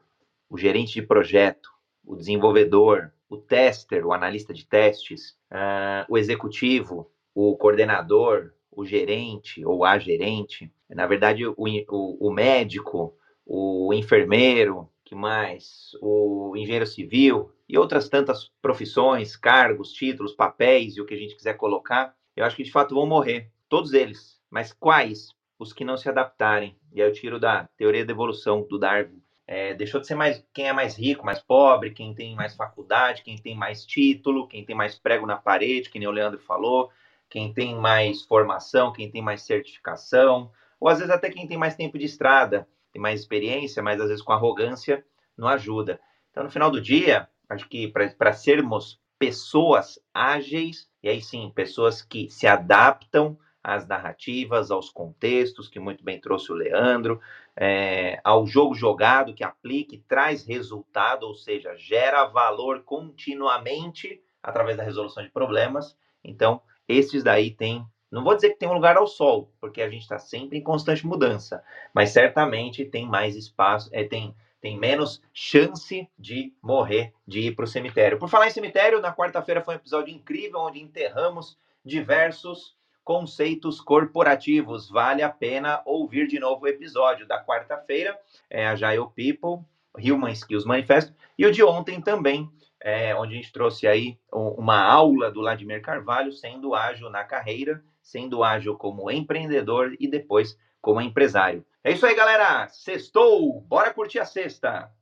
o 0.49 0.59
gerente 0.59 0.95
de 0.95 1.03
projeto, 1.03 1.71
o 2.05 2.15
desenvolvedor, 2.17 3.13
o 3.29 3.37
tester, 3.37 4.07
o 4.07 4.13
analista 4.13 4.53
de 4.53 4.67
testes, 4.67 5.39
uh, 5.51 6.05
o 6.09 6.19
executivo, 6.19 7.11
o 7.35 7.57
coordenador, 7.57 8.53
o 8.71 8.85
gerente 8.85 9.65
ou 9.65 9.85
a 9.85 9.99
gerente, 9.99 10.71
na 10.89 11.07
verdade, 11.07 11.47
o, 11.47 11.55
o, 11.57 12.29
o 12.29 12.33
médico, 12.33 13.17
o 13.47 13.93
enfermeiro, 13.95 14.89
que 15.05 15.15
mais? 15.15 15.91
O 16.01 16.55
engenheiro 16.57 16.87
civil 16.87 17.51
e 17.69 17.79
outras 17.79 18.09
tantas 18.09 18.51
profissões, 18.61 19.37
cargos, 19.37 19.93
títulos, 19.93 20.35
papéis 20.35 20.97
e 20.97 21.01
o 21.01 21.07
que 21.07 21.15
a 21.15 21.19
gente 21.19 21.37
quiser 21.37 21.55
colocar, 21.55 22.15
eu 22.37 22.45
acho 22.45 22.57
que 22.57 22.63
de 22.63 22.73
fato 22.73 22.95
vão 22.95 23.07
morrer, 23.07 23.51
todos 23.69 23.93
eles. 23.93 24.41
Mas 24.51 24.73
quais? 24.73 25.29
Os 25.63 25.73
que 25.73 25.85
não 25.85 25.97
se 25.97 26.09
adaptarem. 26.09 26.77
E 26.93 27.01
aí 27.01 27.09
eu 27.09 27.13
tiro 27.13 27.39
da 27.39 27.69
teoria 27.77 28.05
da 28.05 28.13
evolução 28.13 28.67
do 28.69 28.81
Darwin. 28.81 29.23
É, 29.47 29.73
deixou 29.75 30.01
de 30.01 30.09
ser 30.09 30.17
mais 30.17 30.45
quem 30.53 30.69
é 30.69 30.73
mais 30.73 30.97
rico, 30.97 31.25
mais 31.25 31.39
pobre, 31.41 31.93
quem 31.93 32.13
tem 32.15 32.35
mais 32.35 32.57
faculdade, 32.57 33.23
quem 33.23 33.37
tem 33.37 33.55
mais 33.55 33.87
título, 33.87 34.49
quem 34.49 34.65
tem 34.65 34.75
mais 34.75 34.99
prego 34.99 35.25
na 35.25 35.37
parede, 35.37 35.89
que 35.89 36.01
nem 36.01 36.09
o 36.09 36.13
Leandro 36.13 36.41
falou, 36.41 36.91
quem 37.31 37.53
tem 37.53 37.77
mais 37.77 38.23
formação, 38.23 38.93
quem 38.93 39.09
tem 39.09 39.23
mais 39.23 39.43
certificação, 39.43 40.51
ou 40.81 40.89
às 40.89 40.99
vezes 40.99 41.15
até 41.15 41.31
quem 41.31 41.47
tem 41.47 41.57
mais 41.57 41.77
tempo 41.77 41.97
de 41.97 42.07
estrada, 42.07 42.67
tem 42.93 43.01
mais 43.01 43.21
experiência, 43.21 43.83
mas 43.83 44.01
às 44.01 44.09
vezes 44.09 44.23
com 44.23 44.33
arrogância 44.33 45.05
não 45.37 45.47
ajuda. 45.47 46.01
Então, 46.31 46.43
no 46.43 46.51
final 46.51 46.73
do 46.73 46.81
dia, 46.81 47.29
acho 47.49 47.69
que 47.69 47.87
para 47.89 48.33
sermos 48.33 49.01
pessoas 49.17 50.01
ágeis, 50.13 50.89
e 51.03 51.09
aí 51.09 51.23
sim, 51.23 51.53
pessoas 51.55 52.03
que 52.03 52.29
se 52.31 52.49
adaptam 52.49 53.39
às 53.63 53.87
narrativas, 53.87 54.71
aos 54.71 54.91
contextos, 54.91 55.69
que 55.69 55.79
muito 55.79 56.03
bem 56.03 56.21
trouxe 56.21 56.51
o 56.51 56.55
Leandro, 56.55 57.21
é, 57.57 58.21
ao 58.25 58.47
jogo 58.47 58.75
jogado 58.75 59.35
que 59.35 59.45
aplique, 59.45 60.03
traz 60.09 60.45
resultado, 60.45 61.25
ou 61.25 61.35
seja, 61.35 61.77
gera 61.77 62.25
valor 62.25 62.83
continuamente 62.83 64.21
através 64.43 64.77
da 64.77 64.83
resolução 64.83 65.23
de 65.23 65.31
problemas. 65.31 65.97
Então, 66.25 66.61
esses 66.89 67.23
daí 67.23 67.51
têm 67.51 67.87
não 68.13 68.23
vou 68.23 68.35
dizer 68.35 68.51
que 68.51 68.59
tem 68.59 68.69
um 68.69 68.75
lugar 68.75 68.99
ao 68.99 69.07
sol, 69.07 69.51
porque 69.59 69.81
a 69.81 69.89
gente 69.89 70.03
está 70.03 70.19
sempre 70.19 70.59
em 70.59 70.63
constante 70.63 71.07
mudança, 71.07 71.65
mas 71.95 72.11
certamente 72.11 72.85
tem 72.85 73.07
mais 73.07 73.35
espaço, 73.35 73.89
é, 73.91 74.05
tem, 74.05 74.37
tem 74.61 74.79
menos 74.79 75.23
chance 75.33 76.07
de 76.19 76.53
morrer, 76.63 77.15
de 77.27 77.41
ir 77.41 77.57
para 77.57 77.65
o 77.65 77.67
cemitério. 77.67 78.19
Por 78.19 78.29
falar 78.29 78.49
em 78.49 78.51
cemitério, 78.51 79.01
na 79.01 79.17
quarta-feira 79.17 79.63
foi 79.63 79.75
um 79.75 79.79
episódio 79.79 80.15
incrível 80.15 80.61
onde 80.61 80.79
enterramos 80.79 81.57
diversos 81.83 82.77
conceitos 83.05 83.81
corporativos. 83.81 84.91
Vale 84.91 85.23
a 85.23 85.29
pena 85.29 85.83
ouvir 85.85 86.27
de 86.27 86.39
novo 86.39 86.65
o 86.65 86.69
episódio 86.69 87.27
da 87.27 87.45
quarta-feira, 87.45 88.19
é 88.49 88.67
a 88.67 88.77
Jail 88.77 89.07
People, 89.07 89.65
Human 89.99 90.33
Skills 90.33 90.65
Manifesto, 90.65 91.15
e 91.39 91.47
o 91.47 91.53
de 91.53 91.63
ontem 91.63 92.01
também, 92.01 92.51
é, 92.81 93.15
onde 93.15 93.35
a 93.35 93.37
gente 93.37 93.53
trouxe 93.53 93.87
aí 93.87 94.19
uma 94.33 94.81
aula 94.83 95.31
do 95.31 95.41
Vladimir 95.41 95.83
Carvalho, 95.83 96.33
sendo 96.33 96.75
ágil 96.75 97.11
na 97.11 97.25
carreira, 97.25 97.83
sendo 98.03 98.43
ágil 98.43 98.77
como 98.77 99.11
empreendedor 99.11 99.95
e 99.99 100.09
depois 100.09 100.59
como 100.81 101.01
empresário. 101.01 101.65
É 101.85 101.93
isso 101.93 102.05
aí, 102.05 102.15
galera. 102.15 102.69
Sextou! 102.69 103.61
Bora 103.63 103.93
curtir 103.93 104.19
a 104.19 104.25
sexta! 104.25 104.93